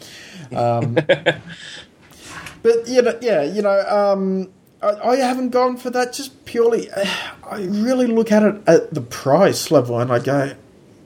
Um, 0.55 0.95
but 0.95 2.89
you 2.89 3.03
know, 3.03 3.17
yeah, 3.21 3.43
you 3.43 3.63
know, 3.63 3.81
um, 3.87 4.51
I, 4.83 5.11
I 5.11 5.17
haven't 5.17 5.51
gone 5.51 5.77
for 5.77 5.91
that 5.91 6.13
just 6.13 6.45
purely. 6.45 6.91
I 6.93 7.61
really 7.61 8.07
look 8.07 8.33
at 8.33 8.43
it 8.43 8.63
at 8.67 8.93
the 8.95 9.01
price 9.01 9.71
level, 9.71 10.01
and 10.01 10.11
I 10.11 10.19
go, 10.19 10.55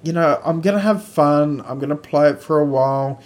you 0.02 0.12
know, 0.12 0.40
I'm 0.44 0.60
gonna 0.60 0.80
have 0.80 1.04
fun. 1.04 1.62
I'm 1.66 1.78
gonna 1.78 1.96
play 1.96 2.28
it 2.30 2.40
for 2.42 2.58
a 2.60 2.64
while, 2.64 3.20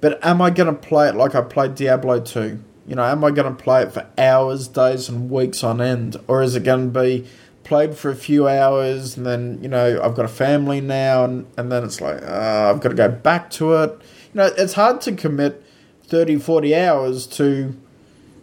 but 0.00 0.24
am 0.24 0.40
I 0.40 0.50
gonna 0.50 0.72
play 0.72 1.08
it 1.08 1.14
like 1.14 1.34
I 1.34 1.40
played 1.42 1.74
Diablo 1.74 2.20
two? 2.20 2.60
You 2.86 2.94
know, 2.94 3.02
am 3.04 3.24
I 3.24 3.30
gonna 3.32 3.54
play 3.54 3.82
it 3.82 3.92
for 3.92 4.06
hours, 4.16 4.68
days, 4.68 5.08
and 5.08 5.30
weeks 5.30 5.62
on 5.64 5.80
end, 5.80 6.16
or 6.28 6.42
is 6.42 6.54
it 6.56 6.62
gonna 6.64 6.86
be 6.86 7.26
played 7.64 7.96
for 7.96 8.10
a 8.10 8.14
few 8.14 8.46
hours 8.46 9.16
and 9.16 9.26
then 9.26 9.58
you 9.60 9.68
know 9.68 10.00
I've 10.00 10.14
got 10.14 10.24
a 10.24 10.28
family 10.28 10.80
now, 10.80 11.24
and 11.24 11.46
and 11.56 11.70
then 11.72 11.82
it's 11.84 12.00
like 12.00 12.22
uh, 12.22 12.70
I've 12.72 12.80
got 12.80 12.90
to 12.90 12.94
go 12.94 13.08
back 13.08 13.50
to 13.52 13.74
it. 13.74 13.90
You 14.32 14.38
know, 14.40 14.50
it's 14.56 14.74
hard 14.74 15.00
to 15.02 15.12
commit 15.12 15.64
30, 16.04 16.36
40 16.38 16.74
hours 16.76 17.26
to 17.26 17.74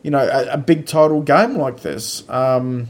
you 0.04 0.12
know 0.12 0.20
a, 0.28 0.54
a 0.54 0.58
big 0.58 0.86
title 0.86 1.22
game 1.22 1.56
like 1.58 1.80
this, 1.82 2.28
um, 2.30 2.90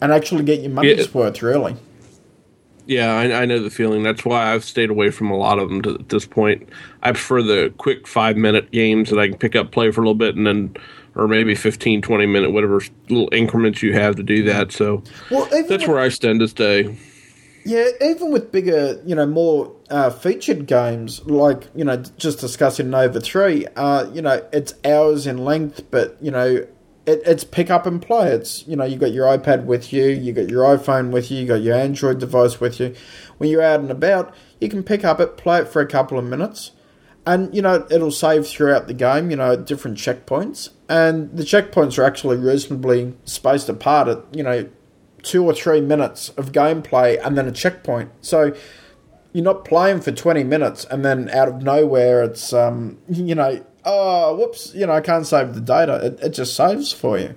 and 0.00 0.12
actually 0.12 0.42
get 0.42 0.60
your 0.60 0.70
money's 0.72 0.98
Yeah. 1.06 1.12
worth 1.14 1.42
really. 1.42 1.76
Yeah, 2.86 3.14
I, 3.14 3.42
I 3.42 3.44
know 3.46 3.60
the 3.62 3.70
feeling. 3.70 4.02
That's 4.02 4.24
why 4.24 4.52
I've 4.52 4.64
stayed 4.64 4.90
away 4.90 5.10
from 5.10 5.30
a 5.30 5.36
lot 5.36 5.58
of 5.58 5.68
them 5.68 5.82
to 5.82 5.94
at 5.94 6.08
this 6.08 6.26
point. 6.26 6.68
I 7.02 7.12
prefer 7.12 7.42
the 7.42 7.72
quick 7.78 8.06
five 8.08 8.36
minute 8.36 8.70
games 8.72 9.10
that 9.10 9.18
I 9.18 9.28
can 9.28 9.38
pick 9.38 9.54
up, 9.54 9.70
play 9.70 9.90
for 9.92 10.00
a 10.00 10.04
little 10.04 10.14
bit, 10.14 10.34
and 10.34 10.46
then, 10.46 10.74
or 11.14 11.28
maybe 11.28 11.54
15, 11.54 12.02
20 12.02 12.26
minute, 12.26 12.50
whatever 12.50 12.80
little 13.08 13.28
increments 13.32 13.82
you 13.82 13.92
have 13.94 14.16
to 14.16 14.22
do 14.22 14.42
that. 14.44 14.72
So 14.72 15.02
Well, 15.30 15.46
that's 15.50 15.68
with- 15.68 15.86
where 15.88 15.98
I 16.00 16.08
stand 16.08 16.40
to 16.40 16.48
stay. 16.48 16.96
Yeah, 17.64 17.90
even 18.00 18.32
with 18.32 18.50
bigger, 18.50 19.00
you 19.06 19.14
know, 19.14 19.24
more 19.26 19.70
uh, 19.88 20.10
featured 20.10 20.66
games, 20.66 21.24
like, 21.26 21.68
you 21.76 21.84
know, 21.84 22.02
just 22.18 22.40
discussing 22.40 22.90
Nova 22.90 23.20
3, 23.20 23.66
uh, 23.76 24.10
you 24.12 24.20
know, 24.20 24.44
it's 24.52 24.74
hours 24.84 25.28
in 25.28 25.38
length, 25.38 25.88
but, 25.92 26.16
you 26.20 26.32
know, 26.32 26.66
it, 27.06 27.22
it's 27.26 27.44
pick 27.44 27.70
up 27.70 27.86
and 27.86 28.00
play. 28.00 28.32
It's, 28.32 28.66
you 28.66 28.76
know, 28.76 28.84
you 28.84 28.96
got 28.96 29.12
your 29.12 29.26
iPad 29.26 29.64
with 29.64 29.92
you, 29.92 30.04
you 30.04 30.32
got 30.32 30.48
your 30.48 30.64
iPhone 30.64 31.10
with 31.10 31.30
you, 31.30 31.40
you 31.40 31.46
got 31.46 31.62
your 31.62 31.74
Android 31.74 32.20
device 32.20 32.60
with 32.60 32.78
you. 32.80 32.94
When 33.38 33.50
you're 33.50 33.62
out 33.62 33.80
and 33.80 33.90
about, 33.90 34.34
you 34.60 34.68
can 34.68 34.82
pick 34.82 35.04
up 35.04 35.20
it, 35.20 35.36
play 35.36 35.60
it 35.60 35.68
for 35.68 35.80
a 35.80 35.86
couple 35.86 36.18
of 36.18 36.24
minutes, 36.24 36.72
and, 37.26 37.54
you 37.54 37.62
know, 37.62 37.86
it'll 37.90 38.10
save 38.10 38.46
throughout 38.46 38.86
the 38.86 38.94
game, 38.94 39.30
you 39.30 39.36
know, 39.36 39.56
different 39.56 39.96
checkpoints. 39.96 40.70
And 40.88 41.36
the 41.36 41.44
checkpoints 41.44 41.98
are 41.98 42.04
actually 42.04 42.36
reasonably 42.36 43.14
spaced 43.24 43.68
apart 43.68 44.08
at, 44.08 44.24
you 44.32 44.42
know, 44.42 44.68
two 45.22 45.44
or 45.44 45.54
three 45.54 45.80
minutes 45.80 46.30
of 46.30 46.52
gameplay 46.52 47.24
and 47.24 47.38
then 47.38 47.46
a 47.46 47.52
checkpoint. 47.52 48.10
So 48.20 48.54
you're 49.32 49.44
not 49.44 49.64
playing 49.64 50.00
for 50.00 50.10
20 50.10 50.42
minutes 50.44 50.84
and 50.86 51.04
then 51.04 51.30
out 51.30 51.48
of 51.48 51.62
nowhere 51.62 52.24
it's, 52.24 52.52
um, 52.52 52.98
you 53.08 53.34
know, 53.34 53.64
oh, 53.84 54.36
whoops, 54.36 54.74
you 54.74 54.86
know, 54.86 54.92
I 54.92 55.00
can't 55.00 55.26
save 55.26 55.54
the 55.54 55.60
data. 55.60 56.06
It, 56.06 56.20
it 56.20 56.30
just 56.30 56.54
saves 56.54 56.92
for 56.92 57.18
you. 57.18 57.34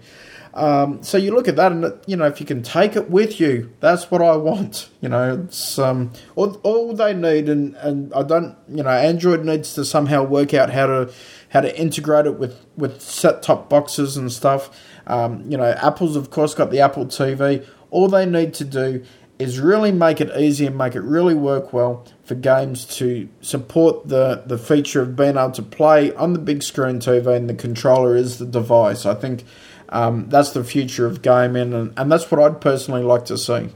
Um, 0.55 1.03
so 1.03 1.17
you 1.17 1.35
look 1.35 1.49
at 1.49 1.57
that 1.57 1.73
and, 1.73 1.93
you 2.07 2.15
know, 2.15 2.25
if 2.25 2.39
you 2.39 2.45
can 2.45 2.63
take 2.63 2.95
it 2.95 3.09
with 3.09 3.41
you, 3.41 3.73
that's 3.81 4.09
what 4.09 4.21
I 4.21 4.37
want. 4.37 4.89
You 5.05 5.09
know, 5.09 5.43
it's 5.45 5.77
um, 5.77 6.13
all, 6.35 6.55
all 6.63 6.95
they 6.95 7.13
need, 7.13 7.47
and, 7.47 7.75
and 7.75 8.11
I 8.15 8.23
don't, 8.23 8.57
you 8.67 8.81
know, 8.81 8.89
Android 8.89 9.45
needs 9.45 9.75
to 9.75 9.85
somehow 9.85 10.23
work 10.23 10.51
out 10.55 10.71
how 10.71 10.87
to 10.87 11.13
how 11.49 11.61
to 11.61 11.79
integrate 11.79 12.25
it 12.25 12.39
with, 12.39 12.65
with 12.75 12.99
set 13.01 13.43
top 13.43 13.69
boxes 13.69 14.17
and 14.17 14.31
stuff. 14.31 14.75
Um, 15.05 15.45
you 15.47 15.57
know, 15.57 15.71
Apple's, 15.79 16.15
of 16.15 16.31
course, 16.31 16.55
got 16.55 16.71
the 16.71 16.79
Apple 16.79 17.05
TV. 17.05 17.63
All 17.91 18.07
they 18.07 18.25
need 18.25 18.55
to 18.55 18.65
do 18.65 19.03
is 19.37 19.59
really 19.59 19.91
make 19.91 20.21
it 20.21 20.31
easy 20.37 20.65
and 20.65 20.77
make 20.77 20.95
it 20.95 21.01
really 21.01 21.35
work 21.35 21.73
well 21.73 22.05
for 22.23 22.35
games 22.35 22.85
to 22.85 23.27
support 23.41 24.07
the, 24.07 24.43
the 24.45 24.57
feature 24.57 25.01
of 25.01 25.15
being 25.15 25.37
able 25.37 25.51
to 25.51 25.61
play 25.61 26.13
on 26.13 26.33
the 26.33 26.39
big 26.39 26.63
screen 26.63 26.99
TV 26.99 27.35
and 27.35 27.49
the 27.49 27.53
controller 27.53 28.15
is 28.15 28.37
the 28.37 28.45
device. 28.45 29.05
I 29.05 29.13
think 29.13 29.43
um, 29.89 30.29
that's 30.29 30.51
the 30.51 30.63
future 30.63 31.05
of 31.05 31.21
gaming, 31.21 31.73
and, 31.73 31.93
and 31.97 32.11
that's 32.11 32.29
what 32.31 32.39
I'd 32.39 32.61
personally 32.61 33.03
like 33.03 33.25
to 33.25 33.37
see. 33.37 33.69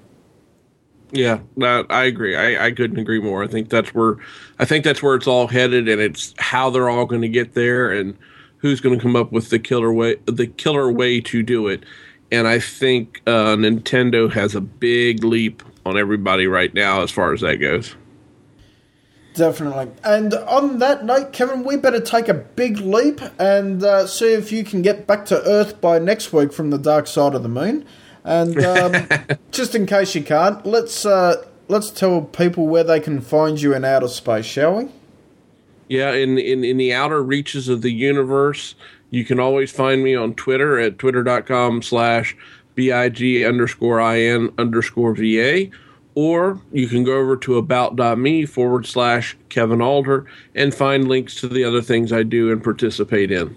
Yeah, 1.11 1.39
I 1.59 2.03
agree. 2.03 2.35
I, 2.35 2.67
I 2.67 2.71
couldn't 2.71 2.99
agree 2.99 3.19
more. 3.19 3.43
I 3.43 3.47
think 3.47 3.69
that's 3.69 3.93
where 3.95 4.17
I 4.59 4.65
think 4.65 4.83
that's 4.83 5.01
where 5.01 5.15
it's 5.15 5.27
all 5.27 5.47
headed, 5.47 5.87
and 5.87 5.99
it's 5.99 6.35
how 6.37 6.69
they're 6.69 6.89
all 6.89 7.05
going 7.05 7.23
to 7.23 7.29
get 7.29 7.53
there, 7.53 7.91
and 7.91 8.17
who's 8.57 8.79
going 8.79 8.97
to 8.97 9.01
come 9.01 9.15
up 9.15 9.31
with 9.31 9.49
the 9.49 9.59
killer 9.59 9.91
way 9.91 10.17
the 10.25 10.47
killer 10.47 10.91
way 10.91 11.19
to 11.21 11.41
do 11.41 11.67
it. 11.67 11.83
And 12.31 12.47
I 12.47 12.59
think 12.59 13.21
uh, 13.25 13.55
Nintendo 13.55 14.31
has 14.31 14.55
a 14.55 14.61
big 14.61 15.23
leap 15.23 15.63
on 15.85 15.97
everybody 15.97 16.47
right 16.47 16.73
now 16.73 17.01
as 17.01 17.11
far 17.11 17.33
as 17.33 17.41
that 17.41 17.57
goes. 17.57 17.95
Definitely. 19.33 19.89
And 20.03 20.33
on 20.33 20.79
that 20.79 21.05
note, 21.05 21.33
Kevin, 21.33 21.63
we 21.63 21.77
better 21.77 22.01
take 22.01 22.27
a 22.27 22.33
big 22.33 22.79
leap 22.79 23.21
and 23.39 23.81
uh, 23.83 24.05
see 24.05 24.33
if 24.33 24.51
you 24.51 24.63
can 24.63 24.81
get 24.81 25.07
back 25.07 25.25
to 25.25 25.41
Earth 25.43 25.79
by 25.79 25.97
next 25.97 26.33
week 26.33 26.51
from 26.51 26.71
the 26.71 26.77
dark 26.77 27.07
side 27.07 27.33
of 27.33 27.43
the 27.43 27.49
moon. 27.49 27.85
And 28.23 28.63
um, 28.63 29.07
just 29.51 29.75
in 29.75 29.85
case 29.85 30.13
you 30.13 30.23
can't, 30.23 30.65
let's 30.65 31.05
uh, 31.05 31.45
let's 31.67 31.89
tell 31.89 32.21
people 32.21 32.67
where 32.67 32.83
they 32.83 32.99
can 32.99 33.21
find 33.21 33.61
you 33.61 33.73
in 33.73 33.85
outer 33.85 34.07
space, 34.07 34.45
shall 34.45 34.75
we? 34.75 34.89
Yeah, 35.87 36.11
in, 36.11 36.37
in 36.37 36.63
in 36.63 36.77
the 36.77 36.93
outer 36.93 37.23
reaches 37.23 37.69
of 37.69 37.81
the 37.81 37.91
universe, 37.91 38.75
you 39.09 39.25
can 39.25 39.39
always 39.39 39.71
find 39.71 40.03
me 40.03 40.15
on 40.15 40.35
Twitter 40.35 40.79
at 40.79 40.99
twitter.com 40.99 41.81
slash 41.81 42.35
big 42.75 43.45
underscore 43.45 43.99
in 44.15 44.53
underscore 44.57 45.13
va, 45.13 45.67
or 46.15 46.61
you 46.71 46.87
can 46.87 47.03
go 47.03 47.17
over 47.17 47.35
to 47.37 47.57
about.me 47.57 48.45
forward 48.45 48.85
slash 48.85 49.37
Kevin 49.49 49.81
Alder 49.81 50.25
and 50.55 50.73
find 50.73 51.07
links 51.07 51.35
to 51.41 51.47
the 51.47 51.63
other 51.63 51.81
things 51.81 52.11
I 52.11 52.23
do 52.23 52.51
and 52.51 52.63
participate 52.63 53.31
in. 53.31 53.55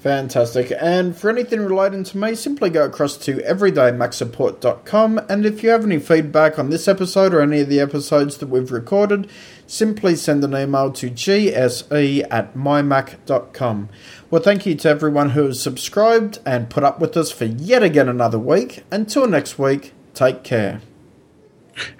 Fantastic. 0.00 0.72
And 0.80 1.14
for 1.14 1.28
anything 1.28 1.60
relating 1.60 2.04
to 2.04 2.16
me, 2.16 2.34
simply 2.34 2.70
go 2.70 2.86
across 2.86 3.18
to 3.18 3.36
everydaymacsupport.com. 3.36 5.20
And 5.28 5.44
if 5.44 5.62
you 5.62 5.68
have 5.68 5.84
any 5.84 5.98
feedback 5.98 6.58
on 6.58 6.70
this 6.70 6.88
episode 6.88 7.34
or 7.34 7.42
any 7.42 7.60
of 7.60 7.68
the 7.68 7.80
episodes 7.80 8.38
that 8.38 8.48
we've 8.48 8.72
recorded, 8.72 9.28
simply 9.66 10.16
send 10.16 10.42
an 10.42 10.54
email 10.54 10.90
to 10.92 11.10
gse 11.10 12.26
at 12.30 12.54
mymac.com. 12.54 13.90
Well, 14.30 14.42
thank 14.42 14.64
you 14.64 14.74
to 14.76 14.88
everyone 14.88 15.30
who 15.30 15.44
has 15.44 15.62
subscribed 15.62 16.38
and 16.46 16.70
put 16.70 16.82
up 16.82 16.98
with 16.98 17.14
us 17.18 17.30
for 17.30 17.44
yet 17.44 17.82
again 17.82 18.08
another 18.08 18.38
week. 18.38 18.84
Until 18.90 19.26
next 19.26 19.58
week, 19.58 19.92
take 20.14 20.42
care. 20.42 20.80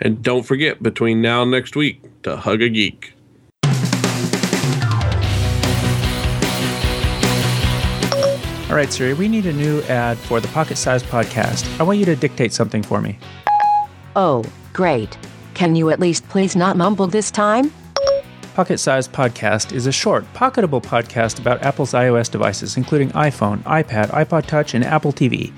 And 0.00 0.22
don't 0.22 0.44
forget, 0.44 0.82
between 0.82 1.20
now 1.20 1.42
and 1.42 1.50
next 1.50 1.76
week, 1.76 2.00
to 2.22 2.38
hug 2.38 2.62
a 2.62 2.70
geek. 2.70 3.12
All 8.70 8.76
right, 8.76 8.92
Siri, 8.92 9.14
we 9.14 9.26
need 9.26 9.46
a 9.46 9.52
new 9.52 9.82
ad 9.88 10.16
for 10.16 10.38
the 10.38 10.46
Pocket 10.46 10.76
Size 10.76 11.02
Podcast. 11.02 11.80
I 11.80 11.82
want 11.82 11.98
you 11.98 12.04
to 12.04 12.14
dictate 12.14 12.52
something 12.52 12.84
for 12.84 13.00
me. 13.00 13.18
Oh, 14.14 14.44
great. 14.72 15.18
Can 15.54 15.74
you 15.74 15.90
at 15.90 15.98
least 15.98 16.28
please 16.28 16.54
not 16.54 16.76
mumble 16.76 17.08
this 17.08 17.32
time? 17.32 17.72
Pocket 18.54 18.78
Size 18.78 19.08
Podcast 19.08 19.72
is 19.72 19.88
a 19.88 19.92
short, 19.92 20.24
pocketable 20.34 20.80
podcast 20.80 21.40
about 21.40 21.60
Apple's 21.62 21.94
iOS 21.94 22.30
devices, 22.30 22.76
including 22.76 23.10
iPhone, 23.10 23.58
iPad, 23.64 24.10
iPod 24.10 24.46
Touch, 24.46 24.72
and 24.72 24.84
Apple 24.84 25.12
TV. 25.12 25.52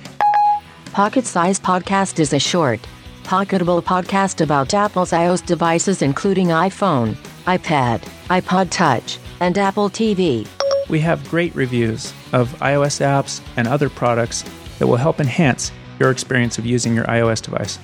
Pocket 0.87 1.27
Size 1.27 1.61
Podcast 1.61 2.19
is 2.19 2.33
a 2.33 2.39
short, 2.39 2.81
pocketable 3.25 3.83
podcast 3.83 4.41
about 4.41 4.73
Apple's 4.73 5.11
iOS 5.11 5.45
devices, 5.45 6.01
including 6.01 6.47
iPhone, 6.47 7.15
iPad, 7.45 8.01
iPod 8.31 8.71
Touch, 8.71 9.19
and 9.41 9.59
Apple 9.59 9.91
TV. 9.91 10.49
We 10.93 11.01
have 11.01 11.27
great 11.31 11.55
reviews 11.55 12.13
of 12.35 12.53
iOS 12.61 13.01
apps 13.01 13.41
and 13.57 13.67
other 13.67 13.89
products 13.89 14.45
that 14.79 14.87
will 14.87 14.97
help 14.97 15.21
enhance 15.21 15.73
your 15.99 16.11
experience 16.11 16.59
of 16.59 16.67
using 16.67 16.95
your 16.95 17.07
iOS 17.07 17.41
device. 17.41 17.79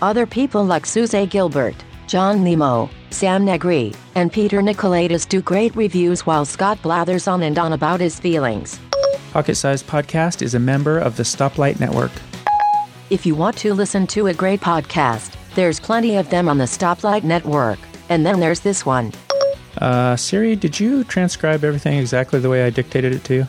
Other 0.00 0.24
people 0.24 0.64
like 0.64 0.86
Suze 0.86 1.14
Gilbert, 1.28 1.74
John 2.06 2.42
Nemo, 2.42 2.88
Sam 3.10 3.44
Negri, 3.44 3.92
and 4.14 4.32
Peter 4.32 4.62
Nicolaitis 4.62 5.28
do 5.28 5.42
great 5.42 5.76
reviews 5.76 6.24
while 6.24 6.46
Scott 6.46 6.80
blathers 6.80 7.28
on 7.28 7.42
and 7.42 7.58
on 7.58 7.74
about 7.74 8.00
his 8.00 8.18
feelings. 8.18 8.80
Pocket 9.32 9.56
Size 9.56 9.82
Podcast 9.82 10.40
is 10.40 10.54
a 10.54 10.58
member 10.58 10.98
of 10.98 11.18
the 11.18 11.24
Stoplight 11.24 11.78
Network. 11.78 12.12
If 13.10 13.26
you 13.26 13.34
want 13.34 13.58
to 13.58 13.74
listen 13.74 14.06
to 14.06 14.28
a 14.28 14.32
great 14.32 14.62
podcast, 14.62 15.36
there's 15.56 15.78
plenty 15.78 16.16
of 16.16 16.30
them 16.30 16.48
on 16.48 16.56
the 16.56 16.64
Stoplight 16.64 17.22
Network. 17.22 17.78
And 18.08 18.24
then 18.24 18.40
there's 18.40 18.60
this 18.60 18.86
one. 18.86 19.12
Uh, 19.80 20.14
Siri, 20.16 20.56
did 20.56 20.78
you 20.78 21.04
transcribe 21.04 21.64
everything 21.64 21.98
exactly 21.98 22.38
the 22.38 22.50
way 22.50 22.64
I 22.64 22.70
dictated 22.70 23.14
it 23.14 23.24
to 23.24 23.34
you? 23.34 23.48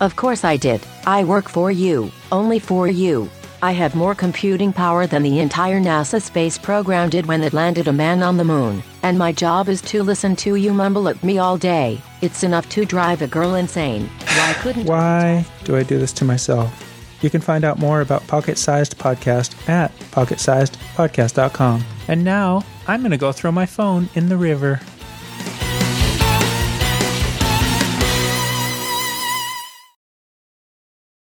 Of 0.00 0.16
course 0.16 0.44
I 0.44 0.56
did. 0.56 0.80
I 1.06 1.24
work 1.24 1.48
for 1.48 1.70
you, 1.70 2.10
only 2.32 2.58
for 2.58 2.88
you. 2.88 3.30
I 3.62 3.72
have 3.72 3.94
more 3.94 4.14
computing 4.14 4.72
power 4.72 5.06
than 5.06 5.22
the 5.22 5.38
entire 5.38 5.78
NASA 5.78 6.20
space 6.20 6.56
program 6.56 7.10
did 7.10 7.26
when 7.26 7.42
it 7.42 7.52
landed 7.52 7.88
a 7.88 7.92
man 7.92 8.22
on 8.22 8.38
the 8.38 8.44
moon, 8.44 8.82
and 9.02 9.18
my 9.18 9.32
job 9.32 9.68
is 9.68 9.82
to 9.82 10.02
listen 10.02 10.34
to 10.36 10.54
you 10.54 10.72
mumble 10.72 11.08
at 11.08 11.22
me 11.22 11.36
all 11.36 11.58
day. 11.58 12.00
It's 12.22 12.42
enough 12.42 12.70
to 12.70 12.86
drive 12.86 13.20
a 13.20 13.26
girl 13.26 13.56
insane. 13.56 14.08
Why 14.24 14.54
couldn't 14.60 14.86
Why 14.86 15.44
do 15.64 15.76
I 15.76 15.82
do 15.82 15.98
this 15.98 16.14
to 16.14 16.24
myself? 16.24 16.86
You 17.20 17.28
can 17.28 17.42
find 17.42 17.64
out 17.64 17.78
more 17.78 18.00
about 18.00 18.26
Pocket 18.26 18.56
Sized 18.56 18.96
Podcast 18.96 19.68
at 19.68 19.94
pocketsizedpodcast.com. 20.10 21.84
And 22.08 22.24
now 22.24 22.62
I'm 22.88 23.00
going 23.00 23.10
to 23.10 23.18
go 23.18 23.30
throw 23.30 23.52
my 23.52 23.66
phone 23.66 24.08
in 24.14 24.30
the 24.30 24.38
river. 24.38 24.80